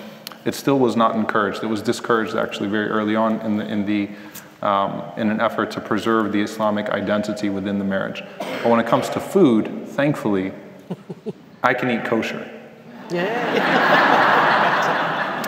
it 0.46 0.54
still 0.54 0.78
was 0.78 0.96
not 0.96 1.14
encouraged. 1.14 1.62
It 1.62 1.66
was 1.66 1.82
discouraged 1.82 2.36
actually 2.36 2.68
very 2.70 2.88
early 2.88 3.16
on 3.16 3.40
in, 3.40 3.56
the, 3.58 3.66
in, 3.66 3.84
the, 3.84 4.08
um, 4.66 5.02
in 5.18 5.28
an 5.28 5.42
effort 5.42 5.70
to 5.72 5.80
preserve 5.80 6.32
the 6.32 6.40
Islamic 6.40 6.88
identity 6.88 7.50
within 7.50 7.78
the 7.78 7.84
marriage. 7.84 8.22
But 8.38 8.66
when 8.70 8.80
it 8.80 8.86
comes 8.86 9.10
to 9.10 9.20
food, 9.20 9.88
thankfully, 9.88 10.52
I 11.62 11.74
can 11.74 11.90
eat 11.90 12.06
kosher. 12.06 12.55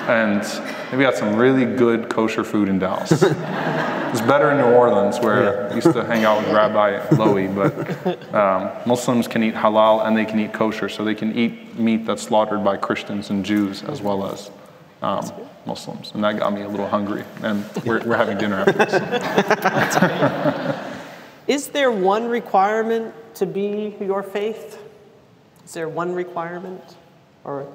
And 0.09 0.43
we 0.91 1.03
got 1.03 1.17
some 1.17 1.37
really 1.37 1.67
good 1.67 2.09
kosher 2.09 2.43
food 2.43 2.71
in 2.71 2.79
Dallas. 2.79 3.13
it's 3.23 4.23
better 4.23 4.51
in 4.51 4.57
New 4.57 4.75
Orleans, 4.75 5.21
where 5.21 5.67
yeah. 5.67 5.69
I 5.71 5.75
used 5.75 5.93
to 5.93 6.03
hang 6.03 6.25
out 6.25 6.43
with 6.43 6.55
Rabbi 6.55 6.99
Loewy, 7.11 7.55
but 7.55 8.35
um, 8.35 8.71
Muslims 8.87 9.29
can 9.29 9.43
eat 9.43 9.53
halal 9.55 10.07
and 10.07 10.17
they 10.17 10.25
can 10.25 10.41
eat 10.41 10.55
kosher, 10.55 10.89
so 10.89 11.05
they 11.05 11.15
can 11.15 11.37
eat 11.37 11.79
meat 11.79 12.07
that's 12.07 12.23
slaughtered 12.23 12.65
by 12.65 12.79
Christians 12.79 13.29
and 13.29 13.45
Jews 13.45 13.83
as 13.83 14.01
well 14.01 14.25
as 14.27 14.51
um, 15.03 15.31
Muslims. 15.67 16.13
And 16.15 16.25
that 16.25 16.39
got 16.39 16.55
me 16.55 16.63
a 16.63 16.69
little 16.69 16.89
hungry, 16.89 17.25
and 17.43 17.63
we're, 17.85 18.03
we're 18.05 18.17
having 18.17 18.39
dinner 18.39 18.65
after 18.67 18.73
this. 18.73 18.95
Is 21.49 21.69
there 21.69 21.91
one 21.91 22.29
requirement 22.29 23.15
to 23.35 23.45
be 23.45 23.95
your 24.01 24.23
faith? 24.23 24.83
Is 25.67 25.75
there 25.75 25.89
one 25.91 26.15
requirement? 26.15 26.97
Or 27.44 27.66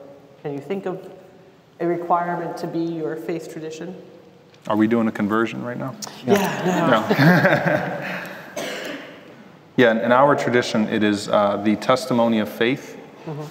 can 0.42 0.54
you 0.54 0.60
think 0.60 0.86
of 0.86 1.12
a 1.80 1.88
requirement 1.88 2.58
to 2.58 2.68
be 2.68 2.80
your 2.80 3.16
faith 3.16 3.52
tradition? 3.52 3.96
Are 4.68 4.78
we 4.78 4.88
doing 4.88 5.08
a 5.08 5.12
conversion 5.12 5.64
right 5.64 5.78
now? 5.78 5.96
Yeah, 6.26 6.36
no. 6.66 7.02
no. 7.02 8.64
yeah, 9.76 9.92
in 10.06 10.12
our 10.12 10.36
tradition, 10.36 10.88
it 10.88 11.04
is 11.04 11.28
uh, 11.28 11.58
the 11.58 11.76
testimony 11.76 12.40
of 12.40 12.48
faith, 12.48 12.98
mm-hmm. 13.26 13.42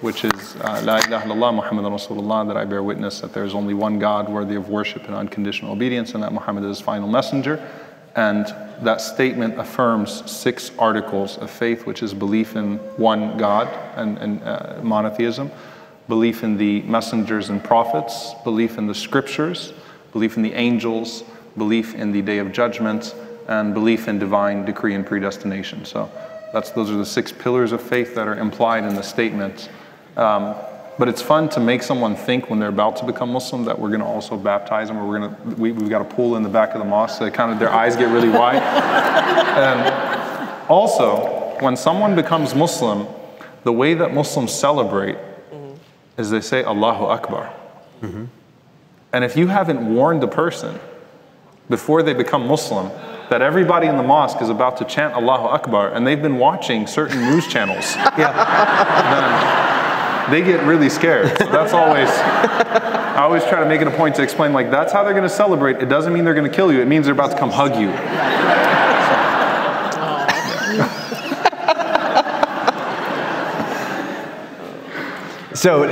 which 0.00 0.24
is 0.24 0.56
uh, 0.56 0.80
La 0.84 0.96
ilaha 0.96 1.28
illallah 1.28 1.54
Muhammad 1.54 1.84
Rasulullah, 1.84 2.46
that 2.46 2.56
I 2.56 2.64
bear 2.64 2.82
witness 2.82 3.20
that 3.20 3.34
there 3.34 3.44
is 3.44 3.54
only 3.54 3.74
one 3.74 3.98
God 3.98 4.30
worthy 4.30 4.54
of 4.54 4.70
worship 4.70 5.04
and 5.04 5.14
unconditional 5.14 5.72
obedience, 5.72 6.14
and 6.14 6.22
that 6.22 6.32
Muhammad 6.32 6.64
is 6.64 6.78
his 6.78 6.80
final 6.80 7.08
messenger. 7.08 7.60
And 8.14 8.46
that 8.82 9.00
statement 9.00 9.58
affirms 9.58 10.30
six 10.30 10.70
articles 10.78 11.38
of 11.38 11.50
faith, 11.50 11.86
which 11.86 12.02
is 12.02 12.12
belief 12.12 12.56
in 12.56 12.78
one 12.96 13.38
God 13.38 13.68
and, 13.96 14.18
and 14.18 14.42
uh, 14.42 14.80
monotheism, 14.82 15.50
belief 16.08 16.44
in 16.44 16.56
the 16.56 16.82
messengers 16.82 17.48
and 17.48 17.62
prophets, 17.62 18.34
belief 18.44 18.76
in 18.76 18.86
the 18.86 18.94
scriptures, 18.94 19.72
belief 20.12 20.36
in 20.36 20.42
the 20.42 20.52
angels, 20.52 21.24
belief 21.56 21.94
in 21.94 22.12
the 22.12 22.22
day 22.22 22.38
of 22.38 22.52
judgment, 22.52 23.14
and 23.48 23.72
belief 23.72 24.08
in 24.08 24.18
divine 24.18 24.64
decree 24.64 24.94
and 24.94 25.06
predestination. 25.06 25.84
So 25.84 26.10
that's, 26.52 26.70
those 26.70 26.90
are 26.90 26.96
the 26.96 27.06
six 27.06 27.32
pillars 27.32 27.72
of 27.72 27.80
faith 27.80 28.14
that 28.14 28.28
are 28.28 28.36
implied 28.36 28.84
in 28.84 28.94
the 28.94 29.02
statement. 29.02 29.70
Um, 30.16 30.54
but 30.98 31.08
it's 31.08 31.22
fun 31.22 31.48
to 31.50 31.60
make 31.60 31.82
someone 31.82 32.14
think 32.14 32.50
when 32.50 32.58
they're 32.58 32.68
about 32.68 32.96
to 32.96 33.06
become 33.06 33.32
Muslim 33.32 33.64
that 33.64 33.78
we're 33.78 33.88
going 33.88 34.00
to 34.00 34.06
also 34.06 34.36
baptize 34.36 34.88
them, 34.88 34.98
or 34.98 35.08
we're 35.08 35.18
going 35.18 35.34
to 35.34 35.60
we, 35.60 35.72
we've 35.72 35.88
got 35.88 36.02
a 36.02 36.04
pool 36.04 36.36
in 36.36 36.42
the 36.42 36.48
back 36.48 36.74
of 36.74 36.80
the 36.80 36.84
mosque, 36.84 37.18
so 37.18 37.30
kind 37.30 37.50
of 37.50 37.58
their 37.58 37.72
eyes 37.72 37.96
get 37.96 38.10
really 38.10 38.28
wide. 38.28 38.56
and 38.56 40.64
also, 40.68 41.56
when 41.60 41.76
someone 41.76 42.14
becomes 42.14 42.54
Muslim, 42.54 43.06
the 43.64 43.72
way 43.72 43.94
that 43.94 44.12
Muslims 44.12 44.52
celebrate 44.52 45.16
mm-hmm. 45.16 45.74
is 46.18 46.30
they 46.30 46.40
say 46.40 46.62
Allahu 46.62 47.04
Akbar. 47.04 47.52
Mm-hmm. 48.02 48.24
And 49.14 49.24
if 49.24 49.36
you 49.36 49.46
haven't 49.46 49.94
warned 49.94 50.22
the 50.22 50.28
person 50.28 50.78
before 51.70 52.02
they 52.02 52.12
become 52.12 52.46
Muslim 52.46 52.90
that 53.30 53.40
everybody 53.40 53.86
in 53.86 53.96
the 53.96 54.02
mosque 54.02 54.42
is 54.42 54.50
about 54.50 54.76
to 54.76 54.84
chant 54.84 55.14
Allahu 55.14 55.44
Akbar 55.44 55.94
and 55.94 56.06
they've 56.06 56.20
been 56.20 56.38
watching 56.38 56.86
certain 56.86 57.18
news 57.30 57.46
channels, 57.46 57.96
yeah 58.18 59.81
they 60.30 60.42
get 60.42 60.64
really 60.64 60.88
scared. 60.88 61.36
So 61.38 61.46
that's 61.46 61.72
always, 61.72 62.08
I 62.08 63.22
always 63.22 63.44
try 63.44 63.60
to 63.60 63.66
make 63.66 63.80
it 63.80 63.88
a 63.88 63.90
point 63.90 64.14
to 64.16 64.22
explain, 64.22 64.52
like, 64.52 64.70
that's 64.70 64.92
how 64.92 65.02
they're 65.04 65.12
going 65.12 65.22
to 65.24 65.28
celebrate. 65.28 65.82
It 65.82 65.88
doesn't 65.88 66.12
mean 66.12 66.24
they're 66.24 66.34
going 66.34 66.48
to 66.50 66.54
kill 66.54 66.72
you, 66.72 66.80
it 66.80 66.86
means 66.86 67.06
they're 67.06 67.14
about 67.14 67.32
to 67.32 67.38
come 67.38 67.50
hug 67.50 67.76
you. 67.76 67.90
So, 75.54 75.86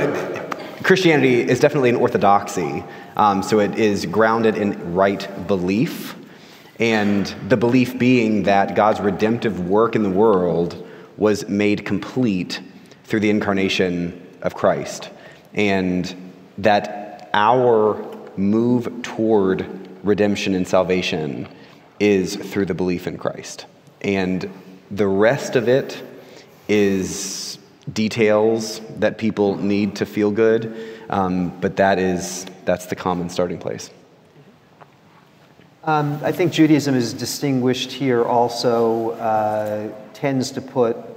Christianity 0.83 1.47
is 1.47 1.59
definitely 1.59 1.91
an 1.91 1.95
orthodoxy. 1.95 2.83
Um, 3.15 3.43
so, 3.43 3.59
it 3.59 3.77
is 3.77 4.05
grounded 4.05 4.57
in 4.57 4.93
right 4.93 5.47
belief, 5.47 6.15
and 6.79 7.27
the 7.47 7.55
belief 7.55 7.97
being 7.97 8.43
that 8.43 8.75
God's 8.75 8.99
redemptive 8.99 9.69
work 9.69 9.95
in 9.95 10.03
the 10.03 10.09
world 10.09 10.85
was 11.15 11.47
made 11.47 11.85
complete 11.85 12.59
through 13.11 13.19
the 13.19 13.29
incarnation 13.29 14.25
of 14.41 14.55
Christ. 14.55 15.09
And 15.53 16.31
that 16.59 17.29
our 17.33 18.01
move 18.37 19.01
toward 19.03 19.67
redemption 20.01 20.55
and 20.55 20.65
salvation 20.65 21.45
is 21.99 22.37
through 22.37 22.67
the 22.67 22.73
belief 22.73 23.07
in 23.07 23.17
Christ. 23.17 23.65
And 23.99 24.49
the 24.89 25.07
rest 25.07 25.57
of 25.57 25.67
it 25.67 26.01
is 26.69 27.59
details 27.91 28.79
that 28.99 29.17
people 29.17 29.57
need 29.57 29.97
to 29.97 30.05
feel 30.05 30.31
good, 30.31 30.73
um, 31.09 31.49
but 31.59 31.75
that 31.75 31.99
is 31.99 32.45
that's 32.63 32.85
the 32.85 32.95
common 32.95 33.29
starting 33.29 33.57
place. 33.57 33.91
Um, 35.83 36.17
I 36.23 36.31
think 36.31 36.53
Judaism 36.53 36.95
is 36.95 37.13
distinguished 37.13 37.91
here 37.91 38.23
also, 38.23 39.09
uh, 39.11 39.89
tends 40.13 40.51
to 40.51 40.61
put 40.61 41.10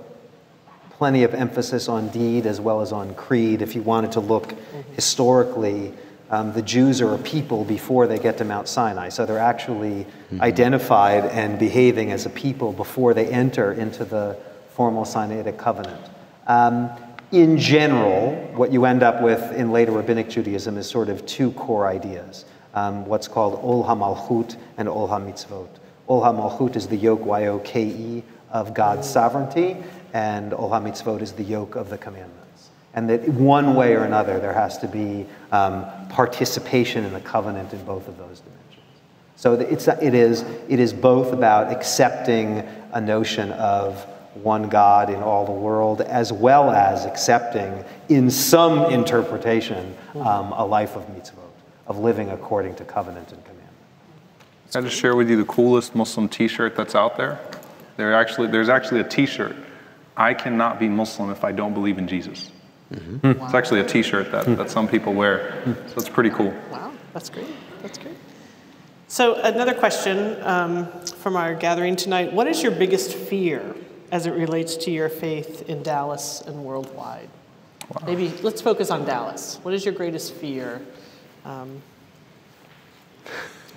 plenty 0.98 1.22
of 1.24 1.34
emphasis 1.34 1.88
on 1.88 2.08
deed 2.08 2.46
as 2.46 2.60
well 2.60 2.80
as 2.80 2.92
on 2.92 3.14
creed. 3.14 3.62
If 3.62 3.74
you 3.74 3.82
wanted 3.82 4.12
to 4.12 4.20
look 4.20 4.48
mm-hmm. 4.48 4.94
historically, 4.94 5.92
um, 6.30 6.52
the 6.52 6.62
Jews 6.62 7.00
are 7.00 7.14
a 7.14 7.18
people 7.18 7.64
before 7.64 8.06
they 8.06 8.18
get 8.18 8.38
to 8.38 8.44
Mount 8.44 8.68
Sinai. 8.68 9.08
So 9.08 9.26
they're 9.26 9.38
actually 9.38 10.04
mm-hmm. 10.04 10.40
identified 10.40 11.24
and 11.26 11.58
behaving 11.58 12.12
as 12.12 12.26
a 12.26 12.30
people 12.30 12.72
before 12.72 13.14
they 13.14 13.26
enter 13.26 13.72
into 13.72 14.04
the 14.04 14.36
formal 14.70 15.04
Sinaitic 15.04 15.58
covenant. 15.58 16.00
Um, 16.46 16.90
in 17.32 17.58
general, 17.58 18.32
what 18.54 18.72
you 18.72 18.84
end 18.84 19.02
up 19.02 19.20
with 19.20 19.52
in 19.52 19.72
later 19.72 19.92
rabbinic 19.92 20.28
Judaism 20.28 20.78
is 20.78 20.88
sort 20.88 21.08
of 21.08 21.26
two 21.26 21.50
core 21.52 21.86
ideas 21.88 22.44
um, 22.74 23.06
what's 23.06 23.28
called 23.28 23.54
Ol 23.62 23.84
HaMalchut 23.84 24.56
and 24.76 24.88
Ol 24.88 25.08
HaMitzvot. 25.08 25.68
Ol 26.08 26.22
HaMalchut 26.22 26.76
is 26.76 26.86
the 26.86 26.96
yoke, 26.96 27.24
Y 27.24 27.46
O 27.46 27.58
K 27.60 27.84
E, 27.84 28.22
of 28.50 28.74
God's 28.74 29.08
sovereignty, 29.08 29.76
and 30.14 30.54
Ol 30.54 30.70
HaMitzvot 30.70 31.20
is 31.20 31.32
the 31.32 31.42
yoke 31.42 31.74
of 31.74 31.90
the 31.90 31.98
commandments. 31.98 32.70
And 32.94 33.10
that 33.10 33.28
one 33.28 33.74
way 33.74 33.94
or 33.96 34.04
another, 34.04 34.38
there 34.38 34.52
has 34.52 34.78
to 34.78 34.88
be 34.88 35.26
um, 35.50 35.84
participation 36.08 37.04
in 37.04 37.12
the 37.12 37.20
covenant 37.20 37.72
in 37.72 37.84
both 37.84 38.06
of 38.06 38.16
those 38.16 38.40
dimensions. 38.40 39.00
So 39.34 39.54
it's, 39.54 39.88
it, 39.88 40.14
is, 40.14 40.42
it 40.68 40.78
is 40.78 40.92
both 40.92 41.32
about 41.32 41.72
accepting 41.72 42.62
a 42.92 43.00
notion 43.00 43.50
of 43.52 44.04
one 44.34 44.68
God 44.68 45.10
in 45.10 45.20
all 45.20 45.44
the 45.44 45.52
world, 45.52 46.00
as 46.02 46.32
well 46.32 46.70
as 46.70 47.04
accepting, 47.04 47.84
in 48.08 48.30
some 48.30 48.92
interpretation, 48.92 49.96
um, 50.14 50.52
a 50.52 50.64
life 50.64 50.94
of 50.94 51.04
mitzvot, 51.08 51.50
of 51.88 51.98
living 51.98 52.30
according 52.30 52.76
to 52.76 52.84
covenant 52.84 53.32
and 53.32 53.42
commandment. 53.44 53.64
I 54.76 54.80
just 54.80 54.96
share 54.96 55.16
with 55.16 55.28
you 55.28 55.36
the 55.36 55.44
coolest 55.44 55.96
Muslim 55.96 56.28
T-shirt 56.28 56.76
that's 56.76 56.94
out 56.94 57.16
there? 57.16 57.40
There 57.96 58.14
actually, 58.14 58.48
there's 58.48 58.68
actually 58.68 59.00
a 59.00 59.04
T-shirt. 59.04 59.56
I 60.16 60.34
cannot 60.34 60.78
be 60.78 60.88
Muslim 60.88 61.30
if 61.30 61.44
I 61.44 61.52
don't 61.52 61.74
believe 61.74 61.98
in 61.98 62.06
Jesus. 62.06 62.50
Mm-hmm. 62.92 63.42
It's 63.42 63.54
actually 63.54 63.80
a 63.80 63.86
T-shirt 63.86 64.30
that, 64.30 64.44
that 64.56 64.70
some 64.70 64.86
people 64.86 65.14
wear, 65.14 65.62
so 65.88 65.94
it's 65.96 66.08
pretty 66.08 66.30
cool. 66.30 66.54
Wow, 66.70 66.92
that's 67.12 67.30
great. 67.30 67.48
That's 67.82 67.98
great. 67.98 68.14
So 69.08 69.34
another 69.36 69.74
question 69.74 70.40
um, 70.42 70.86
from 71.02 71.36
our 71.36 71.54
gathering 71.54 71.96
tonight: 71.96 72.32
What 72.32 72.46
is 72.46 72.62
your 72.62 72.72
biggest 72.72 73.14
fear 73.14 73.74
as 74.12 74.26
it 74.26 74.32
relates 74.32 74.76
to 74.76 74.90
your 74.90 75.08
faith 75.08 75.68
in 75.68 75.82
Dallas 75.82 76.42
and 76.42 76.64
worldwide? 76.64 77.28
Wow. 77.88 78.06
Maybe 78.06 78.28
let's 78.42 78.60
focus 78.60 78.90
on 78.90 79.04
Dallas. 79.04 79.58
What 79.62 79.74
is 79.74 79.84
your 79.84 79.94
greatest 79.94 80.34
fear 80.34 80.80
um, 81.44 81.82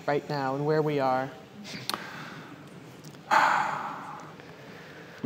right 0.06 0.28
now 0.30 0.56
and 0.56 0.66
where 0.66 0.82
we 0.82 1.00
are? 1.00 1.30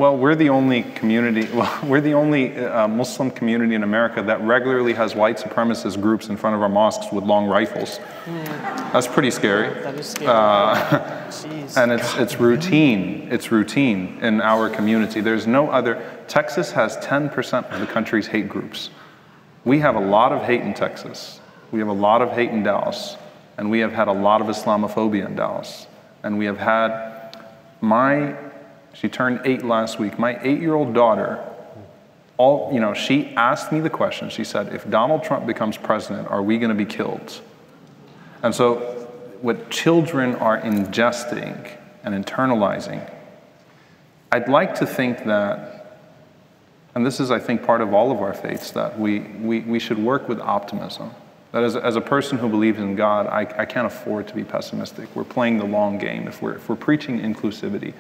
Well, 0.02 0.18
we're 0.18 0.34
the 0.34 0.49
only 0.49 0.82
community, 0.82 1.48
well, 1.53 1.80
we're 1.84 2.02
the 2.02 2.15
only 2.15 2.57
uh, 2.57 2.88
Muslim 2.88 3.30
community 3.30 3.76
in 3.76 3.84
America 3.84 4.23
that 4.23 4.41
regularly 4.41 4.94
has 4.94 5.14
white 5.14 5.38
supremacist 5.38 6.02
groups 6.02 6.30
in 6.30 6.38
front 6.38 6.56
of 6.56 6.64
our 6.64 6.69
mosques 6.69 7.14
with 7.14 7.23
long 7.23 7.45
rifles. 7.45 7.99
Mm. 8.26 8.45
That's 8.94 9.06
pretty 9.06 9.30
scary. 9.30 9.69
That 9.84 9.99
is 9.99 10.07
scary. 10.07 10.26
Uh, 10.26 11.32
and 11.78 11.91
it's, 11.91 12.18
it's 12.18 12.40
routine. 12.40 13.28
It's 13.30 13.52
routine 13.52 14.18
in 14.23 14.41
our 14.41 14.72
community. 14.72 15.22
There's 15.22 15.45
no 15.45 15.69
other, 15.69 16.03
Texas 16.28 16.72
has 16.72 16.98
10% 16.98 17.72
of 17.72 17.80
the 17.80 17.86
country's 17.86 18.26
hate 18.26 18.49
groups. 18.49 18.90
We 19.65 19.78
have 19.82 19.94
a 19.94 20.02
lot 20.02 20.32
of 20.32 20.41
hate 20.41 20.61
in 20.61 20.73
Texas. 20.73 21.40
We 21.72 21.78
have 21.78 21.90
a 21.90 21.94
lot 21.94 22.23
of 22.23 22.32
hate 22.32 22.49
in 22.49 22.64
Dallas. 22.64 23.18
And 23.60 23.69
we 23.69 23.78
have 23.82 23.91
had 23.91 24.07
a 24.07 24.14
lot 24.14 24.41
of 24.41 24.48
Islamophobia 24.48 25.28
in 25.28 25.36
Dallas. 25.36 25.86
And 26.23 26.40
we 26.40 26.45
have 26.45 26.57
had 26.57 27.38
my 27.82 28.36
she 28.93 29.09
turned 29.09 29.41
eight 29.45 29.63
last 29.63 29.99
week. 29.99 30.19
My 30.19 30.39
eight 30.43 30.59
year 30.59 30.73
old 30.73 30.93
daughter, 30.93 31.43
all, 32.38 32.72
you 32.73 32.80
know, 32.80 32.93
she 32.93 33.34
asked 33.35 33.72
me 33.72 33.80
the 33.80 33.89
question. 33.89 34.30
She 34.30 34.43
said, 34.43 34.73
if 34.73 34.89
Donald 34.89 35.23
Trump 35.23 35.45
becomes 35.45 35.77
president, 35.77 36.27
are 36.30 36.41
we 36.41 36.57
going 36.57 36.69
to 36.69 36.76
be 36.76 36.85
killed? 36.85 37.39
And 38.43 38.53
so, 38.53 38.80
what 39.41 39.69
children 39.69 40.35
are 40.35 40.59
ingesting 40.59 41.77
and 42.03 42.26
internalizing, 42.26 43.11
I'd 44.31 44.47
like 44.47 44.76
to 44.76 44.85
think 44.85 45.26
that, 45.26 45.99
and 46.95 47.05
this 47.05 47.19
is, 47.19 47.31
I 47.31 47.39
think, 47.39 47.63
part 47.63 47.81
of 47.81 47.93
all 47.93 48.11
of 48.11 48.22
our 48.22 48.34
faiths, 48.34 48.72
that 48.72 48.99
we, 48.99 49.19
we, 49.19 49.59
we 49.61 49.80
should 49.80 49.99
work 49.99 50.27
with 50.27 50.39
optimism. 50.39 51.11
That 51.51 51.63
as, 51.63 51.76
as 51.76 51.95
a 51.95 52.01
person 52.01 52.38
who 52.38 52.49
believes 52.49 52.80
in 52.80 52.95
God, 52.95 53.27
I, 53.27 53.41
I 53.41 53.65
can't 53.65 53.85
afford 53.85 54.27
to 54.30 54.35
be 54.35 54.43
pessimistic. 54.43 55.13
We're 55.15 55.26
playing 55.26 55.57
the 55.57 55.65
long 55.65 55.97
game. 55.97 56.27
If 56.27 56.41
we're, 56.41 56.55
if 56.55 56.69
we're 56.69 56.76
preaching 56.76 57.19
inclusivity, 57.19 57.93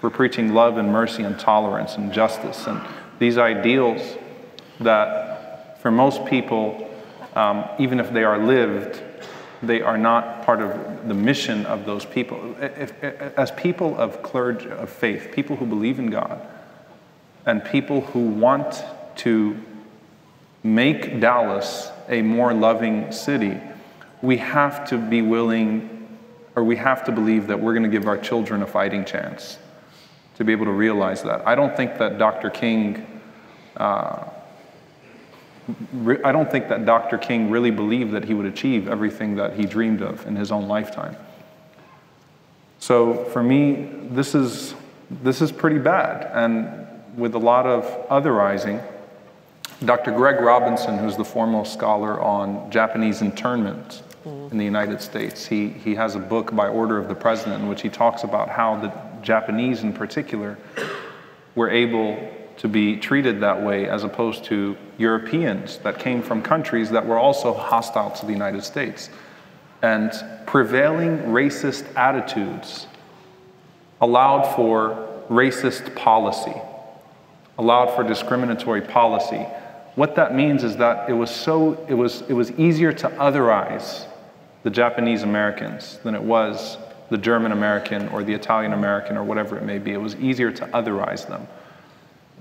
we're 0.00 0.10
preaching 0.10 0.54
love 0.54 0.76
and 0.76 0.92
mercy 0.92 1.22
and 1.22 1.38
tolerance 1.38 1.96
and 1.96 2.12
justice 2.12 2.66
and 2.66 2.80
these 3.18 3.36
ideals 3.36 4.16
that 4.80 5.80
for 5.82 5.90
most 5.90 6.24
people, 6.24 6.88
um, 7.34 7.64
even 7.78 8.00
if 8.00 8.12
they 8.12 8.24
are 8.24 8.38
lived, 8.38 9.02
they 9.62 9.80
are 9.80 9.98
not 9.98 10.44
part 10.44 10.60
of 10.60 11.08
the 11.08 11.14
mission 11.14 11.66
of 11.66 11.84
those 11.84 12.04
people. 12.04 12.54
If, 12.60 13.02
if, 13.02 13.20
as 13.36 13.50
people 13.52 13.96
of 13.96 14.22
clergy, 14.22 14.70
of 14.70 14.88
faith, 14.88 15.30
people 15.32 15.56
who 15.56 15.66
believe 15.66 15.98
in 15.98 16.10
God, 16.10 16.40
and 17.44 17.64
people 17.64 18.02
who 18.02 18.20
want 18.20 18.84
to 19.16 19.56
make 20.62 21.20
Dallas 21.20 21.90
a 22.08 22.22
more 22.22 22.52
loving 22.52 23.10
city, 23.10 23.58
we 24.22 24.36
have 24.36 24.88
to 24.90 24.98
be 24.98 25.22
willing, 25.22 26.18
or 26.54 26.62
we 26.62 26.76
have 26.76 27.04
to 27.04 27.12
believe 27.12 27.48
that 27.48 27.58
we're 27.58 27.72
going 27.72 27.84
to 27.84 27.88
give 27.88 28.06
our 28.06 28.18
children 28.18 28.62
a 28.62 28.66
fighting 28.66 29.04
chance 29.04 29.58
to 30.38 30.44
be 30.44 30.52
able 30.52 30.66
to 30.66 30.72
realize 30.72 31.22
that. 31.24 31.46
I 31.46 31.56
don't 31.56 31.76
think 31.76 31.98
that 31.98 32.16
Dr. 32.16 32.48
King, 32.48 33.20
uh, 33.76 34.24
re- 35.92 36.22
I 36.24 36.30
don't 36.30 36.48
think 36.48 36.68
that 36.68 36.86
Dr. 36.86 37.18
King 37.18 37.50
really 37.50 37.72
believed 37.72 38.12
that 38.12 38.24
he 38.24 38.34
would 38.34 38.46
achieve 38.46 38.88
everything 38.88 39.34
that 39.34 39.54
he 39.54 39.66
dreamed 39.66 40.00
of 40.00 40.24
in 40.28 40.36
his 40.36 40.52
own 40.52 40.68
lifetime. 40.68 41.16
So 42.78 43.24
for 43.26 43.42
me, 43.42 43.90
this 44.10 44.36
is, 44.36 44.74
this 45.10 45.42
is 45.42 45.50
pretty 45.50 45.80
bad. 45.80 46.30
And 46.32 46.86
with 47.16 47.34
a 47.34 47.38
lot 47.38 47.66
of 47.66 47.84
otherizing, 48.08 48.80
Dr. 49.84 50.12
Greg 50.12 50.40
Robinson, 50.40 50.98
who's 50.98 51.16
the 51.16 51.24
foremost 51.24 51.72
scholar 51.72 52.20
on 52.20 52.70
Japanese 52.70 53.22
internment 53.22 54.04
in 54.24 54.58
the 54.58 54.64
United 54.64 55.00
States, 55.00 55.46
he, 55.46 55.68
he 55.68 55.96
has 55.96 56.14
a 56.14 56.18
book 56.20 56.54
by 56.54 56.68
order 56.68 56.96
of 56.96 57.08
the 57.08 57.14
president 57.14 57.62
in 57.62 57.68
which 57.68 57.82
he 57.82 57.88
talks 57.88 58.22
about 58.22 58.48
how 58.48 58.76
the 58.76 59.07
Japanese 59.22 59.82
in 59.82 59.92
particular, 59.92 60.58
were 61.54 61.70
able 61.70 62.16
to 62.58 62.68
be 62.68 62.96
treated 62.96 63.40
that 63.40 63.62
way 63.62 63.88
as 63.88 64.04
opposed 64.04 64.44
to 64.44 64.76
Europeans 64.98 65.78
that 65.78 65.98
came 65.98 66.22
from 66.22 66.42
countries 66.42 66.90
that 66.90 67.06
were 67.06 67.18
also 67.18 67.54
hostile 67.54 68.10
to 68.10 68.26
the 68.26 68.32
United 68.32 68.64
States. 68.64 69.10
And 69.82 70.12
prevailing 70.46 71.18
racist 71.18 71.84
attitudes 71.96 72.88
allowed 74.00 74.42
for 74.54 75.08
racist 75.28 75.94
policy, 75.94 76.54
allowed 77.58 77.94
for 77.94 78.02
discriminatory 78.02 78.82
policy. 78.82 79.46
What 79.94 80.16
that 80.16 80.34
means 80.34 80.64
is 80.64 80.76
that 80.78 81.08
it 81.08 81.12
was 81.12 81.30
so 81.30 81.84
it 81.88 81.94
was 81.94 82.22
it 82.22 82.32
was 82.32 82.50
easier 82.52 82.92
to 82.92 83.08
otherize 83.10 84.06
the 84.62 84.70
Japanese 84.70 85.22
Americans 85.22 85.98
than 86.02 86.14
it 86.14 86.22
was 86.22 86.76
the 87.10 87.18
German 87.18 87.52
American 87.52 88.08
or 88.08 88.22
the 88.22 88.32
Italian 88.32 88.72
American 88.72 89.16
or 89.16 89.24
whatever 89.24 89.56
it 89.56 89.64
may 89.64 89.78
be. 89.78 89.92
It 89.92 90.00
was 90.00 90.14
easier 90.16 90.50
to 90.52 90.66
otherize 90.66 91.26
them. 91.26 91.46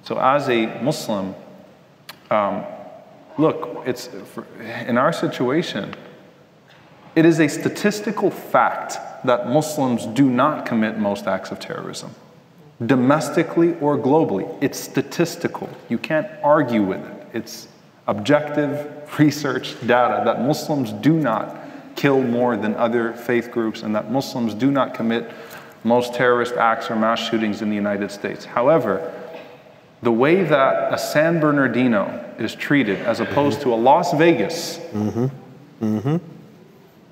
So, 0.04 0.20
as 0.20 0.50
a 0.50 0.66
Muslim, 0.82 1.36
um, 2.30 2.64
look, 3.38 3.84
it's 3.86 4.08
for, 4.08 4.46
in 4.86 4.98
our 4.98 5.14
situation, 5.14 5.94
it 7.16 7.26
is 7.26 7.40
a 7.40 7.48
statistical 7.48 8.30
fact 8.30 9.00
that 9.26 9.50
Muslims 9.50 10.06
do 10.06 10.30
not 10.30 10.66
commit 10.66 10.98
most 10.98 11.28
acts 11.28 11.52
of 11.52 11.60
terrorism, 11.60 12.14
domestically 12.86 13.76
or 13.80 13.98
globally. 13.98 14.48
It's 14.62 14.80
statistical. 14.80 15.70
You 15.90 15.98
can't 15.98 16.28
argue 16.44 16.84
with 16.84 17.04
it. 17.04 17.28
It's 17.34 17.68
objective 18.08 18.90
research 19.20 19.76
data 19.86 20.24
that 20.26 20.42
Muslims 20.42 20.92
do 20.94 21.14
not 21.14 21.67
kill 21.98 22.22
more 22.22 22.56
than 22.56 22.76
other 22.76 23.12
faith 23.12 23.52
groups 23.52 23.82
and 23.82 23.94
that 23.96 24.10
Muslims 24.10 24.54
do 24.54 24.72
not 24.72 24.94
commit 24.94 25.30
most 25.84 26.14
terrorist 26.14 26.54
acts 26.54 26.90
or 26.90 26.96
mass 26.96 27.20
shootings 27.20 27.62
in 27.62 27.70
the 27.70 27.76
United 27.76 28.12
States. 28.12 28.46
However, 28.46 29.14
the 30.02 30.12
way 30.12 30.44
that 30.44 30.94
a 30.94 30.98
San 30.98 31.40
Bernardino 31.40 32.24
is 32.38 32.54
treated 32.54 33.00
as 33.00 33.20
opposed 33.20 33.62
to 33.62 33.74
a 33.74 33.76
Las 33.76 34.14
Vegas 34.14 34.78
mm-hmm. 34.78 35.26
Mm-hmm. 35.84 36.18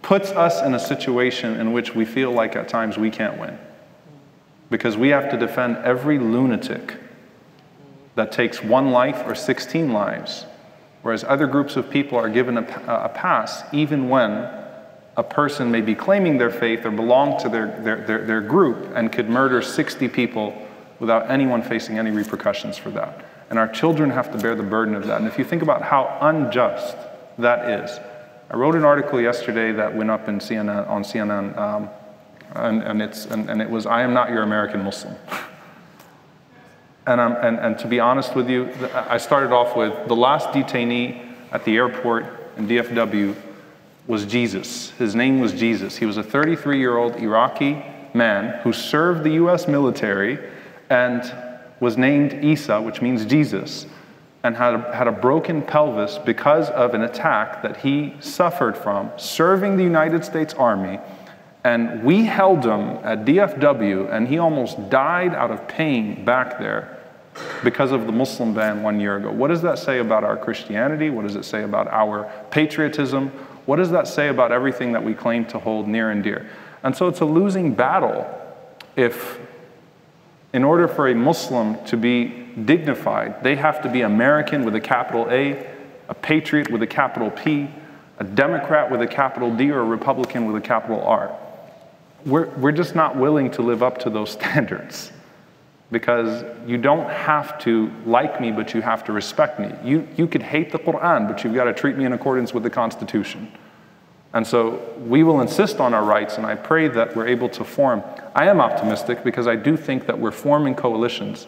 puts 0.04 0.32
us 0.32 0.62
in 0.62 0.76
a 0.76 0.80
situation 0.80 1.60
in 1.60 1.74
which 1.74 1.96
we 1.96 2.06
feel 2.06 2.32
like 2.32 2.56
at 2.56 2.70
times 2.70 2.98
we 2.98 3.10
can't 3.10 3.40
win. 3.40 3.58
Because 4.70 4.98
we 4.98 5.10
have 5.10 5.32
to 5.32 5.38
defend 5.38 5.78
every 5.78 6.20
lunatic 6.20 6.96
that 8.14 8.32
takes 8.32 8.64
one 8.64 8.92
life 8.92 9.24
or 9.26 9.36
16 9.36 9.92
lives, 9.92 10.46
whereas 11.02 11.24
other 11.24 11.48
groups 11.48 11.76
of 11.76 11.90
people 11.90 12.18
are 12.18 12.30
given 12.30 12.58
a, 12.58 12.62
a 12.88 13.10
pass 13.10 13.64
even 13.74 14.10
when 14.10 14.65
a 15.18 15.24
person 15.24 15.72
may 15.72 15.82
be 15.82 15.96
claiming 15.96 16.38
their 16.38 16.50
faith 16.50 16.86
or 16.86 16.92
belong 16.92 17.40
to 17.40 17.50
their, 17.50 17.68
their, 17.82 18.02
their, 18.06 18.26
their, 18.26 18.42
group 18.42 18.92
and 18.96 19.12
could 19.12 19.30
murder 19.30 19.62
60 19.62 20.10
people 20.10 20.54
without 21.00 21.30
anyone 21.32 21.62
facing 21.62 21.98
any 21.98 22.12
repercussions 22.12 22.78
for 22.78 22.90
that. 22.92 23.24
And 23.50 23.58
our 23.58 23.68
children 23.68 24.10
have 24.10 24.32
to 24.32 24.38
bear 24.38 24.56
the 24.56 24.64
burden 24.64 24.96
of 24.96 25.08
that. 25.08 25.20
And 25.20 25.28
if 25.28 25.38
you 25.38 25.46
think 25.46 25.62
about 25.62 25.82
how 25.82 26.18
unjust 26.22 26.98
that 27.38 27.70
is, 27.70 28.00
I 28.50 28.58
wrote 28.58 28.76
an 28.76 28.84
article 28.84 29.22
yesterday 29.22 29.72
that 29.72 29.96
went 29.96 30.12
up 30.12 30.28
in 30.28 30.40
CNN, 30.40 30.88
on 30.90 31.04
CNN, 31.04 31.58
um, 31.58 31.90
and, 32.54 32.84
and, 32.84 33.02
it's, 33.02 33.26
and, 33.26 33.50
and, 33.50 33.62
it 33.62 33.70
was, 33.70 33.86
I 33.86 34.02
am 34.02 34.14
not 34.14 34.30
your 34.30 34.44
American 34.44 34.84
Muslim. 34.84 35.16
and, 37.08 37.22
and, 37.22 37.58
and 37.58 37.80
to 37.80 37.88
be 37.88 38.00
honest 38.00 38.36
with 38.36 38.50
you, 38.50 38.70
I 38.94 39.18
started 39.18 39.52
off 39.52 39.76
with 39.76 40.08
the 40.08 40.16
last 40.16 40.50
detainee 40.50 41.34
at 41.52 41.64
the 41.64 41.76
airport 41.78 42.26
in 42.58 42.68
DFW 42.68 43.36
was 44.08 44.26
Jesus. 44.26 44.92
His 44.92 45.16
name 45.16 45.40
was 45.40 45.52
Jesus. 45.54 45.98
He 45.98 46.06
was 46.06 46.18
a 46.18 46.24
33 46.24 46.80
year 46.80 46.98
old 46.98 47.16
Iraqi 47.16 47.84
man 48.14 48.60
who 48.60 48.72
served 48.72 49.24
the 49.24 49.32
US 49.32 49.68
military 49.68 50.40
and 50.90 51.34
was 51.80 51.98
named 51.98 52.44
Isa, 52.44 52.82
which 52.82 53.02
means 53.02 53.26
Jesus. 53.26 53.88
and 54.44 54.56
had 54.56 54.76
a, 54.76 54.96
had 54.96 55.08
a 55.08 55.12
broken 55.12 55.64
pelvis 55.64 56.20
because 56.20 56.70
of 56.70 56.94
an 56.94 57.02
attack 57.02 57.64
that 57.64 57.78
he 57.78 58.14
suffered 58.20 58.78
from 58.78 59.12
serving 59.18 59.76
the 59.76 59.84
United 59.84 60.24
States 60.24 60.54
Army. 60.54 61.00
And 61.64 62.04
we 62.04 62.26
held 62.26 62.64
him 62.64 63.00
at 63.04 63.26
DFW, 63.26 64.14
and 64.14 64.28
he 64.28 64.38
almost 64.38 64.92
died 64.92 65.34
out 65.34 65.50
of 65.50 65.68
pain 65.68 66.24
back 66.24 66.60
there 66.60 66.96
because 67.64 67.92
of 67.92 68.06
the 68.06 68.12
Muslim 68.12 68.54
ban 68.54 68.84
one 68.84 69.00
year 69.00 69.18
ago. 69.18 69.32
What 69.32 69.48
does 69.48 69.64
that 69.64 69.80
say 69.80 69.98
about 69.98 70.24
our 70.24 70.38
Christianity? 70.38 71.10
What 71.10 71.24
does 71.26 71.36
it 71.36 71.44
say 71.44 71.64
about 71.64 71.88
our 71.88 72.32
patriotism? 72.52 73.32
What 73.66 73.78
does 73.78 73.92
that 73.92 74.08
say 74.08 74.28
about 74.28 74.52
everything 74.52 74.92
that 74.94 75.04
we 75.04 75.14
claim 75.14 75.46
to 75.46 75.60
hold 75.60 75.88
near 75.88 76.12
and 76.12 76.24
dear? 76.24 76.50
And 76.84 76.96
so 76.96 77.08
it's 77.08 77.22
a 77.22 77.26
losing 77.26 77.74
battle 77.74 78.28
if, 78.96 79.40
in 80.54 80.64
order 80.64 80.88
for 80.88 81.08
a 81.08 81.16
Muslim 81.16 81.84
to 81.86 81.98
be 81.98 82.28
dignified, 82.64 83.44
they 83.44 83.56
have 83.56 83.82
to 83.82 83.90
be 83.90 84.02
American 84.02 84.66
with 84.66 84.76
a 84.76 84.80
capital 84.80 85.28
A, 85.32 85.68
a 86.08 86.14
patriot 86.14 86.70
with 86.70 86.84
a 86.84 86.88
capital 86.88 87.32
P, 87.32 87.70
a 88.20 88.24
Democrat 88.24 88.92
with 88.92 89.02
a 89.02 89.08
capital 89.08 89.54
D, 89.54 89.72
or 89.72 89.80
a 89.80 89.86
Republican 89.86 90.46
with 90.46 90.56
a 90.56 90.66
capital 90.66 91.02
R. 91.02 91.36
We're, 92.26 92.48
we're 92.58 92.72
just 92.72 92.96
not 92.96 93.16
willing 93.18 93.52
to 93.52 93.62
live 93.62 93.84
up 93.84 93.98
to 94.00 94.10
those 94.10 94.32
standards 94.40 95.12
because 95.92 96.44
you 96.68 96.78
don't 96.78 97.10
have 97.10 97.60
to 97.60 97.92
like 98.06 98.42
me, 98.42 98.52
but 98.52 98.74
you 98.74 98.82
have 98.82 99.04
to 99.06 99.14
respect 99.14 99.60
me. 99.60 99.72
You, 99.84 100.08
you 100.18 100.28
could 100.28 100.42
hate 100.42 100.72
the 100.72 100.80
Quran, 100.80 101.28
but 101.28 101.44
you've 101.44 101.54
got 101.54 101.66
to 101.66 101.74
treat 101.74 101.96
me 101.96 102.06
in 102.06 102.14
accordance 102.14 102.54
with 102.54 102.64
the 102.64 102.70
Constitution. 102.70 103.52
And 104.34 104.46
so 104.46 104.94
we 105.00 105.24
will 105.24 105.42
insist 105.42 105.80
on 105.80 105.94
our 105.94 106.04
rights, 106.04 106.38
and 106.38 106.46
I 106.46 106.56
pray 106.56 106.88
that 106.90 107.16
we're 107.16 107.28
able 107.28 107.50
to 107.50 107.64
form. 107.64 108.04
I 108.34 108.48
am 108.48 108.60
optimistic 108.60 109.24
because 109.24 109.48
I 109.48 109.56
do 109.56 109.78
think 109.78 110.08
that 110.08 110.20
we're 110.20 110.32
forming 110.32 110.76
coalitions 110.76 111.48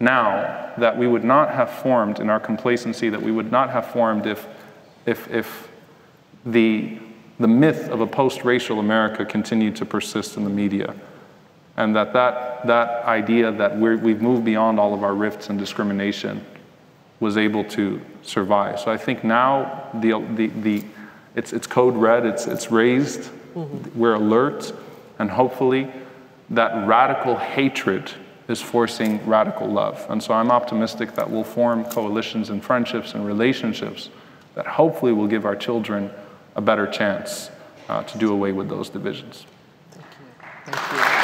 now 0.00 0.72
that 0.78 0.96
we 0.96 1.06
would 1.06 1.24
not 1.24 1.50
have 1.54 1.70
formed 1.70 2.20
in 2.20 2.30
our 2.30 2.40
complacency, 2.40 3.08
that 3.08 3.20
we 3.20 3.32
would 3.32 3.50
not 3.50 3.70
have 3.70 3.86
formed 3.86 4.26
if, 4.26 4.46
if, 5.06 5.28
if 5.28 5.68
the, 6.46 6.98
the 7.38 7.48
myth 7.48 7.88
of 7.88 8.00
a 8.00 8.06
post 8.06 8.44
racial 8.44 8.78
America 8.78 9.24
continued 9.24 9.76
to 9.76 9.84
persist 9.84 10.36
in 10.36 10.44
the 10.44 10.50
media. 10.50 10.94
And 11.78 11.94
that 11.94 12.12
that, 12.12 12.66
that 12.66 13.04
idea 13.04 13.52
that 13.52 13.78
we 13.78 13.94
we've 13.94 14.20
moved 14.20 14.44
beyond 14.44 14.80
all 14.80 14.92
of 14.92 15.02
our 15.04 15.14
rifts 15.14 15.48
and 15.48 15.58
discrimination 15.58 16.44
was 17.20 17.36
able 17.36 17.64
to 17.64 18.00
survive. 18.22 18.80
So 18.80 18.90
I 18.90 18.96
think 18.96 19.22
now 19.22 19.88
the, 19.94 20.20
the, 20.34 20.46
the, 20.48 20.84
it's, 21.36 21.52
it's 21.52 21.68
code 21.68 21.94
red, 21.96 22.26
it's, 22.26 22.46
it's 22.46 22.72
raised, 22.72 23.30
mm-hmm. 23.54 23.98
we're 23.98 24.14
alert, 24.14 24.72
and 25.20 25.30
hopefully 25.30 25.88
that 26.50 26.86
radical 26.86 27.36
hatred 27.36 28.10
is 28.48 28.60
forcing 28.60 29.24
radical 29.24 29.68
love. 29.68 30.04
And 30.08 30.20
so 30.20 30.34
I'm 30.34 30.50
optimistic 30.50 31.14
that 31.14 31.30
we'll 31.30 31.44
form 31.44 31.84
coalitions 31.84 32.50
and 32.50 32.60
friendships 32.62 33.14
and 33.14 33.24
relationships 33.24 34.10
that 34.54 34.66
hopefully 34.66 35.12
will 35.12 35.28
give 35.28 35.44
our 35.46 35.56
children 35.56 36.10
a 36.56 36.60
better 36.60 36.88
chance 36.88 37.50
uh, 37.88 38.02
to 38.02 38.18
do 38.18 38.32
away 38.32 38.50
with 38.50 38.68
those 38.68 38.88
divisions. 38.88 39.46
Thank 39.92 40.06
you. 40.66 40.72
Thank 40.72 41.12
you. 41.12 41.17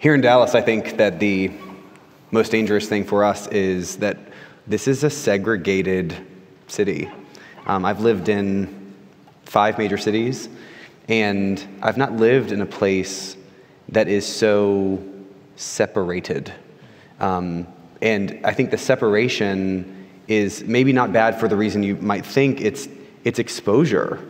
Here 0.00 0.14
in 0.14 0.22
Dallas, 0.22 0.54
I 0.54 0.62
think 0.62 0.96
that 0.96 1.20
the 1.20 1.50
most 2.30 2.52
dangerous 2.52 2.88
thing 2.88 3.04
for 3.04 3.22
us 3.22 3.46
is 3.48 3.96
that 3.96 4.16
this 4.66 4.88
is 4.88 5.04
a 5.04 5.10
segregated 5.10 6.16
city. 6.68 7.10
Um, 7.66 7.84
I've 7.84 8.00
lived 8.00 8.30
in 8.30 8.94
five 9.44 9.76
major 9.76 9.98
cities, 9.98 10.48
and 11.10 11.62
I've 11.82 11.98
not 11.98 12.14
lived 12.14 12.50
in 12.50 12.62
a 12.62 12.66
place 12.66 13.36
that 13.90 14.08
is 14.08 14.26
so 14.26 15.04
separated. 15.56 16.50
Um, 17.18 17.66
and 18.00 18.40
I 18.42 18.54
think 18.54 18.70
the 18.70 18.78
separation 18.78 20.08
is 20.28 20.64
maybe 20.64 20.94
not 20.94 21.12
bad 21.12 21.38
for 21.38 21.46
the 21.46 21.56
reason 21.56 21.82
you 21.82 21.96
might 21.96 22.24
think 22.24 22.62
it's, 22.62 22.88
it's 23.24 23.38
exposure. 23.38 24.26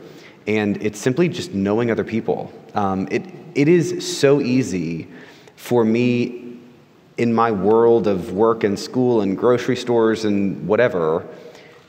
And 0.49 0.83
it's 0.83 0.99
simply 0.99 1.29
just 1.29 1.55
knowing 1.55 1.93
other 1.93 2.03
people. 2.03 2.53
Um, 2.75 3.07
it, 3.09 3.23
it 3.55 3.69
is 3.69 4.19
so 4.19 4.41
easy 4.41 5.07
for 5.61 5.85
me 5.85 6.57
in 7.19 7.35
my 7.35 7.53
world 7.53 8.07
of 8.07 8.33
work 8.33 8.65
and 8.65 8.79
school 8.79 9.21
and 9.21 9.37
grocery 9.37 9.77
stores 9.77 10.25
and 10.25 10.67
whatever 10.67 11.27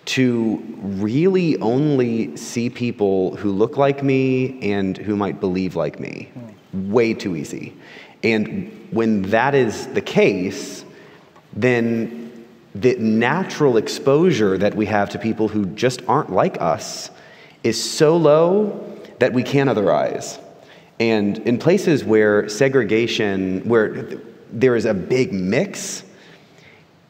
to 0.04 0.62
really 0.82 1.58
only 1.60 2.36
see 2.36 2.70
people 2.70 3.34
who 3.38 3.50
look 3.50 3.78
like 3.78 4.04
me 4.04 4.60
and 4.62 4.98
who 4.98 5.16
might 5.16 5.40
believe 5.40 5.78
like 5.78 6.02
me. 6.02 6.30
Hmm. 6.34 6.92
Way 6.92 7.14
too 7.14 7.38
easy. 7.38 7.74
And 8.24 8.88
when 8.92 9.22
that 9.24 9.56
is 9.56 9.88
the 9.88 10.02
case, 10.02 10.84
then 11.54 12.46
the 12.76 12.96
natural 12.98 13.78
exposure 13.78 14.58
that 14.58 14.76
we 14.76 14.86
have 14.88 15.10
to 15.12 15.18
people 15.18 15.48
who 15.48 15.66
just 15.68 16.02
aren't 16.10 16.32
like 16.32 16.62
us 16.62 17.10
is 17.64 17.82
so 17.82 18.18
low 18.18 18.86
that 19.20 19.32
we 19.32 19.44
can't 19.44 19.70
otherwise. 19.70 20.40
And 21.02 21.40
in 21.40 21.58
places 21.58 22.04
where 22.04 22.48
segregation, 22.48 23.68
where 23.68 24.20
there 24.52 24.76
is 24.76 24.86
a 24.86 24.94
big 24.94 25.34
mix, 25.34 26.04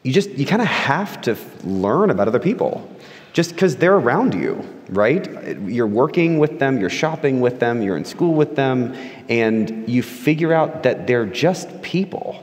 you 0.02 0.14
just, 0.14 0.30
you 0.30 0.46
kind 0.46 0.62
of 0.62 0.68
have 0.68 1.20
to 1.20 1.36
learn 1.62 2.08
about 2.08 2.26
other 2.26 2.38
people 2.38 2.90
just 3.34 3.50
because 3.50 3.76
they're 3.76 3.96
around 3.96 4.32
you, 4.32 4.66
right? 4.88 5.58
You're 5.60 5.86
working 5.86 6.38
with 6.38 6.58
them, 6.58 6.80
you're 6.80 6.88
shopping 6.88 7.42
with 7.42 7.60
them, 7.60 7.82
you're 7.82 7.98
in 7.98 8.06
school 8.06 8.32
with 8.32 8.56
them, 8.56 8.94
and 9.28 9.86
you 9.86 10.02
figure 10.02 10.54
out 10.54 10.84
that 10.84 11.06
they're 11.06 11.26
just 11.26 11.82
people. 11.82 12.42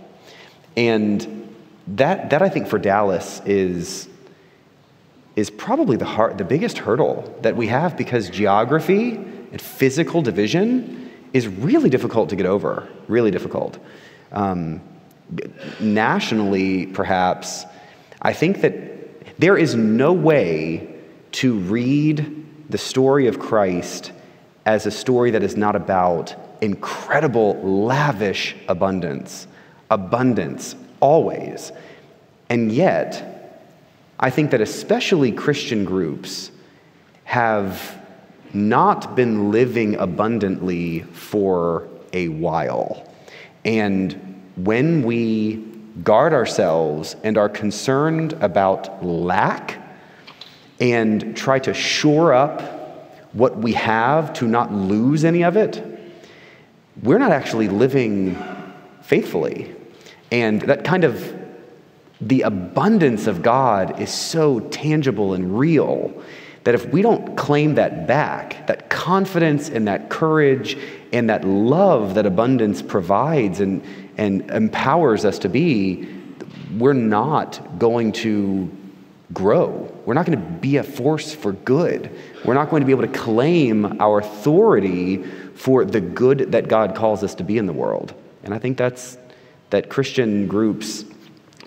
And 0.78 1.52
that, 1.88 2.30
that 2.30 2.44
I 2.44 2.50
think 2.50 2.68
for 2.68 2.78
Dallas 2.78 3.42
is, 3.48 4.08
is 5.36 5.50
probably 5.50 5.98
the, 5.98 6.06
hard, 6.06 6.38
the 6.38 6.46
biggest 6.46 6.78
hurdle 6.78 7.36
that 7.42 7.56
we 7.56 7.66
have 7.70 7.98
because 7.98 8.30
geography 8.30 9.16
and 9.16 9.60
physical 9.60 10.22
division 10.22 11.09
is 11.34 11.48
really 11.48 11.90
difficult 11.90 12.30
to 12.30 12.36
get 12.36 12.46
over, 12.46 12.88
really 13.08 13.32
difficult. 13.32 13.78
Um, 14.32 14.82
nationally, 15.80 16.88
perhaps, 16.88 17.66
I 18.22 18.34
think 18.34 18.62
that 18.62 19.40
there 19.40 19.58
is 19.58 19.76
no 19.76 20.12
way 20.14 20.96
to 21.34 21.58
read 21.60 22.46
the 22.70 22.78
story 22.78 23.28
of 23.28 23.40
Christ 23.40 24.12
as 24.66 24.86
a 24.86 24.92
story 24.92 25.32
that 25.32 25.44
is 25.44 25.56
not 25.56 25.76
about 25.76 26.36
incredible, 26.62 27.56
lavish 27.62 28.56
abundance. 28.68 29.48
Abundance, 29.90 30.76
always. 31.00 31.72
And 32.50 32.72
yet, 32.72 33.62
I 34.20 34.30
think 34.30 34.52
that 34.52 34.62
especially 34.62 35.32
Christian 35.32 35.86
groups 35.86 36.52
have 37.24 37.99
not 38.54 39.16
been 39.16 39.52
living 39.52 39.96
abundantly 39.96 41.02
for 41.02 41.88
a 42.14 42.30
while. 42.30 43.08
And 43.66 44.42
when 44.56 45.04
we 45.04 45.58
guard 46.04 46.34
ourselves 46.34 47.16
and 47.24 47.38
are 47.38 47.50
concerned 47.50 48.34
about 48.34 49.04
lack 49.06 49.78
and 50.80 51.36
try 51.36 51.60
to 51.60 51.74
shore 51.74 52.34
up 52.34 52.62
what 53.34 53.58
we 53.58 53.74
have 53.74 54.34
to 54.34 54.48
not 54.48 54.72
lose 54.74 55.24
any 55.24 55.44
of 55.44 55.58
it, 55.58 55.84
we're 57.04 57.20
not 57.20 57.32
actually 57.32 57.68
living 57.68 58.38
faithfully. 59.02 59.76
And 60.32 60.62
that 60.64 60.84
kind 60.84 61.04
of 61.04 61.36
the 62.22 62.42
abundance 62.42 63.28
of 63.28 63.42
God 63.42 64.00
is 64.00 64.12
so 64.12 64.60
tangible 64.60 65.34
and 65.34 65.58
real 65.58 66.14
that 66.64 66.76
if 66.76 66.86
we 66.88 67.02
don't 67.02 67.38
claim 67.38 67.76
that 67.76 68.08
back, 68.08 68.68
that 68.68 68.90
confidence 68.90 69.70
and 69.70 69.88
that 69.88 70.10
courage 70.10 70.78
and 71.12 71.30
that 71.30 71.46
love 71.46 72.16
that 72.16 72.26
abundance 72.26 72.82
provides 72.82 73.60
and, 73.60 73.84
and 74.18 74.50
empowers 74.52 75.26
us 75.26 75.40
to 75.40 75.50
be, 75.50 76.08
we're 76.78 76.94
not 76.94 77.80
going 77.80 78.12
to 78.12 78.70
grow. 79.34 79.94
We're 80.06 80.14
not 80.14 80.26
going 80.26 80.40
to 80.40 80.60
be 80.60 80.78
a 80.78 80.84
force 80.84 81.34
for 81.34 81.54
good. 81.54 82.12
We're 82.44 82.54
not 82.56 82.70
going 82.70 82.82
to 82.82 82.86
be 82.86 82.92
able 82.92 83.04
to 83.04 83.20
claim 83.20 84.02
our 84.02 84.20
authority 84.20 85.24
for 85.56 85.86
the 85.86 86.02
good 86.02 86.52
that 86.52 86.68
God 86.68 86.96
calls 86.96 87.24
us 87.24 87.36
to 87.36 87.44
be 87.44 87.58
in 87.58 87.66
the 87.66 87.74
world. 87.74 88.14
And 88.44 88.54
I 88.54 88.60
think 88.60 88.78
that's 88.78 89.18
that 89.70 89.90
Christian 89.90 90.48
groups, 90.48 91.06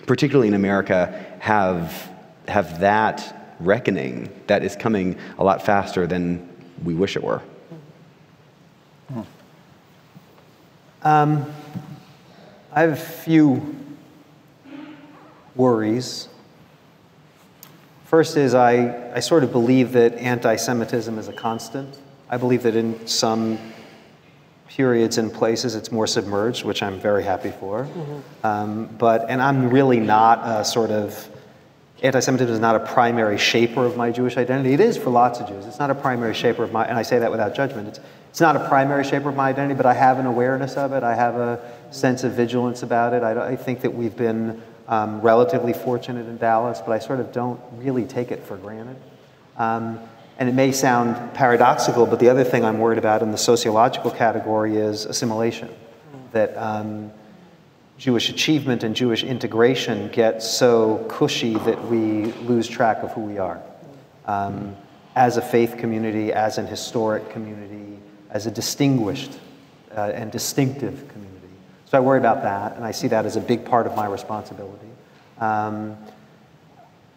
particularly 0.05 0.49
in 0.49 0.53
America, 0.53 1.25
have, 1.39 2.11
have 2.47 2.81
that 2.81 3.42
reckoning 3.65 4.29
that 4.47 4.63
is 4.63 4.75
coming 4.75 5.17
a 5.37 5.43
lot 5.43 5.65
faster 5.65 6.07
than 6.07 6.47
we 6.83 6.93
wish 6.93 7.15
it 7.15 7.23
were. 7.23 7.41
Um, 11.03 11.45
I 12.71 12.81
have 12.81 12.91
a 12.91 12.95
few 12.95 13.75
worries. 15.55 16.29
First 18.05 18.37
is 18.37 18.53
I, 18.53 19.11
I 19.13 19.19
sort 19.19 19.43
of 19.43 19.51
believe 19.51 19.91
that 19.93 20.15
anti 20.15 20.55
Semitism 20.55 21.17
is 21.19 21.27
a 21.27 21.33
constant. 21.33 21.99
I 22.29 22.37
believe 22.37 22.63
that 22.63 22.75
in 22.75 23.05
some 23.05 23.59
periods 24.67 25.17
and 25.17 25.31
places 25.31 25.75
it's 25.75 25.91
more 25.91 26.07
submerged, 26.07 26.63
which 26.63 26.81
I'm 26.81 26.99
very 26.99 27.23
happy 27.23 27.51
for. 27.51 27.83
Mm-hmm. 27.83 28.45
Um, 28.45 28.85
but, 28.97 29.29
and 29.29 29.41
I'm 29.41 29.69
really 29.69 29.99
not 29.99 30.41
a 30.43 30.63
sort 30.63 30.89
of, 30.89 31.29
anti 32.03 32.19
Semitism 32.19 32.53
is 32.53 32.59
not 32.59 32.75
a 32.75 32.81
primary 32.81 33.37
shaper 33.37 33.85
of 33.85 33.95
my 33.95 34.11
Jewish 34.11 34.35
identity. 34.35 34.73
It 34.73 34.81
is 34.81 34.97
for 34.97 35.09
lots 35.09 35.39
of 35.39 35.47
Jews. 35.47 35.65
It's 35.65 35.79
not 35.79 35.89
a 35.89 35.95
primary 35.95 36.33
shaper 36.33 36.63
of 36.63 36.73
my, 36.73 36.85
and 36.85 36.97
I 36.97 37.01
say 37.01 37.19
that 37.19 37.31
without 37.31 37.55
judgment. 37.55 37.87
It's, 37.87 37.99
it's 38.29 38.41
not 38.41 38.57
a 38.57 38.67
primary 38.67 39.05
shaper 39.05 39.29
of 39.29 39.35
my 39.35 39.49
identity, 39.49 39.75
but 39.75 39.85
I 39.85 39.93
have 39.93 40.19
an 40.19 40.25
awareness 40.25 40.75
of 40.75 40.91
it. 40.91 41.01
I 41.01 41.15
have 41.15 41.35
a 41.35 41.61
sense 41.91 42.25
of 42.25 42.33
vigilance 42.33 42.83
about 42.83 43.13
it. 43.13 43.23
I, 43.23 43.51
I 43.51 43.55
think 43.55 43.81
that 43.81 43.93
we've 43.93 44.15
been 44.17 44.61
um, 44.89 45.21
relatively 45.21 45.71
fortunate 45.71 46.27
in 46.27 46.37
Dallas, 46.37 46.81
but 46.81 46.91
I 46.91 46.99
sort 46.99 47.21
of 47.21 47.31
don't 47.31 47.61
really 47.73 48.05
take 48.05 48.31
it 48.31 48.43
for 48.43 48.57
granted. 48.57 48.97
Um, 49.57 49.99
and 50.39 50.49
it 50.49 50.55
may 50.55 50.71
sound 50.73 51.33
paradoxical, 51.35 52.05
but 52.05 52.19
the 52.19 52.27
other 52.27 52.43
thing 52.43 52.65
I'm 52.65 52.79
worried 52.79 52.97
about 52.97 53.21
in 53.21 53.31
the 53.31 53.37
sociological 53.37 54.11
category 54.11 54.75
is 54.75 55.05
assimilation. 55.05 55.69
That 56.31 56.57
um, 56.57 57.11
Jewish 58.03 58.27
achievement 58.27 58.83
and 58.83 58.93
Jewish 58.93 59.23
integration 59.23 60.09
get 60.09 60.43
so 60.43 61.05
cushy 61.07 61.53
that 61.53 61.81
we 61.87 62.33
lose 62.43 62.67
track 62.67 62.97
of 62.97 63.13
who 63.13 63.21
we 63.21 63.37
are. 63.37 63.61
Um, 64.25 64.75
as 65.15 65.37
a 65.37 65.41
faith 65.41 65.77
community, 65.77 66.33
as 66.33 66.57
an 66.57 66.67
historic 66.67 67.29
community, 67.29 67.97
as 68.29 68.45
a 68.45 68.51
distinguished 68.51 69.31
uh, 69.95 70.11
and 70.13 70.33
distinctive 70.33 71.07
community. 71.13 71.47
So 71.85 71.97
I 71.97 72.01
worry 72.01 72.19
about 72.19 72.43
that, 72.43 72.75
and 72.75 72.83
I 72.83 72.91
see 72.91 73.07
that 73.07 73.25
as 73.25 73.37
a 73.37 73.39
big 73.39 73.63
part 73.63 73.87
of 73.87 73.95
my 73.95 74.07
responsibility. 74.07 74.89
Um, 75.39 75.95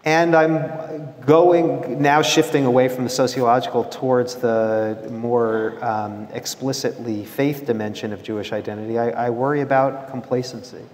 and 0.07 0.37
I'm 0.37 1.13
going 1.23 2.01
now 2.01 2.23
shifting 2.23 2.65
away 2.65 2.89
from 2.89 3.03
the 3.03 3.11
sociological 3.11 3.83
towards 3.83 4.37
the 4.37 5.09
more 5.11 5.85
um, 5.85 6.29
explicitly 6.33 7.25
faith 7.25 7.67
dimension 7.67 8.13
of 8.13 8.23
Jewish 8.23 8.53
identity. 8.53 9.01
I, 9.01 9.27
I 9.27 9.31
worry 9.31 9.63
about 9.63 10.09
complacency. 10.09 10.85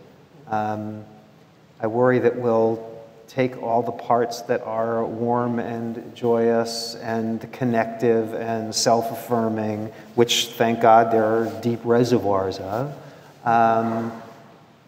Um, 0.48 1.04
I 1.78 1.88
worry 1.88 2.20
that 2.20 2.36
we'll 2.36 2.88
take 3.28 3.62
all 3.62 3.82
the 3.82 3.92
parts 3.92 4.40
that 4.42 4.62
are 4.62 5.04
warm 5.04 5.58
and 5.58 6.16
joyous 6.16 6.94
and 6.94 7.52
connective 7.52 8.32
and 8.32 8.74
self 8.74 9.12
affirming, 9.12 9.92
which 10.14 10.46
thank 10.46 10.80
God 10.80 11.12
there 11.12 11.24
are 11.24 11.60
deep 11.60 11.80
reservoirs 11.84 12.58
of. 12.60 12.96
Um, 13.44 14.21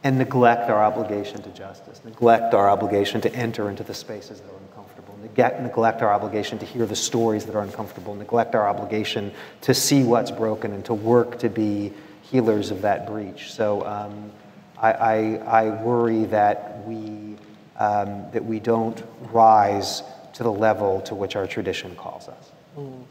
and 0.05 0.18
neglect 0.18 0.68
our 0.70 0.85
obligation 0.85 1.40
to 1.43 1.48
justice, 1.51 2.01
neglect 2.05 2.52
our 2.52 2.68
obligation 2.68 3.22
to 3.22 3.35
enter 3.35 3.70
into 3.70 3.82
the 3.82 3.94
spaces 3.94 4.40
that 4.40 4.51
are 4.51 4.59
uncomfortable, 4.68 5.18
neglect, 5.22 5.60
neglect 5.62 6.02
our 6.02 6.12
obligation 6.12 6.59
to 6.59 6.66
hear 6.66 6.85
the 6.85 6.94
stories 6.94 7.47
that 7.47 7.56
are 7.56 7.62
uncomfortable, 7.62 8.14
neglect 8.14 8.55
our 8.55 8.68
obligation 8.68 9.32
to 9.62 9.72
see 9.72 10.05
what's 10.05 10.31
broken 10.31 10.72
and 10.74 10.85
to 10.85 10.93
work 10.93 11.39
to 11.39 11.48
be 11.48 11.90
healers 12.22 12.70
of 12.70 12.82
that 12.82 13.06
breach. 13.06 13.51
So 13.51 13.85
um, 13.86 14.31
I, 14.78 14.93
I, 14.93 15.35
I, 15.62 15.82
worry 15.82 16.24
that 16.26 16.86
we, 16.86 17.36
um, 17.78 18.31
that 18.32 18.44
we 18.44 18.60
don't 18.60 19.02
rise 19.32 20.02
to 20.35 20.43
the 20.43 20.52
level 20.52 21.01
to 21.02 21.14
which 21.14 21.35
our 21.35 21.47
tradition 21.47 21.97
calls 21.97 22.28
us. 22.28 22.52
Mm, 22.76 23.05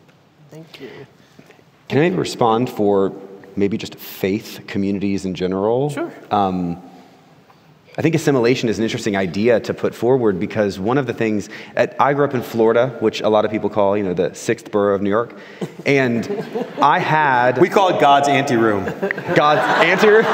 thank 0.51 0.79
you. 0.79 0.91
Can 1.87 1.99
I 1.99 2.15
respond 2.15 2.69
for 2.69 3.11
maybe 3.55 3.77
just 3.77 3.95
faith 3.95 4.61
communities 4.67 5.25
in 5.25 5.35
general. 5.35 5.89
Sure. 5.89 6.13
Um, 6.31 6.81
I 7.95 8.01
think 8.01 8.15
assimilation 8.15 8.69
is 8.69 8.79
an 8.79 8.83
interesting 8.83 9.15
idea 9.15 9.59
to 9.59 9.73
put 9.73 9.93
forward 9.93 10.39
because 10.39 10.79
one 10.79 10.97
of 10.97 11.05
the 11.05 11.13
things 11.13 11.47
at, 11.75 11.95
I 12.01 12.15
grew 12.15 12.25
up 12.25 12.33
in 12.33 12.41
Florida, 12.41 12.97
which 12.99 13.21
a 13.21 13.29
lot 13.29 13.45
of 13.45 13.51
people 13.51 13.69
call, 13.69 13.95
you 13.95 14.03
know, 14.03 14.15
the 14.15 14.33
sixth 14.33 14.71
borough 14.71 14.95
of 14.95 15.03
New 15.03 15.11
York, 15.11 15.37
and 15.85 16.27
I 16.81 16.97
had 16.97 17.59
we 17.59 17.69
call 17.69 17.95
it 17.95 18.01
God's 18.01 18.27
anteroom. 18.27 18.85
God's 19.35 19.61
anteroom. 19.85 20.23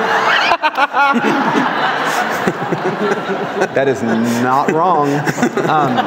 that 3.75 3.89
is 3.89 4.01
not 4.01 4.71
wrong. 4.71 5.09
Um, 5.67 5.97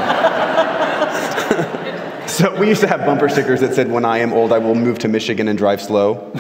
so 2.39 2.59
we 2.59 2.67
used 2.67 2.81
to 2.81 2.87
have 2.87 3.05
bumper 3.05 3.29
stickers 3.29 3.61
that 3.61 3.75
said, 3.75 3.91
"When 3.91 4.07
I 4.07 4.19
am 4.19 4.33
old, 4.33 4.53
I 4.53 4.59
will 4.59 4.75
move 4.75 4.99
to 5.01 5.09
Michigan 5.09 5.49
and 5.49 5.59
drive 5.59 5.83
slow." 5.83 6.33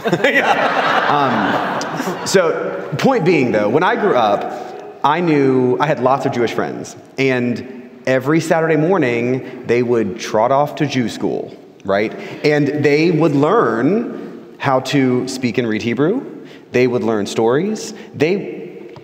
um, 1.08 2.26
so, 2.26 2.90
point 2.98 3.26
being, 3.26 3.52
though, 3.52 3.68
when 3.68 3.82
I 3.82 3.96
grew 3.96 4.16
up, 4.16 4.98
I 5.04 5.20
knew 5.20 5.76
I 5.78 5.86
had 5.86 6.00
lots 6.00 6.24
of 6.24 6.32
Jewish 6.32 6.54
friends, 6.54 6.96
and 7.18 7.90
every 8.06 8.40
Saturday 8.40 8.76
morning 8.76 9.66
they 9.66 9.82
would 9.82 10.18
trot 10.18 10.50
off 10.50 10.76
to 10.76 10.86
Jew 10.86 11.10
school, 11.10 11.54
right? 11.84 12.14
And 12.42 12.82
they 12.82 13.10
would 13.10 13.34
learn 13.34 14.56
how 14.58 14.80
to 14.80 15.28
speak 15.28 15.58
and 15.58 15.68
read 15.68 15.82
Hebrew. 15.82 16.46
They 16.70 16.86
would 16.86 17.02
learn 17.02 17.26
stories. 17.26 17.92
They, 18.14 18.94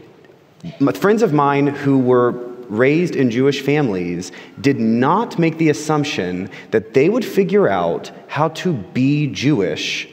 friends 0.94 1.20
of 1.23 1.35
mine 1.35 1.66
who 1.66 1.98
were 1.98 2.47
raised 2.68 3.16
in 3.16 3.30
Jewish 3.30 3.62
families 3.62 4.32
did 4.60 4.78
not 4.78 5.38
make 5.38 5.58
the 5.58 5.70
assumption 5.70 6.50
that 6.70 6.94
they 6.94 7.08
would 7.08 7.24
figure 7.24 7.68
out 7.68 8.10
how 8.26 8.48
to 8.48 8.72
be 8.72 9.26
Jewish 9.26 10.08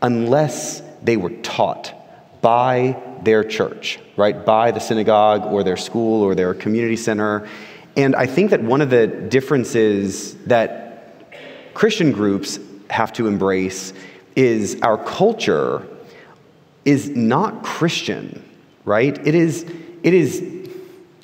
unless 0.00 0.82
they 1.02 1.16
were 1.16 1.30
taught 1.30 1.94
by 2.40 3.00
their 3.22 3.42
church, 3.42 3.98
right? 4.16 4.44
By 4.44 4.70
the 4.70 4.80
synagogue 4.80 5.44
or 5.52 5.64
their 5.64 5.76
school 5.76 6.22
or 6.22 6.34
their 6.34 6.54
community 6.54 6.96
center. 6.96 7.48
And 7.96 8.14
I 8.14 8.26
think 8.26 8.50
that 8.50 8.62
one 8.62 8.80
of 8.80 8.90
the 8.90 9.06
differences 9.06 10.34
that 10.44 11.34
Christian 11.74 12.12
groups 12.12 12.58
have 12.90 13.12
to 13.14 13.26
embrace 13.26 13.92
is 14.36 14.80
our 14.82 15.02
culture 15.02 15.86
is 16.84 17.10
not 17.10 17.64
Christian, 17.64 18.42
right? 18.84 19.18
It 19.26 19.34
is, 19.34 19.64
it 20.02 20.14
is 20.14 20.42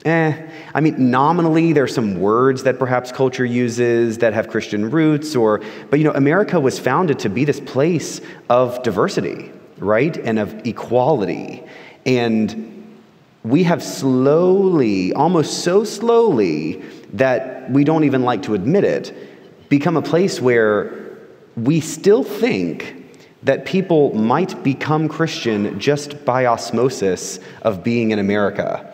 eh. 0.04 0.50
I 0.76 0.80
mean, 0.80 1.10
nominally, 1.10 1.72
there's 1.72 1.94
some 1.94 2.18
words 2.18 2.64
that 2.64 2.80
perhaps 2.80 3.12
culture 3.12 3.44
uses 3.44 4.18
that 4.18 4.34
have 4.34 4.48
Christian 4.48 4.90
roots, 4.90 5.36
or, 5.36 5.60
but 5.88 6.00
you 6.00 6.04
know, 6.04 6.12
America 6.12 6.58
was 6.58 6.80
founded 6.80 7.20
to 7.20 7.28
be 7.28 7.44
this 7.44 7.60
place 7.60 8.20
of 8.50 8.82
diversity, 8.82 9.52
right? 9.78 10.16
And 10.16 10.40
of 10.40 10.66
equality. 10.66 11.62
And 12.04 12.98
we 13.44 13.62
have 13.62 13.84
slowly, 13.84 15.12
almost 15.12 15.62
so 15.62 15.84
slowly, 15.84 16.82
that 17.12 17.70
we 17.70 17.84
don't 17.84 18.02
even 18.02 18.22
like 18.22 18.42
to 18.42 18.54
admit 18.54 18.82
it, 18.82 19.68
become 19.68 19.96
a 19.96 20.02
place 20.02 20.40
where 20.40 21.18
we 21.56 21.78
still 21.78 22.24
think 22.24 22.96
that 23.44 23.64
people 23.64 24.12
might 24.14 24.60
become 24.64 25.08
Christian 25.08 25.78
just 25.78 26.24
by 26.24 26.46
osmosis 26.46 27.38
of 27.62 27.84
being 27.84 28.10
in 28.10 28.18
America 28.18 28.90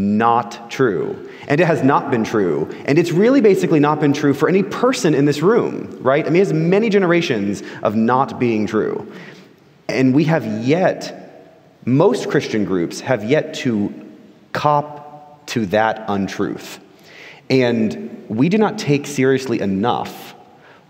not 0.00 0.70
true. 0.70 1.30
And 1.48 1.60
it 1.60 1.66
has 1.66 1.82
not 1.82 2.10
been 2.10 2.24
true. 2.24 2.70
And 2.86 2.98
it's 2.98 3.12
really 3.12 3.40
basically 3.40 3.80
not 3.80 4.00
been 4.00 4.12
true 4.12 4.34
for 4.34 4.48
any 4.48 4.62
person 4.62 5.14
in 5.14 5.24
this 5.24 5.42
room, 5.42 5.98
right? 6.00 6.24
I 6.24 6.30
mean, 6.30 6.36
it 6.36 6.46
has 6.46 6.52
many 6.52 6.88
generations 6.88 7.62
of 7.82 7.94
not 7.96 8.38
being 8.38 8.66
true. 8.66 9.10
And 9.88 10.14
we 10.14 10.24
have 10.24 10.46
yet, 10.64 11.82
most 11.84 12.28
Christian 12.28 12.64
groups 12.64 13.00
have 13.00 13.24
yet 13.24 13.54
to 13.54 13.92
cop 14.52 15.46
to 15.48 15.66
that 15.66 16.04
untruth. 16.08 16.78
And 17.48 18.24
we 18.28 18.48
do 18.48 18.58
not 18.58 18.78
take 18.78 19.06
seriously 19.06 19.60
enough 19.60 20.34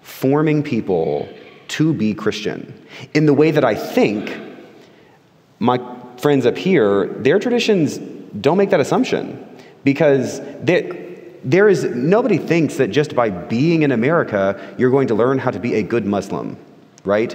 forming 0.02 0.62
people 0.62 1.28
to 1.68 1.94
be 1.94 2.12
Christian 2.12 2.86
in 3.14 3.26
the 3.26 3.32
way 3.32 3.50
that 3.50 3.64
I 3.64 3.74
think 3.74 4.38
my 5.58 5.80
friends 6.18 6.44
up 6.44 6.58
here, 6.58 7.06
their 7.06 7.38
traditions 7.38 7.98
don't 8.40 8.59
make 8.59 8.70
that 8.70 8.81
assumption 8.81 9.47
because 9.85 10.40
there, 10.61 10.93
there 11.44 11.69
is 11.69 11.85
nobody 11.85 12.39
thinks 12.39 12.77
that 12.77 12.89
just 12.89 13.15
by 13.15 13.31
being 13.31 13.82
in 13.82 13.93
America 13.93 14.74
you're 14.78 14.90
going 14.90 15.09
to 15.09 15.15
learn 15.15 15.39
how 15.39 15.51
to 15.51 15.59
be 15.59 15.74
a 15.74 15.82
good 15.82 16.07
Muslim, 16.07 16.57
right? 17.05 17.35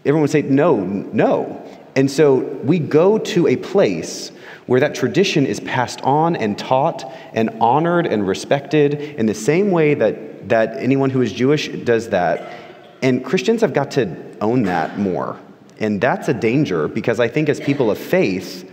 Everyone 0.00 0.22
would 0.22 0.30
say 0.30 0.42
no, 0.42 0.76
no. 0.76 1.62
And 1.94 2.10
so 2.10 2.36
we 2.36 2.78
go 2.78 3.18
to 3.18 3.48
a 3.48 3.56
place 3.56 4.30
where 4.66 4.80
that 4.80 4.94
tradition 4.94 5.46
is 5.46 5.60
passed 5.60 6.00
on 6.02 6.36
and 6.36 6.56
taught 6.58 7.10
and 7.32 7.50
honored 7.60 8.06
and 8.06 8.26
respected 8.28 8.94
in 8.94 9.26
the 9.26 9.34
same 9.34 9.70
way 9.70 9.94
that, 9.94 10.48
that 10.48 10.76
anyone 10.76 11.10
who 11.10 11.22
is 11.22 11.32
Jewish 11.32 11.68
does 11.68 12.10
that. 12.10 12.54
And 13.02 13.24
Christians 13.24 13.62
have 13.62 13.72
got 13.72 13.90
to 13.92 14.16
own 14.40 14.64
that 14.64 14.98
more. 14.98 15.40
And 15.80 16.00
that's 16.00 16.28
a 16.28 16.34
danger 16.34 16.86
because 16.86 17.18
I 17.18 17.28
think 17.28 17.48
as 17.48 17.60
people 17.60 17.90
of 17.90 17.98
faith, 17.98 18.67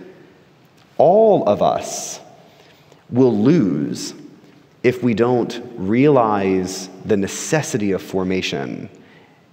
all 0.97 1.47
of 1.47 1.61
us 1.61 2.19
will 3.09 3.37
lose 3.37 4.13
if 4.83 5.03
we 5.03 5.13
don't 5.13 5.61
realize 5.75 6.89
the 7.05 7.17
necessity 7.17 7.91
of 7.91 8.01
formation 8.01 8.89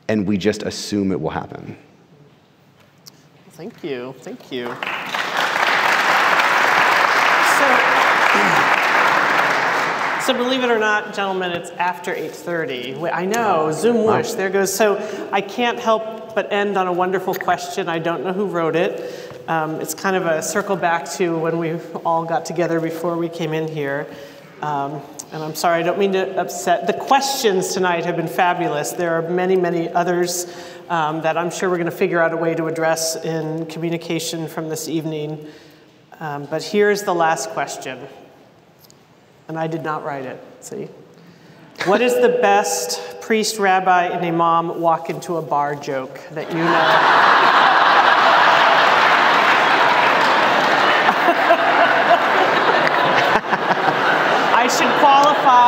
and 0.09 0.27
we 0.27 0.36
just 0.36 0.62
assume 0.62 1.12
it 1.12 1.20
will 1.20 1.31
happen. 1.31 1.77
Thank 3.51 3.82
you. 3.82 4.14
Thank 4.19 4.52
you. 4.52 4.66
So 4.66 4.73
so 10.27 10.35
believe 10.35 10.64
it 10.64 10.70
or 10.70 10.78
not, 10.78 11.14
gentlemen, 11.14 11.52
it's 11.52 11.70
after 11.70 12.14
8:30. 12.14 13.12
I 13.12 13.24
know, 13.24 13.70
Zoom 13.73 14.05
wish. 14.05 14.32
There 14.32 14.51
goes. 14.51 14.74
So 14.74 14.98
I 15.32 15.40
can't 15.40 15.78
help 15.78 16.35
but 16.35 16.52
end 16.52 16.77
on 16.77 16.86
a 16.86 16.93
wonderful 16.93 17.35
question. 17.35 17.89
I 17.89 17.98
don't 17.98 18.24
know 18.24 18.32
who 18.32 18.47
wrote 18.47 18.77
it. 18.77 19.31
Um, 19.48 19.81
it's 19.81 19.94
kind 19.94 20.14
of 20.14 20.27
a 20.27 20.43
circle 20.43 20.77
back 20.77 21.10
to 21.12 21.36
when 21.36 21.59
we 21.59 21.74
all 22.05 22.24
got 22.24 22.44
together 22.44 22.81
before 22.81 23.16
we 23.16 23.28
came 23.28 23.52
in 23.52 23.66
here. 23.66 24.06
Um, 24.60 25.02
and 25.32 25.43
I'm 25.43 25.55
sorry, 25.55 25.81
I 25.81 25.82
don't 25.82 25.98
mean 25.98 26.12
to 26.12 26.39
upset. 26.39 26.86
The 26.86 26.93
questions 26.93 27.74
tonight 27.74 28.05
have 28.05 28.16
been 28.16 28.28
fabulous. 28.28 28.93
There 28.93 29.14
are 29.14 29.28
many, 29.28 29.56
many 29.56 29.89
others 29.89 30.55
um, 30.89 31.23
that 31.23 31.36
I'm 31.36 31.51
sure 31.51 31.69
we're 31.70 31.78
going 31.78 31.86
to 31.86 31.97
figure 31.97 32.20
out 32.20 32.32
a 32.32 32.36
way 32.36 32.55
to 32.55 32.66
address 32.66 33.16
in 33.16 33.66
communication 33.66 34.47
from 34.47 34.69
this 34.69 34.89
evening. 34.89 35.47
Um, 36.20 36.47
but 36.47 36.62
here's 36.62 37.02
the 37.02 37.14
last 37.14 37.51
question. 37.51 37.98
And 39.48 39.59
I 39.59 39.66
did 39.66 39.82
not 39.82 40.05
write 40.05 40.24
it, 40.24 40.40
see? 40.60 40.89
What 41.86 42.01
is 42.01 42.14
the 42.14 42.39
best 42.40 43.20
priest, 43.20 43.59
rabbi, 43.59 44.05
and 44.05 44.24
imam 44.24 44.81
walk 44.81 45.10
into 45.10 45.39
a 45.39 45.43
bar 45.43 45.74
joke 45.74 46.20
that 46.31 46.48
you 46.52 46.59
know? 46.59 47.73
I 54.62 54.69
should 54.69 54.93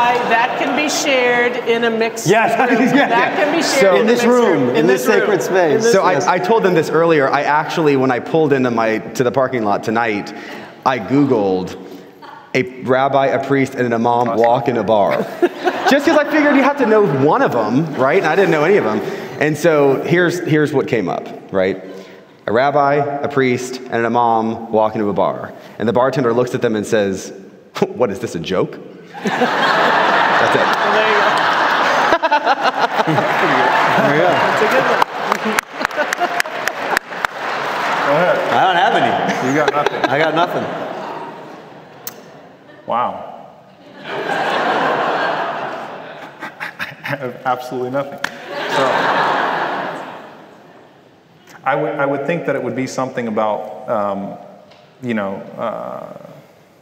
qualify 0.05 0.28
that 0.28 0.59
can 0.59 0.76
be 0.76 0.89
shared 0.89 1.56
in 1.68 1.85
a 1.85 1.90
mixed 1.90 2.26
Yes, 2.26 2.59
room. 2.70 2.81
yeah, 2.97 3.09
that 3.09 3.36
can 3.36 3.55
be 3.56 3.62
shared 3.62 3.81
So- 3.81 3.94
in, 3.94 4.01
In 4.02 4.06
this 4.06 4.22
mixed 4.22 4.26
room, 4.26 4.76
in 4.76 4.86
this 4.86 5.06
room, 5.06 5.20
sacred 5.20 5.43
space. 5.43 5.82
this 5.85 5.93
So 5.93 5.98
room. 6.06 6.22
I, 6.22 6.35
I 6.35 6.39
told 6.39 6.62
them 6.62 6.74
this 6.74 6.90
earlier. 6.90 7.28
I 7.28 7.43
actually, 7.43 7.97
when 7.97 8.10
I 8.10 8.20
pulled 8.20 8.52
into 8.52 8.70
my 8.70 8.98
to 8.98 9.24
the 9.24 9.32
parking 9.32 9.64
lot 9.64 9.82
tonight, 9.85 10.32
I 10.86 10.98
Googled 10.98 11.81
a 12.55 12.82
rabbi, 12.82 13.26
a 13.26 13.44
priest, 13.44 13.74
and 13.74 13.85
an 13.86 13.93
imam 13.93 14.36
walk 14.36 14.68
in 14.68 14.76
a 14.76 14.85
bar. 14.85 15.22
Just 15.90 16.06
because 16.06 16.18
I 16.18 16.31
figured 16.31 16.55
you 16.56 16.62
have 16.62 16.78
to 16.78 16.86
know 16.86 17.05
one 17.24 17.43
of 17.43 17.52
them, 17.52 17.94
right? 17.94 18.18
And 18.18 18.26
I 18.26 18.36
didn't 18.36 18.52
know 18.52 18.64
any 18.64 18.76
of 18.76 18.85
them. 18.85 19.01
And 19.40 19.56
so 19.56 20.02
here's 20.02 20.39
here's 20.40 20.72
what 20.72 20.86
came 20.86 21.09
up, 21.09 21.26
right? 21.52 21.82
A 22.47 22.52
rabbi, 22.52 22.94
a 22.97 23.28
priest, 23.28 23.78
and 23.78 23.94
an 23.94 24.05
imam 24.06 24.70
walk 24.70 24.94
into 24.94 25.09
a 25.09 25.12
bar. 25.12 25.52
And 25.78 25.89
the 25.89 25.93
bartender 25.93 26.32
looks 26.32 26.55
at 26.55 26.62
them 26.62 26.76
and 26.76 26.86
says, 26.86 27.32
What 27.89 28.10
is 28.10 28.20
this, 28.20 28.35
a 28.35 28.40
joke? 28.40 28.78
That's 29.25 30.55
it. 30.55 30.61
Well, 30.61 30.93
there 30.95 31.09
you 31.09 31.19
go. 31.19 31.29
There 34.05 34.15
you 34.15 34.21
go. 34.21 34.29
It's 34.53 34.63
a 34.63 34.69
good 34.71 34.85
one. 34.85 35.01
Go 38.05 38.11
ahead. 38.13 38.37
I 38.53 38.55
don't 38.65 38.77
have 38.77 38.95
any. 39.01 39.13
You 39.49 39.55
got 39.57 39.71
nothing. 39.73 40.01
I 40.11 40.19
got 40.19 40.35
nothing. 40.35 40.65
Wow. 42.87 43.13
I 46.77 47.17
have 47.17 47.35
absolutely 47.47 47.91
nothing. 47.91 48.19
So, 48.77 48.85
I 51.65 51.75
would, 51.75 51.95
I 51.95 52.05
would 52.05 52.27
think 52.27 52.45
that 52.45 52.57
it 52.57 52.63
would 52.63 52.77
be 52.77 52.87
something 52.87 53.27
about, 53.29 53.89
um, 53.89 54.37
you 55.03 55.15
know, 55.15 55.37
uh, 55.57 56.15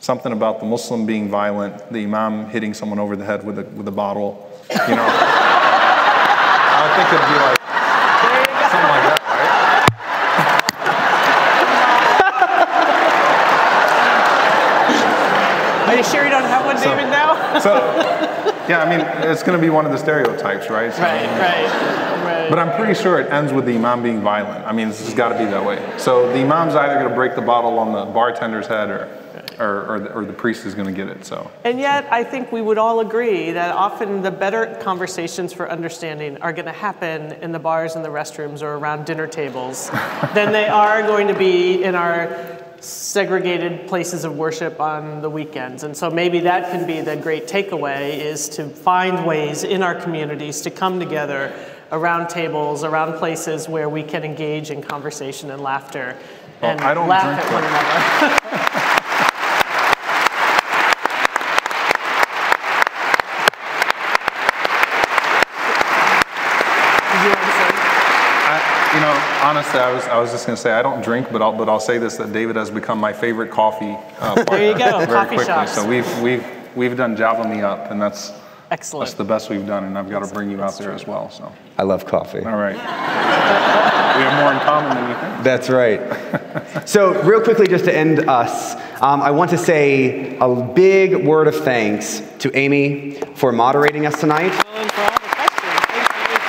something 0.02 0.32
about 0.32 0.58
the 0.58 0.66
Muslim 0.66 1.06
being 1.06 1.28
violent, 1.30 1.92
the 1.92 2.02
Imam 2.02 2.46
hitting 2.50 2.74
someone 2.74 2.98
over 2.98 3.14
the 3.14 3.24
head 3.24 3.46
with 3.46 3.56
a, 3.60 3.62
with 3.62 3.86
a 3.86 3.92
bottle, 3.92 4.50
you 4.88 4.96
know. 4.96 5.06
I 5.08 6.90
think 6.96 7.06
it'd 7.14 7.28
be 7.30 7.38
like 7.38 7.58
something 8.72 8.90
like 8.90 9.04
that, 9.06 9.22
right? 9.30 9.86
Are 15.88 15.94
you 15.96 16.02
sure 16.02 16.24
you 16.24 16.30
don't 16.30 16.42
have 16.44 16.64
one, 16.66 16.74
David, 16.82 17.08
now? 17.10 17.60
So, 17.60 17.76
yeah, 18.68 18.82
I 18.82 18.88
mean, 18.90 19.00
it's 19.30 19.44
going 19.44 19.56
to 19.56 19.62
be 19.64 19.70
one 19.70 19.86
of 19.86 19.92
the 19.92 19.98
stereotypes, 19.98 20.68
right? 20.68 20.92
So- 20.92 21.00
right, 21.02 21.26
right, 21.38 22.24
right. 22.24 22.50
But 22.50 22.58
I'm 22.58 22.74
pretty 22.76 23.00
sure 23.00 23.20
it 23.20 23.30
ends 23.30 23.52
with 23.52 23.66
the 23.66 23.76
imam 23.76 24.02
being 24.02 24.20
violent. 24.20 24.66
I 24.66 24.72
mean, 24.72 24.88
it's 24.88 25.04
just 25.04 25.16
got 25.16 25.28
to 25.28 25.38
be 25.38 25.44
that 25.44 25.64
way. 25.64 25.78
So 25.96 26.26
the 26.32 26.40
imam's 26.40 26.74
either 26.74 26.94
going 26.94 27.08
to 27.08 27.14
break 27.14 27.36
the 27.36 27.40
bottle 27.42 27.78
on 27.78 27.92
the 27.92 28.04
bartender's 28.12 28.66
head, 28.66 28.90
or, 28.90 29.08
or, 29.62 29.86
or, 29.86 30.00
the, 30.00 30.12
or 30.12 30.24
the 30.24 30.32
priest 30.32 30.66
is 30.66 30.74
going 30.74 30.86
to 30.86 30.92
get 30.92 31.08
it. 31.08 31.24
So 31.24 31.50
And 31.64 31.78
yet, 31.78 32.06
I 32.10 32.24
think 32.24 32.50
we 32.52 32.60
would 32.60 32.78
all 32.78 33.00
agree 33.00 33.52
that 33.52 33.74
often 33.74 34.22
the 34.22 34.30
better 34.30 34.76
conversations 34.80 35.52
for 35.52 35.70
understanding 35.70 36.36
are 36.42 36.52
going 36.52 36.66
to 36.66 36.72
happen 36.72 37.32
in 37.40 37.52
the 37.52 37.58
bars 37.58 37.94
and 37.94 38.04
the 38.04 38.08
restrooms 38.08 38.62
or 38.62 38.74
around 38.74 39.06
dinner 39.06 39.26
tables 39.26 39.90
than 40.34 40.52
they 40.52 40.68
are 40.68 41.02
going 41.02 41.28
to 41.28 41.38
be 41.38 41.82
in 41.82 41.94
our 41.94 42.58
segregated 42.80 43.86
places 43.86 44.24
of 44.24 44.36
worship 44.36 44.80
on 44.80 45.22
the 45.22 45.30
weekends. 45.30 45.84
And 45.84 45.96
so 45.96 46.10
maybe 46.10 46.40
that 46.40 46.72
can 46.72 46.84
be 46.84 47.00
the 47.00 47.16
great 47.16 47.46
takeaway 47.46 48.18
is 48.18 48.48
to 48.50 48.68
find 48.68 49.24
ways 49.24 49.62
in 49.62 49.84
our 49.84 49.94
communities 49.94 50.62
to 50.62 50.70
come 50.70 50.98
together 50.98 51.54
around 51.92 52.28
tables, 52.28 52.82
around 52.82 53.18
places 53.18 53.68
where 53.68 53.88
we 53.88 54.02
can 54.02 54.24
engage 54.24 54.70
in 54.70 54.82
conversation 54.82 55.52
and 55.52 55.62
laughter 55.62 56.16
Well, 56.60 56.72
and 56.72 57.08
laugh 57.08 57.38
at 57.38 57.52
one 57.52 57.62
another. 57.62 58.38
Did 67.12 67.22
you 67.22 67.28
want 67.28 67.40
to 67.40 67.52
say? 67.52 67.68
I, 68.48 68.94
you 68.94 69.00
know, 69.00 69.32
honestly, 69.52 69.80
I 69.80 69.92
was, 69.92 70.04
I 70.04 70.18
was 70.18 70.30
just 70.32 70.46
going 70.46 70.56
to 70.56 70.62
say 70.62 70.72
I 70.72 70.80
don't 70.82 71.02
drink, 71.04 71.28
but 71.30 71.42
I'll, 71.42 71.52
but 71.56 71.68
I'll 71.68 71.80
say 71.80 71.98
this: 71.98 72.16
that 72.16 72.32
David 72.32 72.56
has 72.56 72.70
become 72.70 72.98
my 72.98 73.12
favorite 73.12 73.50
coffee. 73.50 73.96
Uh, 74.18 74.34
partner 74.34 74.44
There 74.50 74.72
you 74.72 74.78
go, 74.78 74.98
very 74.98 75.06
coffee 75.06 75.28
quickly. 75.36 75.44
shops. 75.44 75.74
So 75.74 75.86
we've 75.86 76.20
we've 76.20 76.44
we've 76.74 76.96
done 76.96 77.16
Java 77.16 77.46
me 77.48 77.60
up, 77.60 77.90
and 77.90 78.00
that's 78.00 78.32
Excellent. 78.70 79.06
that's 79.06 79.16
the 79.16 79.24
best 79.24 79.50
we've 79.50 79.66
done, 79.66 79.84
and 79.84 79.98
I've 79.98 80.08
got 80.08 80.24
to 80.26 80.32
bring 80.32 80.50
you 80.50 80.62
out 80.62 80.78
there 80.78 80.92
as 80.92 81.06
well. 81.06 81.30
So 81.30 81.52
I 81.76 81.82
love 81.82 82.06
coffee. 82.06 82.38
all 82.38 82.56
right, 82.56 82.74
we 84.16 84.22
have 84.22 84.42
more 84.42 84.52
in 84.52 84.58
common 84.60 84.96
than 84.96 85.10
you 85.10 85.16
think. 85.16 85.44
That's 85.44 85.68
right. 85.68 86.88
so, 86.88 87.22
real 87.22 87.42
quickly, 87.42 87.66
just 87.66 87.84
to 87.84 87.94
end 87.94 88.20
us, 88.30 88.74
um, 89.02 89.20
I 89.20 89.30
want 89.32 89.50
to 89.50 89.58
say 89.58 90.38
a 90.38 90.54
big 90.74 91.26
word 91.26 91.46
of 91.48 91.56
thanks 91.56 92.22
to 92.38 92.56
Amy 92.56 93.20
for 93.34 93.52
moderating 93.52 94.06
us 94.06 94.18
tonight. 94.18 94.52
Ellen, 94.66 94.88
for 94.88 95.00
all 95.02 95.10
the 95.10 95.18
questions. 95.18 95.58
Thank 95.88 96.30
you. 96.30 96.42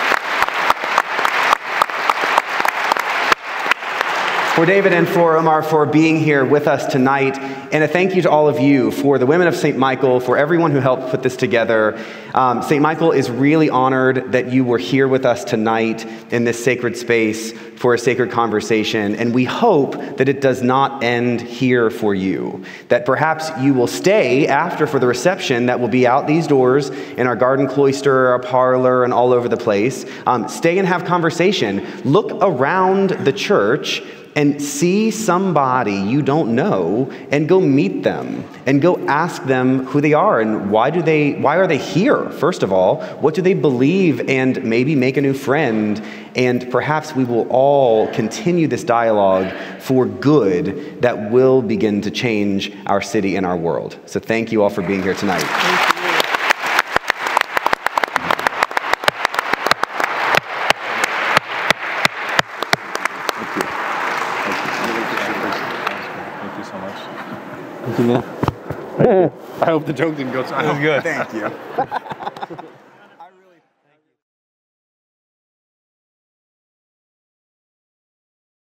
For 4.56 4.68
David 4.68 4.94
and 4.94 5.10
for 5.10 5.36
Omar 5.36 5.64
for 5.64 5.88
being 5.88 6.20
here 6.20 6.46
with 6.46 6.68
us 6.68 6.86
tonight. 6.86 7.40
And 7.40 7.84
a 7.84 7.88
thank 7.88 8.14
you 8.14 8.22
to 8.22 8.30
all 8.30 8.48
of 8.48 8.60
you 8.60 8.92
for 8.92 9.18
the 9.18 9.26
women 9.26 9.48
of 9.48 9.56
St. 9.56 9.76
Michael, 9.76 10.20
for 10.20 10.38
everyone 10.38 10.70
who 10.70 10.78
helped 10.78 11.10
put 11.10 11.24
this 11.24 11.36
together. 11.36 12.00
Um, 12.36 12.62
St. 12.62 12.80
Michael 12.80 13.12
is 13.14 13.32
really 13.32 13.72
honored 13.72 14.34
that 14.34 14.52
you 14.52 14.64
were 14.64 14.78
here 14.78 15.08
with 15.08 15.26
us 15.26 15.44
tonight 15.44 16.06
in 16.32 16.44
this 16.44 16.64
sacred 16.64 16.96
space 16.98 17.52
for 17.52 17.96
a 17.96 17.98
sacred 17.98 18.30
conversation. 18.30 19.16
And 19.16 19.34
we 19.34 19.44
hope 19.44 19.94
that 20.18 20.30
it 20.30 20.40
does 20.40 20.62
not 20.62 21.04
end 21.04 21.42
here 21.42 21.90
for 21.90 22.14
you, 22.14 22.64
that 22.90 23.08
perhaps 23.08 23.50
you 23.60 23.74
will 23.74 23.88
stay 23.88 24.46
after 24.46 24.86
for 24.86 25.00
the 25.00 25.08
reception 25.08 25.66
that 25.66 25.80
will 25.80 25.88
be 25.88 26.06
out 26.06 26.28
these 26.28 26.46
doors 26.46 26.90
in 26.90 27.26
our 27.26 27.36
garden 27.36 27.68
cloister, 27.68 28.28
our 28.28 28.40
parlor, 28.40 29.04
and 29.04 29.14
all 29.14 29.34
over 29.34 29.50
the 29.50 29.58
place. 29.58 30.06
Um, 30.28 30.48
stay 30.48 30.78
and 30.78 30.88
have 30.88 31.06
conversation. 31.06 31.84
Look 32.04 32.32
around 32.34 33.10
the 33.10 33.34
church 33.34 34.04
and 34.36 34.62
see 34.62 35.12
somebody 35.12 35.96
you 35.96 36.22
don't 36.22 36.56
know 36.56 37.12
and 37.32 37.48
go 37.48 37.60
meet 37.60 38.04
them 38.04 38.44
and 38.66 38.82
go 38.82 38.98
ask 39.08 39.44
them 39.44 39.86
who 39.86 40.02
they 40.02 40.14
are 40.14 40.42
and 40.42 40.72
why 40.72 40.90
do 40.90 41.02
they 41.02 41.34
why 41.34 41.58
are 41.58 41.68
they 41.68 41.78
here 41.78 42.30
first 42.32 42.64
of 42.64 42.72
all? 42.72 43.02
What 43.16 43.34
do 43.34 43.42
they 43.42 43.54
believe 43.54 44.30
and 44.30 44.64
maybe 44.64 44.96
make 44.96 45.18
a 45.18 45.22
new 45.22 45.34
friend? 45.34 46.02
And 46.36 46.72
perhaps 46.72 47.16
we 47.16 47.26
will 47.26 47.48
all 47.50 48.08
continue 48.08 48.68
this 48.68 48.84
dialogue 48.84 49.54
for 49.80 50.06
good 50.06 51.02
that 51.02 51.30
will 51.30 51.62
begin 51.62 52.02
to 52.02 52.12
change 52.12 52.72
our 52.88 53.02
city 53.02 53.36
and 53.36 53.46
our 53.46 53.58
world. 53.58 54.00
So 54.08 54.20
thank 54.20 54.52
you 54.52 54.64
all 54.64 54.70
for 54.70 54.82
being 54.82 55.04
here 55.04 55.14
tonight 55.14 55.44
Thank 66.44 66.58
you 66.58 66.64
so 66.64 66.78
much. 66.78 66.98
Thank 67.94 68.08
you, 68.08 68.14
man. 68.14 69.32
I 69.62 69.66
hope 69.66 69.86
the 69.86 69.94
joke 69.94 70.16
didn't 70.16 70.34
go. 70.34 70.44
So 70.46 70.56
I 70.56 70.82
good. 70.82 71.04
thank 71.04 71.34
you 71.34 71.52